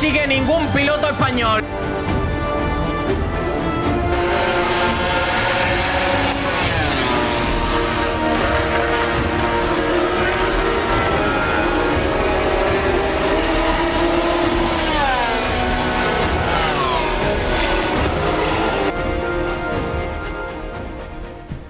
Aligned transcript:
consigue 0.00 0.26
ningún 0.26 0.66
piloto 0.68 1.08
español. 1.08 1.62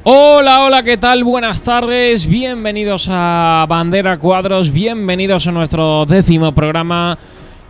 Hola, 0.04 0.62
hola, 0.62 0.82
¿qué 0.84 0.96
tal? 0.96 1.24
Buenas 1.24 1.62
tardes, 1.62 2.26
bienvenidos 2.26 3.08
a 3.10 3.66
Bandera 3.68 4.20
Cuadros, 4.20 4.72
bienvenidos 4.72 5.48
a 5.48 5.50
nuestro 5.50 6.06
décimo 6.06 6.52
programa 6.54 7.18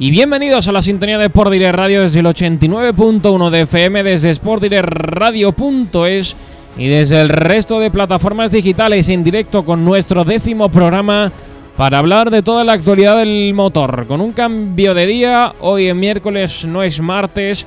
y 0.03 0.11
bienvenidos 0.11 0.67
a 0.67 0.73
la 0.73 0.81
sintonía 0.81 1.19
de 1.19 1.27
Sport 1.27 1.53
Direct 1.53 1.75
Radio 1.75 2.01
desde 2.01 2.21
el 2.21 2.27
89.1 2.27 3.51
de 3.51 3.61
FM, 3.61 4.03
desde 4.03 4.33
sportdirectradio.es 4.33 6.37
y 6.79 6.89
desde 6.89 7.21
el 7.21 7.29
resto 7.29 7.79
de 7.79 7.91
plataformas 7.91 8.51
digitales 8.51 9.11
en 9.11 9.23
directo 9.23 9.63
con 9.63 9.85
nuestro 9.85 10.25
décimo 10.25 10.71
programa 10.71 11.31
para 11.77 11.99
hablar 11.99 12.31
de 12.31 12.41
toda 12.41 12.65
la 12.65 12.73
actualidad 12.73 13.19
del 13.19 13.53
motor. 13.53 14.07
Con 14.07 14.23
un 14.23 14.33
cambio 14.33 14.95
de 14.95 15.07
día, 15.07 15.53
hoy 15.61 15.89
en 15.89 16.01
miércoles 16.01 16.65
no 16.65 16.83
es 16.83 16.99
martes. 16.99 17.67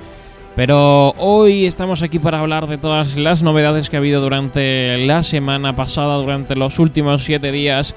Pero 0.56 1.14
hoy 1.18 1.66
estamos 1.66 2.04
aquí 2.04 2.20
para 2.20 2.40
hablar 2.40 2.68
de 2.68 2.78
todas 2.78 3.18
las 3.18 3.42
novedades 3.42 3.90
que 3.90 3.96
ha 3.96 4.00
habido 4.00 4.22
durante 4.22 5.04
la 5.06 5.24
semana 5.24 5.76
pasada, 5.76 6.18
durante 6.18 6.56
los 6.56 6.78
últimos 6.78 7.24
siete 7.24 7.52
días 7.52 7.96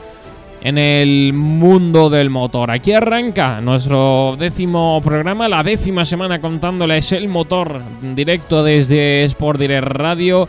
en 0.67 0.78
el 0.78 1.33
mundo 1.33 2.11
del 2.11 2.28
motor. 2.28 2.72
Aquí 2.72 2.91
arranca 2.91 3.61
nuestro 3.61 4.34
décimo 4.36 5.00
programa, 5.00 5.48
la 5.48 5.62
décima 5.62 6.05
semana 6.05 6.41
contándoles 6.41 7.12
el 7.12 7.28
motor 7.28 7.81
directo 8.17 8.64
desde 8.64 9.23
Sport 9.27 9.61
Direct 9.61 9.86
Radio. 9.86 10.48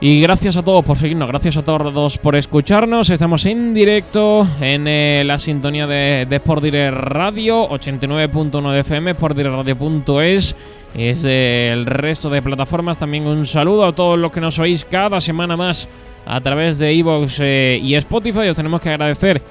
Y 0.00 0.20
gracias 0.20 0.56
a 0.56 0.64
todos 0.64 0.84
por 0.84 0.98
seguirnos, 0.98 1.28
gracias 1.28 1.56
a 1.56 1.62
todos 1.62 2.18
por 2.18 2.34
escucharnos. 2.34 3.08
Estamos 3.08 3.46
en 3.46 3.72
directo 3.72 4.48
en 4.60 4.88
eh, 4.88 5.22
la 5.24 5.38
sintonía 5.38 5.86
de, 5.86 6.26
Sport 6.28 6.64
Direct 6.64 6.96
Radio, 6.96 7.68
89.1 7.70 8.72
de 8.72 8.80
FM, 8.80 9.14
sportdirectradio.es 9.14 10.56
es 10.96 11.22
del 11.22 11.86
resto 11.86 12.30
de 12.30 12.42
plataformas. 12.42 12.98
También 12.98 13.28
un 13.28 13.46
saludo 13.46 13.84
a 13.84 13.94
todos 13.94 14.18
los 14.18 14.32
que 14.32 14.40
nos 14.40 14.58
oís 14.58 14.84
cada 14.84 15.20
semana 15.20 15.56
más 15.56 15.88
a 16.26 16.40
través 16.40 16.78
de 16.78 16.90
Evox 16.92 17.38
eh, 17.40 17.80
y 17.82 17.94
Spotify. 17.94 18.48
Os 18.48 18.56
tenemos 18.56 18.80
que 18.80 18.90
agradecer 18.90 19.42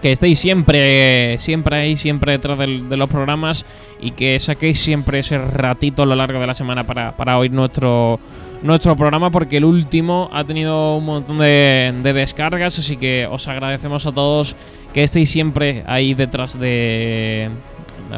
que 0.00 0.12
estéis 0.12 0.38
siempre, 0.38 1.38
siempre 1.38 1.76
ahí, 1.76 1.96
siempre 1.96 2.32
detrás 2.32 2.58
de 2.58 2.96
los 2.96 3.08
programas 3.08 3.64
y 4.00 4.10
que 4.10 4.38
saquéis 4.40 4.80
siempre 4.80 5.20
ese 5.20 5.38
ratito 5.38 6.02
a 6.02 6.06
lo 6.06 6.16
largo 6.16 6.40
de 6.40 6.46
la 6.46 6.54
semana 6.54 6.84
para, 6.84 7.16
para 7.16 7.38
oír 7.38 7.52
nuestro, 7.52 8.18
nuestro 8.62 8.96
programa 8.96 9.30
porque 9.30 9.58
el 9.58 9.64
último 9.64 10.28
ha 10.32 10.42
tenido 10.42 10.96
un 10.96 11.04
montón 11.04 11.38
de, 11.38 11.94
de, 12.02 12.12
descargas, 12.12 12.80
así 12.80 12.96
que 12.96 13.28
os 13.30 13.46
agradecemos 13.46 14.04
a 14.04 14.10
todos 14.10 14.56
que 14.92 15.04
estéis 15.04 15.30
siempre 15.30 15.84
ahí 15.86 16.14
detrás 16.14 16.58
de, 16.58 17.48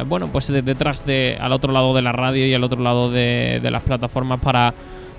bueno, 0.07 0.27
pues 0.27 0.47
detrás 0.47 1.05
de, 1.05 1.37
al 1.39 1.53
otro 1.53 1.71
lado 1.71 1.93
de 1.93 2.01
la 2.01 2.11
radio 2.11 2.45
y 2.45 2.53
al 2.53 2.63
otro 2.63 2.81
lado 2.81 3.09
de, 3.09 3.59
las 3.63 3.83
plataformas 3.83 4.39
para, 4.39 4.73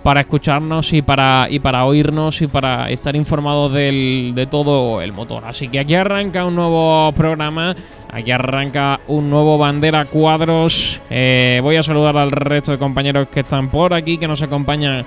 para 0.07 0.21
escucharnos 0.21 0.93
y 0.93 1.03
para, 1.03 1.49
y 1.51 1.59
para 1.59 1.85
oírnos 1.85 2.41
y 2.41 2.47
para 2.47 2.89
estar 2.93 3.17
informados 3.17 3.73
de 3.73 4.47
todo 4.49 5.03
el 5.03 5.13
motor. 5.13 5.45
Así 5.45 5.67
que 5.67 5.81
aquí 5.81 5.97
arranca 5.97 6.45
un 6.45 6.55
nuevo 6.55 7.11
programa, 7.11 7.75
aquí 8.13 8.31
arranca 8.31 9.01
un 9.09 9.29
nuevo 9.29 9.59
bandera 9.59 10.05
cuadros. 10.05 11.01
Eh, 11.11 11.59
voy 11.61 11.75
a 11.75 11.83
saludar 11.83 12.17
al 12.19 12.31
resto 12.31 12.71
de 12.71 12.79
compañeros 12.79 13.27
que 13.33 13.41
están 13.41 13.69
por 13.69 13.95
aquí, 13.95 14.17
que 14.17 14.29
nos 14.29 14.43
acompañan 14.43 15.05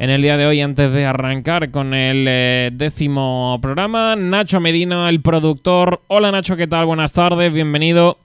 en 0.00 0.10
el 0.10 0.20
día 0.20 0.36
de 0.36 0.46
hoy 0.46 0.60
antes 0.60 0.92
de 0.92 1.06
arrancar 1.06 1.70
con 1.70 1.94
el 1.94 2.26
eh, 2.28 2.70
décimo 2.72 3.56
programa. 3.62 4.16
Nacho 4.16 4.58
Medina, 4.58 5.08
el 5.10 5.20
productor. 5.20 6.00
Hola 6.08 6.32
Nacho, 6.32 6.56
¿qué 6.56 6.66
tal? 6.66 6.86
Buenas 6.86 7.12
tardes, 7.12 7.52
bienvenido. 7.52 8.18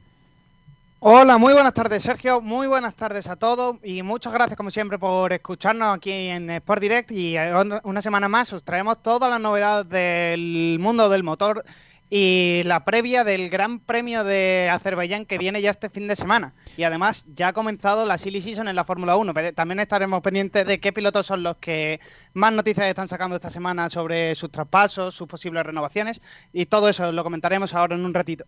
Hola, 1.00 1.38
muy 1.38 1.54
buenas 1.54 1.74
tardes 1.74 2.04
Sergio, 2.04 2.42
muy 2.42 2.68
buenas 2.68 2.96
tardes 2.96 3.28
a 3.28 3.36
todos 3.36 3.78
y 3.84 4.02
muchas 4.02 4.32
gracias 4.32 4.56
como 4.56 4.72
siempre 4.72 4.98
por 4.98 5.34
escucharnos 5.34 5.96
aquí 5.96 6.12
en 6.12 6.50
Sport 6.50 6.82
Direct 6.82 7.12
y 7.12 7.38
eh, 7.38 7.54
una 7.84 8.02
semana 8.02 8.30
más 8.30 8.54
os 8.54 8.64
traemos 8.64 9.04
todas 9.04 9.30
las 9.30 9.42
novedades 9.42 9.90
del 9.90 10.78
mundo 10.80 11.10
del 11.10 11.24
motor 11.24 11.66
y 12.10 12.62
la 12.66 12.86
previa 12.86 13.24
del 13.24 13.50
Gran 13.50 13.80
Premio 13.80 14.24
de 14.24 14.70
Azerbaiyán 14.72 15.26
que 15.26 15.38
viene 15.38 15.62
ya 15.62 15.72
este 15.72 15.90
fin 15.90 16.08
de 16.08 16.16
semana. 16.16 16.54
Y 16.78 16.84
además 16.84 17.26
ya 17.36 17.50
ha 17.50 17.54
comenzado 17.54 18.06
la 18.06 18.18
Silly 18.18 18.42
Season 18.42 18.68
en 18.68 18.76
la 18.76 18.84
Fórmula 18.84 19.16
1. 19.16 19.34
También 19.54 19.80
estaremos 19.80 20.22
pendientes 20.22 20.66
de 20.68 20.80
qué 20.80 20.94
pilotos 20.94 21.26
son 21.26 21.42
los 21.44 21.58
que 21.58 22.00
más 22.34 22.54
noticias 22.54 22.88
están 22.88 23.08
sacando 23.08 23.36
esta 23.36 23.50
semana 23.50 23.90
sobre 23.90 24.36
sus 24.36 24.52
traspasos, 24.52 25.16
sus 25.16 25.28
posibles 25.28 25.66
renovaciones 25.66 26.22
y 26.54 26.68
todo 26.68 26.90
eso 26.90 27.12
lo 27.12 27.24
comentaremos 27.24 27.74
ahora 27.74 27.96
en 27.96 28.06
un 28.06 28.14
ratito. 28.14 28.46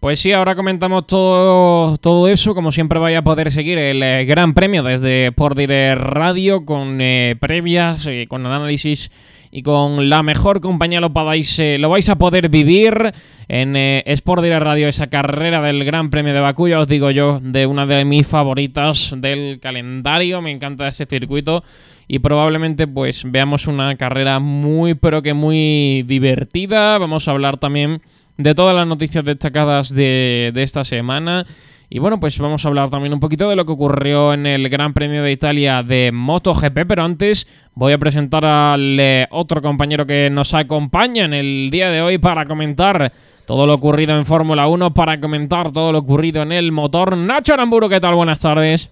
Pues 0.00 0.18
sí, 0.18 0.32
ahora 0.32 0.54
comentamos 0.54 1.06
todo, 1.06 1.98
todo 1.98 2.26
eso. 2.26 2.54
Como 2.54 2.72
siempre, 2.72 2.98
vais 2.98 3.18
a 3.18 3.22
poder 3.22 3.50
seguir 3.50 3.76
el 3.76 4.02
eh, 4.02 4.24
Gran 4.24 4.54
Premio 4.54 4.82
desde 4.82 5.26
Sport 5.26 5.58
Direct 5.58 6.00
Radio 6.00 6.64
con 6.64 7.02
eh, 7.02 7.36
previas, 7.38 8.06
eh, 8.06 8.24
con 8.26 8.46
análisis 8.46 9.10
y 9.50 9.62
con 9.62 10.08
la 10.08 10.22
mejor 10.22 10.62
compañía 10.62 11.02
lo, 11.02 11.12
podáis, 11.12 11.60
lo 11.78 11.90
vais 11.90 12.08
a 12.08 12.16
poder 12.16 12.48
vivir 12.48 13.12
en 13.48 13.76
Sport 13.76 14.42
Direct 14.42 14.62
Radio, 14.62 14.88
esa 14.88 15.08
carrera 15.08 15.60
del 15.60 15.84
Gran 15.84 16.08
Premio 16.08 16.32
de 16.32 16.40
Bakú. 16.40 16.68
Ya 16.68 16.80
os 16.80 16.88
digo 16.88 17.10
yo, 17.10 17.38
de 17.42 17.66
una 17.66 17.84
de 17.84 18.06
mis 18.06 18.26
favoritas 18.26 19.14
del 19.18 19.60
calendario. 19.60 20.40
Me 20.40 20.50
encanta 20.50 20.88
ese 20.88 21.04
circuito 21.04 21.62
y 22.08 22.20
probablemente 22.20 22.86
pues 22.86 23.24
veamos 23.26 23.66
una 23.66 23.94
carrera 23.96 24.38
muy 24.38 24.94
pero 24.94 25.20
que 25.20 25.34
muy 25.34 26.04
divertida. 26.06 26.96
Vamos 26.96 27.28
a 27.28 27.32
hablar 27.32 27.58
también 27.58 28.00
de 28.42 28.54
todas 28.54 28.74
las 28.74 28.86
noticias 28.86 29.24
destacadas 29.24 29.94
de, 29.94 30.52
esta 30.56 30.84
semana. 30.84 31.46
Y 31.88 31.98
bueno, 31.98 32.20
pues 32.20 32.38
vamos 32.38 32.64
a 32.64 32.68
hablar 32.68 32.88
también 32.88 33.12
un 33.12 33.20
poquito 33.20 33.50
de 33.50 33.56
lo 33.56 33.66
que 33.66 33.72
ocurrió 33.72 34.32
en 34.32 34.46
el 34.46 34.68
Gran 34.68 34.94
Premio 34.94 35.22
de 35.22 35.32
Italia 35.32 35.82
de 35.82 36.12
MotoGP, 36.12 36.86
pero 36.86 37.02
antes 37.02 37.48
voy 37.74 37.92
a 37.92 37.98
presentar 37.98 38.44
al 38.44 38.98
eh, 39.00 39.26
otro 39.30 39.60
compañero 39.60 40.06
que 40.06 40.30
nos 40.30 40.54
acompaña 40.54 41.24
en 41.24 41.34
el 41.34 41.68
día 41.70 41.90
de 41.90 42.00
hoy 42.00 42.18
para 42.18 42.46
comentar 42.46 43.12
todo 43.44 43.66
lo 43.66 43.74
ocurrido 43.74 44.16
en 44.16 44.24
Fórmula 44.24 44.68
1, 44.68 44.94
para 44.94 45.20
comentar 45.20 45.72
todo 45.72 45.90
lo 45.90 45.98
ocurrido 45.98 46.42
en 46.42 46.52
el 46.52 46.70
motor. 46.70 47.16
Nacho 47.16 47.54
Aramburu, 47.54 47.88
¿qué 47.88 48.00
tal? 48.00 48.14
Buenas 48.14 48.38
tardes. 48.38 48.88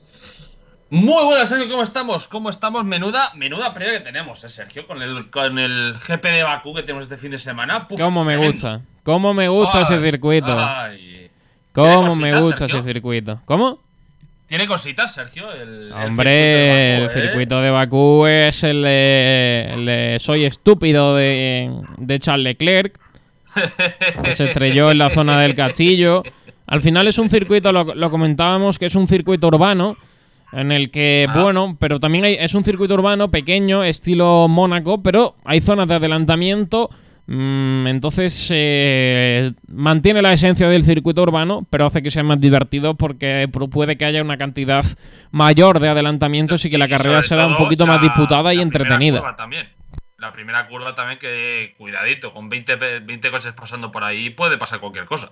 Muy 0.90 1.22
buenas, 1.26 1.50
Sergio, 1.50 1.68
¿cómo 1.68 1.82
estamos? 1.82 2.28
¿Cómo 2.28 2.48
estamos? 2.48 2.82
Menuda, 2.82 3.32
menuda 3.34 3.74
previa 3.74 3.98
que 3.98 4.04
tenemos, 4.04 4.42
¿eh, 4.42 4.48
Sergio, 4.48 4.86
con 4.86 5.02
el, 5.02 5.28
con 5.28 5.58
el 5.58 5.92
GP 5.92 6.24
de 6.24 6.42
Bakú 6.42 6.74
que 6.74 6.80
tenemos 6.80 7.02
este 7.02 7.18
fin 7.18 7.30
de 7.30 7.38
semana. 7.38 7.86
¿Cómo 7.94 8.24
me 8.24 8.38
gusta? 8.38 8.80
¿Cómo 9.02 9.34
me 9.34 9.48
gusta 9.48 9.82
ese 9.82 10.00
circuito? 10.00 10.56
¿Cómo 11.74 12.16
me 12.16 12.40
gusta 12.40 12.64
ese 12.64 12.82
circuito? 12.82 13.38
¿Cómo? 13.44 13.80
Tiene 14.46 14.66
cositas, 14.66 15.12
Sergio. 15.12 15.52
El, 15.52 15.92
Hombre, 15.92 17.04
el 17.04 17.10
circuito, 17.10 17.60
de 17.60 17.70
Bakú, 17.70 18.24
es 18.24 18.64
el 18.64 18.80
de, 18.80 20.16
Soy 20.20 20.46
estúpido 20.46 21.14
de, 21.16 21.70
de 21.98 22.18
Charles 22.18 22.44
Leclerc. 22.44 22.98
que 24.24 24.34
se 24.34 24.44
estrelló 24.44 24.90
en 24.90 24.96
la 24.96 25.10
zona 25.10 25.38
del 25.38 25.54
castillo. 25.54 26.22
Al 26.66 26.80
final 26.80 27.06
es 27.08 27.18
un 27.18 27.28
circuito, 27.28 27.72
lo, 27.72 27.94
lo 27.94 28.10
comentábamos, 28.10 28.78
que 28.78 28.86
es 28.86 28.94
un 28.94 29.06
circuito 29.06 29.48
urbano 29.48 29.98
en 30.52 30.72
el 30.72 30.90
que, 30.90 31.26
ah. 31.28 31.40
bueno, 31.40 31.76
pero 31.78 31.98
también 32.00 32.24
hay, 32.24 32.34
es 32.34 32.54
un 32.54 32.64
circuito 32.64 32.94
urbano 32.94 33.30
pequeño, 33.30 33.84
estilo 33.84 34.48
Mónaco, 34.48 35.02
pero 35.02 35.36
hay 35.44 35.60
zonas 35.60 35.88
de 35.88 35.94
adelantamiento. 35.94 36.90
Mm, 37.26 37.86
entonces 37.88 38.48
eh, 38.50 39.52
mantiene 39.66 40.22
la 40.22 40.32
esencia 40.32 40.66
del 40.68 40.82
circuito 40.82 41.22
urbano, 41.22 41.66
pero 41.68 41.84
hace 41.84 42.02
que 42.02 42.10
sea 42.10 42.22
más 42.22 42.40
divertido 42.40 42.94
porque 42.94 43.46
puede 43.70 43.98
que 43.98 44.06
haya 44.06 44.22
una 44.22 44.38
cantidad 44.38 44.84
mayor 45.30 45.78
de 45.78 45.90
adelantamientos 45.90 46.64
y 46.64 46.70
que 46.70 46.78
la 46.78 46.88
carrera 46.88 47.20
será 47.20 47.46
un 47.46 47.56
poquito 47.56 47.86
más 47.86 48.00
disputada 48.00 48.54
y 48.54 48.60
entretenida. 48.60 49.36
También. 49.36 49.68
La 50.16 50.32
primera 50.32 50.66
curva 50.66 50.94
también 50.94 51.18
que, 51.18 51.74
cuidadito, 51.78 52.32
con 52.32 52.48
20, 52.48 52.74
20 52.76 53.30
coches 53.30 53.52
pasando 53.52 53.92
por 53.92 54.02
ahí 54.02 54.30
puede 54.30 54.56
pasar 54.56 54.80
cualquier 54.80 55.04
cosa 55.04 55.30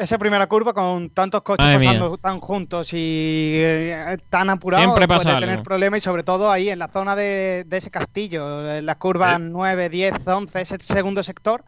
esa 0.00 0.18
primera 0.18 0.46
curva 0.46 0.72
con 0.72 1.10
tantos 1.10 1.42
coches 1.42 1.66
pasando 1.66 2.16
tan 2.16 2.40
juntos 2.40 2.92
y 2.94 3.52
eh, 3.54 4.16
tan 4.30 4.48
apurados 4.48 4.98
puede 4.98 5.40
tener 5.40 5.62
problemas 5.62 5.98
y 5.98 6.00
sobre 6.00 6.22
todo 6.22 6.50
ahí 6.50 6.70
en 6.70 6.78
la 6.78 6.88
zona 6.88 7.14
de, 7.14 7.66
ese 7.70 7.90
castillo, 7.90 8.76
en 8.76 8.86
las 8.86 8.96
curvas 8.96 9.38
9, 9.38 9.90
10, 9.90 10.14
11, 10.26 10.60
ese 10.60 10.78
segundo 10.78 11.22
sector 11.22 11.64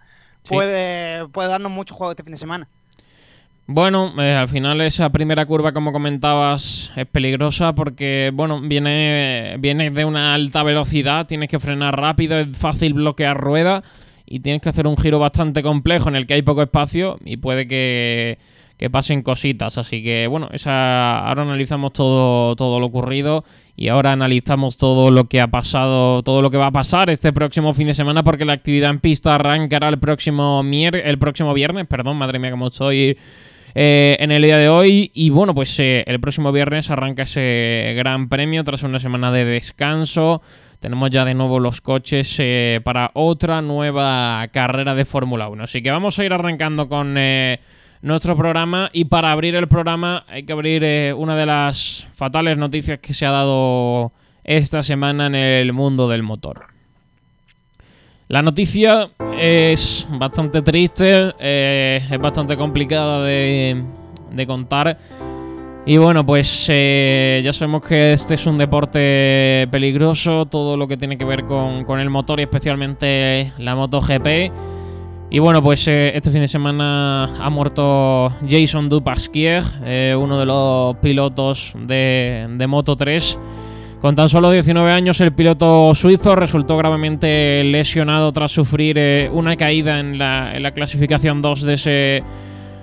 puede, 0.48 1.28
puede 1.28 1.50
darnos 1.50 1.70
mucho 1.70 1.94
juego 1.94 2.12
este 2.12 2.22
fin 2.22 2.32
de 2.32 2.38
semana. 2.38 2.68
Bueno, 3.66 4.12
eh, 4.20 4.34
al 4.34 4.48
final 4.48 4.80
esa 4.80 5.10
primera 5.10 5.46
curva, 5.46 5.72
como 5.72 5.92
comentabas, 5.92 6.90
es 6.96 7.06
peligrosa 7.06 7.74
porque, 7.74 8.30
bueno, 8.34 8.60
viene, 8.60 9.56
viene 9.60 9.90
de 9.90 10.04
una 10.04 10.34
alta 10.34 10.62
velocidad, 10.62 11.26
tienes 11.26 11.48
que 11.48 11.60
frenar 11.60 11.98
rápido, 11.98 12.38
es 12.38 12.56
fácil 12.56 12.94
bloquear 12.94 13.38
rueda 13.38 13.82
y 14.32 14.40
tienes 14.40 14.62
que 14.62 14.70
hacer 14.70 14.86
un 14.86 14.96
giro 14.96 15.18
bastante 15.18 15.62
complejo 15.62 16.08
en 16.08 16.16
el 16.16 16.26
que 16.26 16.32
hay 16.32 16.40
poco 16.40 16.62
espacio 16.62 17.18
y 17.22 17.36
puede 17.36 17.68
que, 17.68 18.38
que 18.78 18.88
pasen 18.88 19.20
cositas. 19.20 19.76
Así 19.76 20.02
que, 20.02 20.26
bueno, 20.26 20.48
esa, 20.52 21.18
ahora 21.28 21.42
analizamos 21.42 21.92
todo, 21.92 22.56
todo 22.56 22.80
lo 22.80 22.86
ocurrido 22.86 23.44
y 23.76 23.88
ahora 23.88 24.12
analizamos 24.12 24.78
todo 24.78 25.10
lo 25.10 25.28
que 25.28 25.42
ha 25.42 25.48
pasado, 25.48 26.22
todo 26.22 26.40
lo 26.40 26.50
que 26.50 26.56
va 26.56 26.68
a 26.68 26.72
pasar 26.72 27.10
este 27.10 27.30
próximo 27.30 27.74
fin 27.74 27.88
de 27.88 27.94
semana 27.94 28.24
porque 28.24 28.46
la 28.46 28.54
actividad 28.54 28.88
en 28.88 29.00
pista 29.00 29.34
arrancará 29.34 29.90
el 29.90 29.98
próximo, 29.98 30.62
mier 30.62 30.96
el 30.96 31.18
próximo 31.18 31.52
viernes, 31.52 31.86
perdón, 31.86 32.16
madre 32.16 32.38
mía, 32.38 32.52
como 32.52 32.68
estoy 32.68 33.18
eh, 33.74 34.16
en 34.18 34.32
el 34.32 34.42
día 34.42 34.56
de 34.56 34.70
hoy. 34.70 35.10
Y 35.12 35.28
bueno, 35.28 35.54
pues 35.54 35.78
eh, 35.78 36.04
el 36.06 36.20
próximo 36.20 36.52
viernes 36.52 36.88
arranca 36.88 37.24
ese 37.24 37.92
gran 37.98 38.30
premio 38.30 38.64
tras 38.64 38.82
una 38.82 38.98
semana 38.98 39.30
de 39.30 39.44
descanso. 39.44 40.40
Tenemos 40.82 41.10
ya 41.10 41.24
de 41.24 41.32
nuevo 41.32 41.60
los 41.60 41.80
coches 41.80 42.36
eh, 42.38 42.80
para 42.84 43.12
otra 43.14 43.62
nueva 43.62 44.46
carrera 44.52 44.94
de 44.94 45.06
Fórmula 45.06 45.48
1. 45.48 45.64
Así 45.64 45.80
que 45.80 45.90
vamos 45.90 46.18
a 46.18 46.24
ir 46.24 46.34
arrancando 46.34 46.88
con 46.88 47.16
nuestro 48.02 48.36
programa 48.36 48.90
y 48.92 49.04
para 49.04 49.30
abrir 49.30 49.54
el 49.54 49.68
programa 49.68 50.24
hay 50.28 50.42
que 50.42 50.52
abrir 50.52 50.82
eh, 50.84 51.14
una 51.16 51.36
de 51.36 51.46
las 51.46 52.08
fatales 52.12 52.58
noticias 52.58 52.98
que 52.98 53.14
se 53.14 53.24
ha 53.24 53.30
dado 53.30 54.12
esta 54.42 54.82
semana 54.82 55.26
en 55.26 55.36
el 55.36 55.72
mundo 55.72 56.08
del 56.08 56.24
motor. 56.24 56.66
La 58.26 58.42
noticia 58.42 59.10
es 59.38 60.08
bastante 60.10 60.62
triste, 60.62 61.32
eh, 61.38 62.00
es 62.10 62.18
bastante 62.18 62.56
complicada 62.56 63.22
de, 63.24 63.84
contar. 64.48 64.98
Y 65.84 65.96
bueno, 65.96 66.24
pues 66.24 66.66
eh, 66.68 67.40
ya 67.44 67.52
sabemos 67.52 67.82
que 67.82 68.12
este 68.12 68.36
es 68.36 68.46
un 68.46 68.56
deporte 68.56 69.66
peligroso, 69.68 70.46
todo 70.46 70.76
lo 70.76 70.86
que 70.86 70.96
tiene 70.96 71.18
que 71.18 71.24
ver 71.24 71.44
con, 71.44 71.84
con 71.84 71.98
el 71.98 72.08
motor 72.08 72.38
y 72.38 72.44
especialmente 72.44 73.52
la 73.58 73.74
MotoGP. 73.74 74.52
Y 75.28 75.38
bueno, 75.40 75.60
pues 75.60 75.88
eh, 75.88 76.12
este 76.14 76.30
fin 76.30 76.42
de 76.42 76.46
semana 76.46 77.24
ha 77.24 77.50
muerto 77.50 78.30
Jason 78.48 78.88
Dupasquier, 78.88 79.64
eh, 79.82 80.14
uno 80.16 80.38
de 80.38 80.46
los 80.46 80.96
pilotos 80.98 81.72
de, 81.74 82.64
Moto 82.68 82.94
3. 82.94 83.38
Con 84.00 84.14
tan 84.14 84.28
solo 84.28 84.52
19 84.52 84.88
años, 84.90 85.20
el 85.20 85.32
piloto 85.32 85.96
suizo 85.96 86.36
resultó 86.36 86.76
gravemente 86.76 87.64
lesionado 87.64 88.30
tras 88.32 88.52
sufrir 88.52 89.30
una 89.32 89.56
caída 89.56 89.98
en 89.98 90.18
la, 90.18 90.54
en 90.54 90.62
la, 90.62 90.72
clasificación 90.72 91.40
2 91.40 91.62
de 91.62 91.74
ese, 91.74 92.22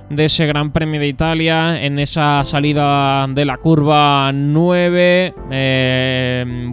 de 0.09 0.25
ese 0.25 0.45
Gran 0.45 0.71
Premio 0.71 0.99
de 0.99 1.07
Italia, 1.07 1.83
en 1.83 1.99
esa 1.99 2.43
salida 2.43 3.27
de 3.27 3.45
la 3.45 3.57
curva 3.57 4.31
9. 4.33 5.33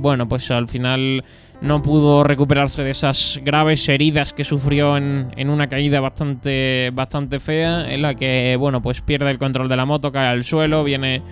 bueno, 0.00 0.28
pues 0.28 0.50
al 0.50 0.68
final 0.68 1.22
no 1.60 1.82
pudo 1.82 2.22
recuperarse 2.22 2.82
de 2.82 2.90
esas 2.90 3.40
graves 3.42 3.88
heridas 3.88 4.32
que 4.32 4.44
sufrió 4.44 4.96
en, 4.96 5.50
una 5.50 5.68
caída 5.68 6.00
bastante, 6.00 6.90
bastante 6.92 7.40
fea, 7.40 7.92
en 7.92 8.02
la 8.02 8.14
que, 8.14 8.56
bueno, 8.58 8.82
pues 8.82 9.00
pierde 9.00 9.30
el 9.30 9.38
control 9.38 9.68
de 9.68 9.76
la 9.76 9.86
moto, 9.86 10.12
cae 10.12 10.28
al 10.28 10.44
suelo, 10.44 10.84
viene, 10.84 11.22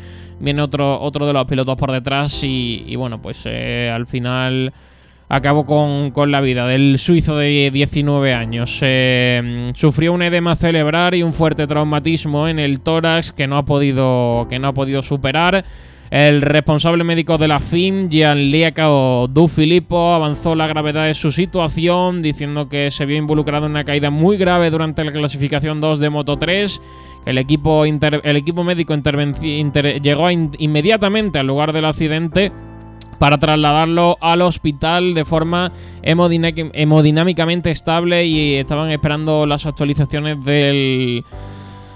viene 0.40 0.62
otro, 0.62 1.00
otro 1.00 1.26
de 1.26 1.32
los 1.32 1.46
pilotos 1.46 1.76
por 1.76 1.92
detrás 1.92 2.42
y, 2.42 2.94
bueno, 2.96 3.20
pues 3.20 3.42
eh, 3.44 3.90
al 3.92 4.06
final 4.06 4.72
acabó 5.34 5.64
con, 5.66 6.30
la 6.30 6.40
vida 6.40 6.66
del 6.66 6.98
suizo 6.98 7.36
de 7.36 7.70
19 7.72 8.32
años. 8.32 8.78
Eh, 8.82 9.72
sufrió 9.74 10.12
un 10.12 10.22
edema 10.22 10.54
cerebral 10.56 11.14
y 11.14 11.22
un 11.22 11.32
fuerte 11.32 11.66
traumatismo 11.66 12.48
en 12.48 12.58
el 12.58 12.80
tórax 12.80 13.32
que 13.32 13.46
no 13.46 13.56
ha 13.56 13.64
podido, 13.64 14.46
que 14.48 14.58
no 14.58 14.68
ha 14.68 14.72
podido 14.72 15.02
superar. 15.02 15.64
El 16.10 16.42
responsable 16.42 17.02
médico 17.02 17.38
de 17.38 17.48
la 17.48 17.58
FIM, 17.58 18.08
Gianluca 18.08 18.86
Du 19.28 19.48
Filippo, 19.48 20.14
avanzó 20.14 20.54
la 20.54 20.68
gravedad 20.68 21.06
de 21.06 21.14
su 21.14 21.32
situación, 21.32 22.22
diciendo 22.22 22.68
que 22.68 22.92
se 22.92 23.04
vio 23.04 23.16
involucrado 23.16 23.66
en 23.66 23.72
una 23.72 23.84
caída 23.84 24.10
muy 24.10 24.36
grave 24.36 24.70
durante 24.70 25.02
la 25.02 25.10
clasificación 25.10 25.80
2 25.80 25.98
de 25.98 26.10
Moto 26.10 26.36
3. 26.36 26.80
El 27.26 27.38
equipo, 27.38 27.84
el 27.84 28.36
equipo 28.36 28.62
médico 28.62 28.94
llegó 28.94 30.30
inmediatamente 30.30 31.38
al 31.38 31.46
lugar 31.46 31.72
del 31.72 31.86
accidente 31.86 32.52
para 33.18 33.38
trasladarlo 33.38 34.16
al 34.20 34.42
hospital 34.42 35.14
de 35.14 35.24
forma 35.24 35.72
hemodinámicamente 36.02 37.70
estable 37.70 38.26
y 38.26 38.54
estaban 38.54 38.90
esperando 38.90 39.46
las 39.46 39.66
actualizaciones 39.66 40.44
del 40.44 41.24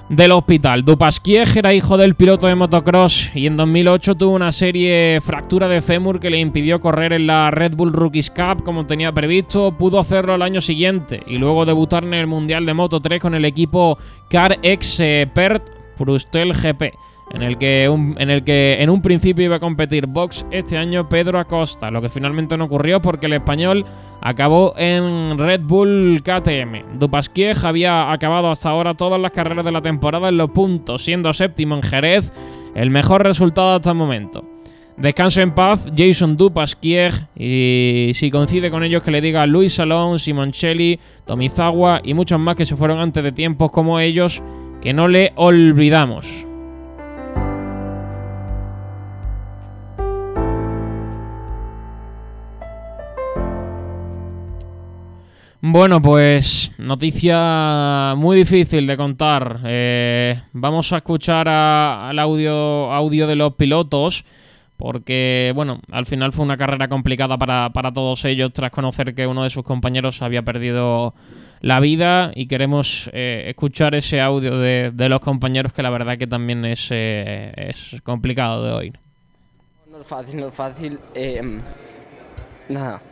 del 0.08 0.32
hospital. 0.32 0.84
Dupasquier 0.84 1.48
era 1.56 1.74
hijo 1.74 1.96
del 1.96 2.14
piloto 2.14 2.46
de 2.46 2.54
motocross 2.54 3.30
y 3.34 3.46
en 3.46 3.56
2008 3.56 4.14
tuvo 4.14 4.34
una 4.34 4.52
serie 4.52 5.20
fractura 5.20 5.68
de 5.68 5.82
fémur 5.82 6.18
que 6.18 6.30
le 6.30 6.38
impidió 6.38 6.80
correr 6.80 7.12
en 7.12 7.26
la 7.26 7.50
Red 7.50 7.74
Bull 7.74 7.92
Rookies 7.92 8.30
Cup 8.30 8.64
como 8.64 8.86
tenía 8.86 9.12
previsto. 9.12 9.72
Pudo 9.72 9.98
hacerlo 9.98 10.34
el 10.34 10.42
año 10.42 10.60
siguiente 10.60 11.22
y 11.26 11.36
luego 11.38 11.66
debutar 11.66 12.04
en 12.04 12.14
el 12.14 12.26
Mundial 12.26 12.64
de 12.64 12.74
Moto 12.74 13.00
3 13.00 13.20
con 13.20 13.34
el 13.34 13.44
equipo 13.44 13.98
Car 14.30 14.58
Expert 14.62 15.68
Prustel 15.96 16.54
GP 16.54 16.94
en 17.32 17.42
el, 17.42 17.58
que 17.58 17.84
en 17.84 18.30
el 18.30 18.44
que 18.44 18.78
en 18.80 18.90
un 18.90 19.02
principio 19.02 19.44
iba 19.44 19.56
a 19.56 19.60
competir 19.60 20.06
Box 20.06 20.46
este 20.50 20.76
año 20.76 21.08
Pedro 21.08 21.38
Acosta, 21.38 21.90
lo 21.90 22.00
que 22.00 22.08
finalmente 22.08 22.56
no 22.56 22.64
ocurrió 22.64 23.00
porque 23.00 23.26
el 23.26 23.34
español 23.34 23.84
acabó 24.20 24.74
en 24.76 25.38
Red 25.38 25.60
Bull 25.62 26.22
KTM. 26.22 26.98
Dupasquier 26.98 27.56
había 27.64 28.10
acabado 28.12 28.50
hasta 28.50 28.70
ahora 28.70 28.94
todas 28.94 29.20
las 29.20 29.32
carreras 29.32 29.64
de 29.64 29.72
la 29.72 29.82
temporada 29.82 30.28
en 30.28 30.38
los 30.38 30.50
puntos, 30.50 31.04
siendo 31.04 31.32
séptimo 31.32 31.76
en 31.76 31.82
Jerez, 31.82 32.32
el 32.74 32.90
mejor 32.90 33.24
resultado 33.24 33.76
hasta 33.76 33.90
el 33.90 33.96
momento. 33.96 34.44
Descanse 34.96 35.42
en 35.42 35.54
paz 35.54 35.86
Jason 35.96 36.36
Dupasquier 36.36 37.12
y 37.36 38.10
si 38.14 38.32
coincide 38.32 38.68
con 38.68 38.82
ellos 38.82 39.02
que 39.04 39.12
le 39.12 39.20
diga 39.20 39.46
Luis 39.46 39.74
Salón, 39.74 40.18
Simoncelli, 40.18 40.98
Tomizawa 41.24 42.00
y 42.02 42.14
muchos 42.14 42.40
más 42.40 42.56
que 42.56 42.64
se 42.64 42.74
fueron 42.74 42.98
antes 42.98 43.22
de 43.22 43.30
tiempos 43.30 43.70
como 43.70 44.00
ellos, 44.00 44.42
que 44.82 44.92
no 44.92 45.06
le 45.06 45.32
olvidamos. 45.36 46.47
Bueno, 55.60 56.00
pues 56.00 56.70
noticia 56.78 58.14
muy 58.16 58.36
difícil 58.36 58.86
de 58.86 58.96
contar. 58.96 59.60
Eh, 59.64 60.40
vamos 60.52 60.92
a 60.92 60.98
escuchar 60.98 61.48
al 61.48 62.16
audio, 62.20 62.92
audio 62.92 63.26
de 63.26 63.34
los 63.34 63.54
pilotos 63.54 64.24
porque, 64.76 65.50
bueno, 65.56 65.80
al 65.90 66.06
final 66.06 66.32
fue 66.32 66.44
una 66.44 66.56
carrera 66.56 66.86
complicada 66.86 67.36
para, 67.38 67.92
todos 67.92 68.24
ellos 68.24 68.52
tras 68.52 68.70
conocer 68.70 69.16
que 69.16 69.26
uno 69.26 69.42
de 69.42 69.50
sus 69.50 69.64
compañeros 69.64 70.22
había 70.22 70.42
perdido 70.42 71.14
la 71.60 71.80
vida 71.80 72.30
y 72.36 72.46
queremos 72.46 73.10
eh, 73.12 73.46
escuchar 73.48 73.96
ese 73.96 74.20
audio 74.20 74.56
de, 74.58 75.08
los 75.08 75.18
compañeros 75.18 75.72
que 75.72 75.82
la 75.82 75.90
verdad 75.90 76.18
que 76.18 76.28
también 76.28 76.64
es, 76.66 76.86
eh, 76.92 77.52
es 77.56 77.96
complicado 78.04 78.62
de 78.62 78.72
oír. 78.72 78.98
No 79.90 79.98
es 79.98 80.06
fácil, 80.06 80.36
no 80.36 80.46
es 80.46 80.54
fácil. 80.54 81.00
nada 82.68 83.02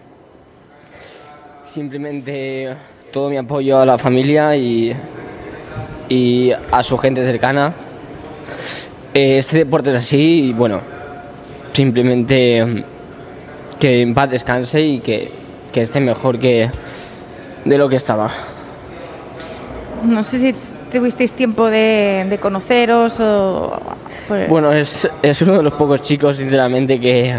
Simplemente 1.67 2.75
todo 3.13 3.29
mi 3.29 3.37
apoyo 3.37 3.79
a 3.79 3.85
la 3.85 3.99
familia 3.99 4.57
y, 4.57 4.95
y 6.09 6.53
a 6.71 6.83
su 6.83 6.97
gente 6.97 7.27
cercana. 7.27 7.73
Eh, 9.13 9.39
este 9.39 9.59
deporte 9.59 9.91
es 9.91 9.97
así 9.97 10.49
y 10.49 10.53
bueno, 10.53 10.81
simplemente 11.73 12.65
mm, 12.65 12.85
que 13.81 14.01
en 14.01 14.15
paz 14.15 14.31
descanse 14.31 14.81
y 14.81 15.01
que, 15.01 15.31
que 15.73 15.83
esté 15.83 15.99
mejor 15.99 16.39
que 16.39 16.71
de 17.65 17.79
lo 17.79 17.89
que 17.89 17.97
estaba. 17.97 18.31
No 20.05 20.23
sé 20.23 20.39
si 20.39 20.55
tuvisteis 20.93 21.33
tiempo 21.33 21.67
de, 21.67 22.39
conoceros 22.41 23.19
o... 23.19 23.77
Bueno, 24.49 24.73
es, 24.73 25.09
es, 25.21 25.43
uno 25.43 25.57
de 25.57 25.63
los 25.65 25.73
pocos 25.73 26.01
chicos, 26.03 26.37
sinceramente, 26.37 27.01
que, 27.01 27.35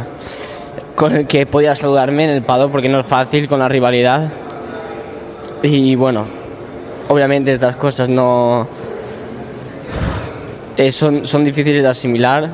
con 0.98 1.16
el 1.16 1.27
que 1.27 1.46
podía 1.46 1.75
saludarme 1.75 2.24
en 2.24 2.32
el 2.32 2.42
Pado 2.42 2.72
porque 2.72 2.89
no 2.89 3.00
es 3.00 3.06
fácil 3.06 3.48
con 3.48 3.60
la 3.60 3.70
rivalidad. 3.70 4.32
Y 5.62 5.94
bueno, 5.94 6.25
obviamente 7.08 7.54
estas 7.54 7.75
cosas 7.75 8.10
no 8.10 8.68
eh, 10.75 10.92
son, 10.92 11.24
son 11.24 11.44
difíciles 11.44 11.84
de 11.84 11.88
asimilar 11.88 12.50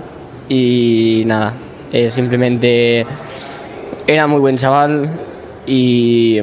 y 0.49 1.23
nada, 1.25 1.53
eh, 1.93 2.09
simplemente 2.09 3.05
era 4.07 4.27
muy 4.27 4.41
buen 4.41 4.57
chaval 4.57 5.09
y, 5.65 6.41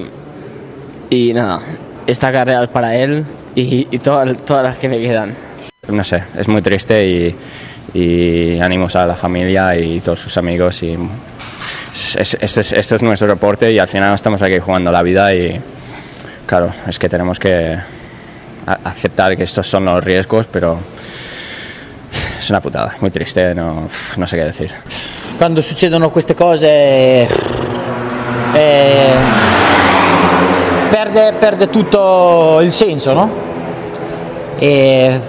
y 1.10 1.34
nada, 1.34 1.60
esta 2.06 2.32
carrera 2.32 2.62
es 2.62 2.70
para 2.70 2.96
él 2.96 3.26
y, 3.54 3.84
todas, 3.98 4.38
todas 4.46 4.64
las 4.64 4.78
que 4.78 4.88
me 4.88 5.00
quedan. 5.00 5.34
No 5.86 6.02
sé, 6.02 6.22
es 6.34 6.48
muy 6.48 6.62
triste 6.62 7.06
y, 7.06 7.36
y 7.92 8.58
ánimos 8.58 8.96
a 8.96 9.04
la 9.04 9.16
familia 9.16 9.78
y 9.78 10.00
todos 10.00 10.20
sus 10.20 10.38
amigos 10.38 10.82
y 10.82 10.96
esto 11.94 12.94
es, 12.96 13.02
nuestro 13.02 13.28
deporte 13.28 13.72
y 13.72 13.78
al 13.78 13.88
final 13.88 14.14
estamos 14.14 14.40
aquí 14.42 14.58
jugando 14.58 14.92
la 14.92 15.02
vida 15.02 15.34
y 15.34 15.60
claro, 16.46 16.72
es 16.86 16.98
que 16.98 17.08
tenemos 17.08 17.38
que 17.38 17.78
aceptar 18.66 19.36
que 19.36 19.44
estos 19.44 19.66
son 19.66 19.84
los 19.84 20.02
riesgos, 20.02 20.46
pero 20.46 20.78
es 22.38 22.50
una 22.50 22.60
putada, 22.60 22.96
muy 23.00 23.10
triste, 23.10 23.54
no, 23.54 23.88
no 24.16 24.26
sé 24.26 24.36
qué 24.36 24.44
decir. 24.44 24.70
Quando 25.38 25.62
succedono 25.62 26.12
queste 26.12 26.34
cose 26.34 27.26
eh, 28.54 29.14
perde, 30.90 31.32
perde 31.34 31.68
tutto 31.68 32.60
il 32.60 32.72
senso, 32.72 33.14
no? 33.14 33.30
E 34.58 35.20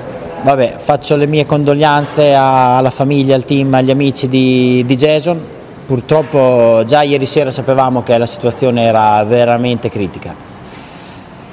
vabbè, 0.42 0.76
faccio 0.80 1.16
le 1.16 1.28
mie 1.28 1.46
condoglianze 1.46 2.34
alla 2.34 2.90
famiglia, 2.90 3.36
al 3.36 3.46
team, 3.46 3.74
agli 3.74 3.92
amici 3.92 4.28
di, 4.28 4.84
di 4.86 4.96
Jason. 4.96 5.60
Purtroppo 5.86 6.84
già 6.86 7.02
ieri 7.02 7.26
sera 7.26 7.52
sapevamo 7.52 8.04
che 8.04 8.18
la 8.18 8.26
situazione 8.26 8.84
era 8.84 9.24
veramente 9.24 9.90
critica, 9.90 10.34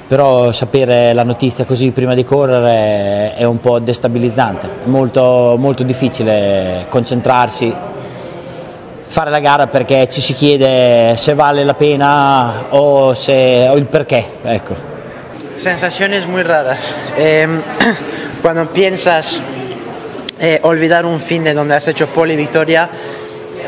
però 0.07 0.51
sapere 0.51 1.13
la 1.13 1.23
notizia 1.23 1.65
così 1.65 1.91
prima 1.91 2.13
di 2.13 2.23
correre 2.23 3.35
è 3.35 3.43
un 3.43 3.59
po' 3.59 3.79
destabilizzante, 3.79 4.67
è 4.85 4.87
molto, 4.87 5.55
molto 5.57 5.83
difficile 5.83 6.85
concentrarsi, 6.89 7.73
fare 9.07 9.29
la 9.31 9.39
gara 9.39 9.67
perché 9.67 10.07
ci 10.07 10.21
si 10.21 10.33
chiede 10.33 11.17
se 11.17 11.33
vale 11.33 11.63
la 11.63 11.73
pena 11.73 12.65
o, 12.69 13.13
se, 13.15 13.67
o 13.69 13.75
il 13.75 13.85
perché. 13.85 14.25
Ecco. 14.43 14.75
Sensaciones 15.55 16.25
muy 16.25 16.43
raras. 16.43 16.95
Eh, 17.17 17.47
cuando 18.41 18.65
piensas 18.67 19.41
eh, 20.39 20.59
olvidar 20.63 21.05
un 21.05 21.19
fin 21.19 21.43
de 21.43 21.53
donde 21.53 21.75
has 21.75 21.87
hecho 21.87 22.07
pole 22.07 22.33
y 22.33 22.37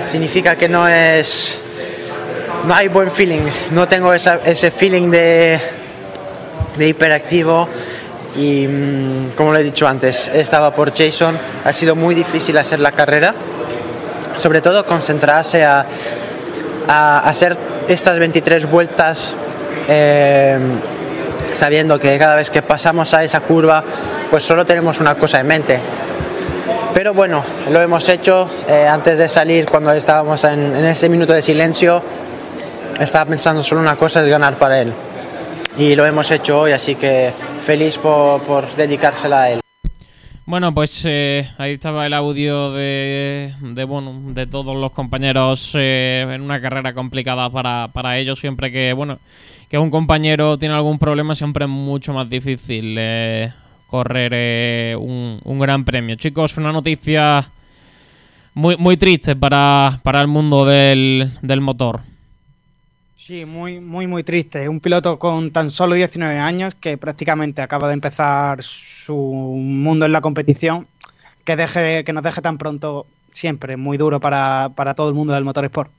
significa 0.06 0.56
que 0.56 0.68
no 0.70 0.88
es. 0.88 1.58
No 2.68 2.74
hay 2.74 2.88
buen 2.88 3.10
feeling. 3.12 3.42
No 3.72 3.88
tengo 3.88 4.14
ese 4.14 4.72
feeling 4.72 5.10
de, 5.10 5.60
de 6.78 6.88
hiperactivo. 6.88 7.68
Y 8.36 8.68
mm, 8.68 9.30
como 9.36 9.52
lo 9.52 9.60
he 9.60 9.64
dicho 9.64 9.88
antes, 9.88 10.30
estaba 10.34 10.74
por 10.74 10.96
Jason. 10.96 11.38
Ha 11.66 11.74
sido 11.74 11.96
muy 11.96 12.16
difícil 12.16 12.58
hacer 12.58 12.80
la 12.80 12.92
carrera. 12.92 13.34
Sobre 14.38 14.62
todo 14.62 14.86
concentrarse 14.86 15.64
a, 15.64 15.86
a 16.88 17.20
hacer 17.20 17.58
estas 17.88 18.20
23 18.20 18.70
vueltas. 18.70 19.36
eh, 19.88 20.60
sabiendo 21.54 22.00
que 22.00 22.18
cada 22.18 22.36
vez 22.36 22.50
que 22.50 22.62
pasamos 22.62 23.14
a 23.14 23.24
esa 23.24 23.42
curva, 23.42 23.84
pues 24.30 24.44
solo 24.44 24.66
tenemos 24.66 25.00
una 25.00 25.16
cosa 25.16 25.40
en 25.40 25.48
mente. 25.48 25.80
Pero 26.94 27.14
bueno, 27.14 27.44
lo 27.70 27.82
hemos 27.82 28.08
hecho 28.10 28.50
eh, 28.68 28.86
antes 28.88 29.18
de 29.18 29.28
salir, 29.28 29.66
cuando 29.66 29.92
estábamos 29.94 30.44
en, 30.44 30.76
en 30.76 30.86
ese 30.86 31.10
minuto 31.10 31.34
de 31.34 31.42
silencio, 31.42 32.04
estaba 33.00 33.26
pensando 33.26 33.64
solo 33.64 33.82
una 33.82 33.96
cosa, 33.96 34.22
es 34.22 34.30
ganar 34.30 34.58
para 34.58 34.82
él. 34.82 34.94
Y 35.78 35.96
lo 35.96 36.06
hemos 36.06 36.30
hecho 36.32 36.60
hoy, 36.60 36.74
así 36.74 36.96
que 36.96 37.32
feliz 37.62 37.98
por, 37.98 38.42
por 38.44 38.70
dedicársela 38.76 39.42
a 39.42 39.50
él. 39.52 39.62
Bueno, 40.46 40.74
pues 40.74 41.04
eh, 41.06 41.50
ahí 41.58 41.74
estaba 41.74 42.06
el 42.06 42.14
audio 42.14 42.74
de, 42.74 43.54
de, 43.62 43.84
bueno, 43.86 44.14
de 44.34 44.48
todos 44.48 44.76
los 44.76 44.92
compañeros 44.92 45.72
eh, 45.76 46.28
en 46.30 46.42
una 46.42 46.60
carrera 46.60 46.94
complicada 46.94 47.50
para, 47.50 47.88
para 47.94 48.18
ellos. 48.18 48.40
Siempre 48.40 48.70
que, 48.70 48.92
bueno, 48.92 49.18
que 49.70 49.78
un 49.78 49.90
compañero 49.90 50.58
tiene 50.58 50.76
algún 50.76 51.00
problema, 51.00 51.36
siempre 51.36 51.66
es 51.66 51.72
mucho 51.72 52.12
más 52.12 52.30
difícil 52.30 52.96
eh, 53.00 53.54
correr 53.92 54.32
eh, 54.34 54.96
un, 54.98 55.40
un 55.44 55.60
gran 55.60 55.84
premio. 55.84 56.16
Chicos, 56.16 56.56
una 56.56 56.72
noticia 56.72 57.46
muy, 58.54 58.78
muy 58.78 58.96
triste 58.96 59.36
para, 59.36 60.00
para 60.02 60.22
el 60.22 60.28
mundo 60.28 60.64
del, 60.64 61.38
del 61.42 61.60
motor. 61.60 62.00
Sí, 63.18 63.44
muy, 63.44 63.82
muy, 63.82 64.08
muy 64.08 64.24
triste. 64.24 64.68
Un 64.70 64.80
piloto 64.80 65.20
con 65.20 65.52
tan 65.52 65.70
solo 65.70 65.96
19 65.96 66.40
años 66.40 66.74
que 66.74 66.98
prácticamente 66.98 67.62
acaba 67.62 67.90
de 67.90 67.94
empezar 67.96 68.64
su 68.64 69.16
mundo 69.16 70.06
en 70.06 70.14
la 70.14 70.22
competición, 70.22 70.88
que, 71.44 71.58
deje, 71.58 72.06
que 72.06 72.14
nos 72.14 72.24
deje 72.24 72.42
tan 72.42 72.58
pronto 72.58 73.06
siempre 73.34 73.76
muy 73.76 73.98
duro 73.98 74.22
para, 74.22 74.70
para 74.74 74.96
todo 74.96 75.10
el 75.10 75.16
mundo 75.16 75.34
del 75.34 75.44
motorsport. 75.44 75.92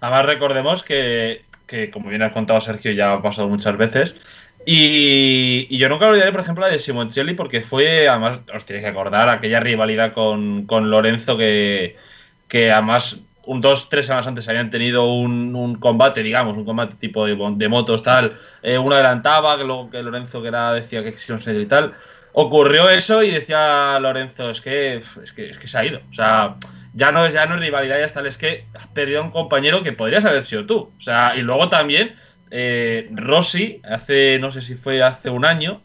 Además, 0.00 0.26
recordemos 0.26 0.84
que, 0.84 1.42
que, 1.66 1.90
como 1.90 2.10
bien 2.10 2.22
has 2.22 2.32
contado 2.32 2.60
Sergio, 2.60 2.92
ya 2.92 3.12
ha 3.12 3.22
pasado 3.22 3.48
muchas 3.48 3.76
veces. 3.76 4.16
Y, 4.64 5.76
yo 5.76 5.88
nunca 5.88 6.06
olvidaré, 6.06 6.32
por 6.32 6.40
ejemplo, 6.40 6.64
la 6.64 6.72
de 6.72 6.78
Simoncelli, 6.78 7.34
porque 7.34 7.62
fue, 7.62 8.08
además, 8.08 8.40
os 8.54 8.64
tenéis 8.64 8.84
que 8.84 8.90
acordar, 8.90 9.28
aquella 9.28 9.60
rivalidad 9.60 10.12
con, 10.12 10.66
con 10.66 10.90
Lorenzo 10.90 11.36
que, 11.36 11.96
que 12.48 12.70
además 12.70 13.20
un 13.44 13.60
dos, 13.60 13.88
tres 13.88 14.06
semanas 14.06 14.26
antes 14.26 14.48
habían 14.48 14.70
tenido 14.70 15.12
un, 15.12 15.54
un 15.54 15.74
combate, 15.76 16.22
digamos, 16.22 16.56
un 16.56 16.64
combate 16.64 16.94
tipo 16.96 17.26
de, 17.26 17.36
de 17.56 17.68
motos, 17.68 18.02
tal. 18.02 18.38
Eh, 18.62 18.78
uno 18.78 18.94
adelantaba, 18.94 19.58
que 19.58 19.64
luego 19.64 19.90
que 19.90 20.02
Lorenzo 20.02 20.42
que 20.42 20.48
era, 20.48 20.72
decía 20.72 21.02
que 21.02 21.08
existía 21.08 21.52
y 21.52 21.66
tal. 21.66 21.94
Ocurrió 22.32 22.88
eso 22.88 23.22
y 23.22 23.30
decía 23.30 23.98
Lorenzo, 24.00 24.50
es 24.50 24.60
que, 24.60 25.02
es 25.22 25.32
que, 25.32 25.50
es 25.50 25.58
que 25.58 25.66
se 25.66 25.78
ha 25.78 25.84
ido. 25.84 26.00
O 26.10 26.14
sea, 26.14 26.56
ya 26.94 27.12
no 27.12 27.26
es, 27.26 27.34
ya 27.34 27.46
no 27.46 27.56
es 27.56 27.60
rivalidad, 27.60 27.98
ya 27.98 28.06
está, 28.06 28.26
es 28.26 28.38
que 28.38 28.66
has 28.74 28.86
perdido 28.88 29.20
a 29.20 29.24
un 29.24 29.30
compañero 29.30 29.82
que 29.82 29.92
podrías 29.92 30.24
haber 30.24 30.44
sido 30.44 30.64
tú. 30.64 30.92
O 30.96 31.00
sea, 31.00 31.34
y 31.36 31.42
luego 31.42 31.68
también, 31.68 32.14
eh, 32.52 33.08
Rossi, 33.12 33.80
hace, 33.82 34.38
no 34.38 34.52
sé 34.52 34.60
si 34.60 34.74
fue 34.74 35.02
hace 35.02 35.30
un 35.30 35.44
año, 35.46 35.80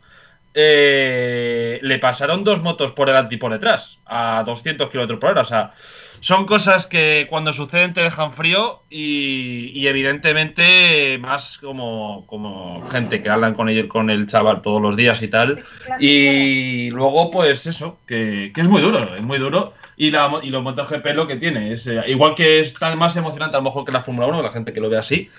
eh, 0.54 1.80
le 1.82 1.98
pasaron 2.00 2.44
dos 2.44 2.62
motos 2.62 2.92
por 2.92 3.08
delante 3.08 3.36
y 3.36 3.38
por 3.38 3.54
detrás, 3.54 3.98
a 4.06 4.44
200 4.46 4.90
kilómetros 4.90 5.20
por 5.20 5.30
hora. 5.32 5.42
O 5.42 5.46
sea, 5.46 5.72
son 6.20 6.46
cosas 6.46 6.86
que 6.86 7.28
cuando 7.30 7.54
suceden 7.54 7.94
te 7.94 8.02
dejan 8.02 8.34
frío 8.34 8.82
y, 8.90 9.88
evidentemente 9.88 11.18
más 11.20 11.58
como, 11.60 12.26
como 12.28 12.86
gente 12.90 13.22
que 13.22 13.30
hablan 13.30 13.54
con 13.54 13.70
el, 13.70 13.88
con 13.88 14.10
el 14.10 14.28
chaval 14.28 14.62
todos 14.62 14.82
los 14.82 14.98
días 14.98 15.22
y 15.22 15.28
tal. 15.28 15.64
Y 16.00 16.90
luego, 16.90 17.32
pues 17.32 17.66
eso, 17.68 17.98
que, 18.08 18.52
que 18.54 18.62
es 18.62 18.68
muy 18.68 18.82
duro, 18.82 19.16
es 19.16 19.22
muy 19.22 19.38
duro. 19.38 19.74
Y, 19.96 20.12
la, 20.12 20.40
y 20.44 20.50
los 20.50 20.64
lo 20.64 21.28
que 21.28 21.36
tiene 21.38 21.74
es, 21.74 21.88
eh, 21.88 22.04
igual 22.08 22.36
que 22.36 22.60
es 22.60 22.76
tan 22.76 22.98
más 23.00 23.16
emocionante 23.16 23.58
a 23.58 23.60
lo 23.60 23.64
mejor 23.64 23.84
que 23.84 23.92
la 23.92 24.04
Fórmula 24.04 24.28
1, 24.28 24.44
la 24.44 24.52
gente 24.52 24.72
que 24.72 24.80
lo 24.80 24.90
ve 24.90 24.98
así, 24.98 25.30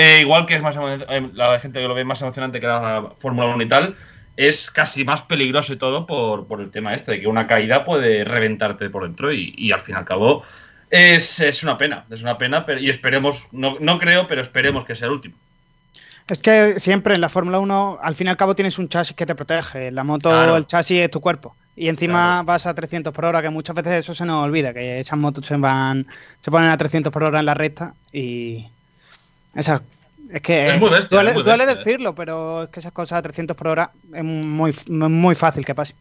eh, 0.00 0.20
igual 0.20 0.46
que 0.46 0.54
es 0.54 0.62
más 0.62 0.76
eh, 0.76 1.30
la 1.34 1.58
gente 1.60 1.80
que 1.80 1.88
lo 1.88 1.94
ve 1.94 2.04
más 2.04 2.20
emocionante 2.22 2.60
que 2.60 2.66
la 2.66 3.10
Fórmula 3.18 3.48
1 3.54 3.62
y 3.62 3.68
tal, 3.68 3.96
es 4.36 4.70
casi 4.70 5.04
más 5.04 5.22
peligroso 5.22 5.72
y 5.72 5.76
todo 5.76 6.06
por, 6.06 6.46
por 6.46 6.60
el 6.60 6.70
tema 6.70 6.94
este, 6.94 7.12
de 7.12 7.20
que 7.20 7.26
una 7.26 7.46
caída 7.46 7.84
puede 7.84 8.24
reventarte 8.24 8.88
por 8.90 9.02
dentro 9.02 9.32
y, 9.32 9.54
y 9.56 9.72
al 9.72 9.80
fin 9.80 9.94
y 9.94 9.98
al 9.98 10.04
cabo 10.04 10.42
es, 10.88 11.40
es 11.40 11.62
una 11.62 11.76
pena, 11.76 12.04
es 12.10 12.22
una 12.22 12.38
pena 12.38 12.64
pero, 12.64 12.80
y 12.80 12.88
esperemos, 12.88 13.46
no, 13.52 13.76
no 13.80 13.98
creo, 13.98 14.26
pero 14.26 14.40
esperemos 14.40 14.84
que 14.86 14.96
sea 14.96 15.06
el 15.08 15.12
último. 15.14 15.36
Es 16.28 16.38
que 16.38 16.78
siempre 16.78 17.14
en 17.16 17.20
la 17.20 17.28
Fórmula 17.28 17.58
1, 17.58 17.98
al 18.00 18.14
fin 18.14 18.28
y 18.28 18.30
al 18.30 18.36
cabo, 18.36 18.54
tienes 18.54 18.78
un 18.78 18.88
chasis 18.88 19.16
que 19.16 19.26
te 19.26 19.34
protege. 19.34 19.90
La 19.90 20.04
moto, 20.04 20.30
Claro. 20.30 20.56
el 20.56 20.64
chasis 20.64 21.00
es 21.00 21.10
tu 21.10 21.20
cuerpo. 21.20 21.56
Y 21.74 21.88
encima 21.88 22.12
Claro. 22.42 22.44
vas 22.44 22.66
a 22.66 22.74
300 22.74 23.12
por 23.12 23.24
hora, 23.24 23.42
que 23.42 23.50
muchas 23.50 23.74
veces 23.74 23.94
eso 23.94 24.14
se 24.14 24.24
nos 24.24 24.44
olvida, 24.44 24.72
que 24.72 25.00
esas 25.00 25.18
motos 25.18 25.44
se 25.46 25.56
van, 25.56 26.06
se 26.40 26.50
ponen 26.52 26.70
a 26.70 26.76
300 26.76 27.12
por 27.12 27.24
hora 27.24 27.40
en 27.40 27.46
la 27.46 27.54
recta 27.54 27.94
y 28.12 28.68
esas, 29.54 29.82
es 30.30 30.42
que 30.42 30.68
Es 30.68 30.76
muy 30.76 30.90
bestia, 30.90 31.22
duele, 31.22 31.32
es 31.32 31.34
muy 31.34 31.42
duele 31.42 31.66
bestia. 31.66 31.74
decirlo, 31.74 32.14
pero 32.14 32.64
es 32.64 32.70
que 32.70 32.80
esas 32.80 32.92
cosas 32.92 33.18
a 33.18 33.22
300 33.22 33.56
por 33.56 33.68
hora 33.68 33.92
es 34.14 34.24
muy, 34.24 34.74
muy 34.88 35.34
fácil 35.34 35.64
que 35.64 35.74
pase. 35.74 35.94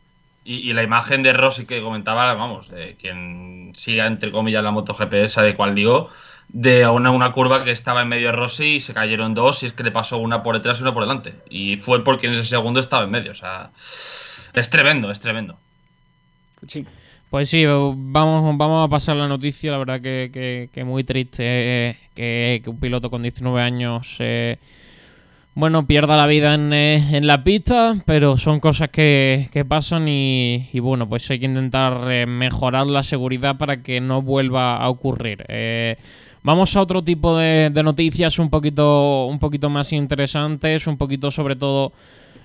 Y, 0.43 0.69
y 0.69 0.73
la 0.73 0.83
imagen 0.83 1.21
de 1.23 1.33
Rossi 1.33 1.65
que 1.65 1.81
comentaba, 1.81 2.33
vamos, 2.33 2.67
eh, 2.73 2.95
quien 2.99 3.73
siga 3.75 4.07
entre 4.07 4.31
comillas 4.31 4.63
la 4.63 4.71
MotoGP 4.71 5.29
sabe 5.29 5.55
cuál 5.55 5.75
digo, 5.75 6.09
de 6.47 6.87
una, 6.87 7.11
una 7.11 7.31
curva 7.31 7.63
que 7.63 7.71
estaba 7.71 8.01
en 8.01 8.07
medio 8.07 8.27
de 8.27 8.33
Rossi 8.33 8.75
y 8.77 8.81
se 8.81 8.93
cayeron 8.93 9.33
dos 9.33 9.63
y 9.63 9.67
es 9.67 9.73
que 9.73 9.83
le 9.83 9.91
pasó 9.91 10.17
una 10.17 10.41
por 10.43 10.55
detrás 10.55 10.79
y 10.79 10.83
una 10.83 10.93
por 10.93 11.03
delante. 11.03 11.43
Y 11.49 11.77
fue 11.77 12.03
porque 12.03 12.27
en 12.27 12.33
ese 12.33 12.45
segundo 12.45 12.79
estaba 12.79 13.03
en 13.03 13.11
medio, 13.11 13.31
o 13.33 13.35
sea, 13.35 13.71
es 14.53 14.69
tremendo, 14.69 15.11
es 15.11 15.19
tremendo. 15.19 15.59
Sí. 16.67 16.85
Pues 17.29 17.49
sí, 17.49 17.63
vamos, 17.65 18.57
vamos 18.57 18.87
a 18.87 18.89
pasar 18.89 19.15
la 19.15 19.27
noticia. 19.27 19.71
La 19.71 19.77
verdad 19.77 20.01
que, 20.01 20.69
que- 20.73 20.83
muy 20.83 21.03
triste 21.03 21.43
eh, 21.45 21.97
que, 22.15 22.63
un 22.69 22.79
piloto 22.79 23.09
con 23.11 23.21
19 23.21 23.61
años, 23.61 24.15
eh, 24.19 24.57
bueno, 25.55 25.85
pierda 25.85 26.17
la 26.17 26.25
vida 26.25 26.55
en, 26.55 26.73
eh, 26.73 27.17
en 27.17 27.27
la 27.27 27.43
pista, 27.43 28.01
pero 28.05 28.37
son 28.37 28.59
cosas 28.59 28.89
que, 28.89 29.47
pasan 29.67 30.07
y, 30.07 30.69
y 30.73 30.79
bueno, 30.79 31.07
pues 31.07 31.29
hay 31.29 31.39
que 31.39 31.45
intentar 31.45 32.09
eh, 32.11 32.25
mejorar 32.25 32.87
la 32.87 33.03
seguridad 33.03 33.57
para 33.57 33.83
que 33.83 34.01
no 34.01 34.21
vuelva 34.23 34.77
a 34.77 34.89
ocurrir. 34.89 35.45
Eh, 35.49 35.97
vamos 36.43 36.75
a 36.75 36.81
otro 36.81 37.03
tipo 37.03 37.37
de, 37.37 37.69
de 37.71 37.83
noticias 37.83 38.39
un 38.39 38.49
poquito, 38.49 39.25
un 39.27 39.37
poquito 39.39 39.69
más 39.69 39.93
interesantes, 39.93 40.87
un 40.87 40.97
poquito 40.97 41.29
sobre 41.29 41.55
todo 41.55 41.91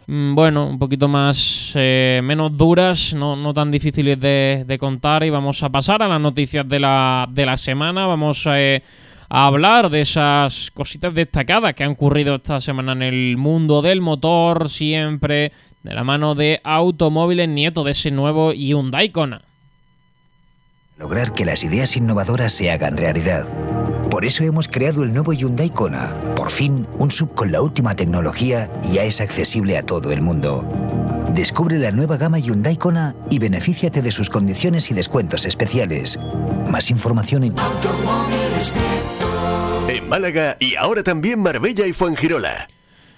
bueno, 0.07 0.67
un 0.67 0.79
poquito 0.79 1.09
más 1.09 1.73
eh, 1.75 2.21
menos 2.23 2.57
duras, 2.57 3.15
no, 3.15 3.37
no 3.37 3.55
tan 3.55 3.71
difíciles 3.71 4.21
de, 4.21 4.77
contar. 4.79 5.25
Y 5.25 5.31
vamos 5.31 5.63
a 5.63 5.71
pasar 5.71 6.03
a 6.03 6.09
las 6.09 6.21
noticias 6.21 6.69
de 6.69 6.81
la, 6.81 7.27
de 7.31 7.47
la 7.47 7.57
semana. 7.57 8.07
Vamos 8.07 8.45
eh, 8.51 8.83
a 9.29 9.47
hablar 9.47 9.91
de 9.91 10.03
esas 10.03 10.71
cositas 10.73 11.15
destacadas 11.15 11.75
que 11.75 11.85
han 11.85 11.93
ocurrido 11.93 12.35
esta 12.35 12.61
semana 12.61 12.93
en 12.93 13.03
el 13.03 13.37
mundo 13.37 13.83
del 13.83 14.01
motor, 14.01 14.69
siempre 14.69 15.53
de 15.83 15.95
la 15.95 16.05
mano 16.05 16.35
de 16.35 16.61
Automóviles 16.65 17.49
Nieto, 17.49 17.85
de 17.85 17.93
ese 17.93 18.11
nuevo 18.11 18.53
Hyundai 18.53 19.11
Kona. 19.11 19.43
Lograr 20.97 21.35
que 21.35 21.45
las 21.45 21.65
ideas 21.65 21.97
innovadoras 21.97 22.53
se 22.53 22.71
hagan 22.71 22.97
realidad. 22.97 23.47
Por 24.15 24.25
eso 24.25 24.45
hemos 24.45 24.69
creado 24.69 25.03
el 25.03 25.13
nuevo 25.13 25.33
Hyundai 25.33 25.71
Kona. 25.71 26.15
Por 26.37 26.53
fin, 26.53 26.87
un 27.01 27.11
sub 27.11 27.35
con 27.35 27.51
la 27.51 27.61
última 27.61 27.97
tecnología 27.97 28.71
y 28.85 28.95
ya 28.95 29.03
es 29.03 29.21
accesible 29.21 29.77
a 29.77 29.83
todo 29.83 30.13
el 30.13 30.23
mundo. 30.23 30.65
Descubre 31.35 31.81
la 31.81 31.91
nueva 31.91 32.17
gama 32.17 32.39
Hyundai 32.39 32.77
Kona 32.77 33.17
y 33.29 33.41
benefíciate 33.41 34.03
de 34.03 34.13
sus 34.13 34.31
condiciones 34.31 34.89
y 34.93 34.95
descuentos 34.95 35.47
especiales. 35.47 36.21
Más 36.71 36.93
información 36.93 37.43
en 37.43 37.57
En 39.89 40.09
Málaga 40.09 40.59
y 40.61 40.77
ahora 40.77 41.03
también 41.03 41.41
Marbella 41.41 41.85
y 41.85 41.93
Fuengirola. 41.93 42.69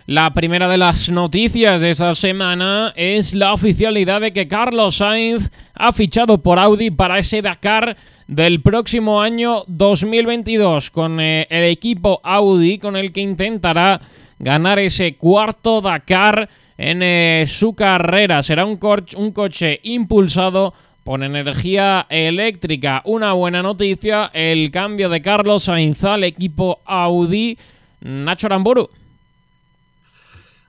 La 0.07 0.33
primera 0.33 0.67
de 0.67 0.79
las 0.79 1.11
noticias 1.11 1.83
de 1.83 1.91
esta 1.91 2.15
semana 2.15 2.95
es 2.97 3.35
la 3.35 3.53
oficialidad 3.53 4.23
de 4.23 4.33
que 4.33 4.49
Carlos 4.49 4.97
Sainz 4.97 5.50
ha 5.75 5.93
fichado 5.93 6.38
por 6.38 6.59
Audi 6.59 6.91
para 6.91 7.19
ese 7.19 7.43
Dakar 7.43 7.99
del 8.26 8.61
próximo 8.61 9.23
año 9.23 9.62
2022 9.68 10.90
con 10.90 11.21
eh, 11.21 11.47
el 11.49 11.64
equipo 11.64 12.21
Audi 12.25 12.78
con 12.78 12.97
el 12.97 13.12
que 13.12 13.21
intentará 13.21 14.00
ganar 14.38 14.78
ese 14.78 15.14
cuarto 15.14 15.80
Dakar 15.80 16.49
en 16.76 17.02
eh, 17.02 17.45
su 17.47 17.75
carrera. 17.75 18.42
Será 18.42 18.64
un, 18.64 18.76
coche 18.76 19.80
impulsado 19.83 20.75
por 21.04 21.23
energía 21.23 22.06
eléctrica. 22.11 23.00
Una 23.04 23.33
buena 23.33 23.62
noticia, 23.62 24.30
el 24.35 24.71
cambio 24.71 25.09
de 25.09 25.23
Carlos 25.23 25.64
Sainz 25.64 26.02
al 26.04 26.25
equipo 26.25 26.80
Audi. 26.85 27.56
Nacho 28.00 28.49
Aramburu. 28.49 28.90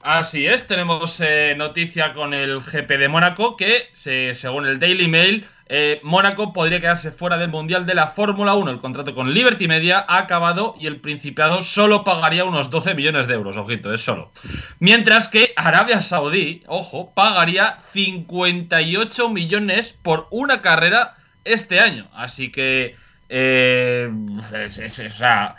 Así 0.02 0.46
es, 0.46 0.68
tenemos 0.68 1.20
eh, 1.20 1.54
noticia 1.58 2.14
con 2.14 2.34
el 2.34 2.62
GP 2.62 2.98
de 2.98 3.10
Mónaco 3.10 3.58
que, 3.58 3.90
según 3.94 4.66
el 4.66 4.80
Daily 4.80 5.10
Mail, 5.10 5.46
eh, 5.70 6.00
Mónaco 6.04 6.54
podría 6.54 6.80
quedarse 6.80 7.12
fuera 7.12 7.38
del 7.38 7.50
Mundial 7.50 7.86
de 7.86 7.96
la 7.96 8.08
Fórmula 8.08 8.54
1. 8.56 8.72
El 8.72 8.80
contrato 8.80 9.14
con 9.14 9.34
Liberty 9.34 9.68
Media 9.68 10.06
ha 10.08 10.18
acabado 10.18 10.76
y 10.80 10.88
el 10.88 11.02
Principado 11.02 11.62
solo 11.62 12.04
pagaría 12.06 12.46
unos 12.46 12.70
12 12.70 12.96
millones 12.96 13.28
de 13.28 13.34
euros, 13.34 13.58
ojito, 13.58 13.94
es 13.94 14.02
solo. 14.02 14.32
Mientras 14.80 15.28
que 15.28 15.54
Arabia 15.58 16.02
Saudí, 16.02 16.64
ojo, 16.68 17.12
pagaría 17.14 17.80
58 17.92 19.30
millones 19.30 19.94
por 20.02 20.28
una 20.32 20.62
carrera 20.62 21.16
este 21.44 21.82
año. 21.82 22.08
Así 22.14 22.50
que, 22.50 22.96
eh, 23.28 24.10
o 24.10 24.80
sea, 25.12 25.56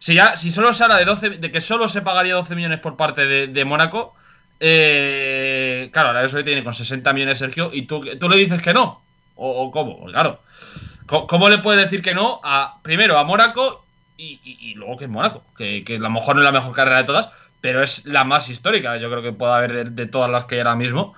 si, 0.00 0.50
solo 0.50 0.72
se 0.72 0.82
habla 0.82 0.96
de, 0.96 1.04
12, 1.04 1.30
de 1.30 1.52
que 1.52 1.60
solo 1.60 1.88
se 1.88 2.02
pagaría 2.02 2.34
12 2.34 2.56
millones 2.56 2.80
por 2.80 2.96
parte 2.96 3.46
de, 3.46 3.64
Mónaco, 3.64 4.14
eh, 4.58 5.88
claro, 5.92 6.08
Arabia 6.10 6.28
Saudí 6.28 6.44
tiene 6.44 6.64
con 6.64 6.74
60 6.74 7.12
millones 7.12 7.38
Sergio 7.38 7.70
y 7.72 7.82
tú, 7.82 8.00
tú 8.18 8.28
le 8.28 8.36
dices 8.38 8.60
que 8.60 8.74
no. 8.74 9.02
¿O, 9.44 9.70
cómo? 9.72 10.06
Claro. 10.06 10.40
¿Cómo, 11.06 11.48
le 11.48 11.58
puedes 11.58 11.82
decir 11.82 12.00
que 12.00 12.14
no 12.14 12.40
a 12.44 12.78
primero 12.82 13.18
a 13.18 13.24
Mónaco 13.24 13.84
y, 14.16 14.74
luego 14.76 14.96
que 14.96 15.04
es 15.04 15.10
Mónaco? 15.10 15.42
Que, 15.58 15.84
a 15.88 15.98
lo 15.98 16.10
mejor 16.10 16.36
no 16.36 16.42
es 16.42 16.44
la 16.44 16.52
mejor 16.52 16.72
carrera 16.72 16.98
de 16.98 17.04
todas, 17.04 17.28
pero 17.60 17.82
es 17.82 18.06
la 18.06 18.22
más 18.22 18.48
histórica, 18.48 18.96
yo 18.98 19.10
creo 19.10 19.20
que 19.20 19.32
puede 19.32 19.52
haber 19.52 19.90
de, 19.90 20.06
todas 20.06 20.30
las 20.30 20.44
que 20.44 20.54
hay 20.54 20.60
ahora 20.60 20.76
mismo. 20.76 21.14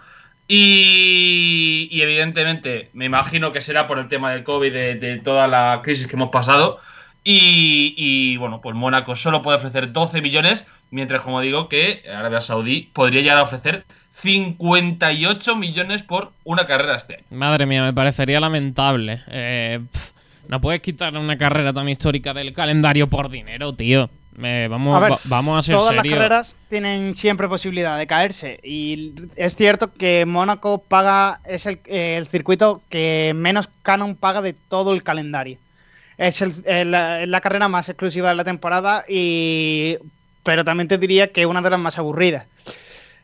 Y, 0.49 2.01
evidentemente, 2.01 2.89
me 2.95 3.05
imagino 3.05 3.53
que 3.53 3.61
será 3.61 3.87
por 3.87 3.99
el 3.99 4.09
tema 4.09 4.33
del 4.33 4.43
COVID, 4.43 4.73
de, 4.73 5.21
toda 5.23 5.47
la 5.47 5.81
crisis 5.85 6.07
que 6.07 6.17
hemos 6.17 6.31
pasado. 6.31 6.81
Y, 7.25 7.95
y, 7.97 8.39
bueno, 8.39 8.63
pues 8.63 8.75
Mónaco 8.75 9.17
solo 9.17 9.43
puede 9.43 9.59
ofrecer 9.59 9.93
12 9.93 10.23
millones, 10.23 10.67
mientras, 10.91 11.21
como 11.21 11.43
digo, 11.43 11.69
que 11.69 12.03
Arabia 12.11 12.41
Saudí 12.41 12.91
podría 12.95 13.21
llegar 13.21 13.37
a 13.39 13.43
ofrecer 13.43 13.85
58 14.23 15.57
millones 15.57 16.03
por 16.03 16.33
una 16.45 16.67
carrera 16.67 16.97
este 16.97 17.17
año. 17.17 17.25
Madre 17.31 17.67
mía, 17.67 17.83
me 17.83 17.93
parecería 17.93 18.41
lamentable. 18.41 19.23
Eh, 19.29 19.81
no 20.49 20.61
puedes 20.61 20.81
quitar 20.81 21.17
una 21.17 21.39
carrera 21.39 21.73
tan 21.73 21.89
histórica 21.89 22.35
del 22.35 22.53
calendario 22.53 23.09
por 23.09 23.31
dinero, 23.31 23.75
tío. 23.75 24.11
vamos, 24.37 25.03
a 25.03 25.19
vamos 25.25 25.59
a 25.59 25.63
ser 25.63 25.75
Todas 25.77 25.97
las 25.97 26.05
carreras 26.05 26.57
tienen 26.69 27.15
siempre 27.15 27.49
posibilidad 27.49 27.99
de 27.99 28.07
caerse. 28.07 28.61
Y 28.63 29.15
es 29.37 29.57
cierto 29.57 29.93
que 29.93 30.25
Mónaco 30.27 30.79
paga, 30.79 31.41
es 31.45 31.67
el, 31.67 32.27
circuito 32.27 32.83
que 32.89 33.33
menos 33.35 33.69
canon 33.83 34.17
paga 34.17 34.43
de 34.43 34.53
todo 34.53 34.93
el 34.93 35.03
calendario. 35.03 35.59
Es 36.19 36.45
la, 36.67 37.41
carrera 37.43 37.69
más 37.69 37.89
exclusiva 37.89 38.29
de 38.29 38.35
la 38.37 38.45
temporada, 38.45 39.05
y, 39.09 39.97
pero 40.45 40.63
también 40.63 40.89
te 40.89 40.99
diría 40.99 41.33
que 41.33 41.47
una 41.47 41.61
de 41.61 41.71
las 41.71 41.81
más 41.81 41.99
aburridas. 41.99 42.47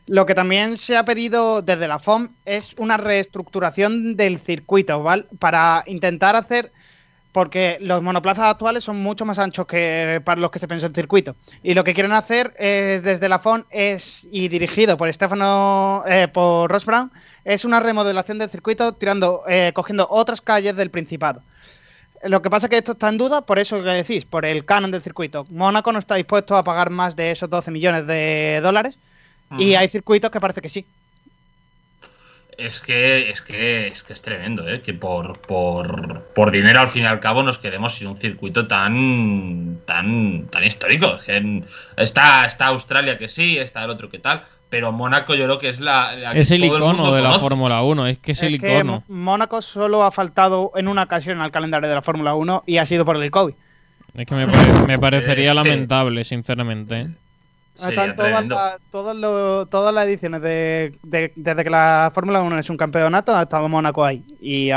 Lo 0.07 0.25
que 0.25 0.35
también 0.35 0.77
se 0.77 0.97
ha 0.97 1.05
pedido 1.05 1.61
desde 1.61 1.87
la 1.87 1.99
FOM 1.99 2.29
es 2.45 2.73
una 2.77 2.97
reestructuración 2.97 4.15
del 4.17 4.39
circuito, 4.39 5.03
¿vale? 5.03 5.25
Para 5.39 5.83
intentar 5.85 6.35
hacer 6.35 6.71
porque 7.31 7.77
los 7.79 8.01
monoplazas 8.01 8.45
actuales 8.45 8.83
son 8.83 9.01
mucho 9.01 9.25
más 9.25 9.39
anchos 9.39 9.65
que 9.65 10.21
para 10.25 10.41
los 10.41 10.51
que 10.51 10.59
se 10.59 10.67
pensó 10.67 10.87
el 10.87 10.95
circuito. 10.95 11.35
Y 11.63 11.73
lo 11.73 11.83
que 11.83 11.93
quieren 11.93 12.11
hacer 12.11 12.53
es, 12.57 13.03
desde 13.03 13.29
la 13.29 13.39
FON 13.39 13.65
es, 13.69 14.27
y 14.31 14.49
dirigido 14.49 14.97
por 14.97 15.11
Stefano, 15.13 16.03
eh, 16.07 16.27
por 16.27 16.69
Ross 16.69 16.85
Brown, 16.85 17.11
es 17.45 17.63
una 17.63 17.79
remodelación 17.79 18.37
del 18.37 18.49
circuito 18.49 18.93
tirando, 18.93 19.43
eh, 19.47 19.71
cogiendo 19.73 20.07
otras 20.09 20.41
calles 20.41 20.75
del 20.75 20.91
Principado. 20.91 21.41
Lo 22.23 22.41
que 22.41 22.49
pasa 22.49 22.67
es 22.67 22.69
que 22.69 22.77
esto 22.77 22.91
está 22.91 23.09
en 23.09 23.17
duda, 23.17 23.41
por 23.41 23.57
eso 23.57 23.81
que 23.81 23.89
decís, 23.89 24.25
por 24.25 24.45
el 24.45 24.65
canon 24.65 24.91
del 24.91 25.01
circuito. 25.01 25.47
Mónaco 25.49 25.91
no 25.91 25.99
está 25.99 26.15
dispuesto 26.15 26.55
a 26.55 26.63
pagar 26.63 26.89
más 26.89 27.15
de 27.15 27.31
esos 27.31 27.49
12 27.49 27.71
millones 27.71 28.05
de 28.05 28.59
dólares 28.61 28.99
y 29.57 29.75
hay 29.75 29.87
circuitos 29.87 30.31
que 30.31 30.39
parece 30.39 30.61
que 30.61 30.69
sí. 30.69 30.85
Es 32.57 32.79
que, 32.79 33.29
es 33.29 33.41
que, 33.41 33.87
es 33.87 34.03
que 34.03 34.13
es 34.13 34.21
tremendo, 34.21 34.67
¿eh? 34.67 34.81
Que 34.81 34.93
por, 34.93 35.39
por, 35.39 36.51
dinero 36.51 36.81
al 36.81 36.89
fin 36.89 37.03
y 37.03 37.05
al 37.05 37.19
cabo 37.19 37.41
nos 37.41 37.57
quedemos 37.57 37.95
sin 37.95 38.07
un 38.07 38.17
circuito 38.17 38.67
tan, 38.67 39.79
tan, 39.85 40.47
tan 40.51 40.63
histórico. 40.63 41.17
Está, 41.97 42.45
está 42.45 42.67
Australia 42.67 43.17
que 43.17 43.29
sí, 43.29 43.57
está 43.57 43.83
el 43.83 43.89
otro 43.89 44.09
que 44.09 44.19
tal, 44.19 44.43
pero 44.71 44.91
Mónaco 44.91 45.35
yo 45.35 45.45
creo 45.45 45.59
que 45.59 45.69
es 45.69 45.79
la, 45.79 46.33
es 46.33 46.49
el 46.49 46.63
icono 46.63 47.11
de 47.11 47.21
la 47.21 47.37
Fórmula 47.37 47.83
1 47.83 48.07
es 48.07 48.17
que 48.19 48.31
es, 48.31 48.41
el 48.41 48.55
icono 48.55 49.03
Mónaco 49.09 49.61
solo 49.61 50.03
ha 50.03 50.11
faltado 50.11 50.71
en 50.75 50.87
una 50.87 51.03
ocasión 51.03 51.41
al 51.41 51.51
calendario 51.51 51.89
de 51.89 51.95
la 51.95 52.01
Fórmula 52.01 52.35
1 52.35 52.63
y 52.65 52.77
ha 52.77 52.85
sido 52.85 53.03
por 53.03 53.21
el 53.21 53.29
COVID 53.29 53.53
es 54.13 54.25
que 54.25 54.33
me, 54.33 54.47
me 54.87 54.97
parecería 54.99 55.53
lamentable 55.53 56.23
sinceramente 56.23 57.01
¿eh? 57.01 57.07
Están 57.75 58.15
todas, 58.15 59.17
todas, 59.69 59.93
las 59.93 60.05
ediciones 60.05 60.41
de, 60.41 60.93
desde 61.03 61.63
que 61.63 61.69
la 61.69 62.11
Fórmula 62.13 62.41
1 62.41 62.59
es 62.59 62.69
un 62.69 62.77
campeonato, 62.77 63.35
ha 63.35 63.43
estado 63.43 63.67
Mónaco 63.67 64.05
ahí. 64.05 64.23
Y 64.41 64.71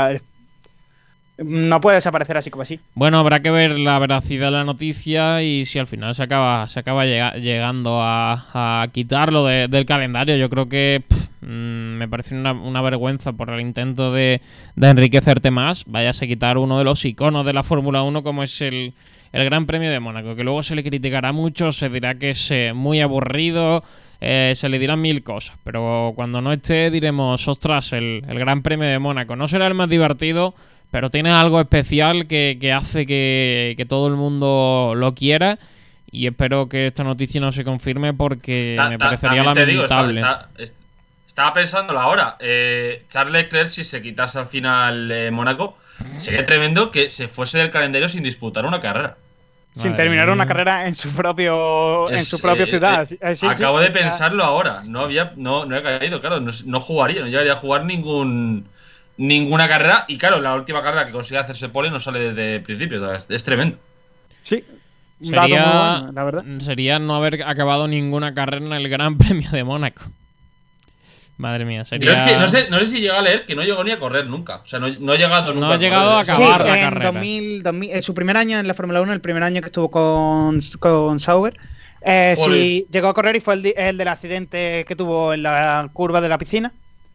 no 1.37 1.81
puede 1.81 1.95
desaparecer 1.95 2.37
así 2.37 2.49
como 2.49 2.63
así. 2.63 2.79
Bueno, 2.93 3.19
habrá 3.19 3.41
que 3.41 3.51
ver 3.51 3.77
la 3.77 3.99
veracidad 3.99 4.47
de 4.47 4.51
la 4.51 4.63
noticia 4.63 5.43
y 5.43 5.65
si 5.65 5.79
al 5.79 5.87
final 5.87 6.15
se 6.15 6.23
acaba, 6.23 6.67
se 6.69 6.79
acaba 6.79 7.05
llegando 7.05 7.99
a, 8.01 8.87
quitarlo 8.93 9.45
del 9.45 9.85
calendario. 9.85 10.37
Yo 10.37 10.49
creo 10.49 10.69
que 10.69 11.03
mm, 11.41 11.97
me 11.97 12.07
parece 12.07 12.35
una, 12.35 12.81
vergüenza 12.81 13.33
por 13.33 13.49
el 13.49 13.59
intento 13.59 14.13
de, 14.13 14.41
de 14.75 14.87
enriquecerte 14.87 15.51
más. 15.51 15.83
Vayas 15.85 16.21
a 16.21 16.27
quitar 16.27 16.57
uno 16.57 16.77
de 16.77 16.85
los 16.85 17.03
iconos 17.03 17.45
de 17.45 17.53
la 17.53 17.63
Fórmula 17.63 18.01
1 18.03 18.23
como 18.23 18.41
es 18.41 18.61
el 18.61 18.93
el 19.35 19.43
Gran 19.43 19.65
Premio 19.65 19.91
de 19.91 19.99
Mónaco, 19.99 20.33
que 20.33 20.45
luego 20.45 20.63
se 20.63 20.75
le 20.75 20.83
criticará 20.83 21.33
mucho, 21.33 21.73
se 21.73 21.89
dirá 21.89 22.15
que 22.15 22.29
es 22.29 22.51
eh, 22.51 22.71
muy 22.73 23.01
aburrido, 23.01 23.83
eh, 24.21 24.53
se 24.55 24.69
le 24.69 24.79
dirán 24.79 25.01
mil 25.01 25.23
cosas, 25.23 25.57
pero 25.65 26.13
cuando 26.15 26.39
no 26.39 26.53
esté 26.53 26.89
diremos, 26.89 27.45
ostras, 27.45 27.91
el, 27.91 28.21
Gran 28.25 28.61
Premio 28.61 28.87
de 28.87 28.97
Mónaco 28.97 29.35
no 29.35 29.49
será 29.49 29.67
el 29.67 29.73
más 29.73 29.89
divertido, 29.89 30.55
pero 30.89 31.09
tiene 31.09 31.31
algo 31.31 31.59
especial 31.59 32.27
que, 32.27 32.73
hace 32.73 33.05
que, 33.05 33.85
todo 33.89 34.07
el 34.07 34.15
mundo 34.15 34.93
lo 34.95 35.13
quiera 35.13 35.59
y 36.09 36.27
espero 36.27 36.69
que 36.69 36.87
esta 36.87 37.03
noticia 37.03 37.41
no 37.41 37.51
se 37.51 37.65
confirme 37.65 38.13
porque 38.13 38.81
me 38.87 38.97
parecería 38.97 39.43
lamentable. 39.43 40.23
estaba 41.27 41.53
pensándolo 41.53 41.99
ahora. 41.99 42.37
Eh, 42.39 43.03
Charles 43.09 43.33
Leclerc, 43.33 43.67
si 43.67 43.83
se 43.83 44.01
quitase 44.01 44.39
al 44.39 44.47
final 44.47 45.29
Mónaco, 45.33 45.77
sería 46.19 46.45
tremendo 46.45 46.89
que 46.89 47.09
se 47.09 47.27
fuese 47.27 47.57
del 47.57 47.69
calendario 47.69 48.07
sin 48.07 48.23
disputar 48.23 48.65
una 48.65 48.79
carrera 48.79 49.17
sin 49.75 49.95
terminar 49.95 50.29
una 50.29 50.47
carrera 50.47 50.87
en 50.87 50.95
su 50.95 51.13
propio 51.13 52.09
en 52.09 52.23
su 52.23 52.39
propia 52.39 52.63
eh, 52.63 52.67
ciudad. 52.67 53.07
Eh, 53.11 53.35
acabo 53.47 53.79
de 53.79 53.91
pensarlo 53.91 54.43
ahora. 54.43 54.79
No 54.87 55.01
había, 55.01 55.33
no, 55.35 55.65
no 55.65 55.75
he 55.75 55.81
caído, 55.81 56.21
claro, 56.21 56.39
no, 56.39 56.79
jugaría, 56.81 57.21
no 57.21 57.27
llegaría 57.27 57.53
a 57.53 57.57
jugar 57.57 57.85
ningún 57.85 58.65
ninguna 59.17 59.67
carrera. 59.67 60.05
Y 60.07 60.17
claro, 60.17 60.39
la 60.39 60.55
última 60.55 60.81
carrera 60.81 61.05
que 61.05 61.11
consigue 61.11 61.39
hacerse 61.39 61.69
pole 61.69 61.91
no 61.91 61.99
sale 61.99 62.19
desde 62.19 62.55
el 62.55 62.63
principio. 62.63 63.13
es, 63.13 63.43
tremendo. 63.43 63.77
Sí. 64.43 64.63
Sería, 65.21 66.09
la 66.13 66.23
verdad. 66.23 66.43
sería 66.59 66.99
no 66.99 67.15
haber 67.15 67.43
acabado 67.43 67.87
ninguna 67.87 68.33
carrera 68.33 68.65
en 68.65 68.73
el 68.73 68.89
Gran 68.89 69.17
Premio 69.17 69.49
de 69.51 69.63
Mónaco. 69.63 70.03
Madre 71.37 71.65
mía, 71.65 71.83
sería... 71.83 72.37
no, 72.39 72.47
sé, 72.47 72.69
no 72.69 72.79
sé 72.79 72.85
si 72.85 73.01
llega 73.01 73.19
a 73.19 73.21
leer 73.21 73.45
que 73.45 73.55
no 73.55 73.63
llegó 73.63 73.83
ni 73.83 73.91
a 73.91 73.99
correr 73.99 74.25
nunca. 74.25 74.57
O 74.57 74.67
sea, 74.67 74.79
no, 74.79 74.87
ha 74.87 75.15
llegado 75.17 75.53
nunca. 75.53 75.67
No 75.67 75.73
ha 75.73 75.77
llegado 75.77 76.11
a, 76.11 76.21
acabar 76.21 76.65
la 76.65 76.77
en 76.77 76.83
carrera. 76.85 77.11
2000, 77.11 77.63
en 77.91 78.01
su 78.01 78.15
primer 78.15 78.37
año 78.37 78.57
en 78.57 78.67
la 78.67 78.73
Fórmula 78.73 79.01
1, 79.01 79.11
el 79.11 79.19
primer 79.19 79.43
año 79.43 79.59
que 79.59 79.67
estuvo 79.67 79.91
con, 79.91 80.59
con 80.79 81.19
Sauber, 81.19 81.57
eh, 82.01 82.35
sí, 82.37 82.87
llegó 82.89 83.09
a 83.09 83.13
correr 83.13 83.35
y 83.35 83.41
fue 83.41 83.55
el, 83.55 83.97
del 83.97 84.07
accidente 84.07 84.85
que 84.87 84.95
tuvo 84.95 85.33
en 85.33 85.43
la 85.43 85.89
curva 85.91 86.21
de 86.21 86.29
la 86.29 86.37
piscina, 86.37 86.71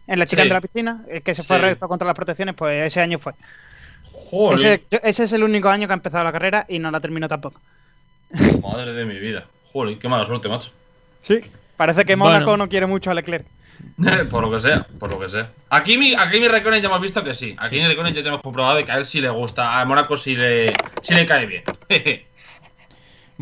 en 0.07 0.19
la 0.19 0.27
chica 0.27 0.43
de 0.43 0.51
la 0.51 0.61
piscina, 0.61 1.03
eh, 1.09 1.23
que 1.23 1.35
se 1.35 1.43
fue 1.43 1.57
recto 1.59 1.89
contra 1.89 2.07
las 2.07 2.15
protecciones, 2.15 2.55
pues 2.55 2.85
ese 2.85 3.01
año 3.01 3.19
fue. 3.19 3.33
Ese, 4.53 4.83
ese, 5.03 5.25
es 5.25 5.33
el 5.33 5.43
único 5.43 5.69
año 5.69 5.87
que 5.87 5.93
ha 5.93 5.97
empezado 5.97 6.25
la 6.25 6.33
carrera 6.33 6.67
y 6.69 6.79
no 6.79 6.91
la 6.91 7.01
terminó 7.01 7.27
tampoco. 7.27 7.61
Madre 8.63 8.93
de 8.93 9.05
mi 9.05 9.19
vida. 9.19 9.47
Joder, 9.73 9.99
qué 9.99 10.09
mala 10.09 10.27
suerte, 10.27 10.49
macho. 10.49 10.73
Sí, 11.23 11.41
parece 11.77 12.05
que 12.05 12.17
Mónaco 12.17 12.57
no 12.57 12.69
quiere 12.69 12.87
mucho 12.87 13.11
a 13.11 13.15
Leclerc. 13.15 13.47
por 14.31 14.43
lo 14.43 14.51
que 14.51 14.61
sea, 14.61 14.87
por 14.99 15.11
lo 15.11 15.19
que 15.21 15.29
sea. 15.29 15.51
Aquí 15.71 15.99
mi, 15.99 16.15
aquí 16.15 16.41
mi 16.41 16.49
Raikkonen 16.49 16.81
ya 16.83 16.89
hemos 16.89 17.01
visto 17.01 17.23
que 17.23 17.35
sí. 17.35 17.55
Aquí 17.59 17.77
mi 17.77 17.87
Raikkonen 17.87 18.15
ya 18.15 18.23
tenemos 18.23 18.43
comprobado 18.43 18.85
que 18.85 18.91
a 18.93 18.97
él 18.99 19.07
sí 19.07 19.21
le 19.21 19.29
gusta. 19.31 19.81
A 19.81 19.85
Mónaco 19.85 20.17
sí 20.17 20.35
le, 20.37 20.73
sí 21.03 21.15
le 21.15 21.27
cae 21.27 21.47
bien. 21.47 21.63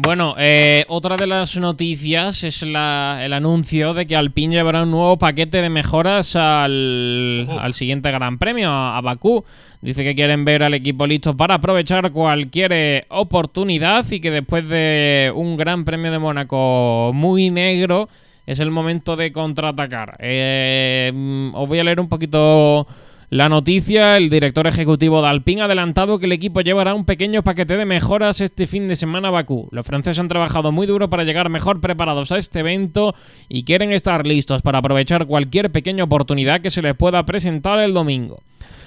Bueno, 0.01 0.37
eh, 0.39 0.85
otra 0.87 1.17
de 1.17 1.27
las 1.27 1.57
noticias 1.57 2.45
es 2.45 2.63
la- 2.63 3.19
el 3.25 3.33
anuncio 3.33 3.95
de 3.95 4.07
que 4.07 4.15
Alpine 4.15 4.55
llevará 4.55 4.85
un 4.85 4.93
nuevo 4.93 5.19
paquete 5.19 5.61
de 5.61 5.71
mejoras 5.71 6.37
al, 6.37 7.49
al 7.59 7.75
siguiente 7.75 8.13
Gran 8.13 8.39
Premio, 8.39 8.71
a, 8.71 8.97
a 8.97 9.01
Bakú. 9.01 9.45
Dice 9.81 10.05
que 10.05 10.15
quieren 10.15 10.45
ver 10.45 10.63
al 10.63 10.75
equipo 10.75 11.05
listo 11.05 11.37
para 11.37 11.55
aprovechar 11.55 12.13
cualquier 12.13 12.71
eh, 12.73 13.07
oportunidad 13.09 14.09
y 14.09 14.21
que 14.21 14.31
después 14.31 14.69
de 14.69 15.33
un 15.35 15.57
Gran 15.57 15.85
Premio 15.85 16.13
de 16.13 16.21
Mónaco 16.21 17.11
muy 17.13 17.51
negro 17.51 18.09
es 18.49 18.61
el 18.61 18.71
momento 18.71 19.15
de 19.15 19.31
contraatacar. 19.31 20.17
Eh, 20.21 21.13
mm, 21.15 21.55
os 21.55 21.69
voy 21.69 21.81
a 21.81 21.85
leer 21.85 22.01
un 22.01 22.09
poquito 22.09 22.87
la 23.29 23.51
noticia, 23.51 24.17
el 24.17 24.31
director 24.31 24.67
ejecutivo 24.67 25.21
de 25.21 25.29
Alpine 25.29 25.61
ha 25.61 25.65
adelantado 25.67 26.19
que 26.19 26.25
el 26.25 26.33
equipo 26.33 26.63
llevará 26.63 26.95
un 26.95 27.05
pequeño 27.05 27.43
paquete 27.43 27.77
de 27.77 27.85
mejoras 27.85 28.41
este 28.41 28.67
fin 28.67 28.89
de 28.89 28.97
semana 28.97 29.29
a 29.29 29.33
Bakú. 29.33 29.69
Los 29.71 29.85
franceses 29.85 30.19
han 30.19 30.29
trabajado 30.29 30.73
muy 30.73 30.87
duro 30.87 31.11
para 31.11 31.25
llegar 31.25 31.51
mejor 31.51 31.83
preparados 31.83 32.33
a 32.33 32.39
este 32.39 32.61
evento 32.61 33.15
y 33.51 33.65
quieren 33.65 33.93
estar 33.93 34.27
listos 34.27 34.63
para 34.63 34.79
aprovechar 34.79 35.27
cualquier 35.27 35.71
pequeña 35.71 36.05
oportunidad 36.05 36.63
que 36.63 36.71
se 36.71 36.81
les 36.81 36.97
pueda 36.97 37.27
presentar 37.27 37.81
el 37.81 37.93
domingo. 37.93 38.41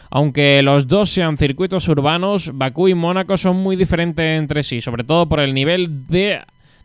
Aunque 0.09 0.63
los 0.63 0.87
dos 0.87 1.11
sean 1.11 1.37
circuitos 1.37 1.87
urbanos, 1.87 2.49
Bakú 2.55 2.87
y 2.87 2.95
Mónaco 2.95 3.37
son 3.37 3.57
muy 3.57 3.75
diferentes 3.75 4.39
entre 4.39 4.63
sí, 4.63 4.81
sobre 4.81 5.03
todo 5.03 5.29
por 5.29 5.39
el 5.39 5.53
nivel 5.53 6.07
de 6.07 6.41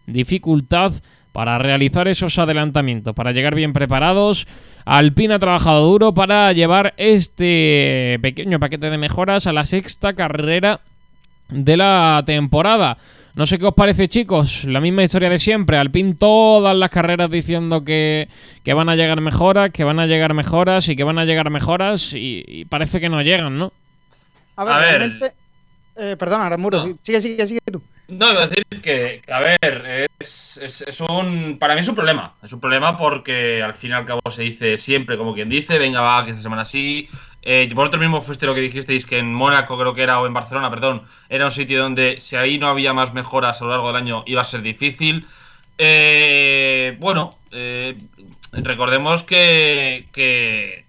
dificultad 0.06 0.92
para 1.36 1.58
realizar 1.58 2.08
esos 2.08 2.38
adelantamientos, 2.38 3.14
para 3.14 3.32
llegar 3.32 3.54
bien 3.54 3.74
preparados. 3.74 4.46
Alpine 4.86 5.34
ha 5.34 5.38
trabajado 5.38 5.84
duro 5.86 6.14
para 6.14 6.50
llevar 6.54 6.94
este 6.96 8.18
pequeño 8.22 8.58
paquete 8.58 8.88
de 8.88 8.96
mejoras 8.96 9.46
a 9.46 9.52
la 9.52 9.66
sexta 9.66 10.14
carrera 10.14 10.80
de 11.50 11.76
la 11.76 12.22
temporada. 12.24 12.96
No 13.34 13.44
sé 13.44 13.58
qué 13.58 13.66
os 13.66 13.74
parece, 13.74 14.08
chicos. 14.08 14.64
La 14.64 14.80
misma 14.80 15.02
historia 15.02 15.28
de 15.28 15.38
siempre. 15.38 15.76
Alpine 15.76 16.14
todas 16.14 16.74
las 16.74 16.88
carreras 16.88 17.30
diciendo 17.30 17.84
que, 17.84 18.28
que 18.64 18.72
van 18.72 18.88
a 18.88 18.96
llegar 18.96 19.20
mejoras, 19.20 19.68
que 19.72 19.84
van 19.84 20.00
a 20.00 20.06
llegar 20.06 20.32
mejoras 20.32 20.88
y 20.88 20.96
que 20.96 21.04
van 21.04 21.18
a 21.18 21.26
llegar 21.26 21.50
mejoras 21.50 22.14
y, 22.14 22.42
y 22.48 22.64
parece 22.64 22.98
que 22.98 23.10
no 23.10 23.20
llegan, 23.20 23.58
¿no? 23.58 23.74
A 24.56 24.64
ver, 24.64 24.72
A 24.74 24.78
ver. 24.78 24.98
realmente. 25.00 25.32
Eh, 25.98 26.16
perdona, 26.18 26.48
Ramuro, 26.48 26.82
sigue, 27.00 27.20
sigue, 27.20 27.46
sigue 27.46 27.60
tú. 27.72 27.82
No, 28.08 28.30
iba 28.30 28.42
a 28.42 28.46
decir 28.46 28.64
que, 28.82 29.22
a 29.28 29.40
ver, 29.40 30.08
es, 30.20 30.58
es- 30.62 30.82
es 30.82 31.00
un. 31.00 31.56
Para 31.58 31.74
mí 31.74 31.80
es 31.80 31.88
un 31.88 31.94
problema. 31.94 32.34
Es 32.42 32.52
un 32.52 32.60
problema 32.60 32.96
porque 32.96 33.62
al 33.62 33.74
fin 33.74 33.90
y 33.90 33.94
al 33.94 34.04
cabo 34.06 34.20
se 34.30 34.42
dice 34.42 34.78
siempre, 34.78 35.16
como 35.18 35.34
quien 35.34 35.48
dice, 35.48 35.78
venga, 35.78 36.00
va, 36.02 36.24
que 36.24 36.30
esta 36.32 36.42
semana 36.42 36.64
sí. 36.64 37.08
Eh, 37.42 37.68
vosotros 37.74 38.00
mismos 38.00 38.24
fuiste 38.24 38.44
lo 38.46 38.54
que 38.54 38.60
dijisteis 38.60 39.06
que 39.06 39.18
en 39.18 39.32
Mónaco, 39.32 39.78
creo 39.78 39.94
que 39.94 40.02
era, 40.02 40.20
o 40.20 40.26
en 40.26 40.34
Barcelona, 40.34 40.68
perdón, 40.68 41.02
era 41.28 41.44
un 41.46 41.50
sitio 41.52 41.80
donde 41.80 42.20
si 42.20 42.34
ahí 42.36 42.58
no 42.58 42.66
había 42.68 42.92
más 42.92 43.12
mejoras 43.14 43.60
a 43.60 43.64
lo 43.64 43.70
largo 43.70 43.86
del 43.88 43.96
año 43.96 44.22
iba 44.26 44.40
a 44.42 44.44
ser 44.44 44.62
difícil. 44.62 45.26
Eh, 45.78 46.96
bueno, 46.98 47.38
eh, 47.52 47.96
recordemos 48.52 49.22
que, 49.22 50.06
que- 50.12 50.84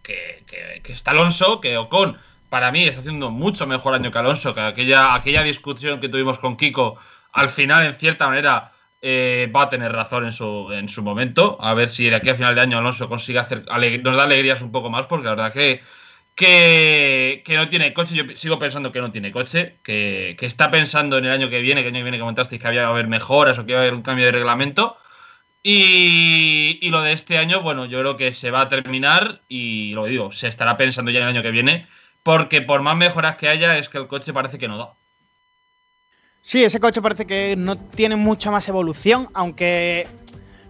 que 0.83 0.93
está 0.93 1.11
Alonso, 1.11 1.59
que 1.61 1.77
Ocon 1.77 2.17
para 2.49 2.71
mí 2.71 2.83
está 2.85 2.99
haciendo 2.99 3.29
mucho 3.29 3.67
mejor 3.67 3.93
año 3.93 4.11
que 4.11 4.17
Alonso, 4.19 4.53
que 4.53 4.61
aquella, 4.61 5.13
aquella 5.15 5.43
discusión 5.43 5.99
que 5.99 6.09
tuvimos 6.09 6.39
con 6.39 6.57
Kiko, 6.57 6.97
al 7.33 7.49
final, 7.49 7.85
en 7.85 7.93
cierta 7.95 8.27
manera, 8.27 8.71
eh, 9.01 9.51
va 9.55 9.63
a 9.63 9.69
tener 9.69 9.91
razón 9.91 10.25
en 10.25 10.31
su, 10.31 10.71
en 10.71 10.89
su 10.89 11.03
momento. 11.03 11.57
A 11.61 11.73
ver 11.73 11.89
si 11.89 12.09
de 12.09 12.15
aquí 12.15 12.29
a 12.29 12.35
final 12.35 12.55
de 12.55 12.61
año 12.61 12.77
Alonso 12.77 13.09
consigue 13.09 13.39
hacer 13.39 13.65
nos 14.03 14.15
da 14.15 14.23
alegrías 14.23 14.61
un 14.61 14.71
poco 14.71 14.89
más, 14.89 15.05
porque 15.07 15.25
la 15.25 15.31
verdad 15.31 15.53
que, 15.53 15.81
que, 16.35 17.43
que 17.45 17.57
no 17.57 17.69
tiene 17.69 17.93
coche. 17.93 18.15
Yo 18.15 18.23
sigo 18.35 18.59
pensando 18.59 18.91
que 18.91 19.01
no 19.01 19.11
tiene 19.11 19.31
coche, 19.31 19.77
que, 19.83 20.35
que 20.39 20.45
está 20.45 20.71
pensando 20.71 21.17
en 21.17 21.25
el 21.25 21.31
año 21.31 21.49
que 21.49 21.61
viene, 21.61 21.81
que 21.81 21.89
el 21.89 21.95
año 21.95 22.01
que 22.01 22.11
viene 22.11 22.19
comentasteis 22.19 22.61
que 22.61 22.67
había 22.67 22.81
que 22.81 22.87
haber 22.87 23.07
mejoras 23.07 23.59
o 23.59 23.65
que 23.65 23.73
iba 23.73 23.79
a 23.79 23.83
haber 23.83 23.93
un 23.93 24.03
cambio 24.03 24.25
de 24.25 24.31
reglamento. 24.31 24.97
Y, 25.63 26.79
y 26.81 26.89
lo 26.89 27.01
de 27.01 27.11
este 27.13 27.37
año, 27.37 27.61
bueno, 27.61 27.85
yo 27.85 27.99
creo 27.99 28.15
que 28.17 28.31
se 28.33 28.51
va 28.51 28.61
a 28.61 28.69
terminar 28.69 29.41
y 29.49 29.91
lo 29.93 30.05
digo, 30.05 30.31
se 30.31 30.47
estará 30.47 30.77
pensando 30.77 31.11
ya 31.11 31.19
en 31.19 31.23
el 31.23 31.29
año 31.29 31.43
que 31.43 31.51
viene, 31.51 31.87
porque 32.27 32.61
por 32.61 32.81
más 32.81 32.97
mejoras 32.97 33.37
que 33.37 33.47
haya, 33.47 33.77
es 33.77 33.87
que 33.87 33.97
el 33.97 34.07
coche 34.09 34.33
parece 34.33 34.57
que 34.59 34.67
no 34.67 34.77
da. 34.77 34.89
Sí, 36.41 36.61
ese 36.61 36.77
coche 36.81 37.01
parece 37.01 37.25
que 37.25 37.55
no 37.57 37.77
tiene 37.77 38.17
mucha 38.17 38.51
más 38.51 38.67
evolución, 38.67 39.29
aunque 39.33 40.07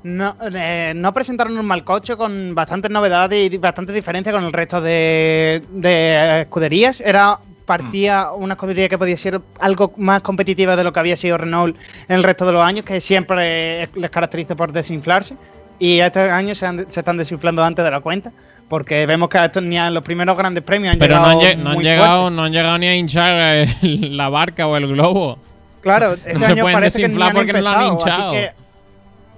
no, 0.03 0.35
eh, 0.53 0.93
no 0.95 1.11
presentaron 1.15 1.57
un 1.57 1.65
mal 1.65 1.83
coche 1.83 2.15
con 2.15 2.53
bastantes 2.53 2.91
novedades 2.91 3.51
y 3.51 3.57
bastantes 3.57 3.95
diferencias 3.95 4.35
con 4.35 4.43
el 4.43 4.53
resto 4.53 4.81
de, 4.81 5.63
de 5.71 6.41
escuderías. 6.41 7.01
Era 7.01 7.39
parecía 7.65 8.31
una 8.33 8.53
escudería 8.53 8.87
que 8.87 8.99
podía 8.99 9.17
ser 9.17 9.41
algo 9.59 9.91
más 9.97 10.21
competitiva 10.21 10.75
de 10.75 10.83
lo 10.83 10.93
que 10.93 10.99
había 10.99 11.17
sido 11.17 11.39
Renault 11.39 11.75
en 12.07 12.15
el 12.17 12.23
resto 12.23 12.45
de 12.45 12.51
los 12.51 12.63
años, 12.63 12.85
que 12.85 13.01
siempre 13.01 13.89
les 13.95 14.09
caracteriza 14.11 14.55
por 14.55 14.71
desinflarse. 14.71 15.35
Y 15.79 15.99
este 16.01 16.19
año 16.19 16.53
se, 16.53 16.67
han- 16.67 16.91
se 16.91 16.99
están 16.99 17.17
desinflando 17.17 17.63
antes 17.63 17.83
de 17.83 17.89
la 17.91 17.99
cuenta, 18.01 18.31
porque 18.69 19.05
vemos 19.05 19.29
que 19.29 19.43
estos 19.43 19.63
ni 19.63 19.77
a 19.77 19.89
los 19.89 20.03
primeros 20.03 20.35
grandes 20.37 20.63
premios 20.63 20.93
han 20.93 20.99
Pero 20.99 21.19
no 21.19 21.39
llegado 21.39 21.51
han, 21.51 21.63
no 21.63 21.69
han 21.71 21.79
llegado, 21.81 22.29
no 22.29 22.43
han 22.43 22.51
llegado 22.51 22.77
ni 22.77 22.87
a 22.87 22.95
hinchar 22.95 23.67
el- 23.81 24.17
la 24.17 24.29
barca 24.29 24.67
o 24.67 24.75
el 24.77 24.87
globo. 24.87 25.37
Claro, 25.81 26.13
este 26.13 26.33
No 26.33 26.45
año 26.45 26.63
parece 26.63 27.01
que 27.01 27.07
ni 27.07 27.21
han 27.23 27.33
no 27.33 27.41
empezado, 27.41 27.87
hinchado. 27.93 28.27
así 28.27 28.35
que 28.35 28.51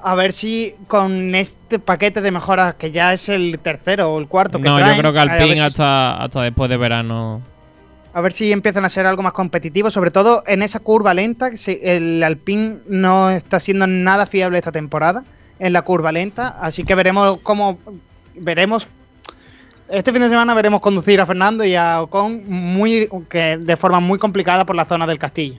a 0.02 0.16
ver 0.16 0.32
si 0.34 0.74
con 0.88 1.36
este 1.36 1.78
paquete 1.78 2.22
de 2.22 2.32
mejoras, 2.32 2.76
que 2.76 2.90
ya 2.92 3.14
es 3.14 3.28
el 3.30 3.60
tercero 3.60 4.14
o 4.14 4.20
el 4.20 4.28
cuarto 4.28 4.58
que 4.58 4.64
No, 4.70 4.76
traen, 4.78 4.96
yo 4.96 5.00
creo 5.02 5.14
que 5.14 5.20
Alpine 5.20 5.56
si- 5.58 5.62
hasta, 5.62 6.24
hasta 6.24 6.42
después 6.44 6.70
de 6.70 6.78
verano. 6.78 7.42
a 8.14 8.22
ver 8.22 8.32
si 8.32 8.52
empiezan 8.52 8.86
a 8.86 8.90
ser 8.90 9.06
algo 9.06 9.22
más 9.22 9.34
competitivo, 9.34 9.92
sobre 9.92 10.10
todo 10.10 10.42
en 10.48 10.64
esa 10.64 10.80
curva 10.80 11.14
lenta, 11.14 11.52
que 11.52 11.80
el 11.84 12.24
Alpine 12.24 12.78
no 12.88 13.30
está 13.30 13.60
siendo 13.60 13.86
nada 13.86 14.26
fiable 14.26 14.58
esta 14.58 14.72
temporada 14.72 15.24
en 15.60 15.74
la 15.74 15.82
curva 15.84 16.12
lenta, 16.14 16.58
así 16.62 16.84
que 16.86 16.96
veremos 16.96 17.38
cómo 17.44 17.78
veremos 18.36 18.88
este 19.92 20.12
fin 20.12 20.22
de 20.22 20.30
semana 20.30 20.54
veremos 20.54 20.82
conducir 20.82 21.20
a 21.22 21.26
Fernando 21.26 21.64
y 21.66 21.76
a 21.76 22.02
Ocon 22.02 22.44
muy 22.48 23.08
que 23.30 23.58
de 23.58 23.78
forma 23.78 24.00
muy 24.00 24.20
complicada 24.20 24.66
por 24.66 24.76
la 24.76 24.86
zona 24.86 25.08
del 25.08 25.20
Castillo. 25.20 25.56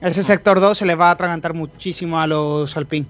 Ese 0.00 0.22
sector 0.22 0.60
2 0.60 0.78
se 0.78 0.86
le 0.86 0.94
va 0.94 1.08
a 1.08 1.12
atragantar 1.12 1.54
muchísimo 1.54 2.20
a 2.20 2.26
los 2.26 2.76
Alpine. 2.76 3.06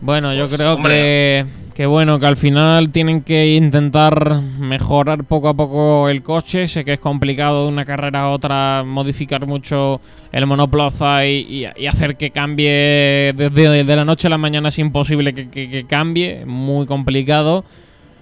Bueno, 0.00 0.32
yo 0.32 0.46
Pues, 0.46 0.58
creo 0.60 0.74
hombre. 0.74 0.94
que, 0.94 1.46
que 1.74 1.86
bueno, 1.86 2.20
que 2.20 2.26
al 2.26 2.36
final 2.36 2.90
tienen 2.90 3.22
que 3.22 3.54
intentar 3.54 4.40
mejorar 4.58 5.24
poco 5.24 5.48
a 5.48 5.54
poco 5.54 6.08
el 6.08 6.22
coche. 6.22 6.68
Sé 6.68 6.84
que 6.84 6.94
es 6.94 7.00
complicado 7.00 7.64
de 7.64 7.68
una 7.68 7.84
carrera 7.84 8.22
a 8.22 8.28
otra 8.30 8.84
modificar 8.86 9.44
mucho 9.46 10.00
el 10.30 10.46
monoplaza 10.46 11.26
y, 11.26 11.64
y- 11.64 11.66
y 11.82 11.86
hacer 11.88 12.16
que 12.16 12.30
cambie 12.30 13.32
desde 13.34 13.82
de 13.84 13.96
la 13.96 14.04
noche 14.04 14.28
a 14.28 14.30
la 14.30 14.38
mañana 14.38 14.68
es 14.68 14.78
imposible 14.78 15.34
que, 15.34 15.48
que- 15.48 15.68
que 15.68 15.84
cambie, 15.84 16.44
muy 16.46 16.86
complicado. 16.86 17.64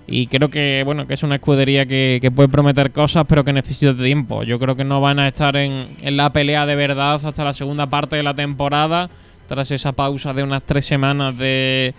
Y 0.08 0.28
creo 0.28 0.48
que 0.50 0.82
bueno 0.84 1.06
que 1.06 1.14
es 1.14 1.22
una 1.24 1.36
escudería 1.36 1.84
que, 1.84 2.18
que 2.22 2.30
puede 2.30 2.48
prometer 2.48 2.92
cosas, 2.92 3.24
pero 3.28 3.44
que 3.44 3.52
necesita 3.52 3.96
tiempo. 3.96 4.44
Yo 4.44 4.58
creo 4.58 4.76
que 4.76 4.84
no 4.84 5.00
van 5.00 5.18
a 5.18 5.26
estar 5.26 5.56
en, 5.56 5.88
en 6.00 6.16
la 6.16 6.30
pelea 6.30 6.64
de 6.64 6.76
verdad 6.76 7.20
hasta 7.24 7.44
la 7.44 7.52
segunda 7.52 7.86
parte 7.86 8.16
de 8.16 8.22
la 8.22 8.34
temporada, 8.34 9.10
tras 9.48 9.70
esa 9.72 9.92
pausa 9.92 10.32
de 10.32 10.42
unas 10.44 10.62
tres 10.62 10.86
semanas 10.86 11.36
de, 11.36 11.92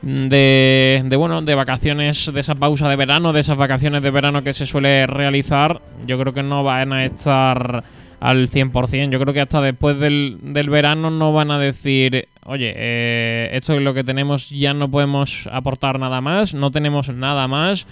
de, 0.00 1.02
de, 1.04 1.16
bueno 1.16 1.42
de 1.42 1.54
vacaciones, 1.54 2.30
de 2.32 2.40
esa 2.40 2.54
pausa 2.54 2.88
de 2.88 2.96
verano, 2.96 3.32
de 3.32 3.40
esas 3.40 3.56
vacaciones 3.58 4.02
de 4.02 4.10
verano 4.10 4.42
que 4.42 4.54
se 4.54 4.64
suele 4.66 5.06
realizar. 5.06 5.80
Yo 6.06 6.18
creo 6.18 6.32
que 6.32 6.42
no 6.42 6.64
van 6.64 6.92
a 6.92 7.04
estar 7.04 7.84
al 8.22 8.48
100%. 8.48 9.10
Yo 9.10 9.18
creo 9.18 9.34
que 9.34 9.40
hasta 9.40 9.60
después 9.60 9.98
del, 9.98 10.38
del 10.40 10.70
verano 10.70 11.10
no 11.10 11.32
van 11.32 11.50
a 11.50 11.58
decir, 11.58 12.28
oye, 12.44 12.72
eh, 12.76 13.50
esto 13.52 13.74
es 13.74 13.82
lo 13.82 13.94
que 13.94 14.04
tenemos, 14.04 14.48
ya 14.48 14.72
no 14.74 14.88
podemos 14.88 15.48
aportar 15.50 15.98
nada 15.98 16.20
más, 16.20 16.54
no 16.54 16.70
tenemos 16.70 17.08
nada 17.08 17.48
más. 17.48 17.84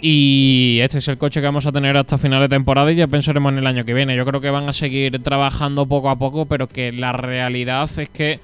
Y 0.00 0.78
este 0.80 0.98
es 0.98 1.08
el 1.08 1.18
coche 1.18 1.40
que 1.40 1.46
vamos 1.46 1.66
a 1.66 1.72
tener 1.72 1.96
hasta 1.96 2.18
final 2.18 2.40
de 2.40 2.48
temporada 2.48 2.92
y 2.92 2.94
ya 2.94 3.08
pensaremos 3.08 3.52
en 3.52 3.58
el 3.58 3.66
año 3.66 3.84
que 3.84 3.94
viene. 3.94 4.14
Yo 4.14 4.24
creo 4.24 4.40
que 4.40 4.50
van 4.50 4.68
a 4.68 4.72
seguir 4.72 5.20
trabajando 5.24 5.86
poco 5.86 6.10
a 6.10 6.16
poco, 6.16 6.46
pero 6.46 6.68
que 6.68 6.92
la 6.92 7.10
realidad 7.10 7.90
es 7.98 8.08
que 8.10 8.38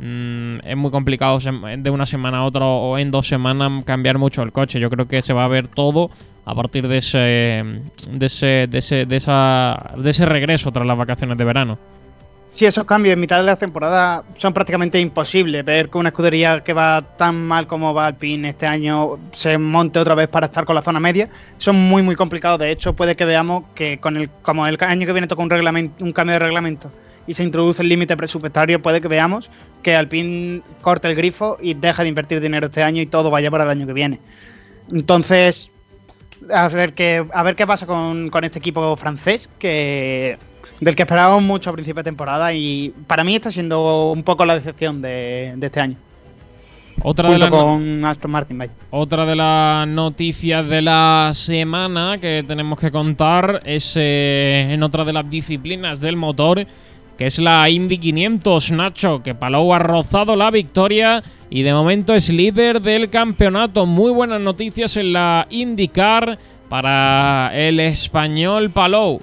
mm, 0.00 0.66
es 0.66 0.76
muy 0.76 0.90
complicado 0.90 1.38
de 1.38 1.90
una 1.90 2.04
semana 2.04 2.38
a 2.38 2.44
otra 2.44 2.66
o 2.66 2.98
en 2.98 3.10
dos 3.10 3.26
semanas 3.26 3.84
cambiar 3.86 4.18
mucho 4.18 4.42
el 4.42 4.52
coche. 4.52 4.80
Yo 4.80 4.90
creo 4.90 5.08
que 5.08 5.22
se 5.22 5.32
va 5.32 5.46
a 5.46 5.48
ver 5.48 5.66
todo 5.66 6.10
a 6.44 6.54
partir 6.54 6.88
de 6.88 6.98
ese, 6.98 7.18
de 7.18 8.26
ese, 8.26 8.66
de 8.68 8.78
ese, 8.78 9.06
de 9.06 9.16
esa, 9.16 9.92
de 9.96 10.10
ese 10.10 10.26
regreso 10.26 10.72
tras 10.72 10.86
las 10.86 10.98
vacaciones 10.98 11.38
de 11.38 11.44
verano. 11.44 11.78
Sí, 12.52 12.66
esos 12.66 12.84
cambios 12.84 13.14
en 13.14 13.20
mitad 13.20 13.38
de 13.38 13.46
la 13.46 13.56
temporada 13.56 14.24
son 14.36 14.52
prácticamente 14.52 15.00
imposibles. 15.00 15.64
Ver 15.64 15.88
que 15.88 15.96
una 15.96 16.10
escudería 16.10 16.60
que 16.60 16.74
va 16.74 17.00
tan 17.16 17.46
mal 17.46 17.66
como 17.66 17.94
va 17.94 18.08
Alpine 18.08 18.50
este 18.50 18.66
año 18.66 19.18
se 19.32 19.56
monte 19.56 19.98
otra 19.98 20.14
vez 20.14 20.28
para 20.28 20.46
estar 20.46 20.66
con 20.66 20.74
la 20.74 20.82
zona 20.82 21.00
media 21.00 21.30
son 21.56 21.76
muy 21.76 22.02
muy 22.02 22.14
complicados. 22.14 22.58
De 22.58 22.70
hecho, 22.70 22.92
puede 22.92 23.16
que 23.16 23.24
veamos 23.24 23.64
que 23.74 23.98
con 23.98 24.18
el 24.18 24.28
como 24.42 24.66
el 24.66 24.76
año 24.82 25.06
que 25.06 25.12
viene 25.12 25.26
toca 25.28 25.42
un 25.42 25.48
reglamento, 25.48 26.04
un 26.04 26.12
cambio 26.12 26.34
de 26.34 26.40
reglamento 26.40 26.92
y 27.26 27.32
se 27.32 27.42
introduce 27.42 27.82
el 27.82 27.88
límite 27.88 28.18
presupuestario, 28.18 28.82
puede 28.82 29.00
que 29.00 29.08
veamos 29.08 29.50
que 29.82 29.96
Alpine 29.96 30.60
corte 30.82 31.08
el 31.08 31.14
grifo 31.14 31.56
y 31.58 31.72
deje 31.72 32.02
de 32.02 32.08
invertir 32.10 32.38
dinero 32.40 32.66
este 32.66 32.82
año 32.82 33.00
y 33.00 33.06
todo 33.06 33.30
vaya 33.30 33.50
para 33.50 33.64
el 33.64 33.70
año 33.70 33.86
que 33.86 33.94
viene. 33.94 34.20
Entonces, 34.92 35.70
a 36.52 36.68
ver 36.68 36.94
qué, 36.94 37.26
a 37.32 37.42
ver 37.42 37.56
qué 37.56 37.66
pasa 37.66 37.86
con, 37.86 38.30
con 38.30 38.44
este 38.44 38.58
equipo 38.58 38.96
francés, 38.96 39.48
que 39.58 40.38
del 40.80 40.96
que 40.96 41.02
esperábamos 41.02 41.42
mucho 41.42 41.70
a 41.70 41.72
principio 41.72 42.00
de 42.00 42.04
temporada 42.04 42.52
y 42.52 42.92
para 43.06 43.22
mí 43.22 43.36
está 43.36 43.50
siendo 43.50 44.10
un 44.10 44.24
poco 44.24 44.44
la 44.44 44.54
decepción 44.54 45.00
de, 45.00 45.54
de 45.56 45.66
este 45.66 45.80
año. 45.80 45.96
Otra 47.02 47.28
junto 47.28 47.44
de, 47.44 47.50
con 47.50 48.04
Aston 48.04 48.30
Martin, 48.30 48.58
vaya. 48.58 48.72
otra 48.90 49.24
de 49.24 49.34
las 49.34 49.88
noticias 49.88 50.68
de 50.68 50.82
la 50.82 51.30
semana 51.34 52.18
que 52.20 52.44
tenemos 52.46 52.78
que 52.78 52.90
contar 52.90 53.62
es 53.64 53.94
eh, 53.96 54.68
en 54.70 54.82
otra 54.82 55.04
de 55.04 55.12
las 55.12 55.28
disciplinas 55.28 56.00
del 56.00 56.16
motor, 56.16 56.66
que 57.16 57.26
es 57.26 57.38
la 57.38 57.68
Indy 57.68 57.98
500, 57.98 58.72
Nacho, 58.72 59.22
que 59.22 59.34
Palou 59.34 59.72
ha 59.74 59.78
rozado 59.78 60.36
la 60.36 60.50
victoria 60.50 61.22
y 61.50 61.62
de 61.62 61.72
momento 61.72 62.14
es 62.14 62.30
líder 62.30 62.80
del 62.80 63.10
campeonato. 63.10 63.86
Muy 63.86 64.12
buenas 64.12 64.40
noticias 64.40 64.96
en 64.96 65.12
la 65.12 65.46
IndyCar 65.50 66.38
para 66.68 67.50
el 67.54 67.78
español 67.80 68.70
Palou. 68.70 69.20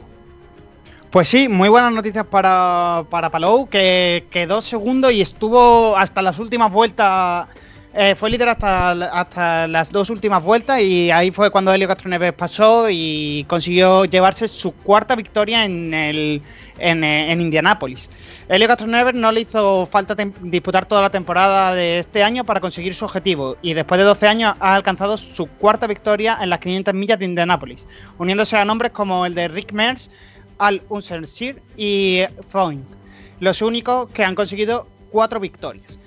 Pues 1.09 1.27
sí, 1.27 1.49
muy 1.49 1.69
buenas 1.69 1.91
noticias 1.91 2.23
para, 2.25 3.03
para 3.09 3.31
Palou, 3.31 3.67
que 3.67 4.25
quedó 4.29 4.61
segundo 4.61 5.09
y 5.09 5.21
estuvo 5.21 5.97
hasta 5.97 6.21
las 6.21 6.37
últimas 6.37 6.71
vueltas. 6.71 7.47
Eh, 7.91 8.13
fue 8.13 8.29
líder 8.29 8.49
hasta, 8.49 8.91
hasta 8.91 9.67
las 9.67 9.91
dos 9.91 10.11
últimas 10.11 10.43
vueltas 10.43 10.79
y 10.79 11.09
ahí 11.09 11.31
fue 11.31 11.49
cuando 11.49 11.73
Helio 11.73 11.87
Castroneves 11.87 12.33
pasó 12.33 12.87
y 12.87 13.45
consiguió 13.47 14.05
llevarse 14.05 14.47
su 14.47 14.73
cuarta 14.73 15.15
victoria 15.15 15.65
en, 15.65 15.91
el, 15.91 16.43
en, 16.77 17.03
eh, 17.03 17.31
en 17.31 17.41
Indianápolis. 17.41 18.11
Helio 18.47 18.67
Castroneves 18.67 19.15
no 19.15 19.31
le 19.31 19.41
hizo 19.41 19.87
falta 19.87 20.15
disputar 20.41 20.85
toda 20.85 21.01
la 21.01 21.09
temporada 21.09 21.73
de 21.73 21.97
este 21.97 22.21
año 22.21 22.43
para 22.43 22.59
conseguir 22.59 22.93
su 22.93 23.05
objetivo 23.05 23.57
y 23.63 23.73
después 23.73 23.97
de 23.97 24.05
12 24.05 24.27
años 24.27 24.55
ha 24.59 24.75
alcanzado 24.75 25.17
su 25.17 25.47
cuarta 25.47 25.87
victoria 25.87 26.37
en 26.41 26.51
las 26.51 26.59
500 26.59 26.93
millas 26.93 27.17
de 27.17 27.25
Indianápolis, 27.25 27.87
uniéndose 28.19 28.55
a 28.55 28.65
nombres 28.65 28.91
como 28.91 29.25
el 29.25 29.33
de 29.33 29.47
Rick 29.47 29.71
Mears, 29.71 30.11
al 30.59 30.83
Unsersir 30.89 31.59
y 31.75 32.21
Foyt, 32.47 32.83
los 33.39 33.63
únicos 33.63 34.11
que 34.11 34.23
han 34.23 34.35
conseguido 34.35 34.85
cuatro 35.09 35.39
victorias. 35.39 35.97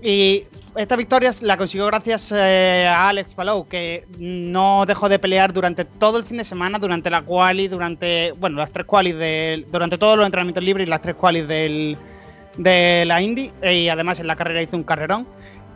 Y 0.00 0.44
esta 0.76 0.96
victoria 0.96 1.30
la 1.42 1.56
consiguió 1.56 1.86
gracias 1.86 2.32
eh, 2.32 2.86
a 2.88 3.08
Alex 3.08 3.34
Palou, 3.34 3.66
que 3.68 4.06
no 4.18 4.84
dejó 4.86 5.08
de 5.08 5.18
pelear 5.18 5.52
durante 5.52 5.84
todo 5.84 6.18
el 6.18 6.24
fin 6.24 6.38
de 6.38 6.44
semana, 6.44 6.78
durante 6.78 7.10
la 7.10 7.22
quali, 7.22 7.68
durante, 7.68 8.32
bueno, 8.32 8.58
las 8.58 8.72
tres 8.72 8.86
qualis 8.86 9.16
del, 9.16 9.66
durante 9.70 9.98
todos 9.98 10.16
los 10.16 10.26
entrenamientos 10.26 10.64
libres 10.64 10.86
y 10.86 10.90
las 10.90 11.00
tres 11.00 11.14
qualis 11.14 11.46
de 11.46 13.04
la 13.06 13.22
Indy, 13.22 13.52
y 13.62 13.88
además 13.88 14.18
en 14.20 14.26
la 14.26 14.36
carrera 14.36 14.62
hizo 14.62 14.76
un 14.76 14.84
carrerón, 14.84 15.26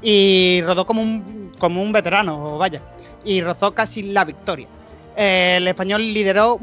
y 0.03 0.63
rodó 0.65 0.87
como 0.87 1.03
un, 1.03 1.53
como 1.59 1.83
un 1.83 1.93
veterano, 1.93 2.59
vaya, 2.59 2.83
y 3.25 3.41
rozó 3.41 3.75
casi 3.75 4.03
la 4.03 4.25
victoria. 4.25 4.67
El 5.17 5.67
español 5.67 6.01
lideró 6.01 6.59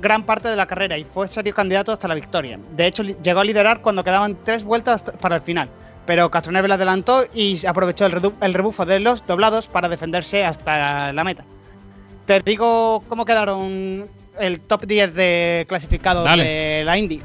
gran 0.00 0.24
parte 0.24 0.48
de 0.48 0.56
la 0.56 0.66
carrera 0.66 0.96
y 0.96 1.04
fue 1.04 1.28
serio 1.28 1.54
candidato 1.54 1.92
hasta 1.92 2.08
la 2.08 2.14
victoria. 2.14 2.58
De 2.74 2.86
hecho, 2.86 3.02
llegó 3.02 3.40
a 3.40 3.44
liderar 3.44 3.82
cuando 3.82 4.02
quedaban 4.02 4.38
tres 4.42 4.64
vueltas 4.64 5.02
para 5.20 5.36
el 5.36 5.42
final. 5.42 5.68
Pero 6.06 6.30
Castroneves 6.30 6.68
le 6.68 6.74
adelantó 6.74 7.24
y 7.32 7.64
aprovechó 7.66 8.06
el, 8.06 8.54
rebufo 8.54 8.86
de 8.86 9.00
los 9.00 9.26
doblados 9.26 9.68
para 9.68 9.88
defenderse 9.88 10.44
hasta 10.44 11.12
la 11.12 11.24
meta. 11.24 11.44
Te 12.26 12.40
digo 12.40 13.02
cómo 13.08 13.24
quedaron 13.24 14.08
el 14.38 14.60
top 14.60 14.86
10 14.86 15.14
de 15.14 15.66
clasificados 15.68 16.24
Dale. 16.24 16.44
de 16.44 16.84
la 16.84 16.98
Indy. 16.98 17.22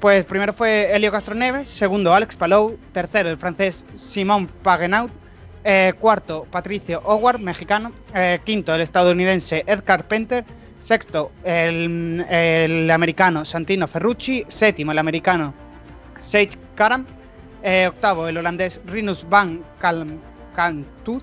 Pues 0.00 0.26
primero 0.26 0.52
fue 0.52 0.94
Helio 0.94 1.10
Castroneves, 1.10 1.66
segundo 1.66 2.14
Alex 2.14 2.36
Palou, 2.36 2.78
tercero 2.92 3.30
el 3.30 3.36
francés 3.36 3.84
Simon 3.94 4.46
Pagenaud, 4.46 5.10
eh, 5.64 5.92
cuarto 5.98 6.46
Patricio 6.50 7.02
Howard, 7.04 7.40
mexicano, 7.40 7.92
eh, 8.14 8.38
quinto 8.44 8.72
el 8.74 8.80
estadounidense 8.80 9.64
Ed 9.66 9.82
Carpenter, 9.84 10.44
sexto 10.78 11.32
el, 11.42 12.24
el 12.30 12.88
americano 12.90 13.44
Santino 13.44 13.88
Ferrucci, 13.88 14.44
séptimo 14.46 14.92
el 14.92 14.98
americano 14.98 15.52
Sage 16.20 16.50
Karam, 16.76 17.04
eh, 17.62 17.86
octavo 17.88 18.28
el 18.28 18.36
holandés 18.36 18.80
Rinus 18.86 19.26
van 19.28 19.62
Kalm- 19.80 20.18
Kalmtooth, 20.54 21.22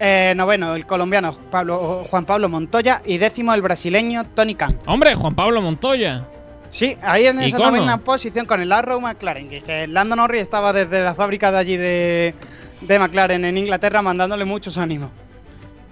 eh, 0.00 0.32
noveno 0.36 0.74
el 0.74 0.86
colombiano 0.86 1.32
Pablo, 1.50 2.04
Juan 2.10 2.24
Pablo 2.24 2.48
Montoya 2.48 3.00
y 3.04 3.18
décimo 3.18 3.54
el 3.54 3.62
brasileño 3.62 4.24
Tony 4.34 4.54
Khan. 4.54 4.78
Hombre, 4.86 5.14
Juan 5.14 5.34
Pablo 5.34 5.62
Montoya. 5.62 6.24
Sí, 6.70 6.96
ahí 7.02 7.26
en 7.26 7.38
esa 7.38 7.48
Icono. 7.56 7.70
novena 7.70 7.98
posición 7.98 8.46
con 8.46 8.60
el 8.60 8.72
Arrow 8.72 9.00
McLaren, 9.00 9.48
que, 9.48 9.62
que 9.62 9.86
Lando 9.86 10.16
Norris 10.16 10.42
estaba 10.42 10.72
desde 10.72 11.04
la 11.04 11.14
fábrica 11.14 11.52
de 11.52 11.58
allí 11.58 11.76
de, 11.76 12.34
de 12.80 12.98
McLaren 12.98 13.44
en 13.44 13.56
Inglaterra 13.56 14.02
mandándole 14.02 14.44
muchos 14.44 14.76
ánimos. 14.76 15.10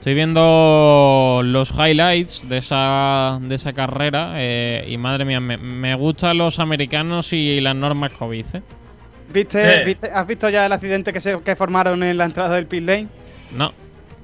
Estoy 0.00 0.14
viendo 0.14 1.42
los 1.44 1.70
highlights 1.70 2.48
de 2.48 2.58
esa, 2.58 3.38
de 3.40 3.54
esa 3.54 3.72
carrera 3.72 4.32
eh, 4.34 4.84
y 4.88 4.98
madre 4.98 5.24
mía, 5.24 5.38
me, 5.38 5.56
me 5.56 5.94
gustan 5.94 6.38
los 6.38 6.58
americanos 6.58 7.32
y 7.32 7.60
las 7.60 7.76
normas 7.76 8.10
COVID. 8.10 8.44
¿eh? 8.54 8.62
¿Viste, 9.32 9.82
Eh. 9.82 9.84
viste- 9.84 10.10
¿Has 10.12 10.26
visto 10.26 10.48
ya 10.48 10.66
el 10.66 10.72
accidente 10.72 11.12
que, 11.12 11.20
se, 11.20 11.40
que 11.40 11.56
formaron 11.56 12.02
en 12.02 12.16
la 12.18 12.24
entrada 12.24 12.54
del 12.56 12.66
pit 12.66 12.82
lane? 12.84 13.08
No, 13.56 13.72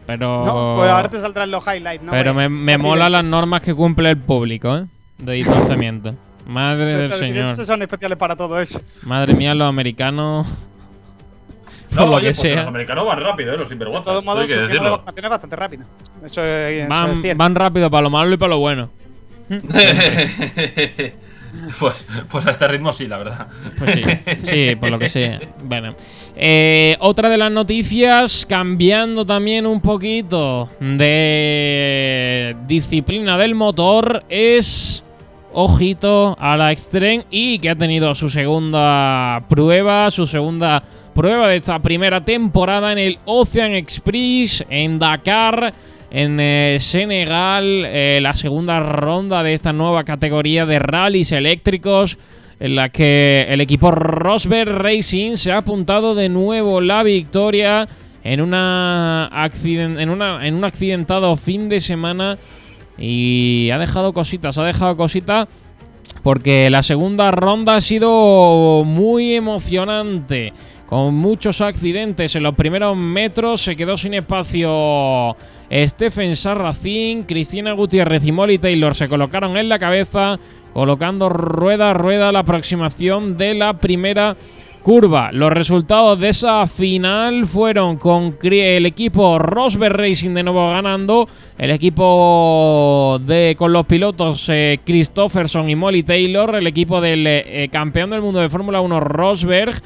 pero. 0.07 0.44
No, 0.44 0.75
pues 0.77 0.90
ahora 0.90 1.09
te 1.09 1.21
saldrán 1.21 1.51
los 1.51 1.64
highlights, 1.66 2.03
¿no? 2.05 2.11
pero 2.12 2.35
me, 2.35 2.49
me 2.49 2.77
mola 2.79 3.09
las 3.09 3.25
normas 3.25 3.61
que 3.62 3.75
cumple 3.75 4.11
el 4.11 4.16
público, 4.18 4.77
¿eh? 4.77 4.85
De 5.18 5.33
distanciamiento. 5.35 6.14
Madre 6.47 6.85
del 6.97 7.11
Los 7.11 7.18
señor. 7.18 7.37
accidentes 7.37 7.66
son 7.66 7.83
especiales 7.83 8.16
para 8.16 8.35
todo 8.37 8.59
eso. 8.61 8.81
Madre 9.05 9.35
mía, 9.35 9.55
los 9.55 9.68
americanos. 9.68 10.47
No, 11.90 12.05
lo 12.05 12.12
oye, 12.16 12.21
que 12.21 12.35
pues 12.35 12.40
sea. 12.40 12.57
los 12.57 12.66
americanos 12.66 13.07
van 13.07 13.18
rápido, 13.23 13.55
¿eh? 13.55 13.57
Los 13.57 13.66
De 13.66 13.73
sinvergüenzas. 13.73 14.05
todos 14.12 14.23
modos, 14.23 14.42
su 14.44 14.49
de 14.51 14.68
decirlo. 14.68 14.90
vacunación 14.90 15.25
es 15.25 15.31
bastante 15.31 15.57
rápido. 15.57 15.85
Eso 16.23 16.44
es, 16.44 16.73
eso 16.73 16.83
es 16.83 16.88
Van, 16.88 17.23
van 17.38 17.55
rápido 17.55 17.90
para 17.90 18.03
lo 18.03 18.11
malo 18.11 18.35
y 18.35 18.37
para 18.37 18.51
lo 18.51 18.59
bueno. 18.59 18.90
pues, 21.80 22.06
pues 22.30 22.46
a 22.46 22.50
este 22.50 22.68
ritmo 22.68 22.92
sí, 22.92 23.06
la 23.06 23.18
verdad. 23.18 23.48
Pues 23.78 23.94
sí, 23.94 24.02
sí, 24.44 24.76
por 24.76 24.90
lo 24.90 24.98
que 24.98 25.08
sea. 25.08 25.40
Bueno, 25.64 25.94
Eh, 26.37 26.96
otra 27.00 27.28
de 27.28 27.38
las 27.38 27.50
noticias, 27.50 28.46
cambiando 28.46 29.26
también 29.26 29.66
un 29.66 29.80
poquito 29.80 30.68
de 30.80 32.56
disciplina 32.66 33.37
del 33.38 33.54
motor, 33.54 34.24
es 34.28 35.04
ojito 35.52 36.37
a 36.38 36.56
la 36.56 36.72
Extreme 36.72 37.24
y 37.30 37.58
que 37.58 37.70
ha 37.70 37.76
tenido 37.76 38.14
su 38.14 38.28
segunda 38.28 39.42
prueba, 39.48 40.11
su 40.11 40.26
segunda 40.26 40.82
prueba 41.14 41.48
de 41.48 41.56
esta 41.56 41.80
primera 41.80 42.24
temporada 42.24 42.92
en 42.92 42.98
el 42.98 43.18
Ocean 43.24 43.72
Express 43.72 44.64
en 44.68 44.98
Dakar. 44.98 45.74
En 46.11 46.38
eh, 46.40 46.79
Senegal, 46.81 47.85
eh, 47.87 48.18
la 48.23 48.33
segunda 48.33 48.81
ronda 48.81 49.42
de 49.42 49.53
esta 49.53 49.73
nueva 49.75 50.05
categoría 50.05 50.64
de 50.64 50.79
rallies 50.79 51.33
eléctricos 51.33 52.18
en 52.61 52.77
la 52.77 52.88
que 52.88 53.47
el 53.51 53.61
equipo 53.61 53.90
Rosberg 53.90 54.71
Racing 54.71 55.37
se 55.37 55.53
ha 55.53 55.59
apuntado 55.59 56.14
de 56.14 56.29
nuevo 56.29 56.81
la 56.81 57.03
victoria 57.03 57.87
en, 58.25 58.40
una 58.40 59.29
accident- 59.33 60.01
en, 60.01 60.09
una, 60.11 60.47
en 60.47 60.55
un 60.55 60.64
accidentado 60.64 61.37
fin 61.37 61.68
de 61.68 61.81
semana 61.81 62.38
y 62.97 63.68
ha 63.71 63.79
dejado 63.79 64.12
cositas, 64.12 64.57
ha 64.59 64.64
dejado 64.64 64.97
cositas 64.97 65.47
porque 66.23 66.68
la 66.71 66.83
segunda 66.83 67.31
ronda 67.31 67.77
ha 67.77 67.81
sido 67.81 68.83
muy 68.85 69.35
emocionante, 69.35 70.53
con 70.88 71.14
muchos 71.14 71.61
accidentes 71.61 72.35
en 72.35 72.42
los 72.42 72.55
primeros 72.55 72.96
metros, 72.96 73.61
se 73.61 73.77
quedó 73.77 73.98
sin 73.98 74.14
espacio 74.14 75.37
Stephen 75.70 76.35
Sarracín, 76.35 77.24
Cristina 77.24 77.72
Gutiérrez 77.72 78.24
y 78.24 78.33
Molly 78.33 78.57
Taylor 78.57 78.94
se 78.94 79.07
colocaron 79.07 79.59
en 79.59 79.68
la 79.68 79.79
cabeza, 79.79 80.38
colocando 80.72 81.29
rueda 81.29 81.90
a 81.90 81.94
rueda 81.94 82.33
la 82.33 82.38
aproximación 82.38 83.37
de 83.37 83.53
la 83.53 83.74
primera 83.74 84.35
curva. 84.83 85.31
Los 85.31 85.51
resultados 85.51 86.18
de 86.18 86.31
esa 86.31 86.66
final 86.66 87.46
fueron 87.46 87.98
con 87.98 88.38
el 88.40 88.87
equipo 88.87 89.38
Rosberg 89.38 89.94
Racing 89.94 90.33
de 90.33 90.42
nuevo 90.42 90.70
ganando, 90.70 91.29
el 91.59 91.70
equipo 91.70 93.20
de 93.27 93.57
con 93.59 93.74
los 93.74 93.85
pilotos 93.85 94.48
eh, 94.48 94.81
Christopherson 94.87 95.68
y 95.68 95.77
Molly 95.77 96.03
Taylor, 96.03 96.55
el 96.55 96.66
equipo 96.66 97.03
del 97.03 97.27
eh, 97.27 97.68
campeón 97.70 98.09
del 98.09 98.22
mundo 98.22 98.40
de 98.40 98.48
Fórmula 98.48 98.81
1 98.81 99.01
Rosberg. 99.01 99.83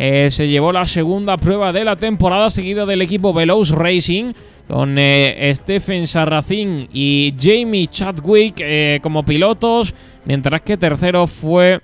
Eh, 0.00 0.30
se 0.30 0.46
llevó 0.46 0.70
la 0.70 0.86
segunda 0.86 1.38
prueba 1.38 1.72
de 1.72 1.82
la 1.82 1.96
temporada, 1.96 2.50
seguido 2.50 2.86
del 2.86 3.02
equipo 3.02 3.32
Veloz 3.32 3.70
Racing, 3.70 4.32
con 4.68 4.96
eh, 4.96 5.52
Stephen 5.56 6.06
Sarracín 6.06 6.88
y 6.92 7.34
Jamie 7.36 7.88
Chadwick 7.88 8.60
eh, 8.60 9.00
como 9.02 9.24
pilotos, 9.24 9.92
mientras 10.24 10.60
que 10.60 10.76
tercero 10.76 11.26
fue 11.26 11.80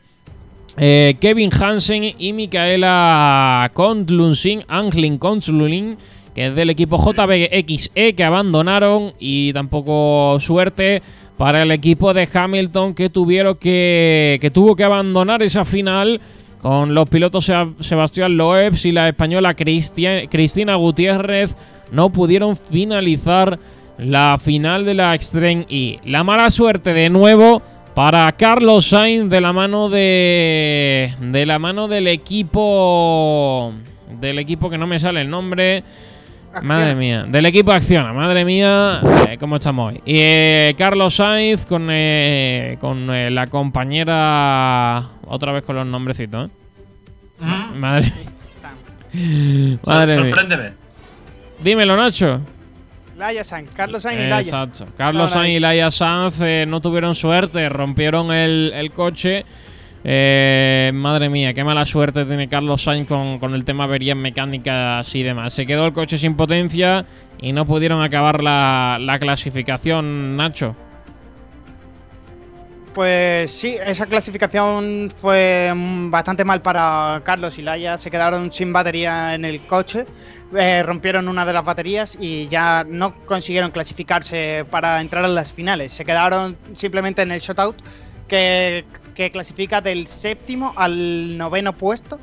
Kevin 0.77 1.50
Hansen 1.61 2.14
y 2.16 2.33
Micaela 2.33 3.72
Kontlunsin, 3.74 4.62
Anglin 4.68 5.18
Kontlunsin, 5.18 5.98
que 6.37 6.46
es 6.46 6.55
del 6.55 6.70
equipo 6.70 6.98
JBXE 6.98 8.14
que 8.14 8.24
abandonaron 8.24 9.14
y 9.18 9.53
tampoco 9.53 10.38
suerte 10.38 11.03
para 11.37 11.62
el 11.62 11.72
equipo 11.72 12.14
de 12.14 12.29
Hamilton 12.33 12.94
que 12.94 13.09
tuvieron 13.09 13.57
que, 13.57 14.38
que 14.40 14.53
tuvo 14.53 14.77
que 14.77 14.85
abandonar 14.85 15.42
esa 15.42 15.64
final 15.64 16.20
con 16.64 16.94
los 16.94 17.11
pilotos 17.11 17.53
Sebastián 17.81 18.38
Loebs 18.38 18.87
y 18.87 18.92
la 18.92 19.11
española 19.11 19.53
Cristina 19.53 20.74
Gutiérrez 20.77 21.55
no 21.92 22.09
pudieron 22.09 22.57
finalizar 22.57 23.59
la 23.98 24.38
final 24.42 24.87
de 24.87 24.94
la 24.94 25.14
Extreme 25.14 25.66
E. 25.68 25.98
La 26.07 26.24
mala 26.24 26.48
suerte 26.48 26.94
de 26.94 27.11
nuevo 27.11 27.61
para 27.94 28.33
Carlos 28.33 28.87
Sainz 28.87 29.29
de 29.29 29.42
la 29.42 29.53
mano 29.53 29.90
de 29.90 31.12
de 31.20 31.44
la 31.44 31.59
mano 31.59 31.87
del 31.87 32.09
equipo 32.09 33.74
del 34.18 34.38
equipo 34.38 34.70
que 34.70 34.79
no 34.79 34.87
me 34.87 34.98
sale 34.98 35.20
el 35.20 35.29
nombre. 35.29 35.85
Madre 36.62 36.94
mía, 36.94 37.24
del 37.28 37.46
equipo 37.46 37.72
Acciona, 37.72 38.12
madre 38.12 38.44
mía, 38.44 39.00
eh, 39.28 39.36
cómo 39.38 39.56
estamos 39.56 39.90
hoy. 39.90 40.02
Y 40.04 40.18
eh, 40.18 40.74
Carlos 40.78 41.16
Sainz 41.16 41.66
con, 41.66 41.88
eh, 41.90 42.78
con 42.80 43.06
la 43.34 43.46
compañera, 43.46 45.08
otra 45.26 45.52
vez 45.52 45.64
con 45.64 45.76
los 45.76 45.88
nombrecitos, 45.88 46.48
¿eh? 46.48 47.44
Madre 47.74 48.12
mía. 49.12 49.78
Madre 49.84 50.14
Sorpréndeme. 50.16 50.72
Dímelo, 51.62 51.96
Nacho. 51.96 52.40
Laia 53.16 53.44
Sanz, 53.44 53.70
Carlos 53.74 54.02
Sainz 54.02 54.22
y 54.22 54.26
Laia. 54.26 54.40
Exacto. 54.40 54.86
Carlos 54.96 55.30
Sainz 55.30 55.56
y 55.56 55.60
Laia 55.60 55.90
Sanz 55.90 56.40
no 56.66 56.80
tuvieron 56.80 57.14
suerte, 57.14 57.68
rompieron 57.68 58.32
el, 58.32 58.72
el 58.74 58.90
coche. 58.90 59.44
Eh, 60.06 60.90
madre 60.92 61.30
mía, 61.30 61.54
qué 61.54 61.64
mala 61.64 61.86
suerte 61.86 62.26
tiene 62.26 62.46
Carlos 62.46 62.82
Sainz 62.82 63.08
con, 63.08 63.54
el 63.54 63.64
tema 63.64 63.84
averías 63.84 64.16
mecánicas 64.16 65.14
y 65.14 65.22
demás. 65.22 65.54
Se 65.54 65.64
quedó 65.64 65.86
el 65.86 65.94
coche 65.94 66.18
sin 66.18 66.36
potencia 66.36 67.06
y 67.38 67.52
no 67.52 67.64
pudieron 67.64 68.02
acabar 68.02 68.42
la, 68.42 69.16
clasificación, 69.18 70.36
Nacho. 70.36 70.76
Pues 72.92 73.50
sí, 73.50 73.76
esa 73.84 74.06
clasificación 74.06 75.10
fue 75.10 75.72
bastante 75.74 76.44
mal 76.44 76.60
para 76.60 77.22
Carlos 77.24 77.58
y 77.58 77.62
Laia. 77.62 77.96
Se 77.96 78.10
quedaron 78.10 78.52
sin 78.52 78.72
batería 78.72 79.34
en 79.34 79.44
el 79.44 79.66
coche, 79.66 80.06
eh, 80.54 80.82
rompieron 80.84 81.26
una 81.28 81.44
de 81.44 81.54
las 81.54 81.64
baterías 81.64 82.16
y 82.20 82.46
ya 82.48 82.84
no 82.86 83.24
consiguieron 83.24 83.72
clasificarse 83.72 84.64
para 84.70 85.00
entrar 85.00 85.24
a 85.24 85.28
las 85.28 85.52
finales. 85.52 85.92
Se 85.92 86.04
quedaron 86.04 86.56
simplemente 86.74 87.22
en 87.22 87.32
el 87.32 87.40
shutout, 87.40 87.76
que 88.28 88.84
que 89.14 89.31
clasifica 89.31 89.81
del 89.81 90.07
séptimo 90.07 90.72
al 90.77 91.38
noveno 91.38 91.77
puesto 91.77 92.20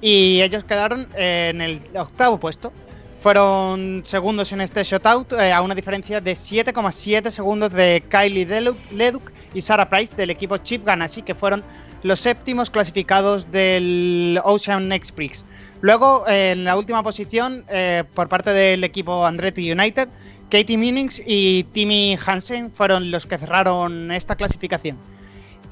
y 0.00 0.40
ellos 0.40 0.64
quedaron 0.64 1.08
en 1.14 1.60
el 1.60 1.80
octavo 1.94 2.40
puesto. 2.40 2.72
Fueron 3.20 4.00
segundos 4.02 4.50
en 4.52 4.62
este 4.62 4.82
shutout 4.82 5.34
eh, 5.34 5.52
a 5.52 5.60
una 5.60 5.74
diferencia 5.74 6.22
de 6.22 6.32
7,7 6.32 7.30
segundos 7.30 7.70
de 7.70 8.02
Kylie 8.08 8.46
Leduc 8.46 9.30
y 9.52 9.60
Sarah 9.60 9.90
Price 9.90 10.14
del 10.16 10.30
equipo 10.30 10.56
Chip 10.56 10.86
Ganassi, 10.86 11.20
que 11.20 11.34
fueron 11.34 11.62
los 12.02 12.18
séptimos 12.20 12.70
clasificados 12.70 13.52
del 13.52 14.40
Ocean 14.42 14.88
Next 14.88 15.14
Prix. 15.14 15.44
Luego, 15.82 16.26
eh, 16.28 16.52
en 16.52 16.64
la 16.64 16.78
última 16.78 17.02
posición, 17.02 17.66
eh, 17.68 18.04
por 18.14 18.30
parte 18.30 18.54
del 18.54 18.84
equipo 18.84 19.26
Andretti 19.26 19.70
United, 19.70 20.08
Katie 20.50 20.78
Minnings 20.78 21.20
y 21.26 21.64
Timmy 21.74 22.16
Hansen 22.24 22.72
fueron 22.72 23.10
los 23.10 23.26
que 23.26 23.36
cerraron 23.36 24.10
esta 24.12 24.34
clasificación. 24.34 24.96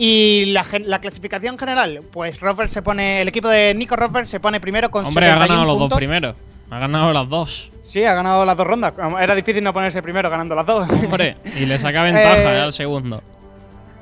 Y 0.01 0.53
la, 0.53 0.63
clasificación 1.01 1.59
general, 1.59 2.03
pues 2.13 2.39
Rover 2.39 2.69
se 2.69 2.83
pone, 2.83 3.21
el 3.21 3.29
equipo 3.29 3.49
de 3.49 3.75
Nico 3.75 3.97
Rover 3.97 4.27
se 4.27 4.39
pone 4.39 4.61
primero 4.61 4.93
con 4.93 5.05
Hombre, 5.05 5.29
ha 5.29 5.39
ganado 5.39 5.65
los 5.65 5.79
dos 5.79 5.93
primeros. 5.93 6.37
Ha 6.71 6.79
ganado 6.79 7.13
las 7.13 7.29
dos. 7.29 7.71
Sí, 7.83 8.05
ha 8.05 8.15
ganado 8.15 8.45
las 8.45 8.57
dos 8.57 8.67
rondas. 8.67 8.93
Era 9.21 9.35
difícil 9.35 9.65
no 9.65 9.73
ponerse 9.73 10.01
primero 10.01 10.31
ganando 10.31 10.55
las 10.55 10.67
dos. 10.67 10.89
Hombre, 10.89 11.37
y 11.57 11.67
le 11.67 11.79
saca 11.79 12.03
ventaja 12.05 12.55
eh, 12.55 12.61
al 12.61 12.73
segundo. 12.73 13.21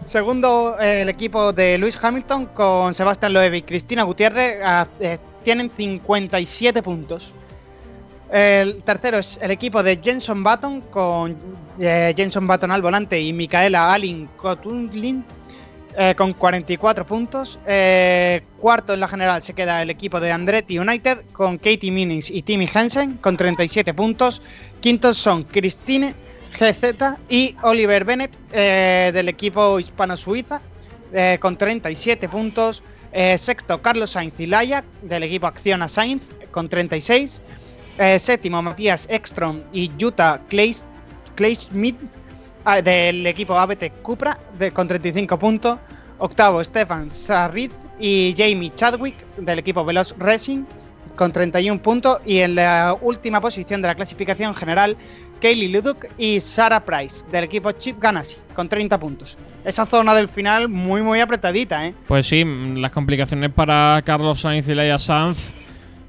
Segundo, 0.04 0.76
eh, 0.78 1.02
el 1.02 1.08
equipo 1.08 1.52
de 1.54 1.78
Luis 1.78 1.98
Hamilton 2.02 2.46
con 2.46 2.94
Sebastián 2.94 3.32
Loeb 3.32 3.54
y 3.54 3.62
Cristina 3.62 4.02
Gutiérrez 4.02 4.58
eh, 5.00 5.18
tienen 5.44 5.70
57 5.74 6.82
puntos. 6.82 7.32
El 8.30 8.82
tercero 8.82 9.18
es 9.18 9.38
el 9.40 9.52
equipo 9.52 9.82
de 9.82 9.98
Jenson 10.02 10.44
Button 10.44 10.80
con 10.90 11.36
Jenson 11.78 12.46
Button 12.46 12.72
al 12.72 12.82
volante 12.82 13.20
y 13.20 13.32
Micaela 13.32 13.92
Alin 13.92 14.28
Kotunlin 14.36 15.24
eh, 15.98 16.14
con 16.14 16.34
44 16.34 17.06
puntos. 17.06 17.58
Eh, 17.66 18.42
cuarto 18.58 18.92
en 18.92 19.00
la 19.00 19.08
general 19.08 19.42
se 19.42 19.54
queda 19.54 19.80
el 19.80 19.88
equipo 19.88 20.20
de 20.20 20.30
Andretti 20.30 20.78
United 20.78 21.24
con 21.32 21.56
Katie 21.56 21.90
Minnings 21.90 22.30
y 22.30 22.42
Timmy 22.42 22.68
Hansen 22.72 23.16
con 23.16 23.38
37 23.38 23.94
puntos. 23.94 24.42
Quintos 24.80 25.16
son 25.16 25.44
Christine 25.44 26.14
GZ 26.60 27.16
y 27.30 27.56
Oliver 27.62 28.04
Bennett 28.04 28.36
eh, 28.52 29.10
del 29.14 29.30
equipo 29.30 29.78
hispano-suiza 29.78 30.60
con 31.40 31.56
37 31.56 32.28
puntos. 32.28 32.82
sexto 33.38 33.80
Carlos 33.80 34.10
Sainz 34.10 34.38
y 34.38 34.44
Laia 34.44 34.84
del 35.00 35.22
equipo 35.22 35.46
Acciona 35.46 35.88
Sainz 35.88 36.30
con 36.50 36.68
36. 36.68 37.40
séptimo 38.18 38.60
Matías 38.60 39.06
Ekstrom 39.08 39.62
y 39.72 39.90
Jutta 39.98 40.42
Kleismith 41.36 41.96
Ah, 42.68 42.82
del 42.82 43.24
equipo 43.28 43.56
ABT 43.56 44.02
Cupra 44.02 44.36
con 44.72 44.88
35 44.88 45.38
puntos. 45.38 45.78
Octavo, 46.18 46.64
Stefan 46.64 47.14
Sarrid 47.14 47.70
y 48.00 48.34
Jamie 48.36 48.72
Chadwick 48.74 49.14
del 49.36 49.60
equipo 49.60 49.84
Veloz 49.84 50.16
Racing 50.18 50.64
con 51.14 51.30
31 51.30 51.80
puntos. 51.80 52.18
Y 52.26 52.38
en 52.38 52.56
la 52.56 52.96
última 53.00 53.40
posición 53.40 53.82
de 53.82 53.86
la 53.86 53.94
clasificación 53.94 54.52
general, 54.56 54.96
Kaylee 55.40 55.68
Luduk 55.68 56.06
y 56.18 56.40
Sarah 56.40 56.84
Price 56.84 57.24
del 57.30 57.44
equipo 57.44 57.70
Chip 57.70 58.00
Ganassi 58.00 58.38
con 58.52 58.68
30 58.68 58.98
puntos. 58.98 59.38
Esa 59.64 59.86
zona 59.86 60.12
del 60.12 60.26
final 60.26 60.68
muy, 60.68 61.02
muy 61.02 61.20
apretadita, 61.20 61.86
¿eh? 61.86 61.94
Pues 62.08 62.26
sí, 62.26 62.44
las 62.44 62.90
complicaciones 62.90 63.52
para 63.52 64.02
Carlos 64.04 64.40
Sainz 64.40 64.66
y 64.68 64.74
Leia 64.74 64.98
Sanz 64.98 65.52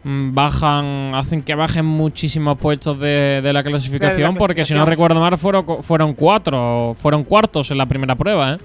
bajan, 0.07 1.13
hacen 1.15 1.41
que 1.41 1.53
bajen 1.53 1.85
muchísimos 1.85 2.57
puestos 2.57 2.99
de, 2.99 3.41
la, 3.43 3.63
clasificación, 3.63 4.35
porque 4.35 4.63
si 4.63 4.73
no 4.73 4.85
recuerdo 4.85 5.19
mal 5.19 5.37
fueron, 5.37 5.83
fueron 5.83 6.13
cuatro, 6.13 6.95
fueron 6.97 7.23
cuartos 7.23 7.71
en 7.71 7.77
la 7.77 7.85
primera 7.85 8.15
prueba, 8.15 8.53
¿eh? 8.53 8.57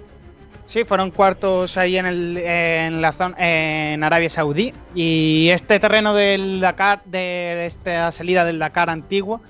Sí, 0.64 0.84
fueron 0.84 1.10
cuartos 1.10 1.76
ahí 1.76 1.96
en, 1.96 2.06
el, 2.06 2.36
en 2.36 3.02
la 3.02 3.10
zona, 3.12 3.34
en 3.38 4.04
Arabia 4.04 4.30
Saudí 4.30 4.72
y 4.94 5.48
este 5.50 5.80
terreno 5.80 6.14
del 6.14 6.60
Dakar, 6.60 7.02
de 7.04 7.66
esta 7.66 8.12
salida 8.12 8.44
del 8.44 8.60
Dakar 8.60 8.88
antiguo, 8.88 9.42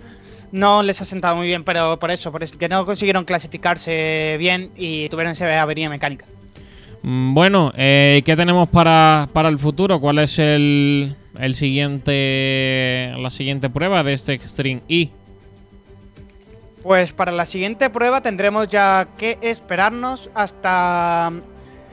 no 0.51 0.83
les 0.83 1.01
ha 1.03 1.05
sentado 1.05 1.37
muy 1.37 1.47
bien, 1.47 1.63
pero 1.63 1.99
por 1.99 2.11
eso, 2.11 2.33
por 2.33 2.43
eso 2.43 2.57
que 2.57 2.69
no 2.69 2.87
consiguieron 2.87 3.25
clasificarse 3.25 4.37
bien 4.39 4.71
y 4.77 5.11
tuvieron 5.11 5.33
esa 5.33 5.61
avería 5.61 5.91
mecánica. 5.91 6.25
Mm, 7.03 7.35
bueno, 7.35 7.73
eh, 7.77 8.23
¿qué 8.25 8.35
tenemos 8.35 8.69
para, 8.71 9.29
para 9.33 9.51
el 9.51 9.59
futuro? 9.59 10.01
¿Cuál 10.01 10.19
es 10.19 10.39
el, 10.39 11.15
el 11.39 11.55
siguiente, 11.55 13.15
la 13.19 13.31
siguiente 13.31 13.71
prueba 13.71 14.03
de 14.03 14.13
este 14.13 14.35
Extreme 14.35 14.83
E? 14.89 15.11
Pues 16.83 17.13
para 17.13 17.31
la 17.33 17.47
siguiente 17.47 17.91
prueba 17.91 18.21
tendremos 18.21 18.67
ya 18.69 19.07
que 19.17 19.39
esperarnos 19.41 20.31
hasta... 20.35 21.33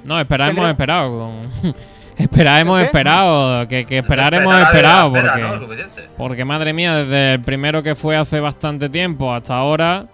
No, 0.04 0.20
esperar 0.20 0.52
hemos 0.52 0.70
esperado. 0.70 1.32
esperar 2.18 2.62
hemos 2.62 2.82
esperado. 2.82 3.68
Que, 3.68 3.86
que 3.86 4.00
esperar 4.00 4.34
hemos 4.34 4.56
esperado. 4.62 5.14
Porque, 5.14 5.90
porque 6.18 6.46
madre 6.46 6.74
mía, 6.74 6.96
desde 6.96 7.34
el 7.34 7.42
primero 7.42 7.84
que 7.84 7.96
fue 7.96 8.18
hace 8.18 8.40
bastante 8.40 8.90
tiempo 8.90 9.34
hasta 9.34 9.56
ahora... 9.56 10.08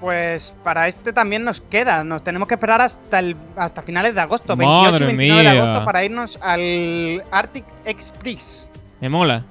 Pues 0.00 0.54
para 0.64 0.88
este 0.88 1.12
también 1.12 1.44
nos 1.44 1.60
queda. 1.60 2.02
Nos 2.04 2.24
tenemos 2.24 2.48
que 2.48 2.54
esperar 2.54 2.80
hasta 2.80 3.18
el, 3.18 3.36
hasta 3.56 3.82
finales 3.82 4.14
de 4.14 4.20
agosto, 4.20 4.56
28 4.56 5.04
y 5.04 5.06
29 5.06 5.42
de 5.42 5.48
agosto, 5.48 5.84
para 5.84 6.04
irnos 6.04 6.38
al 6.42 7.22
Arctic 7.30 7.64
Express. 7.84 8.68
Me 9.00 9.08
mola. 9.10 9.44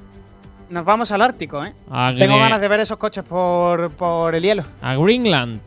Nos 0.70 0.86
vamos 0.86 1.12
al 1.12 1.22
Ártico, 1.22 1.64
¿eh? 1.66 1.74
Tengo 2.18 2.38
ganas 2.38 2.62
de 2.62 2.68
ver 2.68 2.80
esos 2.80 2.98
coches 2.98 3.24
por, 3.24 3.92
por 3.92 4.36
el 4.36 4.44
hielo. 4.44 4.64
A 4.82 4.96
Greenland. 4.96 5.62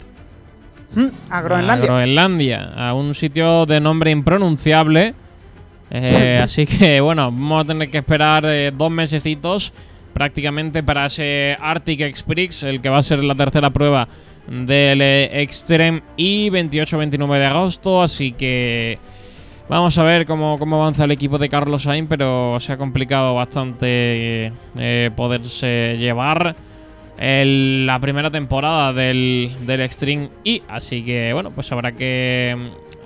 Hmm, 0.95 1.09
a 1.31 1.41
Groenlandia. 1.41 1.85
A 1.85 1.87
Groenlandia. 1.87 2.73
A 2.77 2.95
un 2.95 3.15
sitio 3.15 3.67
de 3.67 3.81
nombre 3.81 4.11
impronunciable. 4.11 5.15
Eh, 5.91 6.41
así 6.43 6.67
que, 6.67 7.01
bueno, 7.01 7.27
vamos 7.27 7.65
a 7.65 7.67
tener 7.67 7.91
que 7.91 7.99
esperar 7.99 8.45
eh, 8.47 8.73
dos 8.77 8.91
mesecitos 8.91 9.73
prácticamente 10.13 10.83
para 10.83 11.07
ese 11.07 11.57
Arctic 11.61 12.01
Express, 12.01 12.63
el 12.65 12.81
que 12.81 12.89
va 12.89 12.99
a 12.99 13.03
ser 13.03 13.25
la 13.25 13.35
tercera 13.35 13.71
prueba 13.71 14.07
del 14.47 15.01
eh, 15.03 15.43
Extreme 15.43 16.03
y 16.17 16.51
28-29 16.51 17.39
de 17.39 17.45
agosto. 17.47 18.03
Así 18.03 18.33
que 18.33 18.99
vamos 19.69 19.97
a 19.99 20.03
ver 20.03 20.27
cómo, 20.27 20.59
avanza 20.61 21.05
el 21.05 21.11
equipo 21.13 21.39
de 21.39 21.49
Carlos 21.49 21.83
Sainz, 21.83 22.09
pero 22.09 22.59
se 22.61 22.73
ha 22.73 22.77
complicado 22.77 23.35
bastante 23.35 24.53
eh, 24.77 25.11
poderse 25.17 25.97
llevar 25.99 26.57
la 27.19 27.99
primera 28.01 28.31
temporada 28.31 28.93
del, 28.93 29.55
del 29.61 29.81
Extreme 29.83 30.31
y 30.43 30.63
así 30.67 31.05
que 31.05 31.33
bueno 31.33 31.53
pues 31.53 31.71
habrá 31.71 31.93
que 31.93 32.57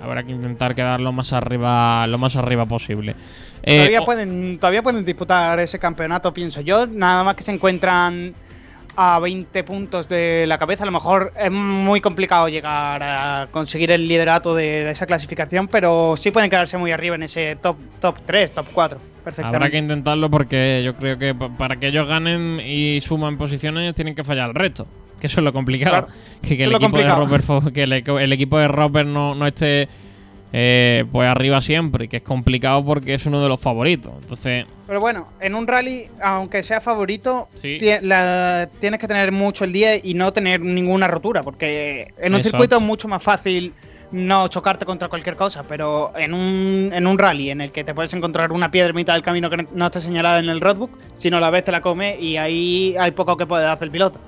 habrá 0.01 0.23
que 0.23 0.31
intentar 0.31 0.73
quedar 0.73 0.99
lo 0.99 1.11
más 1.11 1.33
arriba 1.33 2.07
lo 2.07 2.17
más 2.17 2.35
arriba 2.35 2.65
posible 2.65 3.15
todavía 3.63 3.99
eh, 3.99 4.05
pueden 4.05 4.57
todavía 4.59 4.81
pueden 4.81 5.05
disputar 5.05 5.59
ese 5.59 5.77
campeonato 5.77 6.33
pienso 6.33 6.61
yo 6.61 6.87
nada 6.87 7.23
más 7.23 7.35
que 7.35 7.43
se 7.43 7.51
encuentran 7.51 8.33
a 8.99 9.19
20 9.19 9.63
puntos 9.63 10.09
de 10.09 10.45
la 10.47 10.57
cabeza. 10.57 10.83
A 10.83 10.87
lo 10.87 10.91
mejor 10.91 11.31
es 11.39 11.51
muy 11.51 12.01
complicado 12.01 12.49
llegar 12.49 13.01
a 13.03 13.47
conseguir 13.51 13.91
el 13.91 14.07
liderato 14.07 14.55
de 14.55 14.89
esa 14.89 15.05
clasificación, 15.05 15.67
pero 15.67 16.15
sí 16.17 16.31
pueden 16.31 16.49
quedarse 16.49 16.77
muy 16.79 16.91
arriba 16.91 17.15
en 17.15 17.23
ese 17.23 17.55
top, 17.61 17.77
top 18.01 18.15
3, 18.25 18.51
top 18.53 18.65
4. 18.73 18.99
Perfectamente. 19.23 19.55
Habrá 19.55 19.69
que 19.69 19.77
intentarlo 19.77 20.29
porque 20.31 20.81
yo 20.83 20.95
creo 20.95 21.17
que 21.19 21.35
pa- 21.35 21.49
para 21.49 21.75
que 21.75 21.87
ellos 21.89 22.07
ganen 22.07 22.59
y 22.65 22.99
suman 23.01 23.37
posiciones 23.37 23.93
tienen 23.93 24.15
que 24.15 24.23
fallar 24.23 24.49
el 24.49 24.55
resto. 24.55 24.87
Que 25.21 25.27
eso 25.27 25.41
es 25.41 25.43
lo 25.43 25.53
complicado. 25.53 26.07
Claro, 26.07 26.07
Que, 26.41 26.53
el 26.55 26.61
equipo 26.61 26.77
de 26.77 26.79
complicado. 26.79 27.25
Robert, 27.25 27.43
fo- 27.45 27.71
que 27.73 27.83
el 27.83 28.33
equipo 28.33 28.57
de 28.57 28.67
Robert 28.67 29.07
no, 29.07 29.35
no 29.35 29.45
esté 29.47 29.87
eh, 30.53 31.05
pues 31.11 31.27
arriba 31.29 31.59
siempre, 31.61 32.07
que 32.07 32.17
es 32.17 32.23
complicado 32.23 32.83
porque 32.85 33.13
es 33.13 33.25
uno 33.25 33.41
de 33.43 33.49
los 33.49 33.59
favoritos. 33.59 34.13
Entonces, 34.21 34.65
Pero 34.87 35.01
bueno, 35.01 35.27
en 35.41 35.53
un 35.53 35.67
rally, 35.67 36.05
aunque 36.21 36.63
sea 36.63 36.79
favorito, 36.79 37.49
Sí. 37.61 37.77
tie- 37.79 37.99
la- 38.01 38.69
tienes 38.79 38.99
que 38.99 39.07
tener 39.07 39.31
mucho 39.33 39.65
el 39.65 39.73
día 39.73 39.97
y 39.97 40.13
no 40.13 40.31
tener 40.31 40.61
ninguna 40.61 41.07
rotura, 41.07 41.43
porque 41.43 42.13
en 42.17 42.33
un 42.33 42.39
Exacto. 42.39 42.49
circuito 42.51 42.77
es 42.77 42.81
mucho 42.81 43.07
más 43.09 43.21
fácil 43.21 43.73
no 44.09 44.47
chocarte 44.47 44.85
contra 44.85 45.09
cualquier 45.09 45.35
cosa, 45.35 45.63
pero 45.67 46.13
en 46.15 46.33
un, 46.33 46.91
en 46.93 47.05
un 47.05 47.17
rally 47.17 47.49
en 47.49 47.59
el 47.59 47.73
que 47.73 47.83
te 47.83 47.93
puedes 47.93 48.13
encontrar 48.13 48.53
una 48.53 48.71
piedra 48.71 48.91
en 48.91 48.95
mitad 48.95 49.11
del 49.13 49.21
camino 49.23 49.49
que 49.49 49.67
no 49.73 49.85
está 49.85 49.99
señalada 49.99 50.39
en 50.39 50.47
el 50.47 50.61
roadbook, 50.61 50.91
si 51.13 51.29
no 51.29 51.41
la 51.41 51.49
ves 51.49 51.65
te 51.65 51.73
la 51.73 51.81
come 51.81 52.17
y 52.17 52.37
ahí 52.37 52.95
hay 52.97 53.11
poco 53.11 53.35
que 53.35 53.45
puede 53.45 53.65
hacer 53.65 53.87
el 53.87 53.91
piloto. 53.91 54.21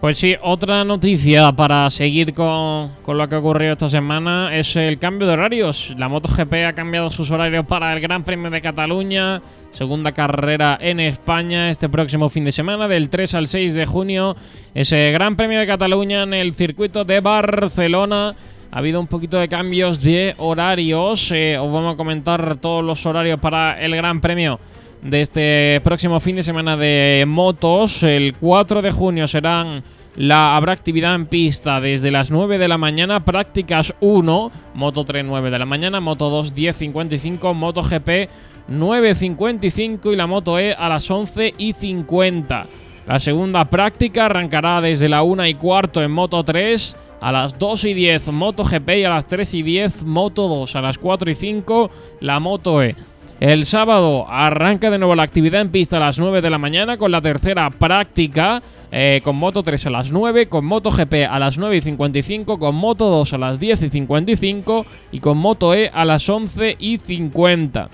Pues 0.00 0.16
sí, 0.16 0.36
otra 0.42 0.84
noticia 0.84 1.50
para 1.50 1.90
seguir 1.90 2.32
con, 2.32 2.88
con 3.02 3.18
lo 3.18 3.28
que 3.28 3.34
ha 3.34 3.38
ocurrido 3.40 3.72
esta 3.72 3.88
semana 3.88 4.56
es 4.56 4.76
el 4.76 5.00
cambio 5.00 5.26
de 5.26 5.32
horarios. 5.32 5.92
La 5.98 6.08
MotoGP 6.08 6.54
ha 6.68 6.72
cambiado 6.72 7.10
sus 7.10 7.32
horarios 7.32 7.66
para 7.66 7.92
el 7.92 8.00
Gran 8.00 8.22
Premio 8.22 8.48
de 8.48 8.60
Cataluña, 8.60 9.42
segunda 9.72 10.12
carrera 10.12 10.78
en 10.80 11.00
España 11.00 11.68
este 11.68 11.88
próximo 11.88 12.28
fin 12.28 12.44
de 12.44 12.52
semana, 12.52 12.86
del 12.86 13.10
3 13.10 13.34
al 13.34 13.48
6 13.48 13.74
de 13.74 13.86
junio. 13.86 14.36
Ese 14.72 15.10
Gran 15.10 15.34
Premio 15.34 15.58
de 15.58 15.66
Cataluña 15.66 16.22
en 16.22 16.32
el 16.32 16.54
circuito 16.54 17.04
de 17.04 17.18
Barcelona. 17.18 18.36
Ha 18.70 18.78
habido 18.78 19.00
un 19.00 19.08
poquito 19.08 19.40
de 19.40 19.48
cambios 19.48 20.00
de 20.00 20.32
horarios. 20.38 21.32
eh, 21.32 21.58
os 21.58 21.72
vamos 21.72 21.94
a 21.94 21.96
comentar 21.96 22.58
todos 22.58 22.84
los 22.84 23.04
horarios 23.04 23.40
para 23.40 23.80
el 23.80 23.96
Gran 23.96 24.20
Premio 24.20 24.60
de 25.02 25.22
este 25.22 25.80
próximo 25.84 26.20
fin 26.20 26.36
de 26.36 26.42
semana 26.42 26.76
de 26.76 27.24
motos. 27.26 28.02
El 28.02 28.34
4 28.34 28.82
de 28.82 28.90
junio 28.90 29.28
serán 29.28 29.82
la 30.16 30.56
habrá 30.56 30.72
actividad 30.72 31.14
en 31.14 31.26
pista 31.26 31.80
desde 31.80 32.10
las 32.10 32.30
9 32.30 32.58
de 32.58 32.66
la 32.66 32.76
mañana, 32.76 33.24
prácticas 33.24 33.94
1, 34.00 34.50
Moto 34.74 35.04
3 35.04 35.24
9 35.24 35.50
de 35.50 35.58
la 35.58 35.64
mañana, 35.64 36.00
Moto 36.00 36.28
2 36.28 36.56
10.55, 36.56 37.54
Moto 37.54 37.82
GP 37.82 38.28
9.55 38.68 40.12
y 40.12 40.16
la 40.16 40.26
Moto 40.26 40.58
E 40.58 40.74
a 40.74 40.88
las 40.88 41.08
11 41.10 41.54
y 41.56 41.72
50. 41.72 42.66
La 43.06 43.20
segunda 43.20 43.64
práctica 43.66 44.26
arrancará 44.26 44.80
desde 44.80 45.08
la 45.08 45.22
1 45.22 45.46
y 45.46 45.54
cuarto 45.54 46.02
en 46.02 46.10
Moto 46.10 46.42
3, 46.44 46.96
a 47.20 47.32
las 47.32 47.58
2 47.58 47.84
y 47.84 47.94
10 47.94 48.32
Moto 48.32 48.64
GP 48.64 48.88
y 48.98 49.04
a 49.04 49.10
las 49.10 49.26
3 49.26 49.54
y 49.54 49.62
10 49.62 50.02
Moto 50.02 50.48
2, 50.48 50.76
a 50.76 50.82
las 50.82 50.98
4 50.98 51.30
y 51.30 51.34
5 51.34 51.90
la 52.20 52.40
Moto 52.40 52.82
E. 52.82 52.96
El 53.40 53.66
sábado 53.66 54.26
arranca 54.28 54.90
de 54.90 54.98
nuevo 54.98 55.14
la 55.14 55.22
actividad 55.22 55.60
en 55.60 55.70
pista 55.70 55.98
a 55.98 56.00
las 56.00 56.18
9 56.18 56.42
de 56.42 56.50
la 56.50 56.58
mañana 56.58 56.96
con 56.96 57.12
la 57.12 57.22
tercera 57.22 57.70
práctica 57.70 58.60
eh, 58.90 59.20
con 59.22 59.36
Moto 59.36 59.62
3 59.62 59.86
a 59.86 59.90
las 59.90 60.10
9, 60.10 60.48
con 60.48 60.64
Moto 60.64 60.90
GP 60.90 61.26
a 61.30 61.38
las 61.38 61.56
9 61.56 61.76
y 61.76 61.80
55, 61.82 62.58
con 62.58 62.74
Moto 62.74 63.08
2 63.10 63.34
a 63.34 63.38
las 63.38 63.60
10 63.60 63.82
y 63.82 63.90
55 63.90 64.86
y 65.12 65.20
con 65.20 65.38
Moto 65.38 65.72
E 65.72 65.88
a 65.92 66.04
las 66.04 66.28
11 66.28 66.76
y 66.80 66.98
50. 66.98 67.90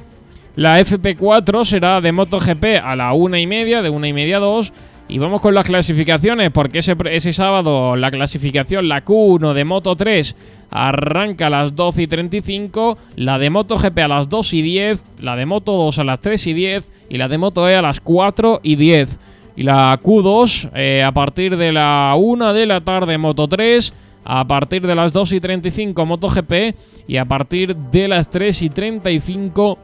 La 0.56 0.80
FP4 0.80 1.64
será 1.64 2.00
de 2.00 2.12
MotoGP 2.12 2.80
a 2.82 2.94
la 2.94 3.12
1 3.12 3.36
y 3.38 3.46
media, 3.46 3.82
de 3.82 3.90
1 3.90 4.06
y 4.06 4.12
media 4.12 4.36
a 4.36 4.40
2. 4.40 4.72
Y 5.06 5.18
vamos 5.18 5.42
con 5.42 5.54
las 5.54 5.66
clasificaciones, 5.66 6.50
porque 6.50 6.78
ese, 6.78 6.96
ese 7.10 7.32
sábado 7.34 7.94
la 7.94 8.10
clasificación, 8.10 8.88
la 8.88 9.04
Q1 9.04 9.52
de 9.52 9.64
Moto 9.64 9.96
3, 9.96 10.34
arranca 10.70 11.46
a 11.46 11.50
las 11.50 11.76
12 11.76 12.02
y 12.02 12.06
35, 12.06 12.98
la 13.16 13.38
de 13.38 13.50
MotoGP 13.50 13.98
a 13.98 14.08
las 14.08 14.28
2 14.28 14.54
y 14.54 14.62
10, 14.62 15.04
la 15.20 15.36
de 15.36 15.46
Moto 15.46 15.72
2 15.72 15.98
a 15.98 16.04
las 16.04 16.20
3 16.20 16.46
y 16.46 16.52
10 16.54 16.90
y 17.10 17.18
la 17.18 17.28
de 17.28 17.38
Moto 17.38 17.68
E 17.68 17.76
a 17.76 17.82
las 17.82 18.00
4 18.00 18.60
y 18.62 18.76
10. 18.76 19.18
Y 19.56 19.62
la 19.62 20.00
Q2 20.02 20.70
eh, 20.74 21.02
a 21.02 21.12
partir 21.12 21.56
de 21.56 21.70
la 21.70 22.14
1 22.18 22.52
de 22.52 22.66
la 22.66 22.80
tarde 22.80 23.18
Moto 23.18 23.46
3, 23.46 23.92
a 24.24 24.44
partir 24.46 24.86
de 24.86 24.94
las 24.94 25.12
2 25.12 25.32
y 25.32 25.40
35 25.40 26.06
MotoGP 26.06 26.52
y 27.06 27.18
a 27.18 27.24
partir 27.26 27.76
de 27.76 28.08
las 28.08 28.30
3 28.30 28.62
y 28.62 28.70
35 28.70 29.78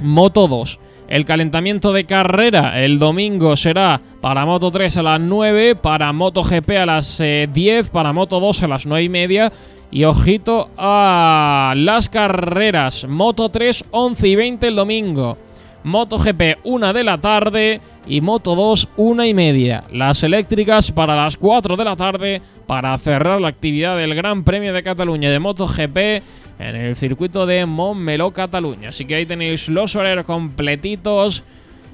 Moto 0.00 0.48
2. 0.48 0.78
El 1.08 1.24
calentamiento 1.24 1.92
de 1.92 2.04
carrera 2.04 2.82
el 2.82 2.98
domingo 2.98 3.54
será 3.54 4.00
para 4.20 4.44
Moto 4.44 4.72
3 4.72 4.96
a 4.96 5.02
las 5.02 5.20
9, 5.20 5.76
para 5.76 6.12
Moto 6.12 6.42
GP 6.42 6.70
a 6.78 6.86
las 6.86 7.20
eh, 7.20 7.48
10, 7.52 7.90
para 7.90 8.12
Moto 8.12 8.40
2 8.40 8.64
a 8.64 8.66
las 8.66 8.86
9 8.86 9.04
y 9.04 9.08
media. 9.08 9.52
Y 9.88 10.02
ojito 10.02 10.68
a 10.76 11.74
las 11.76 12.08
carreras. 12.08 13.06
Moto 13.08 13.50
3, 13.50 13.84
11 13.92 14.28
y 14.28 14.34
20 14.34 14.66
el 14.66 14.74
domingo. 14.74 15.38
Moto 15.84 16.18
GP 16.18 16.58
1 16.64 16.92
de 16.92 17.04
la 17.04 17.18
tarde 17.18 17.80
y 18.08 18.20
Moto 18.20 18.56
2 18.56 18.88
1 18.96 19.24
y 19.26 19.34
media. 19.34 19.84
Las 19.92 20.24
eléctricas 20.24 20.90
para 20.90 21.14
las 21.14 21.36
4 21.36 21.76
de 21.76 21.84
la 21.84 21.94
tarde 21.94 22.42
para 22.66 22.98
cerrar 22.98 23.40
la 23.40 23.46
actividad 23.46 23.96
del 23.96 24.16
Gran 24.16 24.42
Premio 24.42 24.72
de 24.72 24.82
Cataluña 24.82 25.30
de 25.30 25.38
Moto 25.38 25.68
GP 25.68 26.22
en 26.58 26.76
el 26.76 26.96
circuito 26.96 27.46
de 27.46 27.66
Montmeló, 27.66 28.30
Cataluña. 28.32 28.90
Así 28.90 29.04
que 29.04 29.14
ahí 29.14 29.26
tenéis 29.26 29.68
los 29.68 29.94
horarios 29.96 30.24
completitos 30.24 31.42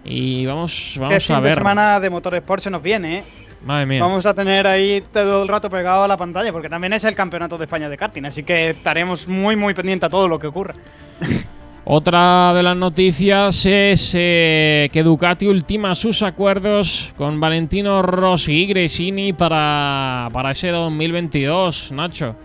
y 0.04 0.46
vamos, 0.46 0.98
Qué 1.08 1.20
fin 1.20 1.36
a 1.36 1.40
ver. 1.40 1.54
semana 1.54 2.00
de 2.00 2.10
Motorsport 2.10 2.62
se 2.62 2.70
nos 2.70 2.82
viene, 2.82 3.18
¿eh? 3.18 3.24
Madre 3.64 3.86
mía. 3.86 4.00
Vamos 4.00 4.26
a 4.26 4.34
tener 4.34 4.66
ahí 4.66 5.02
todo 5.12 5.42
el 5.42 5.48
rato 5.48 5.70
pegado 5.70 6.02
a 6.02 6.08
la 6.08 6.16
pantalla, 6.16 6.50
porque 6.52 6.68
también 6.68 6.92
es 6.92 7.04
el 7.04 7.14
campeonato 7.14 7.56
de 7.58 7.64
España 7.64 7.88
de 7.88 7.96
karting, 7.96 8.24
así 8.24 8.42
que 8.42 8.70
estaremos 8.70 9.28
muy, 9.28 9.54
muy 9.54 9.72
pendientes 9.72 10.08
a 10.08 10.10
todo 10.10 10.26
lo 10.26 10.38
que 10.38 10.48
ocurra. 10.48 10.74
Otra 11.84 12.54
de 12.54 12.62
las 12.62 12.76
noticias 12.76 13.66
es 13.66 14.12
eh, 14.14 14.88
que 14.92 15.02
Ducati 15.02 15.48
ultima 15.48 15.96
sus 15.96 16.22
acuerdos 16.22 17.12
con 17.16 17.40
Valentino 17.40 18.02
Rossi 18.02 18.52
y 18.52 18.66
Gresini 18.66 19.32
para, 19.32 20.28
para 20.32 20.52
ese 20.52 20.68
2022, 20.68 21.90
Nacho. 21.90 22.36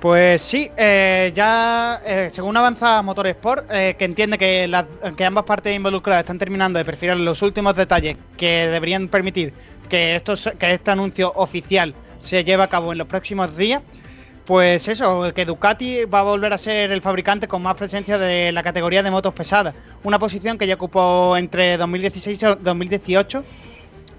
Pues 0.00 0.42
sí, 0.42 0.70
eh, 0.76 1.32
ya 1.34 2.00
eh, 2.06 2.28
según 2.30 2.56
avanza 2.56 3.02
Motorsport, 3.02 3.66
eh, 3.72 3.96
que 3.98 4.04
entiende 4.04 4.38
que, 4.38 4.68
las- 4.68 4.86
que 5.16 5.24
ambas 5.24 5.44
partes 5.44 5.74
involucradas 5.74 6.20
están 6.20 6.38
terminando 6.38 6.78
de 6.78 6.84
perfilar 6.84 7.16
los 7.16 7.42
últimos 7.42 7.74
detalles 7.74 8.16
que 8.36 8.68
deberían 8.68 9.08
permitir 9.08 9.52
que, 9.88 10.14
esto, 10.14 10.36
se- 10.36 10.52
que 10.52 10.72
este 10.72 10.92
anuncio 10.92 11.32
oficial 11.34 11.94
se 12.20 12.44
lleve 12.44 12.62
a 12.62 12.68
cabo 12.68 12.92
en 12.92 12.98
los 12.98 13.08
próximos 13.08 13.56
días, 13.56 13.82
pues 14.44 14.86
eso, 14.86 15.32
que 15.34 15.44
Ducati 15.44 16.04
va 16.04 16.20
a 16.20 16.22
volver 16.22 16.52
a 16.52 16.58
ser 16.58 16.92
el 16.92 17.02
fabricante 17.02 17.48
con 17.48 17.60
más 17.62 17.74
presencia 17.74 18.18
de 18.18 18.52
la 18.52 18.62
categoría 18.62 19.02
de 19.02 19.10
motos 19.10 19.34
pesadas, 19.34 19.74
una 20.04 20.20
posición 20.20 20.58
que 20.58 20.68
ya 20.68 20.74
ocupó 20.74 21.36
entre 21.36 21.76
2016 21.76 22.40
y 22.42 22.46
2018 22.60 23.42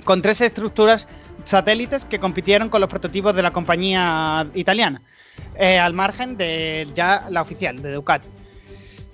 con 0.04 0.22
tres 0.22 0.42
estructuras 0.42 1.08
satélites 1.50 2.06
que 2.06 2.20
compitieron 2.20 2.70
con 2.70 2.80
los 2.80 2.90
prototipos 2.90 3.34
de 3.34 3.42
la 3.42 3.52
compañía 3.52 4.46
italiana, 4.54 5.02
eh, 5.56 5.80
al 5.80 5.94
margen 5.94 6.38
de 6.38 6.88
ya 6.94 7.26
la 7.30 7.42
oficial, 7.42 7.82
de 7.82 7.94
Ducati. 7.94 8.28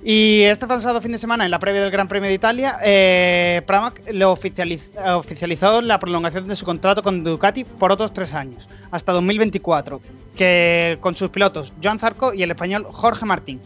Y 0.03 0.41
este 0.43 0.67
pasado 0.67 1.01
fin 1.01 1.13
de 1.13 1.17
semana, 1.17 1.45
en 1.45 1.51
la 1.51 1.57
previa 1.59 1.81
del 1.81 1.89
Gran 1.91 2.07
Premio 2.07 2.27
de 2.27 2.35
Italia, 2.35 2.75
eh, 2.83 3.61
Pramac 3.65 4.01
lo 4.11 4.35
oficializ- 4.35 4.91
oficializó 5.15 5.81
la 5.81 5.97
prolongación 5.97 6.47
de 6.47 6.55
su 6.55 6.65
contrato 6.65 7.01
con 7.01 7.23
Ducati 7.23 7.63
por 7.63 7.91
otros 7.91 8.13
tres 8.13 8.33
años, 8.33 8.69
hasta 8.91 9.13
2024, 9.13 10.01
que 10.35 10.97
con 10.99 11.15
sus 11.15 11.29
pilotos 11.29 11.73
Joan 11.81 11.99
Zarco 11.99 12.33
y 12.33 12.43
el 12.43 12.51
español 12.51 12.85
Jorge 12.91 13.25
Martín, 13.25 13.61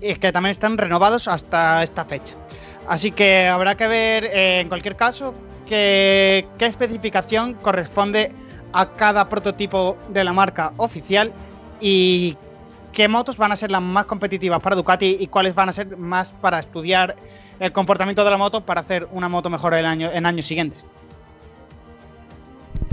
que 0.00 0.32
también 0.32 0.52
están 0.52 0.78
renovados 0.78 1.28
hasta 1.28 1.82
esta 1.82 2.04
fecha. 2.04 2.34
Así 2.88 3.10
que 3.10 3.48
habrá 3.48 3.76
que 3.76 3.86
ver, 3.86 4.24
eh, 4.24 4.60
en 4.60 4.68
cualquier 4.68 4.96
caso, 4.96 5.34
que- 5.66 6.46
qué 6.58 6.66
especificación 6.66 7.54
corresponde 7.54 8.32
a 8.72 8.90
cada 8.90 9.28
prototipo 9.28 9.96
de 10.08 10.24
la 10.24 10.32
marca 10.32 10.72
oficial 10.76 11.32
y 11.80 12.36
qué 12.92 13.08
motos 13.08 13.36
van 13.36 13.52
a 13.52 13.56
ser 13.56 13.70
las 13.70 13.82
más 13.82 14.06
competitivas 14.06 14.60
para 14.60 14.76
Ducati 14.76 15.16
y 15.20 15.26
cuáles 15.26 15.54
van 15.54 15.68
a 15.68 15.72
ser 15.72 15.96
más 15.96 16.30
para 16.32 16.58
estudiar 16.58 17.16
el 17.58 17.72
comportamiento 17.72 18.24
de 18.24 18.30
la 18.30 18.36
moto 18.36 18.60
para 18.64 18.80
hacer 18.80 19.08
una 19.12 19.28
moto 19.28 19.50
mejor 19.50 19.74
el 19.74 19.86
año, 19.86 20.10
en 20.12 20.26
años 20.26 20.46
siguientes. 20.46 20.84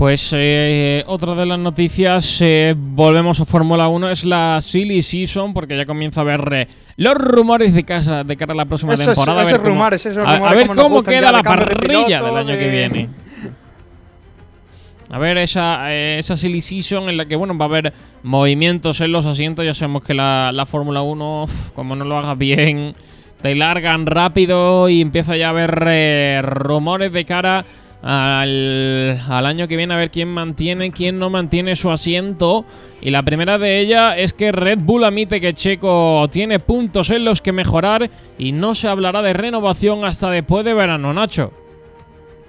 Pues 0.00 0.30
eh, 0.34 1.04
otra 1.08 1.34
de 1.34 1.44
las 1.44 1.58
noticias, 1.58 2.38
eh, 2.40 2.74
volvemos 2.74 3.38
a 3.38 3.44
Fórmula 3.44 3.86
1, 3.88 4.08
es 4.08 4.24
la 4.24 4.58
Silly 4.62 5.02
Season, 5.02 5.52
porque 5.52 5.76
ya 5.76 5.84
comienza 5.84 6.22
a 6.22 6.24
ver 6.24 6.48
eh, 6.54 6.68
los 6.96 7.12
rumores 7.16 7.74
de, 7.74 7.84
casa, 7.84 8.24
de 8.24 8.34
cara 8.38 8.54
a 8.54 8.56
la 8.56 8.64
próxima 8.64 8.94
Esos- 8.94 9.08
temporada. 9.08 9.42
a 9.42 9.44
ver 9.44 9.56
cómo- 9.58 9.68
rumores, 9.68 10.06
esos 10.06 10.26
a- 10.26 10.30
a, 10.30 10.36
rumores 10.38 10.56
ver 10.68 10.74
cómo 10.74 11.02
queda 11.02 11.30
la 11.30 11.38
de 11.38 11.44
parrilla 11.44 12.06
piloto, 12.06 12.24
del 12.24 12.36
año 12.38 12.58
que 12.58 12.68
viene. 12.70 13.08
A 15.10 15.18
ver, 15.18 15.36
esa, 15.36 15.92
eh, 15.92 16.16
esa 16.18 16.34
silly 16.34 16.62
season 16.62 17.10
en 17.10 17.18
la 17.18 17.26
que, 17.26 17.36
bueno, 17.36 17.58
va 17.58 17.66
a 17.66 17.68
haber 17.68 17.92
movimientos 18.22 19.02
en 19.02 19.12
los 19.12 19.26
asientos. 19.26 19.66
Ya 19.66 19.74
sabemos 19.74 20.02
que 20.04 20.14
la, 20.14 20.50
la 20.54 20.64
Fórmula 20.64 21.02
1, 21.02 21.42
uf, 21.42 21.72
como 21.72 21.94
no 21.94 22.06
lo 22.06 22.16
hagas 22.16 22.38
bien, 22.38 22.94
te 23.42 23.54
largan 23.54 24.06
rápido 24.06 24.88
y 24.88 25.00
empieza 25.02 25.36
ya 25.36 25.48
a 25.48 25.50
haber 25.50 25.82
eh, 25.88 26.40
rumores 26.44 27.12
de 27.12 27.24
cara 27.26 27.64
al, 28.02 29.20
al 29.28 29.46
año 29.46 29.68
que 29.68 29.76
viene 29.76 29.94
a 29.94 29.98
ver 29.98 30.10
quién 30.10 30.28
mantiene, 30.28 30.92
quién 30.92 31.18
no 31.18 31.30
mantiene 31.30 31.76
su 31.76 31.90
asiento. 31.90 32.64
Y 33.00 33.10
la 33.10 33.22
primera 33.22 33.58
de 33.58 33.80
ellas 33.80 34.14
es 34.18 34.32
que 34.32 34.52
Red 34.52 34.78
Bull 34.80 35.04
admite 35.04 35.40
que 35.40 35.54
Checo 35.54 36.28
tiene 36.30 36.58
puntos 36.58 37.10
en 37.10 37.24
los 37.24 37.40
que 37.40 37.52
mejorar 37.52 38.10
y 38.38 38.52
no 38.52 38.74
se 38.74 38.88
hablará 38.88 39.22
de 39.22 39.32
renovación 39.32 40.04
hasta 40.04 40.30
después 40.30 40.64
de 40.64 40.74
verano, 40.74 41.12
Nacho. 41.12 41.52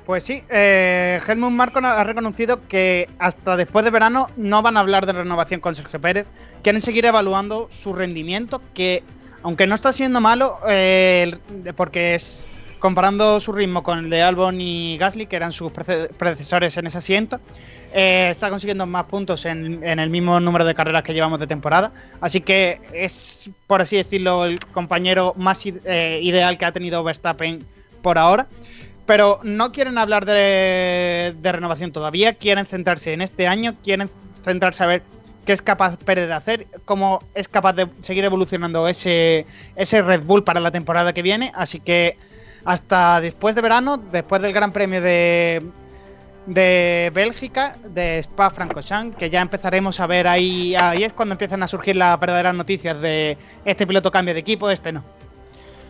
Pues 0.05 0.23
sí, 0.23 0.43
eh, 0.49 1.19
Helmut 1.25 1.51
Marko 1.51 1.79
ha 1.79 2.03
reconocido 2.03 2.67
que 2.67 3.07
hasta 3.19 3.55
después 3.55 3.85
de 3.85 3.91
verano 3.91 4.29
no 4.35 4.61
van 4.61 4.75
a 4.75 4.81
hablar 4.81 5.05
de 5.05 5.13
renovación 5.13 5.61
con 5.61 5.75
Sergio 5.75 6.01
Pérez. 6.01 6.27
Quieren 6.63 6.81
seguir 6.81 7.05
evaluando 7.05 7.67
su 7.69 7.93
rendimiento, 7.93 8.61
que 8.73 9.03
aunque 9.43 9.67
no 9.67 9.75
está 9.75 9.93
siendo 9.93 10.19
malo, 10.19 10.57
eh, 10.67 11.33
porque 11.75 12.15
es 12.15 12.45
comparando 12.81 13.39
su 13.39 13.53
ritmo 13.53 13.83
con 13.83 13.99
el 13.99 14.09
de 14.09 14.23
Albon 14.23 14.59
y 14.59 14.97
Gasly, 14.97 15.27
que 15.27 15.35
eran 15.37 15.53
sus 15.53 15.71
predecesores 15.71 16.75
en 16.75 16.87
ese 16.87 16.97
asiento, 16.97 17.39
eh, 17.93 18.29
está 18.31 18.49
consiguiendo 18.49 18.87
más 18.87 19.05
puntos 19.05 19.45
en, 19.45 19.83
el 19.83 20.09
mismo 20.09 20.39
número 20.39 20.65
de 20.65 20.73
carreras 20.73 21.03
que 21.03 21.13
llevamos 21.13 21.39
de 21.39 21.47
temporada. 21.47 21.91
Así 22.19 22.41
que 22.41 22.81
es, 22.91 23.49
por 23.67 23.81
así 23.81 23.97
decirlo, 23.97 24.45
el 24.45 24.59
compañero 24.59 25.33
más 25.37 25.63
eh, 25.65 26.19
ideal 26.23 26.57
que 26.57 26.65
ha 26.65 26.71
tenido 26.71 27.03
Verstappen 27.03 27.63
por 28.01 28.17
ahora. 28.17 28.47
Pero 29.05 29.39
no 29.43 29.71
quieren 29.71 29.97
hablar 29.97 30.25
de, 30.25 31.35
de 31.39 31.51
renovación 31.51 31.91
todavía, 31.91 32.33
quieren 32.33 32.65
centrarse 32.65 33.13
en 33.13 33.21
este 33.21 33.47
año, 33.47 33.75
quieren 33.83 34.09
centrarse 34.43 34.83
a 34.83 34.87
ver 34.87 35.03
qué 35.45 35.53
es 35.53 35.61
capaz 35.61 35.97
Pérez 35.97 36.27
de 36.27 36.33
hacer, 36.33 36.67
cómo 36.85 37.23
es 37.35 37.47
capaz 37.47 37.73
de 37.73 37.87
seguir 37.99 38.23
evolucionando 38.23 38.87
ese 38.87 39.45
Red 39.75 40.23
Bull 40.23 40.43
para 40.43 40.59
la 40.59 40.71
temporada 40.71 41.13
que 41.13 41.21
viene. 41.21 41.51
Así 41.53 41.79
que 41.79 42.17
hasta 42.65 43.21
después 43.21 43.55
de 43.55 43.61
verano, 43.61 43.97
después 43.97 44.41
del 44.41 44.53
Gran 44.53 44.71
Premio 44.71 45.01
de, 45.01 45.61
de 46.45 47.11
Bélgica, 47.13 47.77
de 47.83 48.19
Spa-Francorchamps, 48.19 49.17
que 49.17 49.29
ya 49.29 49.41
empezaremos 49.41 49.99
a 49.99 50.07
ver 50.07 50.27
ahí, 50.27 50.75
ahí 50.75 51.03
es 51.03 51.13
cuando 51.13 51.33
empiezan 51.33 51.63
a 51.63 51.67
surgir 51.67 51.95
las 51.95 52.19
verdaderas 52.19 52.55
noticias 52.55 52.99
de 53.01 53.37
este 53.65 53.85
piloto 53.87 54.11
cambia 54.11 54.33
de 54.33 54.39
equipo, 54.39 54.69
este 54.69 54.91
no. 54.91 55.03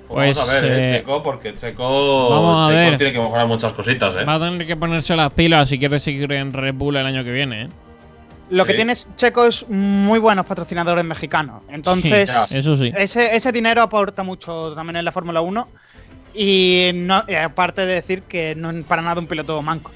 Pues 0.07 0.35
vamos 0.35 0.49
a 0.49 0.53
ver, 0.61 0.65
eh, 0.65 0.97
Checo, 0.97 1.23
porque 1.23 1.55
Checo, 1.55 2.29
vamos 2.29 2.65
a 2.65 2.69
Checo 2.69 2.75
ver. 2.89 2.97
tiene 2.97 3.13
que 3.13 3.19
mejorar 3.19 3.47
muchas 3.47 3.71
cositas, 3.71 4.13
¿eh? 4.17 4.25
Va 4.25 4.35
a 4.35 4.39
tener 4.39 4.67
que 4.67 4.75
ponerse 4.75 5.15
las 5.15 5.31
pilas 5.31 5.69
si 5.69 5.79
quiere 5.79 5.99
seguir 5.99 6.33
en 6.33 6.51
Red 6.51 6.73
Bull 6.73 6.97
el 6.97 7.05
año 7.05 7.23
que 7.23 7.31
viene, 7.31 7.63
¿eh? 7.63 7.69
Lo 8.49 8.65
que 8.65 8.73
tiene 8.73 8.93
Checo 9.15 9.45
es 9.45 9.69
muy 9.69 10.19
buenos 10.19 10.45
patrocinadores 10.45 11.05
mexicanos. 11.05 11.61
Entonces, 11.69 12.29
Sí, 12.49 12.57
eso 12.57 12.75
sí. 12.75 12.91
ese, 12.97 13.33
ese 13.33 13.53
dinero 13.53 13.81
aporta 13.81 14.23
mucho 14.23 14.73
también 14.75 14.97
en 14.97 15.05
la 15.05 15.13
Fórmula 15.13 15.39
1. 15.39 15.69
Y, 16.33 16.91
no, 16.93 17.23
y 17.27 17.35
aparte 17.35 17.85
de 17.85 17.95
decir 17.95 18.23
que 18.23 18.55
no 18.55 18.69
es 18.71 18.85
para 18.85 19.01
nada 19.01 19.19
un 19.19 19.27
piloto 19.27 19.61
manco. 19.61 19.91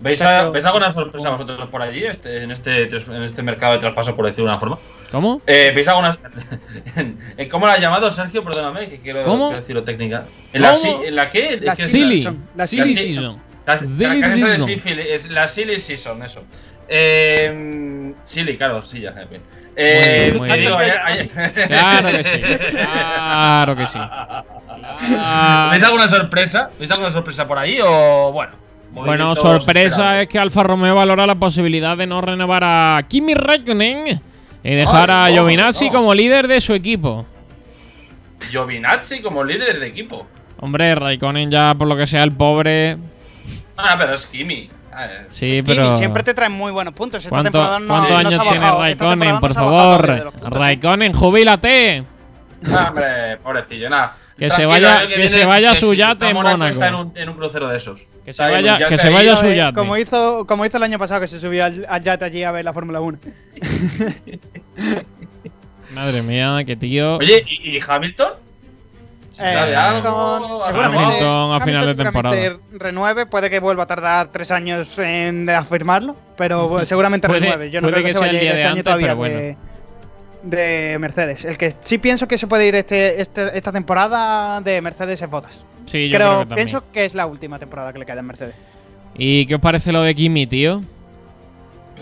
¿Veis, 0.00 0.20
a- 0.20 0.50
¿Veis 0.50 0.64
alguna 0.64 0.92
sorpresa 0.92 1.30
vosotros 1.30 1.68
por 1.70 1.80
allí, 1.80 2.04
este, 2.04 2.42
en, 2.42 2.50
este, 2.50 2.82
en 2.88 3.22
este 3.22 3.40
mercado 3.42 3.74
de 3.74 3.78
traspaso, 3.78 4.16
por 4.16 4.26
decirlo 4.26 4.46
de 4.46 4.50
una 4.50 4.58
forma? 4.60 4.78
¿Cómo? 5.12 5.40
Eh, 5.46 5.70
¿Veis 5.74 5.86
alguna. 5.86 6.18
en, 6.96 7.18
en 7.36 7.48
¿Cómo 7.48 7.66
la 7.68 7.74
has 7.74 7.80
llamado, 7.80 8.10
Sergio? 8.10 8.42
Perdóname, 8.42 8.88
que 8.88 8.98
quiero, 8.98 9.22
¿Cómo? 9.22 9.46
quiero 9.48 9.60
decirlo 9.60 9.84
técnica. 9.84 10.26
¿En 10.52 10.62
la, 10.62 10.74
¿En 11.04 11.14
la 11.16 11.30
qué? 11.30 11.58
La 11.62 11.76
silly 11.76 12.24
la 12.56 12.66
Silly 12.66 12.96
season. 12.96 13.38
La, 13.66 13.74
la 13.76 13.80
Silly 13.82 14.22
season. 14.22 15.34
la 15.34 15.48
silly 15.48 15.78
season, 15.78 16.22
eso. 16.24 16.42
Eh, 16.88 18.12
silly, 18.24 18.56
claro, 18.56 18.82
sí, 18.84 19.00
ya. 19.00 19.12
bien. 19.12 19.40
Eh, 19.76 20.34
muy 20.36 20.48
¿qué 20.48 20.56
bien. 20.58 20.72
Claro 21.68 22.08
que 22.10 22.24
sí. 22.24 22.40
Claro 22.72 23.76
que 23.76 23.86
sí. 23.86 23.98
¿Veis 25.70 25.84
alguna 25.84 26.08
sorpresa? 26.08 26.70
¿Veis 26.78 26.90
alguna 26.90 27.10
sorpresa 27.10 27.46
por 27.48 27.58
ahí 27.58 27.78
o 27.82 28.32
bueno? 28.32 28.52
Bueno, 28.92 29.34
sorpresa 29.34 30.20
es 30.20 30.28
que 30.28 30.38
Alfa 30.38 30.62
Romeo 30.62 30.94
valora 30.94 31.26
la 31.26 31.36
posibilidad 31.36 31.96
de 31.96 32.06
no 32.06 32.20
renovar 32.20 32.62
a 32.64 33.02
Kimi 33.08 33.32
Räikkönen 33.34 34.20
y 34.62 34.74
dejar 34.74 35.10
a 35.10 35.28
no, 35.28 35.34
Giovinazzi 35.34 35.86
no. 35.86 35.92
como 35.92 36.14
líder 36.14 36.46
de 36.46 36.60
su 36.60 36.74
equipo. 36.74 37.24
Giovinazzi 38.50 39.22
como 39.22 39.42
líder 39.44 39.80
de 39.80 39.86
equipo. 39.86 40.26
Hombre, 40.60 40.94
Raikkonen 40.94 41.50
ya 41.50 41.74
por 41.74 41.88
lo 41.88 41.96
que 41.96 42.06
sea 42.06 42.22
el 42.22 42.32
pobre. 42.32 42.98
Ah, 43.78 43.96
pero 43.98 44.14
es 44.14 44.26
Kimi. 44.26 44.68
Ah, 44.94 45.06
eh. 45.06 45.26
Sí, 45.30 45.46
Kimi 45.46 45.62
pero 45.62 45.96
siempre 45.96 46.22
te 46.22 46.34
traen 46.34 46.52
muy 46.52 46.70
buenos 46.70 46.92
puntos. 46.94 47.24
Esta 47.24 47.30
¿cuánto- 47.30 47.50
temporada 47.50 47.78
no, 47.78 47.86
¿cuántos 47.86 48.10
no 48.10 48.16
años 48.18 48.30
se 48.30 48.36
ha 48.36 48.42
tiene 48.52 48.70
Raikkonen? 48.70 49.28
no 49.30 49.40
Por 49.40 49.54
favor, 49.54 50.10
¿eh? 50.10 50.24
Raikkonen, 50.50 51.12
jubílate. 51.14 52.04
Ah, 52.70 52.86
hombre, 52.88 53.36
pobrecillo, 53.42 53.90
nada. 53.90 54.16
Que 54.38 54.50
se 54.50 54.66
vaya- 54.66 55.00
año 55.00 55.14
que 55.16 55.28
se 55.28 55.44
vaya 55.44 55.72
que 55.72 55.80
su 55.80 55.94
yate 55.94 56.28
en 56.28 56.34
Mónaco, 56.34 56.58
Mónaco. 56.58 56.72
Está 56.74 56.88
en 56.88 56.94
un, 56.94 57.12
en 57.14 57.28
un 57.28 57.36
crucero 57.36 57.68
de 57.68 57.76
esos. 57.76 58.00
Que 58.24 58.32
se 58.32 58.42
vaya- 58.42 58.88
que 58.88 58.98
se 58.98 59.10
vaya 59.10 59.34
a 59.34 59.36
su 59.36 59.46
Eh, 59.46 59.56
yate. 59.56 59.74
Como 59.74 59.96
hizo, 59.96 60.46
como 60.46 60.64
hizo 60.66 60.76
el 60.76 60.82
año 60.84 60.98
pasado 60.98 61.20
que 61.20 61.26
se 61.28 61.38
subió 61.40 61.64
al, 61.64 61.86
al 61.88 62.02
yate 62.02 62.24
allí 62.24 62.42
a 62.44 62.52
ver 62.52 62.64
la 62.64 62.72
Fórmula 62.72 63.00
1. 63.00 63.18
Madre 65.92 66.22
mía, 66.22 66.62
qué 66.66 66.76
tío. 66.76 67.16
Oye, 67.16 67.44
¿y, 67.46 67.76
y 67.76 67.80
Hamilton? 67.86 68.32
Hamilton, 69.42 70.62
seguramente, 70.64 71.04
Hamilton 71.04 71.52
a 71.52 71.60
final 71.60 71.86
de 71.96 72.04
seguramente 72.04 72.58
renueve, 72.78 73.26
puede 73.26 73.50
que 73.50 73.60
vuelva 73.60 73.82
a 73.84 73.86
tardar 73.86 74.28
tres 74.28 74.50
años 74.50 74.98
en 74.98 75.48
afirmarlo, 75.50 76.16
pero 76.36 76.68
bueno, 76.68 76.86
seguramente 76.86 77.26
Puede- 77.28 77.40
renueve. 77.40 77.70
Yo 77.70 77.80
no 77.80 77.86
puede 77.88 78.02
creo 78.02 78.04
que, 78.04 78.08
que 78.10 78.14
se 78.14 78.18
sea 78.20 78.28
el 78.28 78.36
vaya 78.36 78.40
día 78.42 78.52
de 78.54 78.60
este 78.60 78.68
antes, 78.70 78.84
todavía 78.84 79.06
pero 79.08 79.16
bueno. 79.16 79.38
de, 79.38 79.56
de 80.42 80.98
Mercedes. 80.98 81.44
El 81.44 81.58
que 81.58 81.74
sí 81.80 81.98
pienso 81.98 82.26
que 82.28 82.38
se 82.38 82.46
puede 82.46 82.66
ir 82.66 82.74
este, 82.74 83.20
este- 83.20 83.56
esta 83.56 83.72
temporada 83.72 84.60
de 84.60 84.80
Mercedes 84.80 85.20
es 85.22 85.28
Bottas. 85.30 85.64
Sí, 85.86 86.08
yo 86.08 86.16
Creo, 86.18 86.34
creo 86.36 86.48
que 86.48 86.54
pienso 86.54 86.84
que 86.92 87.04
es 87.04 87.14
la 87.14 87.26
última 87.26 87.58
temporada 87.58 87.92
que 87.92 87.98
le 87.98 88.06
queda 88.06 88.20
en 88.20 88.26
Mercedes. 88.26 88.54
¿Y 89.16 89.46
qué 89.46 89.56
os 89.56 89.60
parece 89.60 89.92
lo 89.92 90.02
de 90.02 90.14
Kimi, 90.14 90.46
tío? 90.46 90.82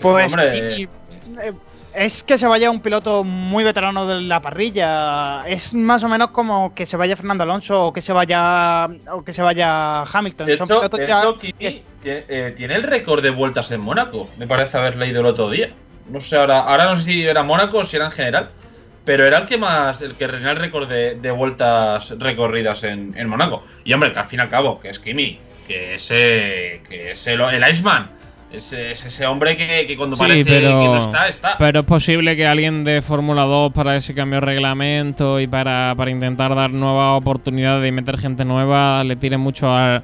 Pues 0.01 0.31
Hombre. 0.33 0.75
y- 0.77 0.83
eh, 0.83 1.53
es 1.93 2.23
que 2.23 2.37
se 2.37 2.47
vaya 2.47 2.69
un 2.71 2.79
piloto 2.79 3.23
muy 3.23 3.63
veterano 3.63 4.05
de 4.07 4.21
la 4.21 4.41
parrilla. 4.41 5.43
Es 5.47 5.73
más 5.73 6.03
o 6.03 6.09
menos 6.09 6.29
como 6.31 6.73
que 6.73 6.85
se 6.85 6.97
vaya 6.97 7.15
Fernando 7.15 7.43
Alonso 7.43 7.87
o 7.87 7.93
que 7.93 8.01
se 8.01 8.13
vaya 8.13 8.87
o 9.11 9.23
que 9.23 9.33
se 9.33 9.41
vaya 9.41 10.01
Hamilton. 10.03 10.47
De 10.47 10.57
Son 10.57 10.65
hecho, 10.65 10.75
pilotos 10.79 10.99
de 10.99 11.07
ya- 11.07 11.23
Kimi 11.39 11.53
tiene, 12.01 12.25
eh, 12.29 12.53
tiene 12.55 12.75
el 12.75 12.83
récord 12.83 13.21
de 13.21 13.29
vueltas 13.29 13.69
en 13.71 13.81
Mónaco. 13.81 14.29
Me 14.37 14.47
parece 14.47 14.77
haber 14.77 14.95
leído 14.97 15.21
el 15.21 15.27
otro 15.27 15.49
día. 15.49 15.69
No 16.09 16.19
sé 16.21 16.37
ahora, 16.37 16.59
ahora 16.61 16.85
no 16.93 16.99
sé 16.99 17.05
si 17.05 17.25
era 17.27 17.43
Mónaco 17.43 17.77
o 17.79 17.83
si 17.83 17.95
era 17.97 18.05
en 18.05 18.11
general. 18.11 18.49
Pero 19.03 19.25
era 19.25 19.39
el 19.39 19.45
que 19.47 19.57
más, 19.57 19.99
el 20.03 20.13
que 20.15 20.27
tenía 20.27 20.51
el 20.51 20.57
récord 20.57 20.87
de, 20.87 21.15
de 21.15 21.31
vueltas 21.31 22.11
recorridas 22.19 22.83
en, 22.83 23.13
en 23.17 23.27
Mónaco. 23.27 23.63
Y 23.83 23.93
hombre, 23.93 24.13
que 24.13 24.19
al 24.19 24.27
fin 24.27 24.39
y 24.39 24.41
al 24.43 24.49
cabo, 24.49 24.79
que 24.79 24.89
es 24.89 24.99
Kimi, 24.99 25.39
que 25.67 25.95
es 25.95 26.11
el, 26.11 27.41
el 27.41 27.69
Iceman, 27.71 28.11
es, 28.53 28.73
es 28.73 29.05
ese 29.05 29.25
hombre 29.25 29.55
que, 29.57 29.85
que 29.87 29.95
cuando 29.97 30.15
Sí, 30.15 30.21
parece 30.21 30.43
pero, 30.45 30.81
que 30.81 30.87
no 30.87 30.99
está, 30.99 31.27
está. 31.27 31.55
pero 31.57 31.79
es 31.81 31.85
posible 31.85 32.35
que 32.35 32.45
alguien 32.47 32.83
de 32.83 33.01
Fórmula 33.01 33.43
2 33.43 33.71
para 33.73 33.95
ese 33.95 34.13
cambio 34.13 34.39
de 34.39 34.45
reglamento 34.45 35.39
y 35.39 35.47
para, 35.47 35.93
para 35.95 36.11
intentar 36.11 36.53
dar 36.55 36.69
nuevas 36.71 37.17
oportunidades 37.17 37.87
y 37.87 37.91
meter 37.91 38.17
gente 38.17 38.43
nueva 38.45 39.03
le 39.03 39.15
tire 39.15 39.37
mucho 39.37 39.73
al, 39.73 40.03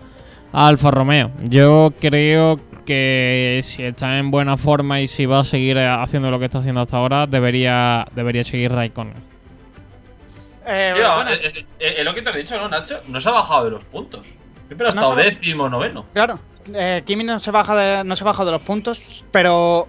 a 0.54 0.68
Alfa 0.68 0.92
Romeo. 0.92 1.32
Yo 1.44 1.94
creo 2.00 2.60
que 2.86 3.60
si 3.64 3.84
está 3.84 4.18
en 4.18 4.32
buena 4.32 4.56
forma 4.56 5.02
y 5.02 5.08
si 5.08 5.26
va 5.26 5.42
a 5.42 5.44
seguir 5.44 5.78
haciendo 5.78 6.32
lo 6.32 6.40
que 6.40 6.46
está 6.46 6.60
haciendo 6.60 6.82
hasta 6.82 6.96
ahora, 6.98 7.28
debería, 7.28 8.06
debería 8.16 8.44
seguir 8.46 8.72
Raikkonen. 8.72 9.14
Eh, 10.66 10.94
Tío, 10.96 11.16
bueno, 11.16 11.32
eh, 11.32 11.40
eh, 11.44 11.66
eh, 11.80 11.96
es 12.00 12.06
lo 12.06 12.14
que 12.14 12.22
te 12.22 12.30
he 12.30 12.38
dicho, 12.38 12.58
¿no, 12.58 12.68
Nacho? 12.68 13.00
No 13.08 13.22
se 13.22 13.30
ha 13.30 13.34
bajado 13.34 13.66
de 13.66 13.72
los 13.72 13.84
puntos. 13.86 14.28
Siempre 14.68 14.88
ha 14.88 14.92
No 14.92 15.02
estado 15.02 15.16
décimo, 15.16 15.70
noveno. 15.70 16.06
claro, 16.14 16.40
eh, 16.74 17.04
Kimi 17.06 17.24
no 17.24 17.40
se 17.40 17.52
baja 17.52 17.76
de, 17.76 18.04
no 18.04 18.16
se 18.16 18.24
baja 18.24 18.46
de 18.46 18.52
los 18.52 18.62
puntos, 18.62 19.26
pero 19.32 19.88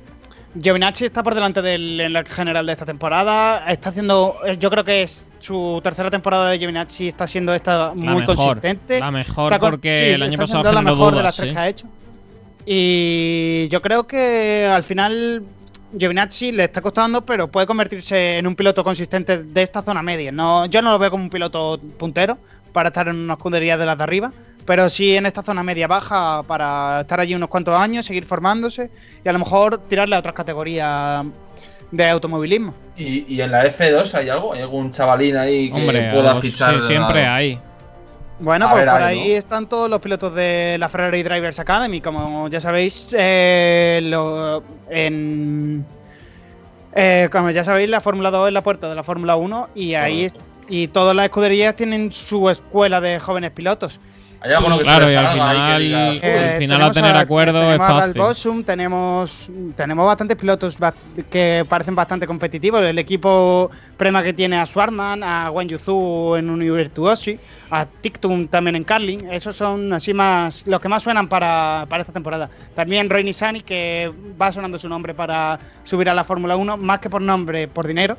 Giovinazzi 0.61 1.05
está 1.05 1.23
por 1.23 1.35
delante 1.35 1.63
del 1.63 2.01
en 2.01 2.13
la 2.13 2.25
general 2.25 2.67
de 2.67 2.73
esta 2.73 2.87
temporada. 2.87 3.71
Está 3.71 3.91
haciendo, 3.91 4.37
eh, 4.45 4.57
yo 4.59 4.71
creo 4.71 4.85
que 4.85 5.03
es 5.03 5.31
su 5.41 5.81
tercera 5.83 6.11
temporada 6.11 6.51
de 6.51 6.59
Giovinazzi 6.59 7.09
está 7.09 7.27
siendo 7.27 7.55
esta 7.55 7.89
La 7.89 7.95
muy 7.95 8.21
mejor, 8.21 8.37
consistente. 8.37 9.01
la 9.01 9.11
mejor 9.11 9.53
Está 9.53 9.71
porque 9.71 9.95
sí, 9.95 10.03
el 10.15 10.23
año 10.23 10.33
está 10.33 10.45
pasado 10.45 10.73
la 10.73 10.83
mejor 10.83 11.17
de 11.17 11.23
las 11.23 11.37
tres 11.37 11.51
sí. 11.51 11.55
que 11.55 11.61
ha 11.61 11.69
hecho. 11.69 11.87
Y 12.67 13.69
yo 13.71 13.81
creo 13.81 14.07
que 14.07 14.69
al 14.71 14.83
final 14.83 15.43
Giovinazzi 15.97 16.53
le 16.53 16.65
está 16.65 16.83
costando, 16.83 17.25
pero 17.25 17.49
puede 17.49 17.67
convertirse 17.67 18.39
en 18.39 18.47
un 18.47 18.55
piloto 18.55 18.85
consistente 18.85 19.39
de 19.39 19.63
esta 19.63 19.83
zona 19.83 20.03
media. 20.03 20.33
No, 20.33 20.67
yo 20.67 20.83
no 20.83 20.91
lo 20.91 20.99
veo 20.99 21.11
como 21.11 21.25
un 21.25 21.31
piloto 21.31 21.81
puntero 21.99 22.37
para 22.73 22.89
estar 22.89 23.09
en 23.09 23.17
una 23.17 23.35
escudería 23.35 23.79
de 23.79 23.87
las 23.87 23.97
de 23.97 24.05
arriba, 24.05 24.33
pero 24.69 24.91
sí 24.91 25.17
en 25.17 25.25
esta 25.25 25.41
zona 25.43 25.63
media 25.63 25.87
baja 25.87 26.43
para 26.43 27.01
estar 27.01 27.19
allí 27.19 27.35
unos 27.35 27.49
cuantos 27.49 27.75
años, 27.75 28.05
seguir 28.05 28.27
formándose 28.27 28.91
y 29.25 29.27
a 29.27 29.33
lo 29.33 29.39
mejor 29.39 29.79
tirarle 29.89 30.15
a 30.15 30.19
otras 30.19 30.35
categorías 30.35 31.25
de 31.91 32.07
automovilismo. 32.11 32.75
¿Y, 32.95 33.25
y 33.35 33.41
en 33.41 33.51
la 33.51 33.65
F2 33.65 34.13
hay 34.13 34.29
algo? 34.29 34.53
¿Hay 34.53 34.61
algún 34.61 34.91
chavalín 34.91 35.39
ahí 35.39 35.71
que 35.71 35.75
Hombre, 35.75 36.11
pueda 36.13 36.39
fichar? 36.43 36.83
sí, 36.83 36.87
siempre 36.87 37.25
a- 37.25 37.37
hay. 37.37 37.59
Bueno, 38.41 38.67
A 38.67 38.71
pues 38.73 38.83
ver, 38.83 38.91
por 38.93 39.03
ahí, 39.03 39.19
ahí 39.21 39.31
¿no? 39.31 39.37
están 39.39 39.67
todos 39.71 39.89
los 39.89 40.01
pilotos 40.03 40.35
de 40.35 40.77
la 40.79 40.91
Ferrari 40.91 41.23
Drivers 41.23 41.59
Academy. 41.61 42.03
Como 42.03 42.49
ya 42.49 42.61
sabéis, 42.61 43.09
eh, 43.19 44.01
lo- 44.03 44.63
en, 44.91 45.83
eh, 46.95 47.31
como 47.33 47.51
ya 47.53 47.65
sabéis, 47.65 47.89
la 47.89 48.03
Fórmula 48.03 48.31
2 48.31 48.49
es 48.49 48.53
la 48.55 48.63
puerta 48.63 48.87
de 48.89 48.95
la 48.95 49.03
Fórmula 49.03 49.37
1 49.37 49.71
y 49.75 49.95
ahí 49.95 50.31
y 50.69 50.89
todas 50.89 51.17
las 51.17 51.25
escuderías 51.25 51.75
tienen 51.75 52.13
su 52.13 52.51
escuela 52.51 53.01
de 53.01 53.19
jóvenes 53.19 53.51
pilotos. 53.53 53.99
Hay 54.41 54.53
alguno 54.53 54.79
que 54.79 54.85
Claro, 54.85 55.09
se 55.09 55.15
y 55.15 55.17
al 55.17 55.27
que 55.27 55.33
final- 55.33 55.49
al 56.45 56.59
final 56.59 56.83
a 56.83 56.93
tener 56.93 57.17
a- 57.17 57.21
acuerdo 57.21 57.59
es 57.59 57.65
tenemos 57.67 57.89
a 57.91 57.93
fácil. 58.01 58.21
Balbosum, 58.21 58.63
tenemos, 58.63 59.51
tenemos 59.75 60.07
bastantes 60.07 60.37
pilotos 60.37 60.79
que 61.29 61.67
parecen 61.69 61.97
bastante 61.97 62.25
competitivos. 62.27 62.81
El 62.83 62.99
equipo 63.01 63.69
Prema 63.97 64.23
que 64.23 64.33
tiene 64.33 64.57
a 64.59 64.65
Swartman, 64.65 65.25
a 65.25 65.51
Wen 65.51 65.69
Yuzu 65.69 66.37
en 66.37 66.51
Univirtuosi, 66.51 67.37
a 67.71 67.85
Tictum 67.87 68.47
también 68.47 68.77
en 68.77 68.85
Carling. 68.85 69.25
Esos 69.29 69.57
son 69.57 69.93
así 69.93 70.15
más 70.15 70.65
los 70.69 70.81
que 70.81 70.89
más 70.89 71.03
suenan 71.03 71.27
para, 71.27 71.87
para 71.89 72.03
esta 72.03 72.13
temporada. 72.13 72.49
También 72.77 73.11
Roy 73.11 73.25
Nisani, 73.25 73.61
que 73.63 74.13
va 74.41 74.53
sonando 74.53 74.79
su 74.79 74.89
nombre 74.89 75.15
para 75.15 75.59
subir 75.83 76.09
a 76.09 76.15
la 76.15 76.23
Fórmula 76.23 76.55
1, 76.55 76.77
más 76.77 77.01
que 77.01 77.11
por 77.11 77.23
nombre, 77.23 77.67
por 77.67 77.89
dinero. 77.89 78.17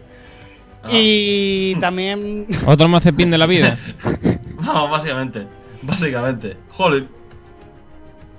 Ah. 0.83 0.87
Y 0.91 1.75
también 1.79 2.45
Otro 2.65 2.89
mazepín 2.89 3.31
de 3.31 3.37
la 3.37 3.45
vida. 3.45 3.77
No, 4.61 4.89
básicamente. 4.89 5.47
Básicamente. 5.83 6.57
Joder. 6.71 7.07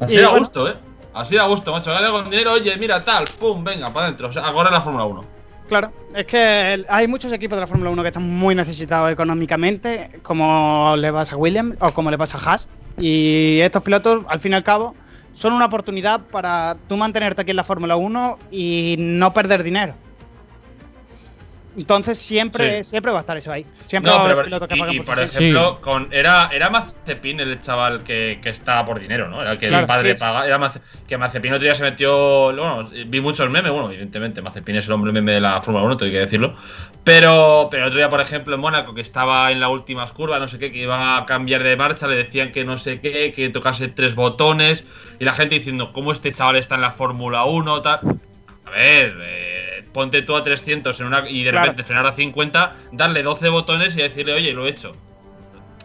Así 0.00 0.14
bueno. 0.14 0.38
gusto, 0.38 0.68
¿eh? 0.68 0.76
Así 1.12 1.36
da 1.36 1.46
gusto, 1.46 1.72
macho. 1.72 1.90
Gana 1.90 2.10
con 2.10 2.30
dinero, 2.30 2.52
oye, 2.52 2.76
mira, 2.76 3.04
tal, 3.04 3.24
pum, 3.38 3.64
venga, 3.64 3.92
para 3.92 4.06
adentro. 4.06 4.28
O 4.28 4.32
sea, 4.32 4.44
ahora 4.44 4.70
la 4.70 4.80
Fórmula 4.80 5.04
1. 5.04 5.24
Claro, 5.68 5.92
es 6.14 6.26
que 6.26 6.84
hay 6.88 7.06
muchos 7.06 7.32
equipos 7.32 7.56
de 7.56 7.60
la 7.60 7.66
Fórmula 7.66 7.90
1 7.90 8.02
que 8.02 8.08
están 8.08 8.28
muy 8.28 8.54
necesitados 8.54 9.10
económicamente, 9.10 10.10
como 10.22 10.94
le 10.96 11.12
pasa 11.12 11.34
a 11.36 11.38
Williams 11.38 11.76
o 11.80 11.92
como 11.92 12.10
le 12.10 12.18
pasa 12.18 12.38
a 12.38 12.40
Haas. 12.40 12.66
Y 12.98 13.60
estos 13.60 13.82
pilotos, 13.82 14.24
al 14.28 14.40
fin 14.40 14.52
y 14.52 14.56
al 14.56 14.64
cabo, 14.64 14.94
son 15.32 15.52
una 15.52 15.66
oportunidad 15.66 16.20
para 16.20 16.76
tú 16.88 16.96
mantenerte 16.96 17.42
aquí 17.42 17.50
en 17.50 17.56
la 17.56 17.64
Fórmula 17.64 17.96
1 17.96 18.38
y 18.50 18.96
no 18.98 19.32
perder 19.32 19.62
dinero. 19.62 19.94
Entonces 21.76 22.18
siempre, 22.18 22.82
Sí. 22.82 22.90
siempre 22.90 23.12
va 23.12 23.18
a 23.18 23.20
estar 23.20 23.36
eso 23.36 23.52
ahí. 23.52 23.64
Siempre 23.86 24.10
No, 24.10 24.18
va 24.18 24.22
a 24.28 24.32
haber 24.32 24.44
que 24.68 24.74
y, 24.76 24.96
y, 24.96 25.00
por 25.00 25.20
ejemplo, 25.20 25.80
con, 25.80 26.08
era, 26.12 26.50
era 26.52 26.68
Mazepin 26.68 27.40
el 27.40 27.60
chaval 27.60 28.02
que, 28.02 28.40
que 28.42 28.50
estaba 28.50 28.84
por 28.84 28.98
dinero, 28.98 29.28
¿no? 29.28 29.40
Era 29.40 29.52
el 29.52 29.58
que 29.58 29.66
Claro, 29.66 29.82
el 29.82 29.86
padre 29.86 30.10
sí, 30.10 30.16
sí. 30.16 30.20
paga. 30.20 30.46
Era 30.46 30.58
Mace- 30.58 30.80
que 31.06 31.16
Mazepin 31.16 31.52
otro 31.52 31.62
día 31.64 31.74
se 31.74 31.82
metió. 31.82 32.46
Bueno, 32.46 32.88
vi 33.06 33.20
muchos 33.20 33.48
memes, 33.50 33.70
bueno, 33.70 33.88
evidentemente, 33.90 34.42
Mazepin 34.42 34.76
es 34.76 34.86
el 34.86 34.92
hombre 34.92 35.12
meme 35.12 35.32
de 35.32 35.40
la 35.40 35.62
Fórmula 35.62 35.84
1, 35.84 35.96
tengo 35.96 36.12
que 36.12 36.18
decirlo. 36.18 36.56
Pero, 37.04 37.68
pero 37.70 37.86
otro 37.86 37.96
día, 37.96 38.10
por 38.10 38.20
ejemplo, 38.20 38.54
en 38.54 38.60
Mónaco, 38.60 38.92
que 38.94 39.00
estaba 39.00 39.50
en 39.50 39.60
las 39.60 39.70
últimas 39.70 40.12
curvas, 40.12 40.38
no 40.40 40.48
sé 40.48 40.58
qué, 40.58 40.70
que 40.70 40.78
iban 40.82 41.00
a 41.00 41.24
cambiar 41.24 41.62
de 41.62 41.76
marcha, 41.76 42.06
le 42.06 42.16
decían 42.16 42.52
que 42.52 42.64
no 42.64 42.78
sé 42.78 43.00
qué, 43.00 43.32
que 43.32 43.48
tocase 43.48 43.88
tres 43.88 44.14
botones, 44.14 44.84
y 45.18 45.24
la 45.24 45.32
gente 45.32 45.54
diciendo, 45.54 45.92
¿cómo 45.92 46.12
este 46.12 46.32
chaval 46.32 46.56
está 46.56 46.74
en 46.74 46.82
la 46.82 46.92
Fórmula 46.92 47.44
1? 47.44 47.82
Tal. 47.82 48.00
A 48.66 48.70
ver, 48.70 49.16
eh, 49.22 49.49
ponte 49.92 50.22
tú 50.22 50.36
a 50.36 50.42
300 50.42 50.98
en 51.00 51.06
una, 51.06 51.28
y 51.28 51.42
de 51.44 51.50
Claro. 51.50 51.66
repente 51.66 51.84
frenar 51.84 52.06
a 52.06 52.12
50, 52.12 52.72
darle 52.92 53.22
12 53.22 53.48
botones 53.48 53.96
y 53.96 54.02
decirle, 54.02 54.34
oye, 54.34 54.52
lo 54.52 54.66
he 54.66 54.70
hecho. 54.70 54.92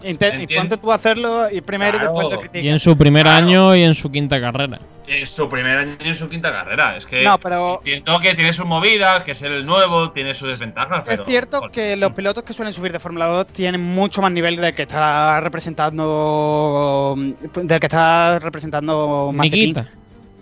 Y 0.04 0.10
Entiendo. 0.10 0.46
ponte 0.56 0.78
tú 0.78 0.92
a 0.92 0.96
hacerlo 0.96 1.50
y 1.52 1.62
primero 1.62 1.98
Claro. 1.98 2.06
y 2.06 2.08
después 2.14 2.28
lo 2.30 2.36
Y 2.36 2.48
criticas. 2.50 2.72
en 2.74 2.80
su 2.80 2.96
primer 2.98 3.24
Claro. 3.24 3.38
año 3.46 3.76
y 3.76 3.82
en 3.84 3.96
su 3.96 4.12
quinta 4.12 4.40
carrera. 4.40 4.80
En 5.08 5.26
su 5.26 5.50
primer 5.50 5.78
año 5.78 5.98
y 6.04 6.08
en 6.10 6.16
su 6.16 6.28
quinta 6.30 6.52
carrera. 6.52 6.98
Es 6.98 7.06
que 7.06 7.24
No, 7.24 7.40
pero- 7.40 7.78
entiendo 7.78 8.20
que 8.20 8.36
tiene 8.36 8.54
sus 8.54 8.66
movidas, 8.66 9.24
que 9.24 9.32
es 9.32 9.42
el 9.42 9.66
nuevo, 9.66 10.12
tiene 10.12 10.34
sus 10.36 10.48
desventajas. 10.50 11.00
Es 11.00 11.06
pero, 11.06 11.26
cierto 11.26 11.58
joder. 11.60 11.72
que 11.72 11.96
los 11.96 12.12
pilotos 12.12 12.44
que 12.44 12.54
suelen 12.54 12.74
subir 12.74 12.92
de 12.92 13.00
Fórmula 13.00 13.26
2 13.28 13.48
tienen 13.48 13.82
mucho 13.82 14.22
más 14.22 14.32
nivel 14.32 14.58
del 14.58 14.76
que 14.76 14.84
está 14.84 15.40
representando 15.42 17.16
del 17.56 17.80
que 17.80 17.86
está 17.88 18.38
representando 18.40 19.32
Mazepin. 19.34 19.60
Nikita. 19.60 19.90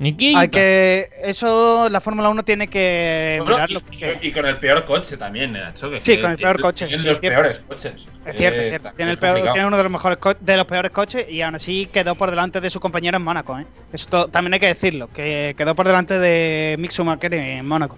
Nikita. 0.04 0.40
Hay 0.42 0.50
que 0.50 1.10
eso 1.24 1.88
la 1.90 2.00
Fórmula 2.02 2.30
1 2.30 2.44
tiene 2.44 2.68
que 2.68 3.38
Bueno, 3.40 3.56
mirarlo. 3.56 3.80
y, 3.80 3.82
porque- 3.84 4.20
y 4.22 4.32
con 4.32 4.46
el 4.46 4.58
peor 4.60 4.86
coche 4.86 5.18
también, 5.18 5.54
Nacho. 5.54 5.90
Que 5.90 6.02
Sí, 6.02 6.16
que 6.18 6.22
con 6.22 6.32
el 6.32 6.38
peor 6.38 6.62
coche, 6.62 6.86
tiene 6.88 7.02
sí, 7.02 7.08
los 7.08 7.16
es 7.18 7.22
cierto. 7.22 7.40
peores 7.42 7.60
coches. 7.68 8.06
es 8.26 8.38
cierto, 8.38 8.60
Eh, 8.60 8.64
es 8.64 8.70
cierto. 8.70 8.90
es 8.90 8.96
Tiene, 8.96 9.12
el 9.12 9.18
peor- 9.18 9.32
complicado. 9.34 9.54
tiene 9.54 9.68
uno 9.68 9.78
de 9.78 9.84
los 9.84 9.92
mejores 9.92 10.18
de 10.40 10.58
los 10.58 10.66
peores 10.66 10.92
coches 10.92 11.28
y 11.30 11.42
aún 11.42 11.56
así 11.56 11.88
quedó 11.92 12.16
por 12.16 12.30
delante 12.30 12.62
de 12.62 12.70
su 12.70 12.80
compañero 12.80 13.18
en 13.18 13.24
Mónaco, 13.24 13.58
¿eh? 13.58 13.66
Eso 13.92 14.10
to- 14.10 14.28
también 14.28 14.54
hay 14.54 14.60
que 14.60 14.68
decirlo, 14.68 15.10
que 15.14 15.56
quedó 15.58 15.74
por 15.76 15.88
delante 15.88 16.20
de 16.20 16.76
Mick 16.78 16.92
Schumacher 16.92 17.34
en 17.34 17.66
Mónaco. 17.68 17.98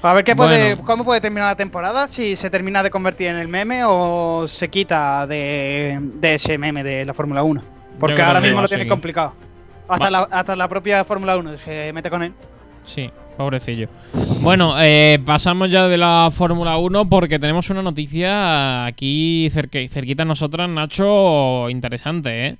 A 0.00 0.12
ver 0.14 0.22
qué 0.22 0.36
puede, 0.36 0.74
Bueno. 0.74 0.86
cómo 0.86 1.04
puede 1.04 1.20
terminar 1.20 1.48
la 1.48 1.56
temporada, 1.56 2.06
si 2.06 2.36
se 2.36 2.50
termina 2.50 2.84
de 2.84 2.90
convertir 2.90 3.26
en 3.28 3.36
el 3.36 3.48
meme 3.48 3.82
o 3.84 4.44
se 4.46 4.68
quita 4.68 5.26
de, 5.26 5.98
de 6.00 6.34
ese 6.34 6.56
meme 6.56 6.84
de 6.84 7.04
la 7.04 7.12
Fórmula 7.14 7.42
1. 7.42 7.60
Porque 7.98 8.22
ahora 8.22 8.40
mismo 8.40 8.62
lo 8.62 8.68
tiene 8.68 8.86
complicado. 8.86 9.34
Hasta 9.88 10.10
la, 10.10 10.18
hasta 10.30 10.56
la 10.56 10.68
propia 10.68 11.04
Fórmula 11.04 11.36
1 11.36 11.56
se 11.56 11.92
mete 11.92 12.10
con 12.10 12.22
él. 12.22 12.32
Sí, 12.86 13.10
pobrecillo. 13.36 13.88
Bueno, 14.40 14.74
eh, 14.78 15.18
pasamos 15.24 15.70
ya 15.70 15.88
de 15.88 15.98
la 15.98 16.30
Fórmula 16.32 16.76
1 16.76 17.08
porque 17.08 17.38
tenemos 17.38 17.68
una 17.70 17.82
noticia 17.82 18.86
aquí 18.86 19.48
cerca, 19.52 19.78
cerquita 19.88 20.22
de 20.22 20.28
nosotras, 20.28 20.68
Nacho, 20.68 21.68
interesante, 21.70 22.46
¿eh? 22.46 22.56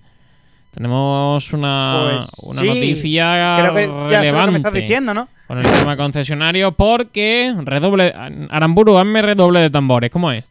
Tenemos 0.74 1.52
una, 1.52 2.10
Pues 2.12 2.30
una 2.44 2.60
sí, 2.60 2.66
noticia 2.68 3.54
Creo 3.58 3.74
que 3.74 4.12
ya 4.12 4.22
sé 4.22 4.32
lo 4.32 4.44
que 4.44 4.50
me 4.50 4.56
estás 4.58 4.72
relevante 4.72 4.80
diciendo, 4.80 5.14
¿no? 5.14 5.28
con 5.48 5.58
el 5.58 5.64
tema 5.64 5.96
concesionario 5.96 6.72
porque 6.72 7.54
redoble 7.64 8.12
Aramburu, 8.50 8.98
hazme 8.98 9.22
redoble 9.22 9.60
de 9.60 9.70
tambores, 9.70 10.10
¿cómo 10.10 10.30
es? 10.30 10.44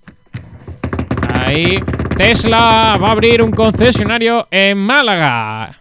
Ahí 1.31 1.79
Tesla 2.17 2.97
va 3.01 3.09
a 3.09 3.11
abrir 3.11 3.43
un 3.43 3.51
concesionario 3.51 4.47
en 4.49 4.79
Málaga. 4.79 5.77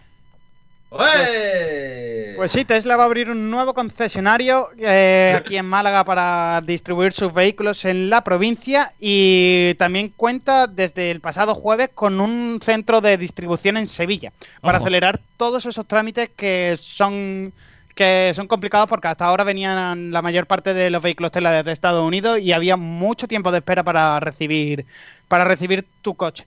¡Ué! 0.90 2.34
Pues 2.36 2.52
sí, 2.52 2.64
Tesla 2.64 2.96
va 2.96 3.04
a 3.04 3.06
abrir 3.06 3.30
un 3.30 3.50
nuevo 3.50 3.72
concesionario 3.72 4.68
eh, 4.78 5.34
aquí 5.36 5.56
en 5.56 5.64
Málaga 5.66 6.04
para 6.04 6.60
distribuir 6.64 7.12
sus 7.12 7.32
vehículos 7.32 7.84
en 7.86 8.10
la 8.10 8.22
provincia 8.22 8.92
y 9.00 9.74
también 9.78 10.12
cuenta 10.14 10.66
desde 10.66 11.10
el 11.10 11.20
pasado 11.20 11.54
jueves 11.54 11.90
con 11.94 12.20
un 12.20 12.60
centro 12.62 13.00
de 13.00 13.16
distribución 13.16 13.78
en 13.78 13.86
Sevilla 13.86 14.32
para 14.60 14.78
Ojo. 14.78 14.84
acelerar 14.84 15.20
todos 15.38 15.64
esos 15.64 15.86
trámites 15.86 16.28
que 16.36 16.76
son 16.78 17.52
que 17.94 18.32
son 18.34 18.46
complicados 18.46 18.88
porque 18.88 19.08
hasta 19.08 19.24
ahora 19.24 19.42
venían 19.42 20.12
la 20.12 20.20
mayor 20.20 20.46
parte 20.46 20.74
de 20.74 20.90
los 20.90 21.02
vehículos 21.02 21.32
Tesla 21.32 21.50
desde 21.50 21.72
Estados 21.72 22.06
Unidos 22.06 22.38
y 22.38 22.52
había 22.52 22.76
mucho 22.76 23.26
tiempo 23.26 23.50
de 23.50 23.58
espera 23.58 23.82
para 23.82 24.20
recibir 24.20 24.84
para 25.26 25.44
recibir 25.44 25.86
tu 26.02 26.14
coche. 26.14 26.44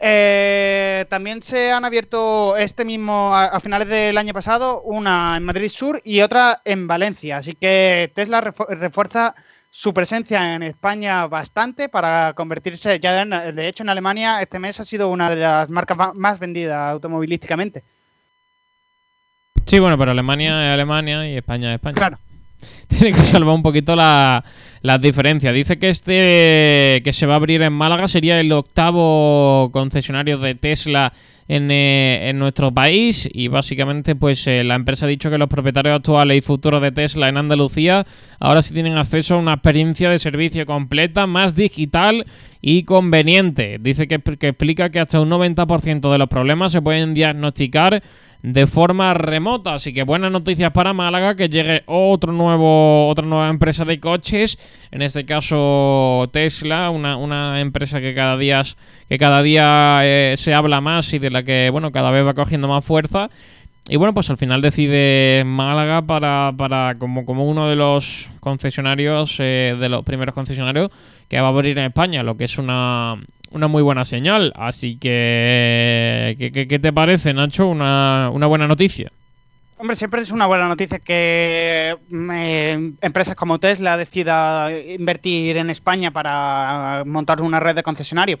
Eh, 0.00 1.06
también 1.08 1.40
se 1.42 1.70
han 1.72 1.84
abierto 1.84 2.56
este 2.56 2.84
mismo, 2.84 3.34
a, 3.34 3.44
a 3.46 3.60
finales 3.60 3.88
del 3.88 4.18
año 4.18 4.32
pasado, 4.34 4.82
una 4.82 5.36
en 5.36 5.44
Madrid 5.44 5.68
Sur 5.68 6.00
y 6.04 6.20
otra 6.20 6.60
en 6.64 6.86
Valencia. 6.86 7.38
Así 7.38 7.54
que 7.54 8.10
Tesla 8.14 8.42
refu- 8.42 8.66
refuerza 8.68 9.34
su 9.70 9.92
presencia 9.94 10.54
en 10.54 10.62
España 10.62 11.26
bastante 11.26 11.88
para 11.88 12.32
convertirse, 12.34 13.00
ya 13.00 13.22
en- 13.22 13.30
de 13.56 13.68
hecho 13.68 13.82
en 13.82 13.88
Alemania 13.88 14.40
este 14.40 14.58
mes 14.58 14.78
ha 14.78 14.84
sido 14.84 15.08
una 15.08 15.30
de 15.30 15.36
las 15.36 15.68
marcas 15.68 15.96
ma- 15.96 16.12
más 16.14 16.38
vendidas 16.38 16.92
automovilísticamente. 16.92 17.82
Sí, 19.66 19.78
bueno, 19.80 19.96
pero 19.98 20.10
Alemania 20.10 20.68
es 20.68 20.74
Alemania 20.74 21.26
y 21.28 21.36
España 21.36 21.70
es 21.72 21.76
España. 21.76 21.94
Claro. 21.94 22.18
Tiene 22.88 23.12
que 23.12 23.22
salvar 23.22 23.54
un 23.54 23.62
poquito 23.62 23.94
la- 23.96 24.44
las 24.82 25.00
diferencias. 25.00 25.54
Dice 25.54 25.78
que 25.78 25.88
este 25.88 27.00
que 27.02 27.12
se 27.12 27.26
va 27.26 27.34
a 27.34 27.36
abrir 27.36 27.62
en 27.62 27.72
Málaga 27.72 28.06
sería 28.08 28.38
el 28.38 28.52
octavo 28.52 29.70
concesionario 29.72 30.38
de 30.38 30.54
Tesla 30.54 31.12
en, 31.48 31.70
eh, 31.70 32.28
en 32.30 32.38
nuestro 32.38 32.72
país 32.72 33.28
y 33.32 33.48
básicamente 33.48 34.14
pues 34.14 34.46
eh, 34.46 34.62
la 34.64 34.74
empresa 34.74 35.06
ha 35.06 35.08
dicho 35.08 35.30
que 35.30 35.38
los 35.38 35.48
propietarios 35.48 35.96
actuales 35.96 36.38
y 36.38 36.40
futuros 36.40 36.80
de 36.82 36.92
Tesla 36.92 37.28
en 37.28 37.36
Andalucía 37.36 38.06
ahora 38.40 38.62
sí 38.62 38.72
tienen 38.74 38.96
acceso 38.96 39.34
a 39.34 39.38
una 39.38 39.54
experiencia 39.54 40.10
de 40.10 40.18
servicio 40.18 40.64
completa, 40.66 41.26
más 41.26 41.54
digital 41.54 42.24
y 42.60 42.84
conveniente. 42.84 43.78
Dice 43.80 44.06
que, 44.08 44.18
que 44.20 44.48
explica 44.48 44.90
que 44.90 45.00
hasta 45.00 45.20
un 45.20 45.30
90% 45.30 46.10
de 46.12 46.18
los 46.18 46.28
problemas 46.28 46.72
se 46.72 46.80
pueden 46.82 47.12
diagnosticar 47.14 48.02
de 48.44 48.66
forma 48.66 49.14
remota. 49.14 49.74
Así 49.74 49.94
que 49.94 50.02
buenas 50.02 50.30
noticias 50.30 50.70
para 50.70 50.92
Málaga, 50.92 51.34
que 51.34 51.48
llegue 51.48 51.82
otro 51.86 52.30
nuevo, 52.30 53.08
otra 53.08 53.24
nueva 53.24 53.48
empresa 53.48 53.86
de 53.86 53.98
coches, 53.98 54.58
en 54.90 55.00
este 55.00 55.24
caso 55.24 56.28
Tesla, 56.30 56.90
una, 56.90 57.16
una 57.16 57.62
empresa 57.62 58.02
que 58.02 58.14
cada 58.14 58.36
día, 58.36 58.62
que 59.08 59.18
cada 59.18 59.42
día 59.42 60.00
eh, 60.02 60.34
se 60.36 60.52
habla 60.52 60.82
más 60.82 61.14
y 61.14 61.18
de 61.18 61.30
la 61.30 61.42
que 61.42 61.70
bueno 61.72 61.90
cada 61.90 62.10
vez 62.10 62.26
va 62.26 62.34
cogiendo 62.34 62.68
más 62.68 62.84
fuerza. 62.84 63.30
Y 63.88 63.96
bueno, 63.96 64.12
pues 64.12 64.28
al 64.28 64.36
final 64.36 64.60
decide 64.60 65.42
Málaga 65.46 66.02
para, 66.02 66.52
para 66.56 66.96
como, 66.98 67.24
como 67.24 67.48
uno 67.48 67.68
de 67.68 67.76
los 67.76 68.28
concesionarios, 68.40 69.36
eh, 69.38 69.76
de 69.78 69.88
los 69.88 70.04
primeros 70.04 70.34
concesionarios 70.34 70.90
que 71.28 71.40
va 71.40 71.46
a 71.46 71.50
abrir 71.50 71.78
en 71.78 71.86
España, 71.86 72.22
lo 72.22 72.36
que 72.36 72.44
es 72.44 72.58
una, 72.58 73.16
una 73.54 73.68
muy 73.68 73.82
buena 73.82 74.04
señal. 74.04 74.52
Así 74.56 74.96
que, 74.98 76.36
¿qué, 76.38 76.52
qué- 76.52 76.68
qué 76.68 76.78
te 76.78 76.92
parece, 76.92 77.32
Nacho? 77.32 77.66
Una, 77.68 78.30
una 78.32 78.46
buena 78.46 78.66
noticia. 78.66 79.10
Hombre, 79.78 79.96
siempre 79.96 80.22
es 80.22 80.30
una 80.30 80.46
buena 80.46 80.68
noticia 80.68 80.98
que 80.98 81.96
mm, 82.10 82.30
eh, 82.32 82.92
empresas 83.00 83.34
como 83.34 83.58
Tesla 83.58 83.96
decida 83.96 84.70
invertir 84.72 85.56
en 85.56 85.68
España 85.70 86.10
para 86.10 87.02
montar 87.06 87.40
una 87.42 87.58
red 87.60 87.74
de 87.74 87.82
concesionarios. 87.82 88.38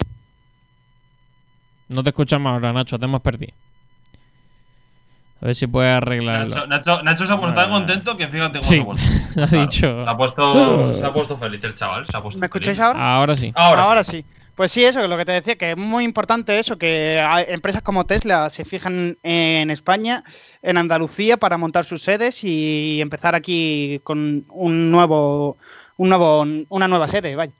No 1.88 2.02
te 2.02 2.10
escuchamos 2.10 2.50
ahora, 2.52 2.72
Nacho, 2.72 2.98
te 2.98 3.04
hemos 3.04 3.20
perdido. 3.20 3.52
A 5.42 5.46
ver 5.46 5.54
si 5.54 5.66
puedes 5.66 5.94
arreglarlo. 5.94 6.54
Nacho, 6.54 6.66
Nacho, 6.66 7.02
Nacho 7.02 7.26
se 7.26 7.32
ha 7.32 7.38
puesto 7.38 7.54
tan 7.60 7.70
contento 7.70 8.16
que 8.16 8.28
fíjate 8.28 8.60
cómo 8.60 8.70
Sí, 8.70 8.76
se 8.76 8.80
ha 8.80 8.84
puesto. 8.84 9.40
ha 9.42 9.46
Claro, 9.46 9.60
dicho. 9.66 10.02
Se 10.02 10.08
ha 10.08 10.16
puesto, 10.16 10.92
se 10.94 11.04
ha 11.06 11.12
puesto 11.12 11.36
feliz 11.36 11.64
el 11.64 11.74
chaval. 11.74 12.06
Se 12.06 12.16
ha 12.16 12.20
puesto 12.22 12.38
¿Me 12.40 12.46
escucháis 12.46 12.78
feliz. 12.78 12.94
ahora? 12.94 13.16
Ahora 13.16 13.34
sí. 13.36 13.52
Ahora, 13.54 13.82
Ahora 13.82 14.04
sí. 14.04 14.22
sí. 14.22 14.24
Pues 14.54 14.70
sí, 14.70 14.84
eso, 14.84 15.06
lo 15.08 15.16
que 15.16 15.24
te 15.24 15.32
decía, 15.32 15.56
que 15.56 15.72
es 15.72 15.76
muy 15.76 16.04
importante 16.04 16.58
eso, 16.60 16.78
que 16.78 17.18
empresas 17.48 17.82
como 17.82 18.06
Tesla 18.06 18.48
se 18.50 18.64
fijan 18.64 19.18
en 19.24 19.70
España, 19.70 20.22
en 20.62 20.76
Andalucía, 20.76 21.36
para 21.36 21.58
montar 21.58 21.84
sus 21.84 22.02
sedes 22.02 22.44
y 22.44 23.00
empezar 23.00 23.34
aquí 23.34 24.00
con 24.04 24.44
un 24.50 24.92
nuevo, 24.92 25.56
un 25.96 26.08
nuevo, 26.08 26.46
una 26.68 26.86
nueva 26.86 27.08
sede, 27.08 27.34
vaya. 27.34 27.52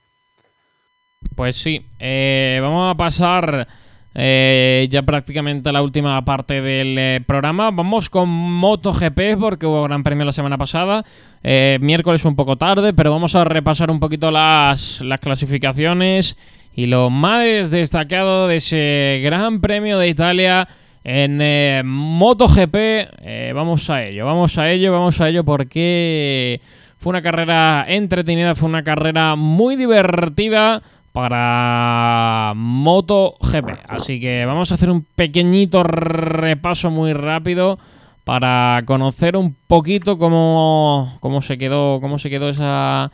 Pues 1.35 1.57
sí, 1.57 1.85
eh, 1.99 2.59
vamos 2.61 2.93
a 2.93 2.95
pasar 2.95 3.67
eh, 4.13 4.87
ya 4.89 5.01
prácticamente 5.01 5.67
a 5.67 5.73
la 5.73 5.81
última 5.81 6.23
parte 6.23 6.61
del 6.61 6.97
eh, 6.97 7.21
programa. 7.25 7.71
Vamos 7.71 8.09
con 8.09 8.29
MotoGP 8.29 9.37
porque 9.37 9.65
hubo 9.65 9.83
Gran 9.83 10.03
Premio 10.03 10.23
la 10.23 10.31
semana 10.31 10.57
pasada. 10.57 11.03
Miércoles 11.43 12.23
un 12.25 12.35
poco 12.35 12.55
tarde, 12.55 12.93
pero 12.93 13.11
vamos 13.11 13.35
a 13.35 13.43
repasar 13.43 13.91
un 13.91 13.99
poquito 13.99 14.31
las 14.31 15.03
clasificaciones 15.21 16.37
y 16.75 16.87
lo 16.87 17.09
más 17.09 17.71
destacado 17.71 18.47
de 18.47 18.57
ese 18.57 19.21
Gran 19.23 19.61
Premio 19.61 19.97
de 19.97 20.09
Italia 20.09 20.67
en 21.05 21.39
eh, 21.41 21.81
MotoGP. 21.85 22.75
Eh, 22.75 23.51
vamos 23.55 23.89
a 23.89 24.03
ello, 24.03 24.25
vamos 24.25 24.57
a 24.57 24.69
ello, 24.69 24.91
vamos 24.91 25.21
a 25.21 25.29
ello 25.29 25.45
porque 25.45 26.59
fue 26.97 27.11
una 27.11 27.21
carrera 27.21 27.85
entretenida, 27.87 28.55
fue 28.55 28.67
una 28.67 28.83
carrera 28.83 29.35
muy 29.37 29.77
divertida 29.77 30.81
para 31.13 32.51
MotoGP. 32.55 33.69
Así 33.87 34.19
que 34.19 34.45
vamos 34.45 34.71
a 34.71 34.75
hacer 34.75 34.89
un 34.89 35.05
pequeñito 35.15 35.83
repaso 35.83 36.91
muy 36.91 37.13
rápido 37.13 37.79
para 38.25 38.81
conocer 38.85 39.37
un 39.37 39.55
poquito 39.67 40.17
cómo, 40.17 41.15
cómo 41.21 41.41
se 41.41 41.57
quedó 41.57 42.01
cómo 42.01 42.17
se 42.17 42.29
quedó 42.29 42.49
esa 42.49 43.11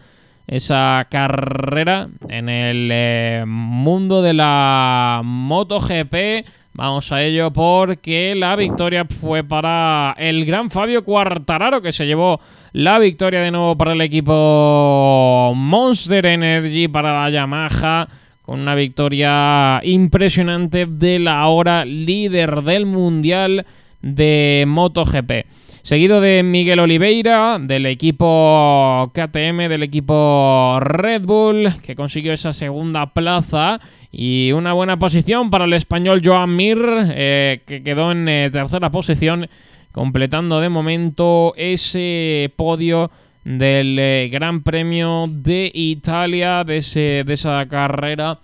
esa 0.51 1.07
carrera 1.09 2.09
en 2.27 2.49
el 2.49 2.89
eh, 2.91 3.45
mundo 3.47 4.21
de 4.21 4.33
la 4.33 5.21
MotoGP. 5.23 6.45
Vamos 6.73 7.11
a 7.13 7.23
ello 7.23 7.51
porque 7.51 8.35
la 8.35 8.57
victoria 8.57 9.05
fue 9.05 9.45
para 9.45 10.13
el 10.17 10.45
gran 10.45 10.69
Fabio 10.69 11.05
Quartararo 11.05 11.81
que 11.81 11.93
se 11.93 12.05
llevó 12.05 12.41
la 12.73 12.99
victoria 12.99 13.39
de 13.39 13.51
nuevo 13.51 13.77
para 13.77 13.93
el 13.93 14.01
equipo 14.01 15.53
Monster 15.55 16.25
Energy, 16.25 16.89
para 16.89 17.13
la 17.13 17.29
Yamaha, 17.29 18.09
con 18.41 18.59
una 18.59 18.75
victoria 18.75 19.79
impresionante 19.83 20.85
de 20.85 21.19
la 21.19 21.39
ahora 21.39 21.85
líder 21.85 22.61
del 22.61 22.85
mundial 22.85 23.65
de 24.01 24.65
MotoGP. 24.67 25.45
Seguido 25.83 26.21
de 26.21 26.43
Miguel 26.43 26.79
Oliveira, 26.79 27.57
del 27.59 27.87
equipo 27.87 29.11
KTM, 29.15 29.67
del 29.67 29.81
equipo 29.81 30.77
Red 30.79 31.23
Bull, 31.23 31.73
que 31.81 31.95
consiguió 31.95 32.33
esa 32.33 32.53
segunda 32.53 33.07
plaza. 33.07 33.79
Y 34.11 34.51
una 34.51 34.73
buena 34.73 34.99
posición 34.99 35.49
para 35.49 35.65
el 35.65 35.73
español 35.73 36.21
Joan 36.23 36.55
Mir, 36.55 36.79
eh, 37.15 37.61
que 37.65 37.81
quedó 37.81 38.11
en 38.11 38.29
eh, 38.29 38.49
tercera 38.51 38.91
posición, 38.91 39.49
completando 39.91 40.61
de 40.61 40.69
momento 40.69 41.53
ese 41.57 42.53
podio 42.55 43.09
del 43.43 43.97
eh, 43.97 44.29
Gran 44.31 44.61
Premio 44.61 45.25
de 45.29 45.71
Italia, 45.73 46.63
de, 46.63 47.23
de 47.25 47.33
esa 47.33 47.65
carrera 47.67 48.37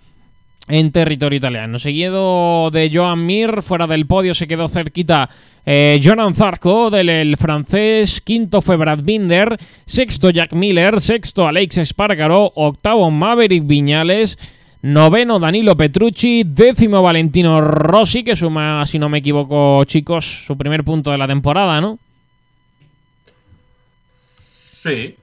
en 0.68 0.92
territorio 0.92 1.36
italiano. 1.36 1.78
Seguido 1.78 2.70
de 2.70 2.90
Joan 2.92 3.24
Mir, 3.24 3.62
fuera 3.62 3.86
del 3.86 4.06
podio 4.06 4.34
se 4.34 4.46
quedó 4.46 4.68
cerquita 4.68 5.30
eh, 5.70 6.00
Jonan 6.02 6.34
Zarco 6.34 6.88
del 6.88 7.10
el 7.10 7.36
francés, 7.36 8.22
quinto 8.22 8.62
fue 8.62 8.76
Brad 8.78 9.00
Binder, 9.02 9.58
sexto 9.84 10.30
Jack 10.30 10.54
Miller, 10.54 10.98
sexto 10.98 11.46
Alex 11.46 11.76
Espargaro, 11.76 12.50
octavo 12.54 13.10
Maverick 13.10 13.66
Viñales, 13.66 14.38
noveno 14.80 15.38
Danilo 15.38 15.76
Petrucci, 15.76 16.42
décimo 16.46 17.02
Valentino 17.02 17.60
Rossi, 17.60 18.24
que 18.24 18.34
suma, 18.34 18.86
si 18.86 18.98
no 18.98 19.10
me 19.10 19.18
equivoco, 19.18 19.84
chicos, 19.84 20.46
su 20.46 20.56
primer 20.56 20.84
punto 20.84 21.10
de 21.10 21.18
la 21.18 21.26
temporada, 21.26 21.82
¿no? 21.82 21.98
Sí. 24.82 25.16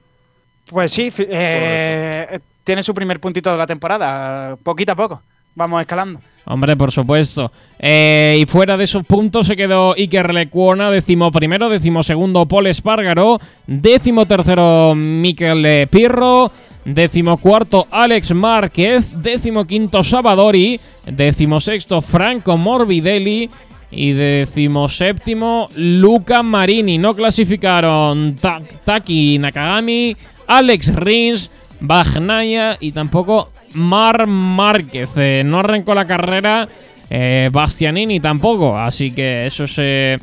Pues 0.66 0.92
sí, 0.92 1.10
eh, 1.18 2.38
tiene 2.62 2.84
su 2.84 2.94
primer 2.94 3.18
puntito 3.18 3.50
de 3.50 3.58
la 3.58 3.66
temporada, 3.66 4.54
poquito 4.62 4.92
a 4.92 4.94
poco. 4.94 5.22
Vamos 5.56 5.80
escalando. 5.80 6.20
Hombre, 6.48 6.76
por 6.76 6.92
supuesto. 6.92 7.50
Eh, 7.78 8.38
y 8.40 8.46
fuera 8.46 8.76
de 8.76 8.84
esos 8.84 9.04
puntos 9.04 9.48
se 9.48 9.56
quedó 9.56 9.94
Iker 9.94 10.32
Lecuona, 10.32 10.90
décimo 10.92 11.32
primero, 11.32 11.68
décimo 11.68 12.02
segundo 12.04 12.46
Paul 12.46 12.68
Espargaro, 12.68 13.40
décimo 13.66 14.26
tercero 14.26 14.94
Miquel 14.94 15.88
Pirro, 15.88 16.52
décimo 16.84 17.36
cuarto 17.38 17.88
Alex 17.90 18.32
Márquez, 18.32 19.20
décimo 19.20 19.66
quinto 19.66 20.04
Sabadori, 20.04 20.78
décimo 21.10 21.58
sexto 21.58 22.00
Franco 22.00 22.56
Morbidelli 22.56 23.50
y 23.90 24.12
décimo 24.12 24.88
séptimo 24.88 25.68
Luca 25.76 26.44
Marini. 26.44 26.96
No 26.96 27.14
clasificaron 27.14 28.36
Ta- 28.40 28.60
Taki 28.84 29.38
Nakagami, 29.40 30.16
Alex 30.46 30.94
Rins, 30.94 31.50
Bagnaya 31.80 32.76
y 32.80 32.92
tampoco 32.92 33.50
Mar 33.76 34.26
Márquez. 34.26 35.10
Eh, 35.16 35.42
no 35.44 35.60
arrancó 35.60 35.94
la 35.94 36.06
carrera 36.06 36.68
eh, 37.10 37.50
Bastianini 37.52 38.20
tampoco. 38.20 38.78
Así 38.78 39.12
que 39.12 39.46
eso 39.46 39.64
es 39.64 39.74
eh, 39.78 40.18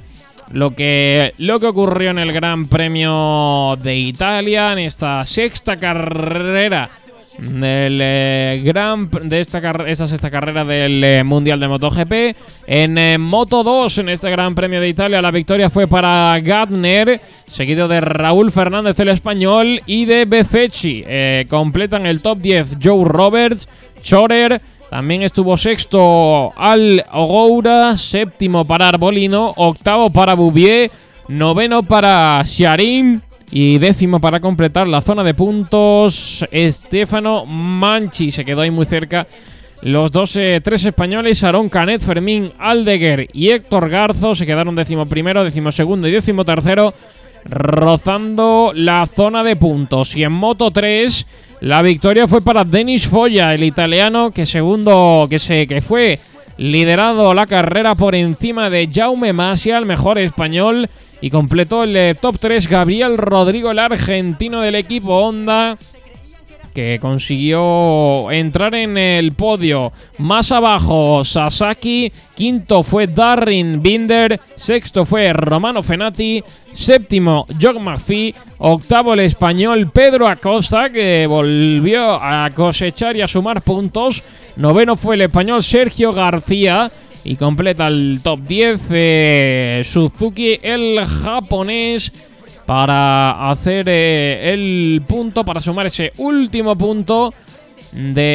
lo, 0.51 0.75
que, 0.75 1.33
lo 1.37 1.59
que 1.59 1.67
ocurrió 1.67 2.11
en 2.11 2.19
el 2.19 2.33
Gran 2.33 2.67
Premio 2.67 3.77
de 3.81 3.95
Italia, 3.95 4.73
en 4.73 4.79
esta 4.79 5.23
sexta 5.25 5.77
carrera 5.77 6.89
del 7.39 7.99
eh, 8.01 8.61
gran 8.63 9.09
de 9.09 9.39
esta, 9.39 9.59
esta 9.87 10.07
sexta 10.07 10.29
carrera 10.29 10.63
del 10.65 11.03
eh, 11.03 11.23
Mundial 11.23 11.59
de 11.59 11.67
MotoGP. 11.67 12.13
En 12.67 12.97
eh, 12.97 13.17
Moto 13.17 13.63
2, 13.63 13.99
en 13.99 14.09
este 14.09 14.29
Gran 14.29 14.55
Premio 14.55 14.79
de 14.79 14.89
Italia, 14.89 15.21
la 15.21 15.31
victoria 15.31 15.69
fue 15.69 15.87
para 15.87 16.39
Gardner, 16.39 17.19
seguido 17.45 17.87
de 17.87 18.01
Raúl 18.01 18.51
Fernández 18.51 18.99
el 18.99 19.09
español 19.09 19.81
y 19.85 20.05
de 20.05 20.25
Bececchi. 20.25 21.03
Eh, 21.05 21.45
completan 21.49 22.05
el 22.05 22.21
top 22.21 22.39
10 22.39 22.77
Joe 22.81 23.05
Roberts, 23.05 23.67
Chorer, 24.01 24.61
también 24.89 25.23
estuvo 25.23 25.57
sexto 25.57 26.53
Al 26.55 27.03
Ogoura, 27.11 27.97
séptimo 27.97 28.65
para 28.65 28.89
Arbolino, 28.89 29.53
octavo 29.55 30.11
para 30.11 30.35
Bouvier, 30.35 30.91
noveno 31.27 31.83
para 31.83 32.43
Sharin 32.45 33.21
y 33.55 33.77
décimo 33.77 34.19
para 34.19 34.39
completar 34.39 34.87
la 34.87 35.01
zona 35.01 35.23
de 35.23 35.35
puntos 35.35 36.43
Estefano 36.49 37.45
Manchi. 37.45 38.31
Se 38.31 38.43
quedó 38.43 38.61
ahí 38.61 38.71
muy 38.71 38.87
cerca 38.87 39.27
los 39.83 40.11
dos, 40.11 40.35
eh, 40.37 40.59
tres 40.63 40.85
españoles, 40.85 41.43
Aaron 41.43 41.69
Canet, 41.69 42.01
Fermín 42.01 42.51
Aldeguer 42.57 43.29
y 43.31 43.49
Héctor 43.49 43.89
Garzo, 43.89 44.33
se 44.33 44.47
quedaron 44.47 44.75
décimo 44.75 45.05
primero, 45.05 45.43
décimo 45.43 45.71
segundo 45.71 46.07
y 46.07 46.11
décimo 46.11 46.43
tercero, 46.45 46.95
rozando 47.45 48.71
la 48.73 49.05
zona 49.05 49.43
de 49.43 49.55
puntos. 49.55 50.15
Y 50.15 50.23
en 50.23 50.31
Moto 50.31 50.71
3, 50.71 51.27
la 51.61 51.83
victoria 51.83 52.27
fue 52.27 52.41
para 52.41 52.63
Denis 52.63 53.07
Foya, 53.07 53.53
el 53.53 53.63
italiano, 53.63 54.31
que 54.31 54.47
segundo, 54.47 55.27
que 55.29 55.37
se, 55.37 55.67
que 55.67 55.81
fue 55.81 56.17
liderado 56.57 57.35
la 57.35 57.45
carrera 57.45 57.93
por 57.93 58.15
encima 58.15 58.71
de 58.71 58.89
Jaume 58.91 59.31
Masia, 59.31 59.77
el 59.77 59.85
mejor 59.85 60.17
español, 60.17 60.89
y 61.23 61.29
completó 61.29 61.83
el 61.83 61.95
eh, 61.95 62.15
top 62.19 62.37
3 62.37 62.67
Gabriel 62.67 63.17
Rodrigo, 63.17 63.71
el 63.71 63.79
argentino 63.79 64.59
del 64.59 64.75
equipo 64.75 65.19
Honda 65.19 65.77
que 66.73 66.99
consiguió 66.99 68.31
entrar 68.31 68.73
en 68.75 68.97
el 68.97 69.33
podio. 69.33 69.93
Más 70.17 70.51
abajo, 70.51 71.23
Sasaki. 71.23 72.11
Quinto 72.35 72.83
fue 72.83 73.07
Darrin 73.07 73.81
Binder. 73.81 74.39
Sexto 74.55 75.05
fue 75.05 75.31
Romano 75.33 75.83
Fenati. 75.83 76.43
Séptimo, 76.73 77.45
Jock 77.61 77.79
McPhee. 77.79 78.33
Octavo, 78.57 79.13
el 79.13 79.21
español 79.21 79.91
Pedro 79.91 80.27
Acosta, 80.27 80.89
que 80.89 81.27
volvió 81.27 82.13
a 82.13 82.49
cosechar 82.55 83.15
y 83.15 83.21
a 83.21 83.27
sumar 83.27 83.61
puntos. 83.61 84.23
Noveno 84.55 84.95
fue 84.95 85.15
el 85.15 85.21
español 85.21 85.63
Sergio 85.63 86.11
García. 86.11 86.91
Y 87.25 87.35
completa 87.37 87.87
el 87.87 88.19
top 88.21 88.41
10 88.41 88.81
eh, 88.91 89.81
Suzuki, 89.85 90.59
el 90.61 90.99
japonés 91.05 92.11
para 92.65 93.49
hacer 93.49 93.85
eh, 93.89 94.53
el 94.53 95.01
punto, 95.07 95.43
para 95.43 95.59
sumar 95.61 95.87
ese 95.87 96.13
último 96.17 96.77
punto 96.77 97.33
del 97.93 98.31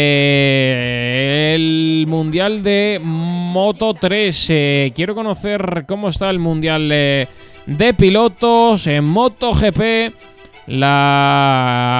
Mundial 2.06 2.62
de 2.62 3.00
Moto 3.02 3.94
3. 3.94 4.46
Eh, 4.50 4.92
quiero 4.94 5.14
conocer 5.14 5.84
cómo 5.86 6.10
está 6.10 6.28
el 6.30 6.38
Mundial 6.38 6.88
eh, 6.92 7.26
de 7.66 7.94
Pilotos 7.94 8.86
en 8.86 9.04
MotoGP. 9.04 10.12
La, 10.68 11.96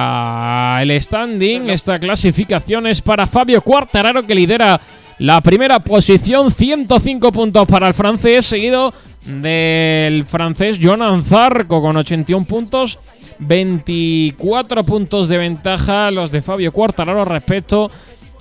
el 0.81 1.01
standing, 1.01 1.71
esta 1.71 1.97
clasificación 1.97 2.85
es 2.85 3.01
para 3.01 3.25
Fabio 3.25 3.63
Quartararo 3.63 4.27
que 4.27 4.35
lidera 4.35 4.79
la 5.19 5.41
primera 5.41 5.79
posición, 5.79 6.51
105 6.51 7.31
puntos 7.31 7.67
para 7.67 7.87
el 7.87 7.93
francés, 7.93 8.45
seguido 8.45 8.93
del 9.25 10.25
francés 10.25 10.79
Jonan 10.81 11.23
Zarco 11.23 11.81
con 11.81 11.97
81 11.97 12.45
puntos, 12.45 12.99
24 13.39 14.83
puntos 14.83 15.27
de 15.29 15.37
ventaja 15.37 16.09
los 16.11 16.31
de 16.31 16.41
Fabio 16.41 16.71
Quartararo 16.71 17.25
respecto 17.25 17.91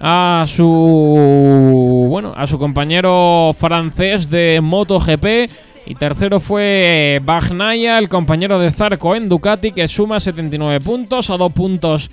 a 0.00 0.44
su 0.48 2.06
bueno, 2.08 2.32
a 2.36 2.46
su 2.46 2.58
compañero 2.58 3.54
francés 3.58 4.30
de 4.30 4.60
MotoGP 4.62 5.50
y 5.86 5.94
tercero 5.96 6.38
fue 6.38 7.20
Bagnaia, 7.24 7.98
el 7.98 8.08
compañero 8.08 8.58
de 8.60 8.70
Zarco 8.70 9.16
en 9.16 9.28
Ducati 9.28 9.72
que 9.72 9.88
suma 9.88 10.20
79 10.20 10.80
puntos 10.80 11.30
a 11.30 11.36
dos 11.36 11.52
puntos 11.52 12.10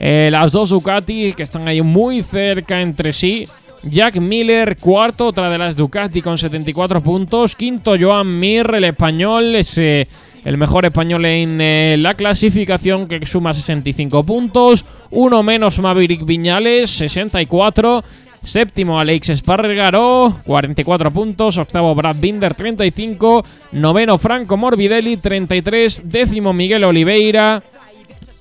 eh, 0.00 0.28
las 0.30 0.52
dos 0.52 0.70
Ducati 0.70 1.34
que 1.34 1.42
están 1.42 1.66
ahí 1.68 1.82
muy 1.82 2.22
cerca 2.22 2.80
entre 2.80 3.12
sí. 3.12 3.46
Jack 3.82 4.16
Miller, 4.16 4.76
cuarto, 4.76 5.26
otra 5.26 5.48
de 5.50 5.58
las 5.58 5.76
Ducati 5.76 6.22
con 6.22 6.38
74 6.38 7.00
puntos. 7.00 7.54
Quinto, 7.54 7.94
Joan 7.98 8.38
Mir, 8.38 8.70
el 8.74 8.84
español, 8.84 9.54
es 9.54 9.78
el 10.44 10.56
mejor 10.56 10.86
español 10.86 11.24
en 11.26 11.60
eh, 11.60 11.96
la 11.98 12.14
clasificación 12.14 13.06
que 13.06 13.24
suma 13.26 13.52
65 13.52 14.24
puntos. 14.24 14.84
Uno 15.10 15.42
menos 15.42 15.78
Maverick 15.78 16.24
Viñales, 16.24 16.90
64. 16.90 18.02
Séptimo, 18.34 19.00
Alex 19.00 19.30
Espargaró, 19.30 20.38
44 20.46 21.10
puntos. 21.10 21.58
Octavo, 21.58 21.94
Brad 21.94 22.16
Binder, 22.16 22.54
35. 22.54 23.44
Noveno, 23.72 24.16
Franco 24.16 24.56
Morbidelli, 24.56 25.16
33. 25.16 26.08
Décimo, 26.08 26.52
Miguel 26.52 26.84
Oliveira. 26.84 27.62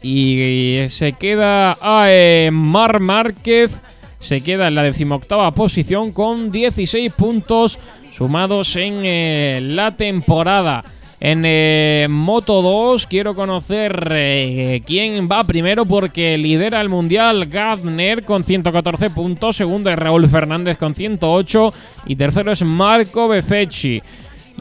Y 0.01 0.85
se 0.89 1.13
queda 1.13 1.77
a 1.81 2.05
eh, 2.09 2.51
Mar 2.53 2.99
Márquez. 2.99 3.71
Se 4.19 4.41
queda 4.41 4.67
en 4.67 4.75
la 4.75 4.83
decimoctava 4.83 5.51
posición 5.51 6.11
con 6.11 6.51
16 6.51 7.13
puntos 7.13 7.79
sumados 8.11 8.75
en 8.75 9.01
eh, 9.03 9.59
la 9.61 9.95
temporada. 9.95 10.83
En 11.19 11.41
eh, 11.45 12.05
Moto 12.09 12.61
2 12.61 13.07
quiero 13.07 13.33
conocer 13.33 14.11
eh, 14.11 14.83
quién 14.85 15.27
va 15.27 15.43
primero 15.43 15.85
porque 15.85 16.37
lidera 16.37 16.79
el 16.79 16.89
mundial 16.89 17.47
Gardner 17.47 18.23
con 18.23 18.43
114 18.43 19.09
puntos, 19.09 19.55
segundo 19.55 19.89
es 19.89 19.97
Raúl 19.97 20.29
Fernández 20.29 20.77
con 20.77 20.93
108 20.93 21.73
y 22.05 22.15
tercero 22.15 22.51
es 22.51 22.61
Marco 22.63 23.27
Bececchi. 23.27 24.01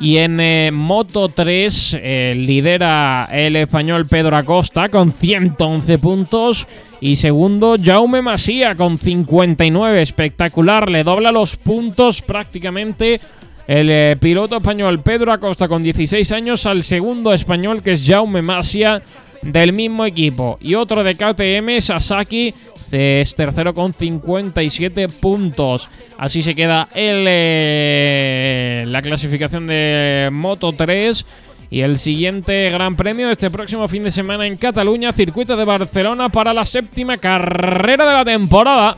Y 0.00 0.18
en 0.18 0.40
eh, 0.40 0.70
Moto 0.72 1.28
3 1.28 1.98
lidera 2.34 3.28
el 3.32 3.56
español 3.56 4.06
Pedro 4.06 4.36
Acosta 4.36 4.88
con 4.88 5.12
111 5.12 5.98
puntos. 5.98 6.66
Y 7.00 7.16
segundo, 7.16 7.76
Jaume 7.82 8.22
Masía 8.22 8.74
con 8.74 8.98
59. 8.98 10.02
Espectacular, 10.02 10.90
le 10.90 11.04
dobla 11.04 11.32
los 11.32 11.56
puntos 11.56 12.22
prácticamente 12.22 13.20
el 13.66 13.90
eh, 13.90 14.16
piloto 14.20 14.58
español 14.58 15.00
Pedro 15.02 15.32
Acosta 15.32 15.66
con 15.66 15.82
16 15.82 16.30
años 16.32 16.66
al 16.66 16.84
segundo 16.84 17.32
español 17.32 17.82
que 17.82 17.92
es 17.92 18.06
Jaume 18.06 18.42
Masia 18.42 19.02
del 19.42 19.72
mismo 19.72 20.04
equipo. 20.04 20.58
Y 20.60 20.74
otro 20.74 21.02
de 21.02 21.14
KTM, 21.16 21.80
Sasaki, 21.80 22.54
es 22.92 23.34
tercero 23.34 23.74
con 23.74 23.92
57 23.92 25.08
puntos. 25.08 25.88
Así 26.18 26.42
se 26.42 26.54
queda 26.54 26.88
el, 26.94 27.24
eh, 27.28 28.84
la 28.86 29.02
clasificación 29.02 29.66
de 29.66 30.28
Moto 30.32 30.72
3. 30.72 31.24
Y 31.68 31.80
el 31.80 31.98
siguiente 31.98 32.70
gran 32.70 32.94
premio 32.94 33.28
este 33.28 33.50
próximo 33.50 33.88
fin 33.88 34.04
de 34.04 34.12
semana 34.12 34.46
en 34.46 34.56
Cataluña, 34.56 35.12
circuito 35.12 35.56
de 35.56 35.64
Barcelona 35.64 36.28
para 36.28 36.54
la 36.54 36.64
séptima 36.64 37.16
carrera 37.16 38.06
de 38.06 38.12
la 38.12 38.24
temporada 38.24 38.96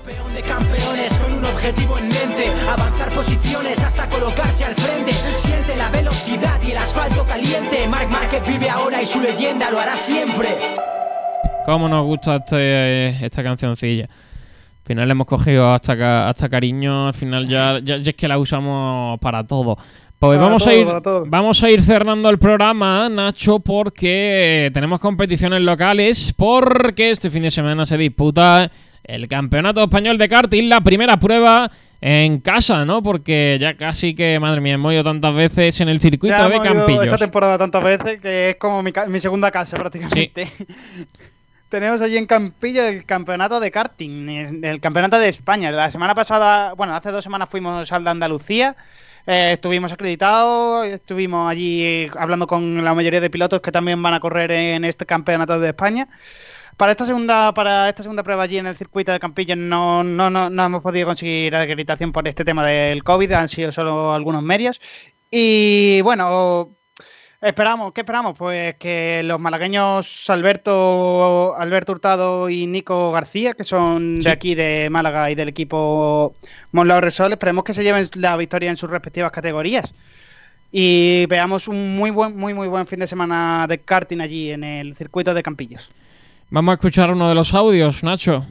objetivo 1.59 1.99
en 1.99 2.05
mente, 2.05 2.53
avanzar 2.69 3.11
posiciones 3.11 3.83
hasta 3.83 4.09
colocarse 4.09 4.65
al 4.65 4.75
frente. 4.75 5.13
Siente 5.13 5.77
la 5.77 5.91
velocidad 5.91 6.61
y 6.63 6.71
el 6.71 6.79
asfalto 6.79 7.25
caliente. 7.25 7.89
Vive 8.47 8.71
ahora 8.71 9.03
y 9.03 9.07
su 9.07 9.21
leyenda 9.21 9.69
lo 9.71 9.81
hará 9.81 9.97
siempre. 9.97 10.49
Cómo 11.69 11.87
nos 11.87 12.07
gusta 12.07 12.37
este, 12.37 13.27
esta 13.27 13.43
cancioncilla. 13.43 14.05
Al 14.05 14.87
final 14.87 15.07
le 15.07 15.13
hemos 15.13 15.27
cogido 15.27 15.71
hasta, 15.71 16.27
hasta 16.27 16.49
cariño, 16.49 17.09
al 17.09 17.13
final 17.13 17.47
ya, 17.47 17.79
ya, 17.81 17.97
es 17.97 18.15
que 18.15 18.27
la 18.27 18.39
usamos 18.39 19.21
para 19.21 19.47
todo. 19.47 19.77
Pues 20.19 20.41
vamos, 20.41 20.67
a 20.67 20.73
ir, 20.73 20.87
vamos 21.27 21.63
a 21.63 21.71
ir 21.71 21.83
cerrando 21.83 22.31
el 22.31 22.39
programa, 22.39 23.11
Nacho, 23.11 23.59
porque 23.59 24.71
tenemos 24.73 24.99
competiciones 24.99 25.61
locales, 25.61 26.33
porque 26.35 27.11
este 27.11 27.29
fin 27.29 27.43
de 27.43 27.51
semana 27.51 27.85
se 27.85 27.99
disputa 27.99 28.71
el 29.05 29.29
Campeonato 29.29 29.85
Español 29.85 30.17
de 30.17 30.27
Karting, 30.27 30.71
la 30.71 30.81
primera 30.81 31.19
prueba 31.19 31.71
en 32.01 32.41
casa, 32.41 32.87
¿no? 32.87 33.03
Porque 33.03 33.59
ya 33.61 33.77
casi 33.77 34.15
que, 34.15 34.41
madre 34.41 34.63
mía, 34.63 34.73
hemos 34.73 34.95
ido 34.95 35.05
tantas 35.05 35.35
veces 35.35 35.79
en 35.83 35.91
el 35.91 36.01
circuito 36.01 36.49
de 36.49 36.61
Campillos. 36.61 37.05
esta 37.05 37.19
temporada 37.19 37.59
tantas 37.59 37.85
veces 37.85 38.21
que 38.23 38.51
es 38.51 38.57
como 38.57 38.83
mi, 38.83 39.21
segunda 39.21 39.51
casa 39.51 39.77
prácticamente. 39.77 40.51
Tenemos 41.69 42.01
allí 42.01 42.17
en 42.17 42.27
Campillo 42.27 42.83
el 42.85 43.05
campeonato 43.05 43.61
de 43.61 43.71
karting, 43.71 44.65
el, 44.65 44.81
campeonato 44.81 45.19
de 45.19 45.29
España. 45.29 45.71
La 45.71 45.91
semana 45.91 46.15
pasada, 46.15 46.73
bueno, 46.73 46.95
hace 46.95 47.11
dos 47.11 47.23
semanas 47.23 47.51
fuimos 47.51 47.93
al 47.93 48.05
de 48.05 48.11
Andalucía, 48.11 48.75
eh, 49.27 49.51
estuvimos 49.53 49.93
acreditados, 49.93 50.87
estuvimos 50.87 51.51
allí 51.51 52.09
hablando 52.19 52.47
con 52.47 52.83
la 52.83 52.95
mayoría 52.95 53.21
de 53.21 53.29
pilotos 53.29 53.61
que 53.61 53.71
también 53.71 54.03
van 54.03 54.15
a 54.15 54.21
correr 54.21 54.51
en 54.51 54.87
este 54.87 55.05
campeonato 55.05 55.61
de 55.61 55.69
España. 55.69 56.09
Para 56.79 56.93
esta 56.93 57.05
segunda, 57.05 57.53
para 57.53 57.89
esta 57.91 58.03
segunda 58.03 58.23
prueba 58.23 58.45
allí 58.45 58.57
en 58.57 58.67
el 58.67 58.75
circuito 58.77 59.13
de 59.13 59.21
Campillo 59.21 59.55
no, 59.55 60.03
no, 60.03 60.31
no, 60.31 60.49
no 60.49 60.65
hemos 60.65 60.83
podido 60.83 61.07
conseguir 61.07 61.55
acreditación 61.55 62.13
por 62.13 62.27
este 62.27 62.47
tema 62.47 62.65
del 62.65 63.05
COVID, 63.05 63.33
han 63.33 63.49
sido 63.51 63.73
solo 63.73 64.15
algunos 64.15 64.43
medios. 64.43 64.81
Y 65.31 66.01
bueno, 66.01 66.78
esperamos, 67.41 67.93
¿qué 67.93 68.01
esperamos? 68.01 68.37
Pues 68.37 68.75
que 68.77 69.23
los 69.25 69.39
malagueños 69.39 70.29
Alberto, 70.31 71.55
Alberto 71.57 71.93
Hurtado 71.93 72.49
y 72.49 72.67
Nico 72.67 73.13
García, 73.13 73.55
que 73.55 73.65
son 73.65 74.21
de 74.21 74.31
aquí 74.31 74.55
de 74.55 74.89
Málaga 74.91 75.31
y 75.31 75.35
del 75.35 75.49
equipo 75.49 76.35
Monlao 76.73 77.01
Resol, 77.01 77.33
esperemos 77.33 77.65
que 77.65 77.75
se 77.75 77.83
lleven 77.83 78.09
la 78.15 78.37
victoria 78.37 78.71
en 78.71 78.77
sus 78.77 78.91
respectivas 78.91 79.31
categorías. 79.31 79.95
Y 80.71 81.27
veamos 81.27 81.67
un 81.69 81.97
muy 81.97 82.11
buen, 82.11 82.37
muy 82.37 82.53
muy 82.53 82.69
buen 82.69 82.87
fin 82.87 83.01
de 83.01 83.07
semana 83.07 83.67
de 83.69 83.79
karting 83.79 84.21
allí 84.21 84.51
en 84.51 84.65
el 84.65 84.95
circuito 84.97 85.33
de 85.33 85.43
Campillos. 85.43 85.91
Vamos 86.51 86.73
a 86.73 86.75
escuchar 86.75 87.11
uno 87.11 87.29
de 87.29 87.35
los 87.35 87.55
audios, 87.55 88.03
Nacho. 88.03 88.47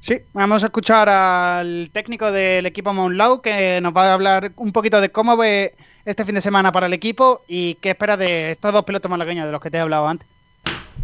Sí, 0.00 0.20
vamos 0.32 0.62
a 0.62 0.66
escuchar 0.66 1.08
al 1.08 1.90
técnico 1.92 2.30
del 2.30 2.66
equipo 2.66 2.94
Monlau 2.94 3.42
que 3.42 3.80
nos 3.80 3.94
va 3.94 4.08
a 4.08 4.14
hablar 4.14 4.52
un 4.56 4.72
poquito 4.72 5.00
de 5.00 5.10
cómo 5.10 5.36
ve 5.36 5.74
este 6.04 6.24
fin 6.24 6.36
de 6.36 6.40
semana 6.40 6.70
para 6.70 6.86
el 6.86 6.92
equipo 6.92 7.42
y 7.48 7.74
qué 7.76 7.90
espera 7.90 8.16
de 8.16 8.52
estos 8.52 8.72
dos 8.72 8.84
pilotos 8.84 9.10
malagueños 9.10 9.46
de 9.46 9.52
los 9.52 9.60
que 9.60 9.70
te 9.70 9.76
he 9.76 9.80
hablado 9.80 10.06
antes. 10.06 10.26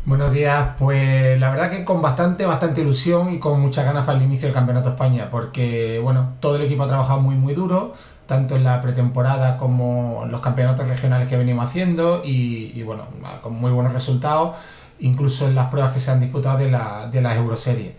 Buenos 0.07 0.33
días, 0.33 0.71
pues 0.79 1.39
la 1.41 1.51
verdad 1.51 1.71
que 1.71 1.85
con 1.85 2.03
bastante, 2.03 2.47
bastante 2.47 2.83
ilusión 2.83 3.33
y 3.33 3.41
con 3.41 3.61
muchas 3.61 3.85
ganas 3.85 4.05
para 4.05 4.19
el 4.19 4.25
inicio 4.25 4.47
del 4.47 4.55
Campeonato 4.55 4.91
España, 4.91 5.29
porque 5.31 5.99
bueno, 6.03 6.35
todo 6.41 6.57
el 6.57 6.63
equipo 6.63 6.85
ha 6.85 6.89
trabajado 6.89 7.21
muy 7.21 7.35
muy 7.35 7.55
duro, 7.55 7.95
tanto 8.27 8.55
en 8.55 8.65
la 8.65 8.81
pretemporada 8.81 9.59
como 9.59 10.23
en 10.25 10.31
los 10.31 10.41
campeonatos 10.41 10.87
regionales 10.87 11.27
que 11.27 11.37
venimos 11.37 11.67
haciendo 11.67 12.23
y, 12.25 12.71
y 12.75 12.83
bueno, 12.83 13.07
con 13.43 13.55
muy 13.55 13.73
buenos 13.73 13.93
resultados 13.93 14.57
incluso 15.01 15.49
en 15.49 15.55
las 15.55 15.67
pruebas 15.67 15.93
que 15.93 16.01
se 16.01 16.11
han 16.11 16.21
disputado 16.21 16.59
de 16.59 16.71
la, 16.71 17.09
de 17.09 17.21
las 17.21 17.37
Euroseries. 17.37 17.93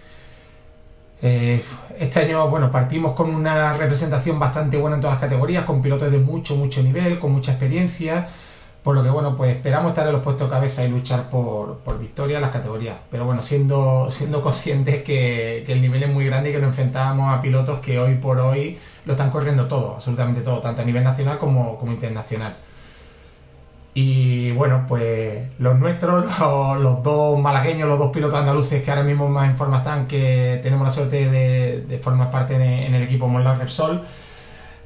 Eh, 1.27 1.59
este 1.97 2.19
año, 2.19 2.47
bueno, 2.49 2.71
partimos 2.71 3.13
con 3.13 3.33
una 3.33 3.73
representación 3.73 4.37
bastante 4.37 4.77
buena 4.77 4.97
en 4.97 5.01
todas 5.01 5.15
las 5.15 5.21
categorías, 5.21 5.65
con 5.65 5.81
pilotos 5.81 6.11
de 6.11 6.19
mucho, 6.19 6.55
mucho 6.55 6.83
nivel, 6.83 7.17
con 7.17 7.31
mucha 7.31 7.53
experiencia, 7.53 8.27
por 8.83 8.93
lo 8.93 9.01
que, 9.01 9.09
bueno, 9.09 9.35
pues 9.35 9.55
esperamos 9.55 9.89
estar 9.89 10.05
en 10.05 10.13
los 10.13 10.21
puestos 10.21 10.47
cabeza 10.51 10.83
y 10.83 10.89
luchar 10.89 11.31
por, 11.31 11.79
por 11.79 11.97
victoria 11.97 12.35
en 12.35 12.43
las 12.43 12.51
categorías. 12.51 12.97
Pero 13.09 13.25
bueno, 13.25 13.41
siendo, 13.41 14.11
siendo 14.11 14.43
conscientes 14.43 15.01
que, 15.01 15.65
el 15.67 15.81
nivel 15.81 16.03
es 16.03 16.09
muy 16.09 16.27
grande 16.27 16.51
y 16.51 16.53
que 16.53 16.59
nos 16.59 16.67
enfrentamos 16.67 17.33
a 17.33 17.41
pilotos 17.41 17.79
que 17.79 17.97
hoy 17.97 18.13
por 18.17 18.39
hoy 18.39 18.77
lo 19.05 19.13
están 19.13 19.31
corriendo 19.31 19.67
todo, 19.67 19.95
absolutamente 19.95 20.41
todo, 20.41 20.59
tanto 20.59 20.83
a 20.83 20.85
nivel 20.85 21.03
nacional 21.03 21.39
como, 21.39 21.79
como 21.79 21.91
internacional. 21.91 22.55
Y 23.97 24.51
bueno, 24.51 24.83
pues 24.89 25.47
los 25.57 25.79
nuestros, 25.79 26.25
los, 26.81 27.01
dos 27.01 27.39
malagueños, 27.39 27.87
los 27.87 27.97
dos 27.97 28.11
pilotos 28.11 28.37
andaluces 28.37 28.83
que 28.83 28.91
ahora 28.91 29.03
mismo 29.03 29.29
más 29.29 29.49
en 29.49 29.55
forma 29.55 29.77
están, 29.77 30.05
que 30.05 30.59
tenemos 30.61 30.85
la 30.85 30.93
suerte 30.93 31.29
de, 31.29 31.97
formar 32.03 32.29
parte 32.29 32.55
en 32.55 32.93
el 32.93 33.03
equipo 33.03 33.29
Monlar 33.29 33.57
Repsol, 33.57 34.03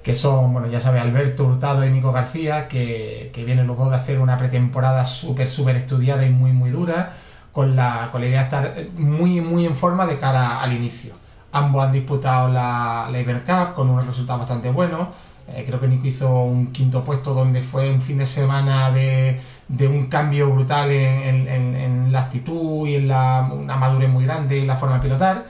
que 0.03 0.13
son, 0.13 0.53
bueno, 0.53 0.67
ya 0.67 0.79
sabes, 0.79 1.01
Alberto 1.01 1.45
Hurtado 1.45 1.83
y 1.87 1.89
Nico 1.89 2.11
García, 2.11 2.67
que, 2.67 3.31
vienen 3.45 3.65
los 3.65 3.79
dos 3.79 3.89
de 3.89 3.95
hacer 3.95 4.19
una 4.19 4.37
pretemporada 4.37 5.03
súper, 5.05 5.49
súper 5.49 5.75
estudiada 5.77 6.23
y 6.27 6.29
muy, 6.29 6.51
muy 6.51 6.69
dura, 6.69 7.13
con 7.51 7.75
la, 7.75 8.09
con 8.11 8.21
la 8.21 8.27
idea 8.27 8.39
de 8.41 8.45
estar 8.45 8.75
muy, 8.95 9.41
muy 9.41 9.65
en 9.65 9.75
forma 9.75 10.05
de 10.05 10.19
cara 10.19 10.61
al 10.61 10.71
inicio. 10.71 11.15
Ambos 11.51 11.83
han 11.83 11.93
disputado 11.93 12.49
la, 12.49 13.09
la 13.11 13.19
Ibercup 13.19 13.73
con 13.73 13.89
unos 13.89 14.05
resultados 14.05 14.41
bastante 14.41 14.69
buenos 14.69 15.07
eh, 15.53 15.63
creo 15.65 15.79
que 15.79 15.87
Nico 15.87 16.07
hizo 16.07 16.43
un 16.43 16.71
quinto 16.71 17.03
puesto 17.03 17.33
donde 17.33 17.61
fue 17.61 17.89
un 17.91 18.01
fin 18.01 18.17
de 18.17 18.25
semana 18.25 18.91
de, 18.91 19.39
un 19.87 20.07
cambio 20.07 20.49
brutal 20.49 20.91
en, 20.91 22.11
la 22.11 22.21
actitud 22.21 22.87
y 22.87 22.95
en 22.95 23.07
la, 23.07 23.49
una 23.53 23.77
madurez 23.77 24.09
muy 24.09 24.25
grande 24.25 24.57
y 24.57 24.65
la 24.65 24.75
forma 24.75 24.95
de 24.95 25.01
pilotar. 25.01 25.45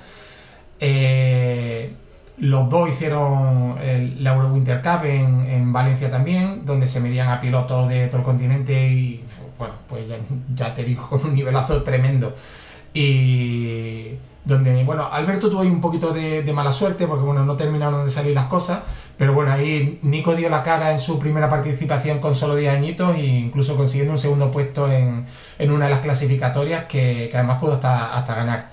Eh, 0.79 1.93
los 2.37 2.69
dos 2.69 2.89
hicieron 2.89 3.75
la 4.19 4.33
Euro 4.33 4.47
Winter 4.47 4.81
Cup 4.81 5.05
en, 5.05 5.71
Valencia 5.73 6.09
también, 6.09 6.65
donde 6.65 6.87
se 6.87 6.99
medían 6.99 7.29
a 7.29 7.41
pilotos 7.41 7.89
de 7.89 8.07
todo 8.07 8.17
el 8.17 8.23
continente 8.23 8.89
y, 8.89 9.23
bueno, 9.57 9.75
pues 9.87 10.07
ya, 10.07 10.17
ya 10.55 10.73
te 10.73 10.83
digo, 10.83 11.07
con 11.09 11.25
un 11.25 11.33
nivelazo 11.33 11.83
tremendo. 11.83 12.33
Y 12.93 14.07
donde, 14.45 14.83
bueno, 14.83 15.07
Alberto 15.11 15.49
tuvo 15.49 15.61
ahí 15.61 15.67
un 15.67 15.81
poquito 15.81 16.11
de, 16.11 16.43
de 16.43 16.53
mala 16.53 16.71
suerte 16.71 17.07
porque, 17.07 17.23
bueno, 17.23 17.45
no 17.45 17.55
terminaron 17.55 18.05
de 18.05 18.11
salir 18.11 18.33
las 18.33 18.47
cosas, 18.47 18.81
pero 19.19 19.33
bueno, 19.33 19.51
ahí 19.51 19.99
Nico 20.01 20.33
dio 20.33 20.49
la 20.49 20.63
cara 20.63 20.93
en 20.93 20.99
su 20.99 21.19
primera 21.19 21.49
participación 21.49 22.19
con 22.19 22.35
solo 22.35 22.55
10 22.55 22.73
añitos 22.73 23.15
e 23.17 23.25
incluso 23.25 23.75
consiguiendo 23.75 24.13
un 24.13 24.17
segundo 24.17 24.49
puesto 24.49 24.89
en, 24.89 25.25
en 25.59 25.71
una 25.71 25.85
de 25.85 25.91
las 25.91 25.99
clasificatorias 25.99 26.85
que, 26.85 27.27
que 27.29 27.37
además 27.37 27.59
pudo 27.59 27.73
hasta, 27.73 28.15
hasta 28.15 28.33
ganar. 28.33 28.69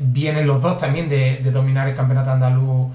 Vienen 0.00 0.48
los 0.48 0.60
dos 0.60 0.76
también 0.76 1.08
de, 1.08 1.36
de 1.36 1.52
dominar 1.52 1.86
el 1.88 1.94
campeonato 1.94 2.32
andaluz 2.32 2.88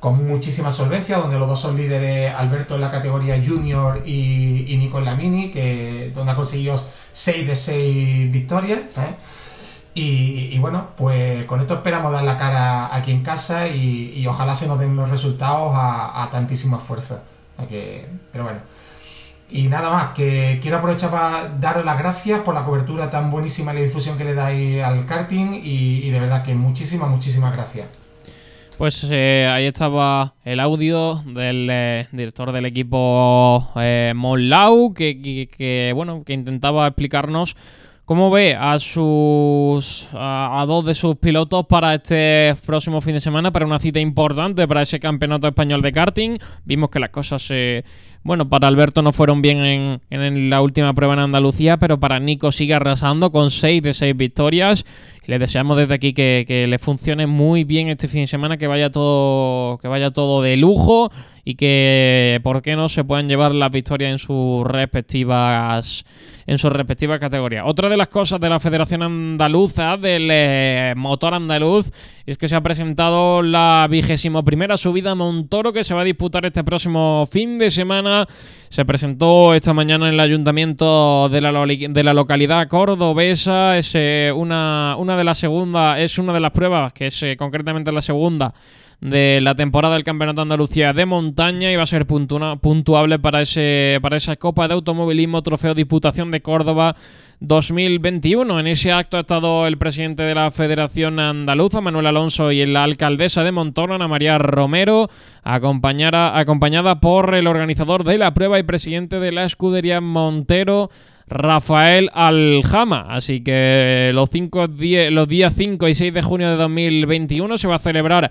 con 0.00 0.26
muchísima 0.26 0.72
solvencia, 0.72 1.18
donde 1.18 1.38
los 1.38 1.46
dos 1.46 1.60
son 1.60 1.76
líderes, 1.76 2.34
Alberto 2.34 2.76
en 2.76 2.80
la 2.80 2.90
categoría 2.90 3.36
junior 3.46 4.02
y, 4.06 4.64
y 4.72 4.78
Nico 4.78 5.00
en 5.00 5.04
la 5.04 5.14
mini, 5.14 5.50
que, 5.50 6.12
donde 6.14 6.32
ha 6.32 6.34
conseguido 6.34 6.82
6 7.12 7.46
de 7.46 7.56
6 7.56 8.32
victorias, 8.32 8.80
¿sabes? 8.88 9.16
Y, 9.94 10.58
bueno, 10.58 10.88
pues 10.96 11.44
con 11.44 11.60
esto 11.60 11.74
esperamos 11.74 12.12
dar 12.12 12.24
la 12.24 12.38
cara 12.38 12.94
aquí 12.94 13.10
en 13.10 13.22
casa 13.22 13.68
y, 13.68 14.14
y 14.16 14.26
ojalá 14.26 14.54
se 14.54 14.66
nos 14.66 14.78
den 14.78 14.96
los 14.96 15.10
resultados 15.10 15.72
a, 15.74 16.22
a 16.22 16.30
tantísimo 16.30 16.78
esfuerzo. 16.78 17.20
Que, 17.68 18.08
pero 18.32 18.44
bueno. 18.44 18.60
Y 19.52 19.64
nada 19.64 19.90
más, 19.90 20.14
que 20.14 20.58
quiero 20.62 20.78
aprovechar 20.78 21.10
para 21.10 21.48
daros 21.60 21.84
las 21.84 21.98
gracias 21.98 22.40
por 22.40 22.54
la 22.54 22.64
cobertura 22.64 23.10
tan 23.10 23.30
buenísima 23.30 23.72
y 23.72 23.76
la 23.76 23.82
difusión 23.82 24.16
que 24.16 24.24
le 24.24 24.32
dais 24.32 24.82
al 24.82 25.04
karting 25.04 25.60
y, 25.62 26.08
de 26.08 26.20
verdad 26.20 26.42
que 26.42 26.54
muchísimas, 26.54 27.10
muchísimas 27.10 27.52
gracias. 27.54 27.86
Pues 28.78 29.06
eh, 29.10 29.46
ahí 29.46 29.66
estaba 29.66 30.32
el 30.44 30.58
audio 30.58 31.22
del 31.26 31.68
eh, 31.70 32.08
director 32.12 32.50
del 32.50 32.64
equipo 32.64 33.70
eh, 33.76 34.14
que, 34.96 35.92
bueno, 35.94 36.24
que 36.24 36.32
intentaba 36.32 36.86
explicarnos 36.86 37.54
cómo 38.04 38.30
ve 38.30 38.54
a 38.54 38.78
sus 38.78 40.08
a, 40.12 40.64
dos 40.66 40.84
de 40.84 40.94
sus 40.94 41.16
pilotos 41.16 41.66
para 41.66 41.94
este 41.94 42.54
próximo 42.66 43.00
fin 43.00 43.14
de 43.14 43.20
semana, 43.20 43.52
para 43.52 43.66
una 43.66 43.78
cita 43.78 44.00
importante 44.00 44.66
para 44.66 44.82
ese 44.82 45.00
campeonato 45.00 45.48
español 45.48 45.82
de 45.82 45.92
karting. 45.92 46.38
Vimos 46.64 46.90
que 46.90 47.00
las 47.00 47.10
cosas 47.10 47.42
se 47.42 47.84
bueno, 48.24 48.48
para 48.48 48.68
Alberto 48.68 49.02
no 49.02 49.12
fueron 49.12 49.42
bien 49.42 49.58
en, 49.64 50.00
en, 50.10 50.48
la 50.48 50.62
última 50.62 50.94
prueba 50.94 51.14
en 51.14 51.20
Andalucía, 51.20 51.78
pero 51.78 51.98
para 51.98 52.20
Nico 52.20 52.52
sigue 52.52 52.74
arrasando 52.74 53.32
con 53.32 53.50
6 53.50 53.82
de 53.82 53.94
6 53.94 54.16
victorias. 54.16 54.84
Le 55.26 55.40
deseamos 55.40 55.76
desde 55.76 55.94
aquí 55.94 56.12
que, 56.12 56.44
que, 56.46 56.68
le 56.68 56.78
funcione 56.78 57.26
muy 57.26 57.64
bien 57.64 57.88
este 57.88 58.06
fin 58.06 58.22
de 58.22 58.26
semana, 58.28 58.58
que 58.58 58.68
vaya 58.68 58.90
todo, 58.90 59.78
que 59.78 59.88
vaya 59.88 60.12
todo 60.12 60.40
de 60.40 60.56
lujo 60.56 61.10
y 61.44 61.56
que, 61.56 62.40
¿por 62.44 62.62
qué 62.62 62.76
no?, 62.76 62.88
se 62.88 63.02
puedan 63.02 63.28
llevar 63.28 63.54
las 63.54 63.72
victorias 63.72 64.12
en 64.12 64.18
sus 64.18 64.64
respectivas 64.64 66.04
en 66.52 66.58
sus 66.58 66.70
respectivas 66.70 67.18
categorías. 67.18 67.64
Otra 67.66 67.88
de 67.88 67.96
las 67.96 68.08
cosas 68.08 68.38
de 68.38 68.48
la 68.48 68.60
Federación 68.60 69.02
Andaluza, 69.02 69.96
del 69.96 70.28
eh, 70.30 70.92
motor 70.96 71.32
andaluz, 71.34 71.90
es 72.26 72.36
que 72.36 72.46
se 72.46 72.54
ha 72.54 72.60
presentado 72.60 73.42
la 73.42 73.86
vigésimo 73.90 74.44
primera 74.44 74.76
subida 74.76 75.12
a 75.12 75.14
Montoro 75.14 75.72
que 75.72 75.82
se 75.82 75.94
va 75.94 76.02
a 76.02 76.04
disputar 76.04 76.44
este 76.44 76.62
próximo 76.62 77.26
fin 77.30 77.58
de 77.58 77.70
semana. 77.70 78.26
Se 78.68 78.84
presentó 78.84 79.54
esta 79.54 79.72
mañana 79.72 80.08
en 80.08 80.14
el 80.14 80.20
ayuntamiento 80.20 81.28
de 81.30 81.40
la, 81.40 81.66
de 81.66 82.04
la 82.04 82.14
localidad 82.14 82.68
cordobesa. 82.68 83.78
Es 83.78 83.92
eh, 83.94 84.30
una, 84.34 84.96
una 84.98 85.16
de 85.16 85.24
las 85.24 85.38
segundas, 85.38 86.00
es 86.00 86.18
una 86.18 86.34
de 86.34 86.40
las 86.40 86.52
pruebas, 86.52 86.92
que 86.92 87.06
es 87.06 87.22
eh, 87.22 87.36
concretamente 87.38 87.92
la 87.92 88.02
segunda 88.02 88.52
de 89.02 89.40
la 89.42 89.56
temporada 89.56 89.94
del 89.94 90.04
Campeonato 90.04 90.36
de 90.36 90.42
Andalucía 90.42 90.92
de 90.92 91.06
montaña 91.06 91.72
y 91.72 91.76
va 91.76 91.82
a 91.82 91.86
ser 91.86 92.06
puntuable 92.06 93.18
para, 93.18 93.42
ese, 93.42 93.98
para 94.00 94.16
esa 94.16 94.36
Copa 94.36 94.68
de 94.68 94.74
Automovilismo 94.74 95.42
Trofeo 95.42 95.74
Diputación 95.74 96.30
de 96.30 96.40
Córdoba 96.40 96.94
2021. 97.40 98.60
En 98.60 98.66
ese 98.68 98.92
acto 98.92 99.16
ha 99.16 99.20
estado 99.20 99.66
el 99.66 99.76
presidente 99.76 100.22
de 100.22 100.36
la 100.36 100.52
Federación 100.52 101.18
Andaluza, 101.18 101.80
Manuel 101.80 102.06
Alonso, 102.06 102.52
y 102.52 102.64
la 102.64 102.84
alcaldesa 102.84 103.42
de 103.42 103.50
Montoro, 103.50 103.96
Ana 103.96 104.06
María 104.06 104.38
Romero, 104.38 105.10
acompañada 105.42 107.00
por 107.00 107.34
el 107.34 107.48
organizador 107.48 108.04
de 108.04 108.18
la 108.18 108.32
prueba 108.32 108.60
y 108.60 108.62
presidente 108.62 109.18
de 109.18 109.32
la 109.32 109.44
escudería 109.44 110.00
Montero, 110.00 110.90
Rafael 111.26 112.08
Aljama. 112.14 113.06
Así 113.08 113.42
que 113.42 114.12
los, 114.14 114.30
cinco, 114.30 114.68
los 114.68 115.28
días 115.28 115.54
5 115.56 115.88
y 115.88 115.94
6 115.96 116.14
de 116.14 116.22
junio 116.22 116.50
de 116.50 116.56
2021 116.56 117.58
se 117.58 117.66
va 117.66 117.74
a 117.76 117.80
celebrar 117.80 118.30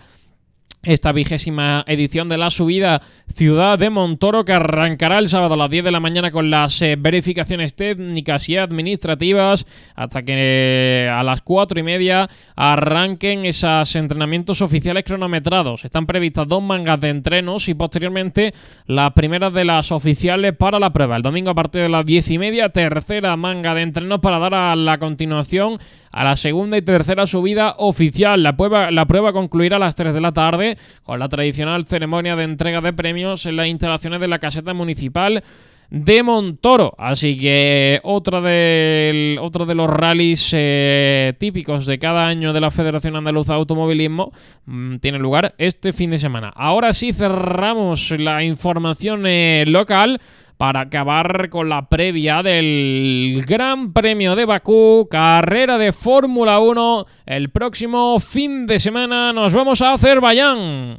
esta 0.83 1.11
vigésima 1.11 1.83
edición 1.87 2.27
de 2.27 2.37
la 2.37 2.49
subida 2.49 3.01
Ciudad 3.33 3.79
de 3.79 3.89
Montoro 3.89 4.43
que 4.43 4.51
arrancará 4.51 5.19
el 5.19 5.29
sábado 5.29 5.53
a 5.53 5.57
las 5.57 5.69
10 5.69 5.85
de 5.85 5.91
la 5.91 5.99
mañana 5.99 6.31
con 6.31 6.49
las 6.49 6.81
eh, 6.81 6.95
verificaciones 6.97 7.75
técnicas 7.75 8.49
y 8.49 8.57
administrativas 8.57 9.65
hasta 9.95 10.23
que 10.23 10.33
eh, 10.35 11.09
a 11.09 11.23
las 11.23 11.41
4 11.41 11.79
y 11.79 11.83
media 11.83 12.29
arranquen 12.55 13.45
esos 13.45 13.95
entrenamientos 13.95 14.61
oficiales 14.61 15.03
cronometrados. 15.03 15.85
Están 15.85 16.07
previstas 16.07 16.47
dos 16.47 16.63
mangas 16.63 16.99
de 16.99 17.09
entrenos 17.09 17.69
y 17.69 17.73
posteriormente 17.73 18.53
las 18.87 19.13
primeras 19.13 19.53
de 19.53 19.65
las 19.65 19.91
oficiales 19.91 20.55
para 20.55 20.79
la 20.79 20.91
prueba. 20.91 21.15
El 21.15 21.21
domingo 21.21 21.51
a 21.51 21.55
partir 21.55 21.81
de 21.83 21.89
las 21.89 22.05
10 22.05 22.31
y 22.31 22.37
media, 22.37 22.69
tercera 22.69 23.37
manga 23.37 23.75
de 23.75 23.83
entrenos 23.83 24.19
para 24.19 24.39
dar 24.39 24.53
a 24.53 24.75
la 24.75 24.97
continuación 24.97 25.79
a 26.11 26.25
la 26.25 26.35
segunda 26.35 26.77
y 26.77 26.81
tercera 26.81 27.25
subida 27.25 27.75
oficial. 27.77 28.43
La 28.43 28.57
prueba, 28.57 28.91
la 28.91 29.05
prueba 29.05 29.31
concluirá 29.31 29.77
a 29.77 29.79
las 29.79 29.95
3 29.95 30.13
de 30.13 30.21
la 30.21 30.33
tarde 30.33 30.70
con 31.03 31.19
la 31.19 31.29
tradicional 31.29 31.85
ceremonia 31.85 32.35
de 32.35 32.43
entrega 32.43 32.81
de 32.81 32.93
premios 32.93 33.45
en 33.45 33.55
las 33.55 33.67
instalaciones 33.67 34.19
de 34.19 34.27
la 34.27 34.39
caseta 34.39 34.73
municipal 34.73 35.43
de 35.91 36.23
Montoro. 36.23 36.95
Así 36.97 37.37
que 37.37 37.99
otra 38.03 38.41
de, 38.41 39.37
otro 39.41 39.65
de 39.65 39.75
los 39.75 39.89
rallies 39.89 40.49
eh, 40.53 41.33
típicos 41.37 41.85
de 41.85 41.99
cada 41.99 42.27
año 42.27 42.53
de 42.53 42.61
la 42.61 42.71
Federación 42.71 43.17
Andaluza 43.17 43.53
de 43.53 43.59
Automovilismo 43.59 44.31
mmm, 44.65 44.95
tiene 44.97 45.19
lugar 45.19 45.53
este 45.57 45.93
fin 45.93 46.09
de 46.11 46.17
semana. 46.19 46.51
Ahora 46.55 46.93
sí 46.93 47.13
cerramos 47.13 48.11
la 48.11 48.43
información 48.43 49.25
eh, 49.27 49.65
local 49.67 50.21
para 50.61 50.81
acabar 50.81 51.49
con 51.49 51.69
la 51.69 51.89
previa 51.89 52.43
del 52.43 53.43
Gran 53.47 53.93
Premio 53.93 54.35
de 54.35 54.45
Bakú, 54.45 55.07
carrera 55.09 55.79
de 55.79 55.91
Fórmula 55.91 56.59
1. 56.59 57.07
El 57.25 57.49
próximo 57.49 58.19
fin 58.19 58.67
de 58.67 58.77
semana 58.77 59.33
nos 59.33 59.55
vamos 59.55 59.81
a 59.81 59.93
Azerbaiyán. 59.93 60.97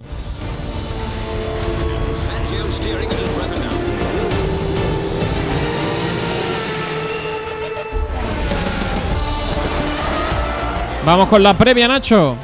Vamos 11.07 11.29
con 11.29 11.41
la 11.41 11.55
previa, 11.55 11.87
Nacho. 11.87 12.35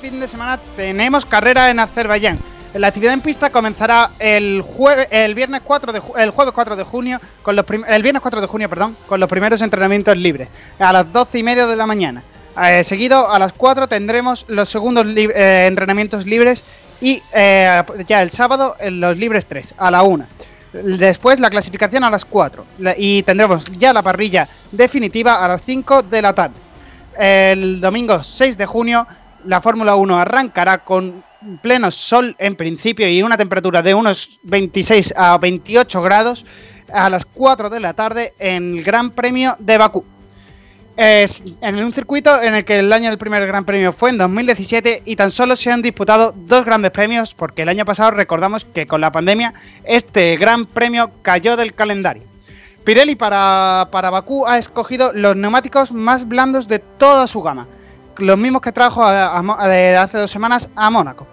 Fin 0.00 0.20
de 0.20 0.28
semana 0.28 0.60
tenemos 0.76 1.26
carrera 1.26 1.72
en 1.72 1.80
Azerbaiyán. 1.80 2.38
La 2.78 2.88
actividad 2.88 3.14
en 3.14 3.20
pista 3.20 3.50
comenzará 3.50 4.10
el 4.18 4.60
jueves, 4.60 5.08
el 5.10 5.34
viernes 5.34 5.62
4 5.64 5.92
de 5.92 6.02
el 6.16 6.30
jueves 6.30 6.52
4 6.52 6.76
de 6.76 6.82
junio, 6.82 7.20
con 7.42 7.56
los 7.56 7.64
el 7.88 8.02
viernes 8.02 8.20
4 8.20 8.40
de 8.40 8.46
junio, 8.46 8.68
perdón, 8.68 8.96
con 9.06 9.18
los 9.18 9.28
primeros 9.28 9.62
entrenamientos 9.62 10.16
libres, 10.16 10.48
a 10.78 10.92
las 10.92 11.10
12 11.10 11.38
y 11.38 11.42
media 11.42 11.66
de 11.66 11.76
la 11.76 11.86
mañana. 11.86 12.22
Eh, 12.62 12.84
seguido 12.84 13.30
a 13.30 13.38
las 13.38 13.52
4 13.52 13.86
tendremos 13.86 14.44
los 14.48 14.68
segundos 14.68 15.06
eh, 15.06 15.66
entrenamientos 15.66 16.26
libres 16.26 16.64
y 17.00 17.22
eh, 17.34 17.82
ya 18.06 18.22
el 18.22 18.30
sábado 18.30 18.76
los 18.90 19.16
libres 19.16 19.46
3 19.46 19.74
a 19.78 19.90
la 19.90 20.02
1. 20.02 20.26
Después 20.72 21.40
la 21.40 21.48
clasificación 21.48 22.04
a 22.04 22.10
las 22.10 22.24
4 22.24 22.66
y 22.98 23.22
tendremos 23.22 23.64
ya 23.78 23.92
la 23.92 24.02
parrilla 24.02 24.48
definitiva 24.72 25.42
a 25.42 25.48
las 25.48 25.62
5 25.62 26.02
de 26.02 26.20
la 26.20 26.34
tarde. 26.34 26.56
El 27.16 27.80
domingo 27.80 28.22
6 28.22 28.58
de 28.58 28.66
junio 28.66 29.06
la 29.46 29.60
Fórmula 29.60 29.94
1 29.94 30.18
arrancará 30.18 30.78
con 30.78 31.22
pleno 31.62 31.90
sol 31.90 32.34
en 32.38 32.56
principio 32.56 33.08
y 33.08 33.22
una 33.22 33.36
temperatura 33.36 33.82
de 33.82 33.94
unos 33.94 34.38
26 34.42 35.14
a 35.16 35.38
28 35.38 36.02
grados 36.02 36.44
a 36.92 37.10
las 37.10 37.24
4 37.24 37.70
de 37.70 37.80
la 37.80 37.94
tarde 37.94 38.34
en 38.38 38.78
el 38.78 38.84
Gran 38.84 39.10
Premio 39.10 39.56
de 39.58 39.78
Bakú. 39.78 40.04
Es 40.96 41.42
en 41.60 41.76
un 41.76 41.92
circuito 41.92 42.40
en 42.42 42.54
el 42.54 42.64
que 42.64 42.78
el 42.78 42.90
año 42.92 43.10
del 43.10 43.18
primer 43.18 43.46
Gran 43.46 43.66
Premio 43.66 43.92
fue 43.92 44.10
en 44.10 44.18
2017 44.18 45.02
y 45.04 45.16
tan 45.16 45.30
solo 45.30 45.54
se 45.54 45.70
han 45.70 45.82
disputado 45.82 46.34
dos 46.34 46.64
grandes 46.64 46.90
premios 46.90 47.34
porque 47.34 47.62
el 47.62 47.68
año 47.68 47.84
pasado 47.84 48.12
recordamos 48.12 48.64
que 48.64 48.86
con 48.86 49.02
la 49.02 49.12
pandemia 49.12 49.52
este 49.84 50.36
Gran 50.38 50.64
Premio 50.64 51.10
cayó 51.20 51.56
del 51.56 51.74
calendario. 51.74 52.22
Pirelli 52.84 53.14
para, 53.14 53.88
para 53.90 54.10
Bakú 54.10 54.46
ha 54.46 54.58
escogido 54.58 55.12
los 55.12 55.36
neumáticos 55.36 55.92
más 55.92 56.26
blandos 56.26 56.66
de 56.66 56.78
toda 56.78 57.26
su 57.26 57.42
gama, 57.42 57.66
los 58.18 58.38
mismos 58.38 58.62
que 58.62 58.72
trajo 58.72 59.04
a, 59.04 59.38
hace 59.38 60.18
dos 60.18 60.30
semanas 60.30 60.70
a 60.74 60.90
Mónaco. 60.90 61.26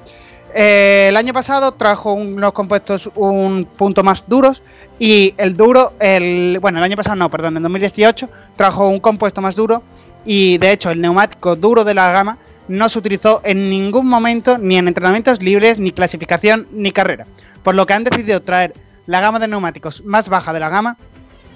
Eh, 0.54 1.08
el 1.10 1.18
año 1.18 1.34
pasado 1.34 1.72
trajo 1.72 2.14
unos 2.14 2.54
compuestos 2.54 3.10
un 3.16 3.66
punto 3.66 4.04
más 4.04 4.26
duros 4.28 4.62
y 5.00 5.34
el 5.38 5.58
duro, 5.58 5.94
el 6.00 6.60
bueno, 6.62 6.78
el 6.78 6.84
año 6.84 6.96
pasado 6.96 7.16
no, 7.16 7.30
perdón, 7.30 7.58
en 7.58 7.64
2018 7.64 8.30
trajo 8.56 8.88
un 8.88 9.00
compuesto 9.00 9.42
más 9.42 9.56
duro 9.56 9.82
y 10.26 10.60
de 10.60 10.72
hecho 10.72 10.92
el 10.92 11.02
neumático 11.02 11.56
duro 11.56 11.84
de 11.84 11.96
la 11.96 12.12
gama 12.12 12.38
no 12.68 12.88
se 12.88 13.00
utilizó 13.00 13.42
en 13.44 13.70
ningún 13.70 14.08
momento 14.08 14.58
ni 14.58 14.78
en 14.78 14.88
entrenamientos 14.88 15.42
libres, 15.42 15.80
ni 15.80 15.92
clasificación, 15.92 16.68
ni 16.72 16.92
carrera. 16.92 17.26
Por 17.64 17.76
lo 17.76 17.86
que 17.86 17.94
han 17.94 18.04
decidido 18.04 18.42
traer 18.42 18.74
la 19.08 19.22
gama 19.22 19.40
de 19.40 19.48
neumáticos 19.48 20.04
más 20.06 20.30
baja 20.30 20.54
de 20.54 20.60
la 20.60 20.70
gama 20.70 20.98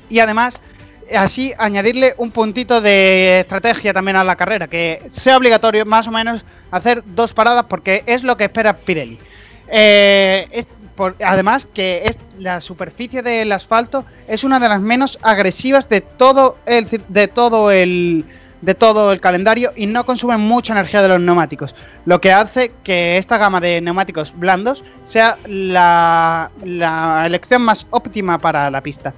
y 0.10 0.20
además 0.20 0.60
así 1.16 1.53
añadirle 1.58 2.14
un 2.18 2.32
puntito 2.32 2.82
de 2.82 3.41
estrategia 3.41 3.93
también 3.93 4.18
a 4.18 4.24
la 4.24 4.36
carrera, 4.36 4.68
que 4.68 5.03
sea 5.10 5.38
obligatorio 5.38 5.86
más 5.86 6.08
o 6.08 6.12
menos 6.12 6.43
hacer 6.72 7.03
dos 7.05 7.34
paradas 7.34 7.66
porque 7.70 8.03
es 8.05 8.24
lo 8.24 8.38
que 8.38 8.45
espera 8.45 8.74
Pirelli. 8.78 9.20
Eh, 9.70 10.66
además 11.24 11.68
que 11.74 12.03
es 12.05 12.18
la 12.39 12.62
superficie 12.62 13.22
del 13.22 13.51
asfalto 13.51 14.05
es 14.28 14.43
una 14.43 14.60
de 14.60 14.70
las 14.70 14.82
menos 14.82 15.20
agresivas 15.22 15.89
de 15.89 16.01
todo 16.01 16.58
el 16.66 16.88
de 17.08 17.28
todo 17.28 17.72
el 17.72 18.26
de 18.62 18.74
todo 18.74 19.12
el 19.12 19.20
calendario 19.20 19.72
y 19.76 19.86
no 19.86 20.05
consumen 20.05 20.39
mucha 20.39 20.74
energía 20.74 21.01
de 21.03 21.10
los 21.10 21.20
neumáticos, 21.20 21.76
lo 22.05 22.20
que 22.20 22.32
hace 22.32 22.72
que 22.84 23.18
esta 23.18 23.38
gama 23.38 23.62
de 23.62 23.82
neumáticos 23.82 24.34
blandos 24.36 24.84
sea 25.03 25.38
la 25.45 26.49
elección 27.26 27.62
más 27.62 27.86
óptima 27.91 28.39
para 28.39 28.72
la 28.72 28.82
pista. 28.82 29.14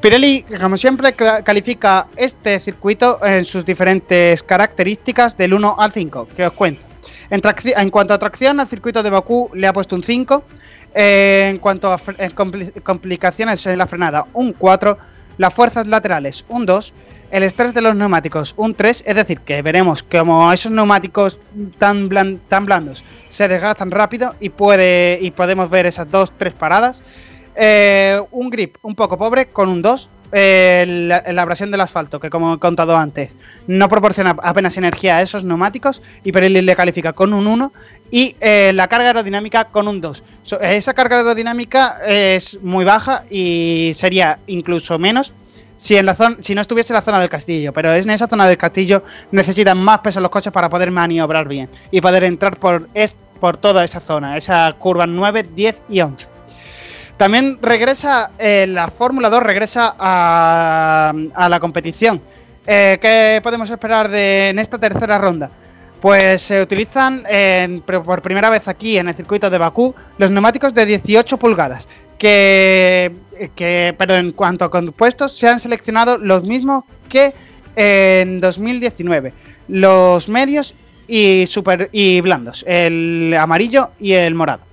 Pirelli, 0.00 0.46
como 0.58 0.78
siempre, 0.78 1.12
califica 1.12 2.06
este 2.16 2.58
circuito 2.58 3.24
en 3.24 3.44
sus 3.44 3.66
diferentes 3.66 4.42
características 4.42 5.36
del 5.36 5.52
1 5.52 5.76
al 5.78 5.92
5, 5.92 6.28
que 6.34 6.46
os 6.46 6.52
cuento. 6.54 6.86
En, 7.28 7.90
cuanto 7.90 8.14
a 8.14 8.18
tracción, 8.18 8.60
al 8.60 8.66
circuito 8.66 9.02
de 9.02 9.10
Bakú 9.10 9.50
le 9.52 9.66
ha 9.66 9.72
puesto 9.74 9.94
un 9.94 10.02
5. 10.02 10.42
Eh, 10.94 11.48
en 11.50 11.58
cuanto 11.58 11.92
a 11.92 12.00
complicaciones 12.82 13.66
en 13.66 13.76
la 13.76 13.86
frenada, 13.86 14.26
un 14.32 14.54
4. 14.54 14.98
Las 15.36 15.52
fuerzas 15.52 15.86
laterales, 15.86 16.46
un 16.48 16.64
2. 16.64 16.94
El 17.30 17.42
estrés 17.42 17.74
de 17.74 17.82
los 17.82 17.94
neumáticos, 17.94 18.54
un 18.56 18.74
3. 18.74 19.04
Es 19.06 19.14
decir, 19.14 19.40
que 19.40 19.60
veremos 19.60 20.02
como 20.02 20.50
esos 20.50 20.72
neumáticos 20.72 21.38
tan, 21.78 22.08
tan 22.48 22.64
blandos 22.64 23.04
se 23.28 23.48
desgastan 23.48 23.90
rápido 23.90 24.34
y, 24.40 24.48
puede, 24.48 25.18
y 25.20 25.30
podemos 25.30 25.70
ver 25.70 25.86
esas 25.86 26.08
2-3 26.08 26.52
paradas. 26.52 27.04
Eh, 27.62 28.18
un 28.30 28.48
grip 28.48 28.76
un 28.80 28.94
poco 28.94 29.18
pobre 29.18 29.48
con 29.48 29.68
un 29.68 29.82
2. 29.82 30.08
Eh, 30.32 30.84
la, 31.08 31.42
abrasión 31.42 31.70
del 31.70 31.82
asfalto, 31.82 32.18
que 32.18 32.30
como 32.30 32.54
he 32.54 32.58
contado 32.58 32.96
antes, 32.96 33.36
no 33.66 33.86
proporciona 33.90 34.34
apenas 34.42 34.78
energía 34.78 35.16
a 35.16 35.22
esos 35.22 35.44
neumáticos 35.44 36.00
y 36.24 36.32
Pirelli 36.32 36.62
le 36.62 36.74
califica 36.74 37.12
con 37.12 37.34
un 37.34 37.46
1. 37.46 37.70
Y 38.10 38.34
eh, 38.40 38.72
la 38.74 38.88
carga 38.88 39.08
aerodinámica 39.08 39.66
con 39.66 39.88
un 39.88 40.00
2. 40.00 40.24
So- 40.42 40.60
esa 40.60 40.94
carga 40.94 41.18
aerodinámica 41.18 41.98
es 42.06 42.58
muy 42.62 42.86
baja 42.86 43.24
y 43.28 43.90
sería 43.94 44.38
incluso 44.46 44.98
menos 44.98 45.34
si, 45.76 45.96
en 45.96 46.06
la 46.06 46.14
zona, 46.14 46.36
si 46.40 46.54
no 46.54 46.62
estuviese 46.62 46.94
en 46.94 46.96
la 46.96 47.02
zona 47.02 47.20
del 47.20 47.28
castillo. 47.28 47.74
Pero 47.74 47.92
en 47.92 48.08
esa 48.08 48.26
zona 48.26 48.46
del 48.46 48.56
castillo 48.56 49.02
necesitan 49.32 49.76
más 49.76 49.98
peso 49.98 50.18
los 50.20 50.30
coches 50.30 50.52
para 50.52 50.70
poder 50.70 50.90
maniobrar 50.90 51.46
bien 51.46 51.68
y 51.90 52.00
poder 52.00 52.24
entrar 52.24 52.56
por, 52.56 52.88
es, 52.94 53.18
por 53.38 53.58
toda 53.58 53.84
esa 53.84 54.00
zona, 54.00 54.38
esa 54.38 54.72
curva 54.78 55.06
9, 55.06 55.46
10 55.54 55.82
y 55.90 56.00
11. 56.00 56.39
También 57.20 57.58
regresa, 57.60 58.30
eh, 58.38 58.64
la 58.66 58.88
Fórmula 58.88 59.28
2 59.28 59.42
regresa 59.42 59.94
a, 59.98 61.12
la 61.50 61.60
competición. 61.60 62.18
Eh, 62.66 62.96
¿Qué 62.98 63.40
podemos 63.42 63.68
esperar 63.68 64.08
de, 64.08 64.48
en 64.48 64.58
esta 64.58 64.78
tercera 64.78 65.18
ronda? 65.18 65.50
Pues 66.00 66.40
se 66.40 66.62
utilizan 66.62 67.24
por 67.84 68.22
primera 68.22 68.48
vez 68.48 68.68
aquí 68.68 68.96
en 68.96 69.08
el 69.08 69.14
circuito 69.14 69.50
de 69.50 69.58
Bakú 69.58 69.94
los 70.16 70.30
neumáticos 70.30 70.72
de 70.72 70.86
18 70.86 71.36
pulgadas, 71.36 71.90
que, 72.16 73.12
que 73.54 73.94
pero 73.98 74.16
en 74.16 74.32
cuanto 74.32 74.64
a 74.64 74.70
compuestos 74.70 75.36
se 75.36 75.46
han 75.46 75.60
seleccionado 75.60 76.16
los 76.16 76.44
mismos 76.44 76.84
que 77.10 77.34
en 77.76 78.40
2019, 78.40 79.34
los 79.68 80.26
medios 80.26 80.74
y 81.06 81.44
super 81.46 81.90
y 81.92 82.22
blandos, 82.22 82.64
el 82.66 83.36
amarillo 83.38 83.90
y 84.00 84.14
el 84.14 84.34
morado 84.34 84.69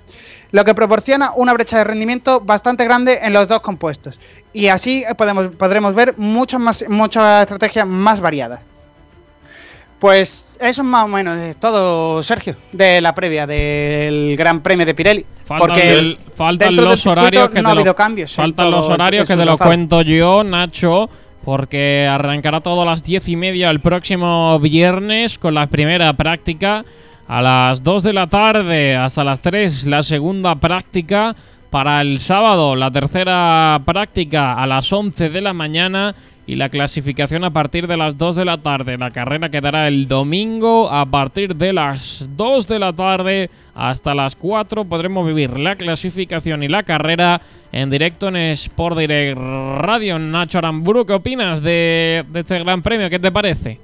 lo 0.58 0.66
que 0.66 0.74
proporciona 0.74 1.32
una 1.36 1.54
brecha 1.54 1.78
de 1.78 1.84
rendimiento 1.84 2.42
bastante 2.42 2.84
grande 2.84 3.20
en 3.22 3.32
los 3.32 3.48
dos 3.48 3.60
compuestos. 3.60 4.20
Y 4.54 4.68
así 4.70 5.04
eh, 5.08 5.14
podemos, 5.16 5.50
podremos 5.56 5.94
ver 5.94 6.16
muchas 6.18 6.60
más, 6.60 6.84
muchas 6.90 7.44
estrategias 7.44 7.86
más 7.88 8.20
variadas. 8.20 8.62
Pues 10.00 10.56
eso 10.60 10.82
es 10.82 10.88
más 10.88 11.06
o 11.06 11.08
menos 11.08 11.56
todo, 11.58 12.22
Sergio, 12.24 12.56
de 12.72 13.02
la 13.02 13.14
previa 13.16 13.48
del 13.48 14.36
Gran 14.38 14.62
Premio 14.62 14.86
de 14.86 14.94
Pirelli. 14.94 15.26
Faltan, 15.46 15.68
porque 15.68 15.94
el- 15.94 16.20
faltan 16.36 16.76
los 16.76 17.06
horarios 17.08 17.50
que 17.50 17.62
no 17.62 17.70
te 17.70 17.72
ha 17.72 17.74
lo- 17.76 17.80
habido 17.82 17.96
cambios. 17.96 18.34
Faltan 18.34 18.72
los 18.72 18.86
horarios 18.88 19.28
que 19.28 19.34
te 19.34 19.40
lo 19.46 19.52
trazado. 19.58 19.70
cuento 19.70 20.02
yo, 20.02 20.44
Nacho, 20.44 21.10
porque 21.46 22.08
arrancará 22.10 22.62
todo 22.62 22.82
a 22.84 22.86
las 22.86 23.04
diez 23.04 23.28
y 23.28 23.36
media 23.36 23.70
el 23.72 23.80
próximo 23.80 24.60
viernes 24.60 25.38
con 25.40 25.54
la 25.56 25.68
primera 25.68 26.14
práctica. 26.14 26.84
A 27.28 27.42
las 27.42 27.84
2 27.84 28.04
de 28.04 28.14
la 28.14 28.28
tarde 28.28 28.96
hasta 28.96 29.24
las 29.24 29.42
3 29.42 29.86
la 29.88 30.02
segunda 30.04 30.56
práctica. 30.56 31.36
Para 31.70 32.00
el 32.00 32.20
sábado 32.20 32.78
la 32.78 32.90
tercera 32.92 33.82
práctica 33.84 34.54
a 34.54 34.66
las 34.66 34.92
11 34.94 35.30
de 35.30 35.42
la 35.42 35.52
mañana 35.52 36.16
y 36.48 36.56
la 36.56 36.70
clasificación 36.70 37.44
a 37.44 37.52
partir 37.52 37.88
de 37.88 37.98
las 37.98 38.18
2 38.18 38.38
de 38.38 38.46
la 38.46 38.58
tarde. 38.60 38.98
La 38.98 39.12
carrera 39.12 39.50
quedará 39.50 39.90
el 39.90 40.08
domingo 40.08 40.90
a 40.90 41.06
partir 41.06 41.58
de 41.58 41.74
las 41.74 42.30
2 42.38 42.68
de 42.70 42.80
la 42.80 42.94
tarde 42.94 43.50
hasta 43.76 44.16
las 44.16 44.38
4. 44.38 44.86
Podremos 44.86 45.28
vivir 45.28 45.60
la 45.60 45.76
clasificación 45.76 46.64
y 46.64 46.70
la 46.70 46.84
carrera 46.84 47.42
en 47.74 47.90
directo 47.90 48.30
en 48.30 48.38
Sport 48.38 48.98
Direct 48.98 49.38
Radio. 49.38 50.18
Nacho 50.18 50.60
Aramburu, 50.60 51.06
¿qué 51.06 51.14
opinas 51.14 51.62
de, 51.62 52.24
de 52.30 52.40
este 52.40 52.58
gran 52.60 52.82
premio? 52.82 53.10
¿Qué 53.10 53.20
te 53.20 53.34
parece? 53.34 53.80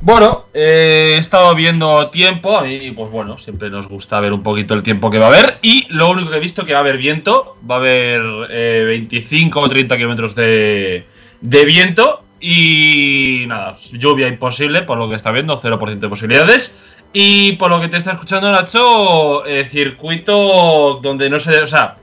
Bueno, 0.00 0.44
eh, 0.54 1.14
he 1.16 1.18
estado 1.18 1.54
viendo 1.54 2.08
tiempo. 2.10 2.56
A 2.56 2.62
mí, 2.62 2.92
pues 2.92 3.10
bueno, 3.10 3.38
siempre 3.38 3.68
nos 3.68 3.88
gusta 3.88 4.20
ver 4.20 4.32
un 4.32 4.42
poquito 4.42 4.74
el 4.74 4.82
tiempo 4.82 5.10
que 5.10 5.18
va 5.18 5.26
a 5.26 5.28
haber. 5.28 5.58
Y 5.62 5.86
lo 5.90 6.10
único 6.10 6.30
que 6.30 6.36
he 6.36 6.40
visto 6.40 6.64
que 6.64 6.72
va 6.72 6.78
a 6.78 6.82
haber 6.82 6.98
viento. 6.98 7.56
Va 7.68 7.76
a 7.76 7.78
haber 7.78 8.22
eh, 8.50 8.84
25 8.86 9.60
o 9.60 9.68
30 9.68 9.96
kilómetros 9.96 10.34
de, 10.36 11.04
de 11.40 11.64
viento. 11.64 12.22
Y 12.40 13.44
nada, 13.48 13.76
lluvia 13.92 14.28
imposible, 14.28 14.82
por 14.82 14.98
lo 14.98 15.08
que 15.08 15.16
está 15.16 15.32
viendo, 15.32 15.60
0% 15.60 15.98
de 15.98 16.08
posibilidades. 16.08 16.72
Y 17.12 17.52
por 17.52 17.70
lo 17.70 17.80
que 17.80 17.88
te 17.88 17.96
está 17.96 18.12
escuchando, 18.12 18.52
Nacho, 18.52 19.44
eh, 19.46 19.64
circuito 19.64 21.00
donde 21.02 21.28
no 21.28 21.40
se. 21.40 21.60
O 21.60 21.66
sea, 21.66 21.96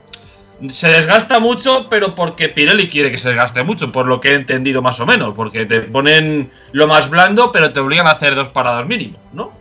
se 0.70 0.88
desgasta 0.88 1.38
mucho, 1.38 1.86
pero 1.90 2.14
porque 2.14 2.48
Pirelli 2.48 2.88
quiere 2.88 3.10
que 3.10 3.18
se 3.18 3.28
desgaste 3.28 3.62
mucho, 3.62 3.92
por 3.92 4.06
lo 4.06 4.20
que 4.20 4.30
he 4.30 4.34
entendido 4.34 4.80
más 4.82 4.98
o 5.00 5.06
menos. 5.06 5.34
Porque 5.34 5.66
te 5.66 5.80
ponen 5.82 6.50
lo 6.72 6.86
más 6.86 7.10
blando, 7.10 7.52
pero 7.52 7.72
te 7.72 7.80
obligan 7.80 8.06
a 8.06 8.12
hacer 8.12 8.34
dos 8.34 8.48
paradas 8.48 8.86
mínimo, 8.86 9.18
¿no? 9.32 9.52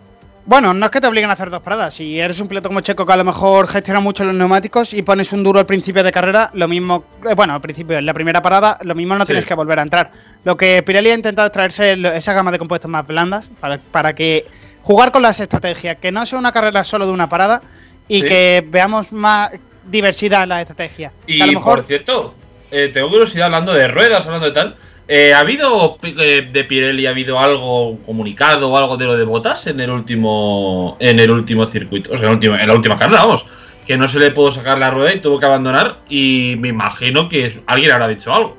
Bueno, 0.48 0.76
no 0.76 0.86
es 0.86 0.92
que 0.92 1.02
te 1.02 1.08
obliguen 1.08 1.32
a 1.32 1.34
hacer 1.34 1.50
dos 1.50 1.62
paradas. 1.64 1.96
Si 1.96 2.20
eres 2.20 2.40
un 2.40 2.48
piloto 2.48 2.70
como 2.70 2.80
Checo 2.82 3.04
que 3.06 3.14
a 3.14 3.18
lo 3.18 3.24
mejor 3.24 3.68
gestiona 3.68 4.00
mucho 4.00 4.24
los 4.24 4.36
neumáticos 4.36 4.94
y 4.94 5.02
pones 5.02 5.34
un 5.34 5.44
duro 5.44 5.60
al 5.60 5.66
principio 5.66 6.04
de 6.04 6.12
carrera, 6.12 6.52
lo 6.54 6.68
mismo, 6.68 7.04
eh, 7.28 7.34
bueno, 7.36 7.56
al 7.56 7.62
principio, 7.62 7.98
en 7.98 8.06
la 8.06 8.14
primera 8.14 8.44
parada, 8.44 8.78
lo 8.84 8.94
mismo 8.94 9.16
no 9.16 9.22
Sí. 9.22 9.28
tienes 9.30 9.46
que 9.46 9.56
volver 9.56 9.80
a 9.80 9.82
entrar. 9.82 10.12
Lo 10.44 10.56
que 10.56 10.84
Pirelli 10.84 11.10
ha 11.10 11.16
intentado 11.16 11.48
es 11.48 11.52
traerse 11.52 11.98
esa 12.16 12.34
gama 12.34 12.52
de 12.52 12.60
compuestos 12.60 12.92
más 12.92 13.08
blandas 13.08 13.50
para, 13.60 13.80
para 13.80 14.14
que 14.14 14.46
jugar 14.84 15.12
con 15.12 15.24
las 15.24 15.40
estrategias, 15.40 15.98
que 15.98 16.12
no 16.12 16.24
sea 16.28 16.38
una 16.38 16.52
carrera 16.52 16.84
solo 16.84 17.08
de 17.08 17.12
una 17.12 17.28
parada 17.28 17.64
y 18.08 18.22
Sí. 18.22 18.28
que 18.28 18.64
veamos 18.70 19.12
más 19.12 19.50
diversidad 19.90 20.44
en 20.44 20.50
la 20.50 20.62
estrategia. 20.62 21.12
Y 21.28 21.38
Que 21.38 21.44
a 21.44 21.46
lo 21.48 21.54
mejor 21.54 21.78
por 21.80 21.88
cierto, 21.88 22.34
eh, 22.72 22.90
tengo 22.94 23.10
curiosidad 23.10 23.46
hablando 23.46 23.74
de 23.74 23.88
ruedas, 23.88 24.26
hablando 24.26 24.48
de 24.48 24.52
tal. 24.54 24.76
eh, 25.08 25.34
¿Ha 25.34 25.40
habido 25.40 25.98
eh, 26.04 26.50
de 26.52 26.64
Pirelli, 26.64 27.06
ha 27.08 27.12
habido 27.12 27.40
algo 27.40 27.98
comunicado 28.06 28.70
o 28.72 28.78
algo 28.78 28.98
de 28.98 29.06
lo 29.06 29.16
de 29.16 29.24
botas 29.24 29.68
en 29.68 29.80
el 29.80 29.90
último 29.92 30.98
en 31.00 31.20
el 31.20 31.30
último 31.32 31.66
circuito? 31.68 32.12
O 32.14 32.18
sea, 32.18 32.26
en, 32.28 32.32
el 32.32 32.34
último- 32.36 32.56
en 32.58 32.68
la 32.68 32.74
última 32.74 32.98
carrera, 32.98 33.24
vamos. 33.26 33.46
Que 33.86 33.98
no 33.98 34.08
se 34.08 34.18
le 34.20 34.32
pudo 34.32 34.52
sacar 34.52 34.80
la 34.80 34.90
rueda 34.90 35.14
y 35.14 35.20
tuvo 35.20 35.40
que 35.40 35.46
abandonar. 35.46 35.98
Y 36.10 36.56
me 36.58 36.70
imagino 36.70 37.30
que 37.30 37.60
alguien 37.68 37.92
habrá 37.92 38.08
dicho 38.08 38.34
algo. 38.34 38.58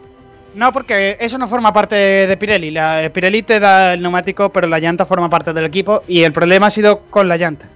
No, 0.55 0.73
porque 0.73 1.17
eso 1.21 1.37
no 1.37 1.49
forma 1.49 1.73
parte 1.73 1.97
de 1.97 2.37
Pirelli. 2.37 2.71
La, 2.71 3.11
Pirelli 3.13 3.43
te 3.43 3.59
da 3.61 3.93
el 3.95 4.01
neumático, 4.03 4.51
pero 4.51 4.67
la 4.69 4.79
llanta 4.79 5.05
forma 5.05 5.29
parte 5.29 5.53
del 5.53 5.65
equipo 5.67 6.03
y 6.09 6.23
el 6.23 6.33
problema 6.33 6.69
ha 6.69 6.71
sido 6.71 7.01
con 7.11 7.29
la 7.29 7.37
llanta. 7.37 7.67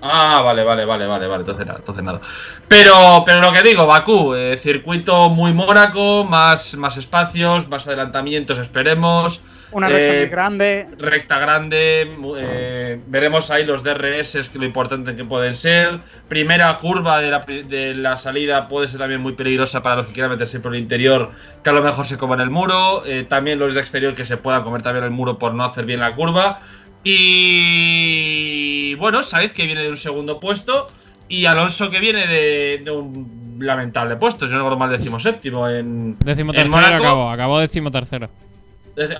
Ah, 0.00 0.42
vale, 0.44 0.62
vale, 0.62 0.84
vale, 0.84 1.06
vale, 1.06 1.26
vale, 1.26 1.40
entonces 1.40 1.66
nada, 1.66 1.78
entonces 1.80 2.04
nada. 2.04 2.20
Pero, 2.68 3.24
pero 3.26 3.40
lo 3.40 3.52
que 3.52 3.62
digo, 3.62 3.86
Bakú, 3.86 4.32
eh, 4.34 4.56
circuito 4.56 5.28
muy 5.28 5.52
mónaco, 5.52 6.24
más, 6.24 6.74
más 6.76 6.96
espacios, 6.96 7.68
más 7.68 7.86
adelantamientos, 7.88 8.58
esperemos. 8.58 9.40
Una 9.70 9.88
recta 9.88 10.14
Eh, 10.14 10.20
muy 10.20 10.28
grande. 10.30 10.86
recta 10.98 11.38
grande, 11.40 12.10
eh, 12.38 13.00
veremos 13.08 13.50
ahí 13.50 13.66
los 13.66 13.82
DRS, 13.82 14.48
que 14.50 14.58
lo 14.58 14.64
importante 14.64 15.14
que 15.16 15.24
pueden 15.24 15.54
ser. 15.54 15.98
Primera 16.28 16.74
curva 16.78 17.20
de 17.20 17.30
la, 17.30 17.40
de 17.40 17.94
la 17.94 18.16
salida 18.16 18.66
puede 18.68 18.88
ser 18.88 19.00
también 19.00 19.20
muy 19.20 19.32
peligrosa 19.32 19.82
para 19.82 19.96
los 19.96 20.06
que 20.06 20.12
quieran 20.12 20.30
meterse 20.30 20.60
por 20.60 20.74
el 20.74 20.80
interior, 20.80 21.32
que 21.62 21.68
a 21.70 21.72
lo 21.74 21.82
mejor 21.82 22.06
se 22.06 22.16
coman 22.16 22.40
el 22.40 22.48
muro. 22.50 23.02
También 23.28 23.58
los 23.58 23.74
de 23.74 23.80
exterior 23.80 24.14
que 24.14 24.24
se 24.24 24.36
puedan 24.38 24.62
comer 24.62 24.80
también 24.80 25.04
el 25.04 25.10
muro 25.10 25.38
por 25.38 25.52
no 25.52 25.64
hacer 25.64 25.84
bien 25.84 26.00
la 26.00 26.14
curva. 26.14 26.60
Y 27.04 28.94
bueno, 28.96 29.22
Sainz 29.22 29.52
que 29.52 29.66
viene 29.66 29.82
de 29.82 29.90
un 29.90 29.96
segundo 29.96 30.40
puesto 30.40 30.88
y 31.28 31.46
Alonso 31.46 31.90
que 31.90 32.00
viene 32.00 32.26
de, 32.26 32.80
de 32.84 32.90
un 32.90 33.58
lamentable 33.60 34.16
puesto, 34.16 34.46
yo 34.46 34.52
no 34.52 34.58
recuerdo 34.58 34.78
mal 34.78 34.90
décimo 34.90 35.18
séptimo 35.20 35.68
en, 35.68 36.16
Décimo 36.20 36.52
en 36.52 36.56
tercero 36.56 36.76
Mónaco. 36.76 37.04
acabó, 37.04 37.30
acabó 37.30 37.58
décimo 37.60 37.90
tercero. 37.90 38.28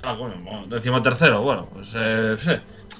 Ah, 0.03 0.13
bueno, 0.13 0.35
décimo 0.67 1.01
tercero, 1.01 1.41
bueno, 1.41 1.67
pues 1.73 1.91
eh, 1.95 2.35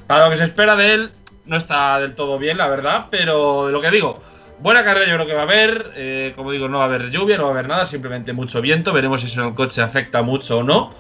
para 0.08 0.26
lo 0.26 0.32
que 0.32 0.38
se 0.38 0.46
espera 0.46 0.76
de 0.76 0.94
él, 0.94 1.12
no 1.46 1.58
está 1.58 2.00
del 2.00 2.16
todo 2.16 2.38
bien, 2.38 2.58
la 2.58 2.68
verdad, 2.70 3.08
pero 3.10 3.70
lo 3.70 3.82
que 3.82 3.92
digo, 3.92 4.22
buena 4.60 4.84
carrera 4.84 5.08
yo 5.08 5.16
creo 5.16 5.28
que 5.28 5.34
va 5.34 5.42
a 5.42 5.44
haber, 5.44 5.92
eh, 5.96 6.34
como 6.36 6.52
digo, 6.52 6.70
no 6.70 6.78
va 6.78 6.86
a 6.86 6.88
haber 6.88 7.10
lluvia, 7.10 7.38
no 7.38 7.44
va 7.44 7.50
a 7.50 7.54
haber 7.54 7.68
nada, 7.68 7.86
simplemente 7.86 8.32
mucho 8.32 8.62
viento, 8.62 8.94
veremos 8.94 9.22
si 9.22 9.28
eso 9.28 9.42
en 9.42 9.48
el 9.48 9.56
coche 9.56 9.82
afecta 9.82 10.22
mucho 10.22 10.60
o 10.60 10.64
no. 10.64 10.94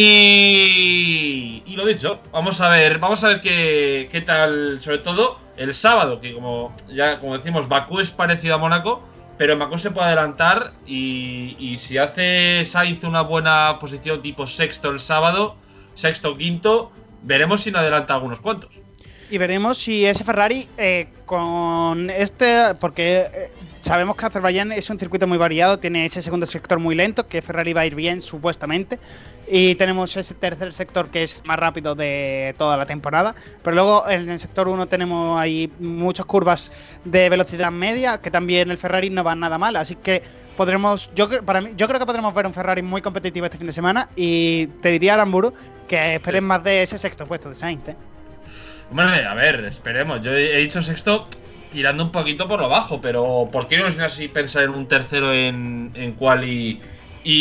Y, 0.00 1.74
lo 1.74 1.84
dicho, 1.84 2.20
vamos 2.30 2.60
a 2.60 2.68
ver, 2.68 3.00
vamos 3.00 3.24
a 3.24 3.28
ver 3.28 3.40
qué, 3.40 4.08
qué 4.12 4.20
tal, 4.20 4.78
sobre 4.80 4.98
todo 4.98 5.40
el 5.56 5.74
sábado, 5.74 6.20
que 6.20 6.32
como 6.32 6.72
ya 6.88 7.18
como 7.18 7.36
decimos, 7.36 7.66
Bakú 7.66 7.98
es 7.98 8.12
parecido 8.12 8.54
a 8.54 8.58
Mónaco, 8.58 9.02
pero 9.38 9.58
Bakú 9.58 9.76
se 9.76 9.90
puede 9.90 10.06
adelantar 10.06 10.72
y, 10.86 11.56
y 11.58 11.78
si 11.78 11.98
hace 11.98 12.64
Sainz 12.64 13.02
una 13.02 13.22
buena 13.22 13.78
posición 13.80 14.22
tipo 14.22 14.46
sexto 14.46 14.90
el 14.90 15.00
sábado, 15.00 15.56
sexto 15.94 16.36
quinto, 16.36 16.92
veremos 17.24 17.62
si 17.62 17.72
no 17.72 17.80
adelanta 17.80 18.14
algunos 18.14 18.38
cuantos. 18.38 18.70
Y 19.30 19.36
veremos 19.36 19.78
si 19.78 20.06
ese 20.06 20.22
Ferrari 20.22 20.68
eh, 20.78 21.08
con 21.26 22.08
este, 22.08 22.74
porque 22.80 23.26
eh, 23.32 23.50
sabemos 23.80 24.16
que 24.16 24.24
Azerbaiyán 24.24 24.72
es 24.72 24.88
un 24.88 24.98
circuito 24.98 25.26
muy 25.26 25.36
variado, 25.36 25.78
tiene 25.78 26.06
ese 26.06 26.22
segundo 26.22 26.46
sector 26.46 26.78
muy 26.78 26.94
lento, 26.94 27.26
que 27.26 27.42
Ferrari 27.42 27.74
va 27.74 27.82
a 27.82 27.86
ir 27.86 27.94
bien 27.94 28.22
supuestamente, 28.22 28.98
y 29.50 29.74
tenemos 29.76 30.16
ese 30.16 30.34
tercer 30.34 30.72
sector 30.72 31.10
que 31.10 31.22
es 31.22 31.42
más 31.44 31.58
rápido 31.58 31.94
de 31.94 32.54
toda 32.58 32.76
la 32.76 32.86
temporada, 32.86 33.34
pero 33.62 33.74
luego 33.74 34.08
en 34.08 34.28
el 34.28 34.38
sector 34.38 34.68
1 34.68 34.86
tenemos 34.86 35.40
ahí 35.40 35.70
muchas 35.78 36.26
curvas 36.26 36.72
de 37.04 37.28
velocidad 37.28 37.70
media, 37.70 38.20
que 38.20 38.30
también 38.30 38.70
el 38.70 38.78
Ferrari 38.78 39.10
no 39.10 39.24
va 39.24 39.34
nada 39.34 39.58
mal, 39.58 39.76
así 39.76 39.96
que 39.96 40.22
podremos, 40.56 41.10
yo, 41.14 41.28
para 41.44 41.60
mí, 41.60 41.70
yo 41.76 41.86
creo 41.86 42.00
que 42.00 42.06
podremos 42.06 42.34
ver 42.34 42.46
un 42.46 42.52
Ferrari 42.52 42.82
muy 42.82 43.00
competitivo 43.00 43.46
este 43.46 43.58
fin 43.58 43.66
de 43.66 43.72
semana, 43.72 44.08
y 44.16 44.66
te 44.82 44.90
diría 44.90 45.14
Aramburu 45.14 45.54
que 45.86 46.16
esperen 46.16 46.44
más 46.44 46.62
de 46.62 46.82
ese 46.82 46.98
sexto 46.98 47.26
puesto 47.26 47.48
de 47.48 47.54
Sainz. 47.54 47.88
¿eh? 47.88 47.96
Hombre, 48.90 49.24
a 49.24 49.34
ver, 49.34 49.64
esperemos. 49.64 50.22
Yo 50.22 50.32
he 50.32 50.56
he 50.56 50.58
dicho 50.58 50.82
sexto 50.82 51.26
tirando 51.72 52.04
un 52.04 52.12
poquito 52.12 52.48
por 52.48 52.60
lo 52.60 52.68
bajo, 52.68 53.00
pero 53.00 53.48
¿por 53.50 53.68
qué 53.68 53.78
no 53.78 53.86
es 53.86 53.98
así 53.98 54.28
pensar 54.28 54.64
en 54.64 54.70
un 54.70 54.86
tercero 54.88 55.32
en, 55.32 55.92
en 55.94 56.12
quali 56.12 56.50
y 56.50 56.82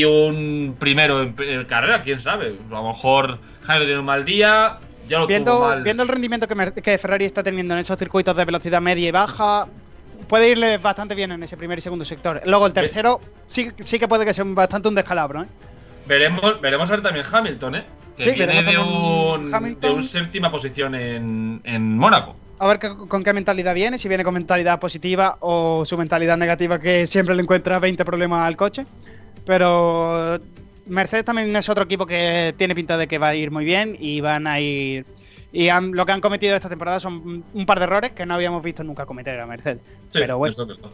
un 0.06 0.76
primero 0.80 1.22
en, 1.22 1.36
en 1.40 1.66
carrera? 1.66 2.02
¿Quién 2.02 2.20
sabe? 2.20 2.56
A 2.70 2.74
lo 2.74 2.88
mejor 2.90 3.40
Jairo 3.64 3.86
tiene 3.86 4.00
un 4.00 4.06
mal 4.06 4.26
día, 4.26 4.80
ya 5.08 5.18
lo 5.20 5.24
tuvo 5.24 5.28
Viendo, 5.28 5.60
mal. 5.60 5.84
viendo 5.84 6.04
el 6.04 6.10
rendimiento 6.10 6.48
que, 6.48 6.98
Ferrari 6.98 7.26
está 7.26 7.44
teniendo 7.44 7.74
en 7.74 7.80
esos 7.82 7.98
circuitos 7.98 8.36
de 8.36 8.46
velocidad 8.46 8.82
media 8.82 9.08
y 9.08 9.12
baja, 9.12 9.68
puede 10.28 10.50
irle 10.50 10.78
bastante 10.78 11.16
bien 11.16 11.32
en 11.32 11.44
ese 11.44 11.58
primer 11.58 11.78
y 11.78 11.82
segundo 11.82 12.06
sector. 12.06 12.42
Luego 12.46 12.66
el 12.68 12.74
tercero 12.74 13.22
sí, 13.46 13.72
sí 13.80 14.00
que 14.00 14.08
puede 14.08 14.26
que 14.26 14.34
sea 14.34 14.44
bastante 14.48 14.88
un 14.90 14.96
descalabro. 14.96 15.44
¿eh? 15.44 15.48
Veremos, 16.06 16.60
veremos 16.62 16.90
a 16.90 16.94
ver 16.94 17.02
también 17.04 17.26
Hamilton, 17.32 17.76
¿eh? 17.76 17.84
Que 18.18 18.24
Sí, 18.24 18.32
viene 18.32 18.64
de 18.64 18.78
un, 18.80 19.54
Hamilton. 19.54 19.80
de 19.92 19.96
un 19.96 20.04
séptima 20.04 20.50
posición 20.50 20.96
en, 20.96 21.62
en 21.64 21.98
Mónaco. 21.98 22.36
A 22.60 22.68
ver 22.68 22.80
con 22.80 23.24
qué 23.24 23.34
mentalidad 23.34 23.76
viene, 23.76 24.00
si 24.00 24.08
viene 24.08 24.24
con 24.24 24.34
mentalidad 24.34 24.80
positiva 24.80 25.38
o 25.42 25.86
su 25.86 25.96
mentalidad 25.96 26.36
negativa 26.38 26.80
que 26.80 27.06
siempre 27.06 27.36
le 27.36 27.44
encuentra 27.44 27.78
20 27.78 28.04
problemas 28.04 28.48
al 28.48 28.58
coche. 28.58 28.88
Pero 29.48 30.38
Mercedes 30.86 31.26
también 31.26 31.56
es 31.56 31.68
otro 31.70 31.86
equipo 31.86 32.06
que 32.06 32.54
tiene 32.58 32.76
pinta 32.76 32.98
de 32.98 33.08
que 33.08 33.18
va 33.18 33.30
a 33.30 33.36
ir 33.36 33.50
muy 33.50 33.66
bien 33.66 33.96
y 34.00 34.22
van 34.22 34.46
a 34.46 34.60
ir... 34.60 35.06
Y 35.54 35.70
han- 35.70 35.94
lo 35.94 36.06
que 36.06 36.12
han 36.12 36.22
cometido 36.22 36.56
esta 36.56 36.70
temporada 36.70 37.00
son 37.00 37.44
un 37.54 37.66
par 37.66 37.80
de 37.80 37.86
errores 37.86 38.12
que 38.12 38.26
no 38.26 38.34
habíamos 38.36 38.62
visto 38.62 38.84
nunca 38.84 39.06
cometer 39.06 39.40
a 39.40 39.46
Mercedes. 39.48 39.80
Sí, 40.10 40.20
Pero 40.20 40.38
bueno. 40.38 40.52
eso 40.52 40.64
está. 40.72 40.88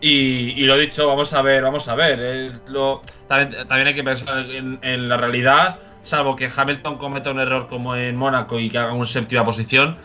Y, 0.00 0.60
y 0.60 0.64
lo 0.66 0.76
dicho, 0.76 1.06
vamos 1.06 1.32
a 1.32 1.40
ver, 1.40 1.62
vamos 1.62 1.88
a 1.88 1.94
ver. 1.94 2.18
eh, 2.20 2.52
lo- 2.66 3.00
también, 3.28 3.66
también 3.66 3.86
hay 3.86 3.94
que 3.94 4.04
pensar 4.04 4.40
en, 4.50 4.78
en 4.82 5.08
la 5.08 5.16
realidad, 5.16 5.78
salvo 6.02 6.36
que 6.36 6.50
Hamilton 6.54 6.98
cometa 6.98 7.30
un 7.30 7.38
error 7.40 7.68
como 7.68 7.96
en 7.96 8.16
Mónaco 8.16 8.58
y 8.60 8.68
que 8.68 8.78
haga 8.78 8.92
una 8.92 9.06
séptima 9.06 9.44
posición. 9.44 9.96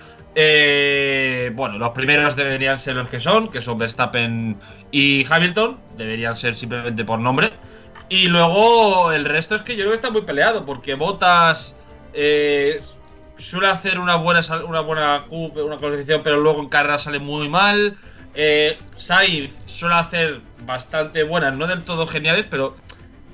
Eh, 0.41 1.52
bueno, 1.53 1.78
los 1.78 1.90
primeros 1.90 2.34
deberían 2.38 2.80
ser 2.80 2.95
los 2.95 3.10
que 3.10 3.20
son, 3.20 3.49
que 3.52 3.61
son 3.61 3.78
Verstappen 3.78 4.56
y 4.90 5.26
Hamilton, 5.30 5.78
deberían 5.98 6.38
ser 6.38 6.56
simplemente 6.56 7.03
por 7.03 7.20
nombre. 7.20 7.52
Y 8.07 8.30
luego 8.30 9.11
el 9.11 9.26
resto 9.26 9.56
es 9.56 9.64
que 9.64 9.74
yo 9.74 9.80
creo 9.80 9.90
que 9.90 9.95
está 9.95 10.11
muy 10.11 10.22
peleado, 10.22 10.66
porque 10.66 10.94
Botas 10.94 11.76
eh, 12.14 12.80
suele 13.36 13.68
hacer 13.68 13.99
una 13.99 14.16
buena 14.16 14.40
una 14.66 14.80
buena 14.80 15.26
una 15.30 15.76
clasificación, 15.76 16.24
pero 16.24 16.38
luego 16.38 16.61
en 16.61 16.70
carrera 16.70 16.98
sale 16.98 17.20
muy 17.20 17.49
mal. 17.49 17.98
Eh, 18.34 18.78
Sainz 18.95 19.52
suele 19.66 19.95
hacer 19.95 20.40
bastante 20.66 21.24
buenas, 21.24 21.53
no 21.57 21.68
del 21.68 21.84
todo 21.84 22.07
geniales, 22.07 22.48
pero 22.49 22.78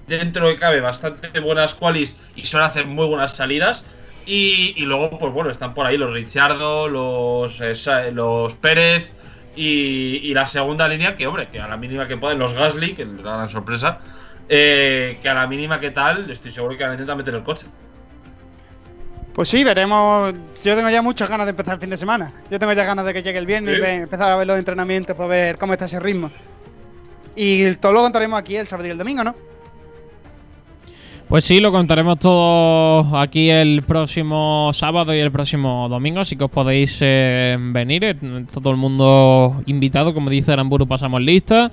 dentro 0.08 0.48
de 0.48 0.56
cabe 0.56 0.82
bastante 0.82 1.40
buenas 1.40 1.76
qualis 1.76 2.18
y 2.36 2.46
suele 2.46 2.66
hacer 2.66 2.88
muy 2.88 3.06
buenas 3.06 3.36
salidas. 3.36 3.84
Y, 4.26 4.74
y 4.76 4.82
luego, 4.86 5.18
pues 5.20 5.32
bueno, 5.34 5.50
están 5.52 5.74
por 5.74 5.86
ahí 5.86 5.98
los 5.98 6.12
Richardo, 6.12 6.88
los, 6.88 7.62
eh, 7.62 7.76
los 8.12 8.54
Pérez 8.56 9.12
y, 9.56 10.20
y 10.24 10.34
la 10.34 10.46
segunda 10.48 10.88
línea, 10.88 11.16
que 11.16 11.28
hombre, 11.28 11.48
que 11.50 11.60
a 11.60 11.68
la 11.68 11.78
mínima 11.78 12.08
que 12.08 12.18
pueden, 12.18 12.40
los 12.40 12.54
Gasly, 12.54 12.96
que 12.96 13.04
es 13.04 13.08
la 13.08 13.36
gran 13.38 13.50
sorpresa, 13.50 14.00
eh, 14.50 15.20
que 15.22 15.30
a 15.30 15.34
la 15.36 15.46
mínima 15.48 15.80
que 15.80 15.92
tal, 15.92 16.30
estoy 16.32 16.52
seguro 16.52 16.76
que 16.76 16.84
van 16.84 16.92
a 16.92 16.96
intentar 16.96 17.16
meter 17.16 17.36
el 17.36 17.44
coche. 17.44 17.68
Pues 19.34 19.50
sí, 19.50 19.64
veremos. 19.64 20.34
Yo 20.64 20.76
tengo 20.76 20.90
ya 20.90 21.02
muchas 21.02 21.30
ganas 21.30 21.46
de 21.46 21.50
empezar 21.50 21.74
el 21.76 21.82
fin 21.82 21.90
de 21.90 21.98
semana. 21.98 22.32
Yo 22.50 22.58
tengo 22.58 22.72
ya 22.74 22.86
ganas 22.86 23.06
de 23.06 23.14
que 23.14 23.22
llegue 23.22 23.38
el 23.38 23.46
viernes 23.46 23.76
Sí. 23.78 23.82
y 23.84 23.86
empezar 23.86 24.32
a 24.32 24.38
ver 24.38 24.48
los 24.48 24.58
entrenamientos 24.58 25.16
para 25.16 25.28
ver 25.28 25.58
cómo 25.58 25.74
está 25.74 25.86
ese 25.86 26.00
ritmo. 26.00 26.32
Y 27.36 27.76
todo 27.76 27.92
lo 27.92 28.02
contaremos 28.02 28.40
aquí 28.40 28.56
el 28.56 28.66
sábado 28.66 28.88
y 28.88 28.92
el 28.92 28.98
domingo, 28.98 29.24
¿no? 29.26 29.36
Pues 31.28 31.44
sí, 31.44 31.60
lo 31.60 31.72
contaremos 31.72 32.20
todo 32.20 33.18
aquí 33.18 33.50
el 33.50 33.82
próximo 33.82 34.70
sábado 34.74 35.14
y 35.14 35.18
el 35.18 35.32
próximo 35.32 35.90
domingo, 35.90 36.20
así 36.20 36.36
que 36.36 36.44
os 36.44 36.52
podéis 36.52 37.00
eh, 37.02 37.58
venir, 37.60 38.04
eh, 38.04 38.16
todo 38.54 38.70
el 38.70 38.78
mundo 38.78 39.64
invitado, 39.66 40.14
como 40.14 40.30
dice 40.30 40.52
Aramburu, 40.52 40.88
pasamos 40.88 41.24
lista. 41.24 41.72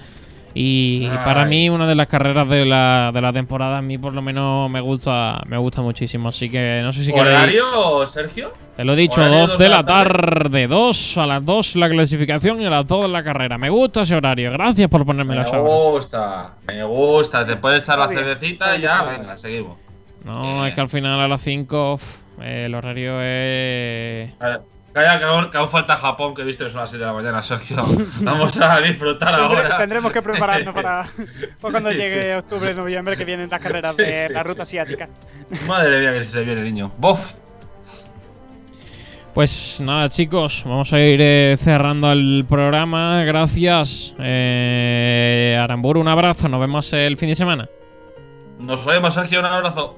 Y 0.55 1.09
Ay. 1.11 1.19
para 1.25 1.45
mí 1.47 1.71
una 1.71 1.87
de 1.87 1.95
las 1.95 2.07
carreras 2.09 2.49
de 2.49 2.67
la, 2.67 3.11
de 3.13 3.21
la 3.23 3.33
temporada, 3.33 3.79
a 3.79 3.83
mí 3.83 3.97
por 3.97 4.13
lo 4.13 4.21
menos 4.21 4.69
me 4.71 4.81
gusta 4.83 5.43
me 5.47 5.57
gusta 5.57 5.81
muchísimo, 5.81 6.29
así 6.29 6.51
que 6.51 6.81
no 6.83 6.93
sé 6.93 7.05
si 7.05 7.13
queréis... 7.13 7.37
¿Horario, 7.37 8.07
Sergio? 8.07 8.53
Te 8.77 8.85
lo 8.85 8.93
he 8.93 8.97
dicho, 8.97 9.21
¿Horario 9.23 9.41
2 9.47 9.59
de 9.59 9.69
la 9.69 9.85
tarde, 9.85 10.67
2 10.67 11.19
a 11.19 11.27
las 11.27 11.45
2 11.45 11.77
la 11.77 11.89
clasificación 11.89 12.61
y 12.61 12.67
a 12.67 12.71
las 12.71 12.87
2 12.87 13.09
la 13.09 13.25
carrera. 13.25 13.57
Me 13.57 13.71
gusta 13.71 14.03
ese 14.03 14.15
horario, 14.15 14.53
gracias 14.53 14.89
por 14.91 15.07
ponerme 15.07 15.35
Me 15.37 15.43
la 15.43 15.49
hora. 15.49 15.59
gusta, 15.61 16.55
me 16.67 16.83
gusta. 16.85 17.47
Te 17.47 17.57
puedes 17.57 17.83
echar 17.83 17.99
la 17.99 18.09
cervecita 18.09 18.77
y 18.77 18.83
ya, 18.83 19.03
venga, 19.03 19.37
seguimos. 19.37 19.79
No, 20.25 20.67
es 20.67 20.75
que 20.75 20.81
al 20.81 20.89
final 20.89 21.19
a 21.21 21.29
las 21.29 21.41
5 21.41 22.01
el 22.43 22.75
horario 22.75 23.21
es... 23.23 24.33
A 24.41 24.47
ver, 24.49 24.61
Calla, 24.93 25.19
que 25.19 25.25
aún, 25.25 25.51
que 25.51 25.57
aún 25.57 25.71
falta 25.71 25.97
Japón, 25.97 26.35
que 26.35 26.43
he 26.43 26.45
visto 26.45 26.65
que 26.65 26.71
son 26.71 26.81
las 26.81 26.91
7 26.91 27.03
de 27.03 27.11
la 27.11 27.15
mañana, 27.17 27.43
Sergio. 27.43 27.77
Vamos 28.21 28.61
a 28.61 28.81
disfrutar 28.83 29.35
ahora. 29.35 29.79
tendremos 29.79 30.13
que 30.13 30.21
prepararnos 30.21 30.75
para, 30.75 31.03
para 31.61 31.73
cuando 31.73 31.91
Sí, 31.91 31.97
llegue 31.97 32.33
sí. 32.33 32.39
octubre, 32.39 32.75
noviembre, 32.75 33.17
que 33.17 33.25
vienen 33.25 33.49
las 33.49 33.61
carreras 33.63 33.95
Sí, 33.97 34.03
de 34.03 34.27
sí, 34.29 34.33
la 34.35 34.43
ruta 34.43 34.67
sí. 34.67 34.79
asiática. 34.79 35.09
Madre 35.67 35.99
mía, 36.01 36.13
que 36.13 36.25
se 36.25 36.45
viene, 36.45 36.63
niño. 36.63 36.93
¡Bof! 36.99 37.33
Pues 39.35 39.81
nada, 39.81 40.11
chicos, 40.11 40.63
vamos 40.67 40.93
a 40.93 41.01
ir 41.01 41.19
eh, 41.23 41.57
cerrando 41.59 42.13
el 42.13 42.45
programa. 42.47 43.25
Gracias, 43.25 44.15
eh, 44.19 45.59
Aramburu, 45.59 46.01
un 46.01 46.09
abrazo. 46.09 46.51
Nos 46.51 46.61
vemos 46.61 46.93
el 46.93 47.17
fin 47.17 47.31
de 47.31 47.35
semana. 47.35 47.67
Nos 48.59 48.85
vemos, 48.85 49.15
Sergio, 49.15 49.41
un 49.41 49.47
abrazo. 49.47 49.97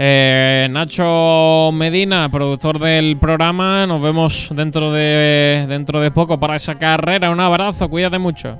Eh, 0.00 0.68
Nacho 0.70 1.72
Medina, 1.72 2.28
productor 2.28 2.78
del 2.78 3.16
programa, 3.16 3.84
nos 3.84 4.00
vemos 4.00 4.46
dentro 4.52 4.92
de 4.92 5.66
dentro 5.68 6.00
de 6.00 6.12
poco 6.12 6.38
para 6.38 6.54
esa 6.54 6.78
carrera. 6.78 7.30
Un 7.30 7.40
abrazo, 7.40 7.90
cuídate 7.90 8.16
mucho. 8.16 8.56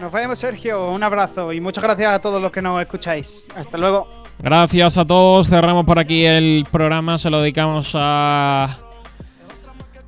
Nos 0.00 0.10
vemos, 0.10 0.40
Sergio. 0.40 0.90
Un 0.90 1.04
abrazo 1.04 1.52
y 1.52 1.60
muchas 1.60 1.84
gracias 1.84 2.12
a 2.12 2.20
todos 2.20 2.42
los 2.42 2.50
que 2.50 2.60
nos 2.60 2.82
escucháis. 2.82 3.46
Hasta 3.54 3.78
luego. 3.78 4.08
Gracias 4.40 4.98
a 4.98 5.04
todos. 5.04 5.48
Cerramos 5.48 5.86
por 5.86 6.00
aquí 6.00 6.24
el 6.24 6.66
programa. 6.72 7.16
Se 7.16 7.30
lo 7.30 7.40
dedicamos 7.40 7.92
a. 7.94 8.85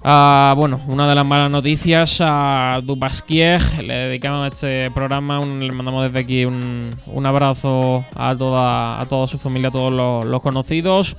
a, 0.03 0.55
bueno, 0.57 0.81
una 0.87 1.09
de 1.09 1.15
las 1.15 1.27
malas 1.27 1.51
noticias 1.51 2.19
a 2.21 2.81
Dubasquier. 2.83 3.61
Le 3.83 3.95
dedicamos 3.95 4.53
este 4.53 4.91
programa. 4.91 5.41
le 5.41 5.73
mandamos 5.73 6.05
desde 6.05 6.21
aquí 6.21 6.45
un, 6.45 6.91
un 7.07 7.27
abrazo 7.27 8.05
a 8.15 8.37
toda, 8.37 9.01
a 9.01 9.07
toda 9.07 9.27
su 9.29 9.39
familia, 9.39 9.69
a 9.69 9.73
todos 9.73 10.25
los, 10.25 10.43
conocidos. 10.43 11.17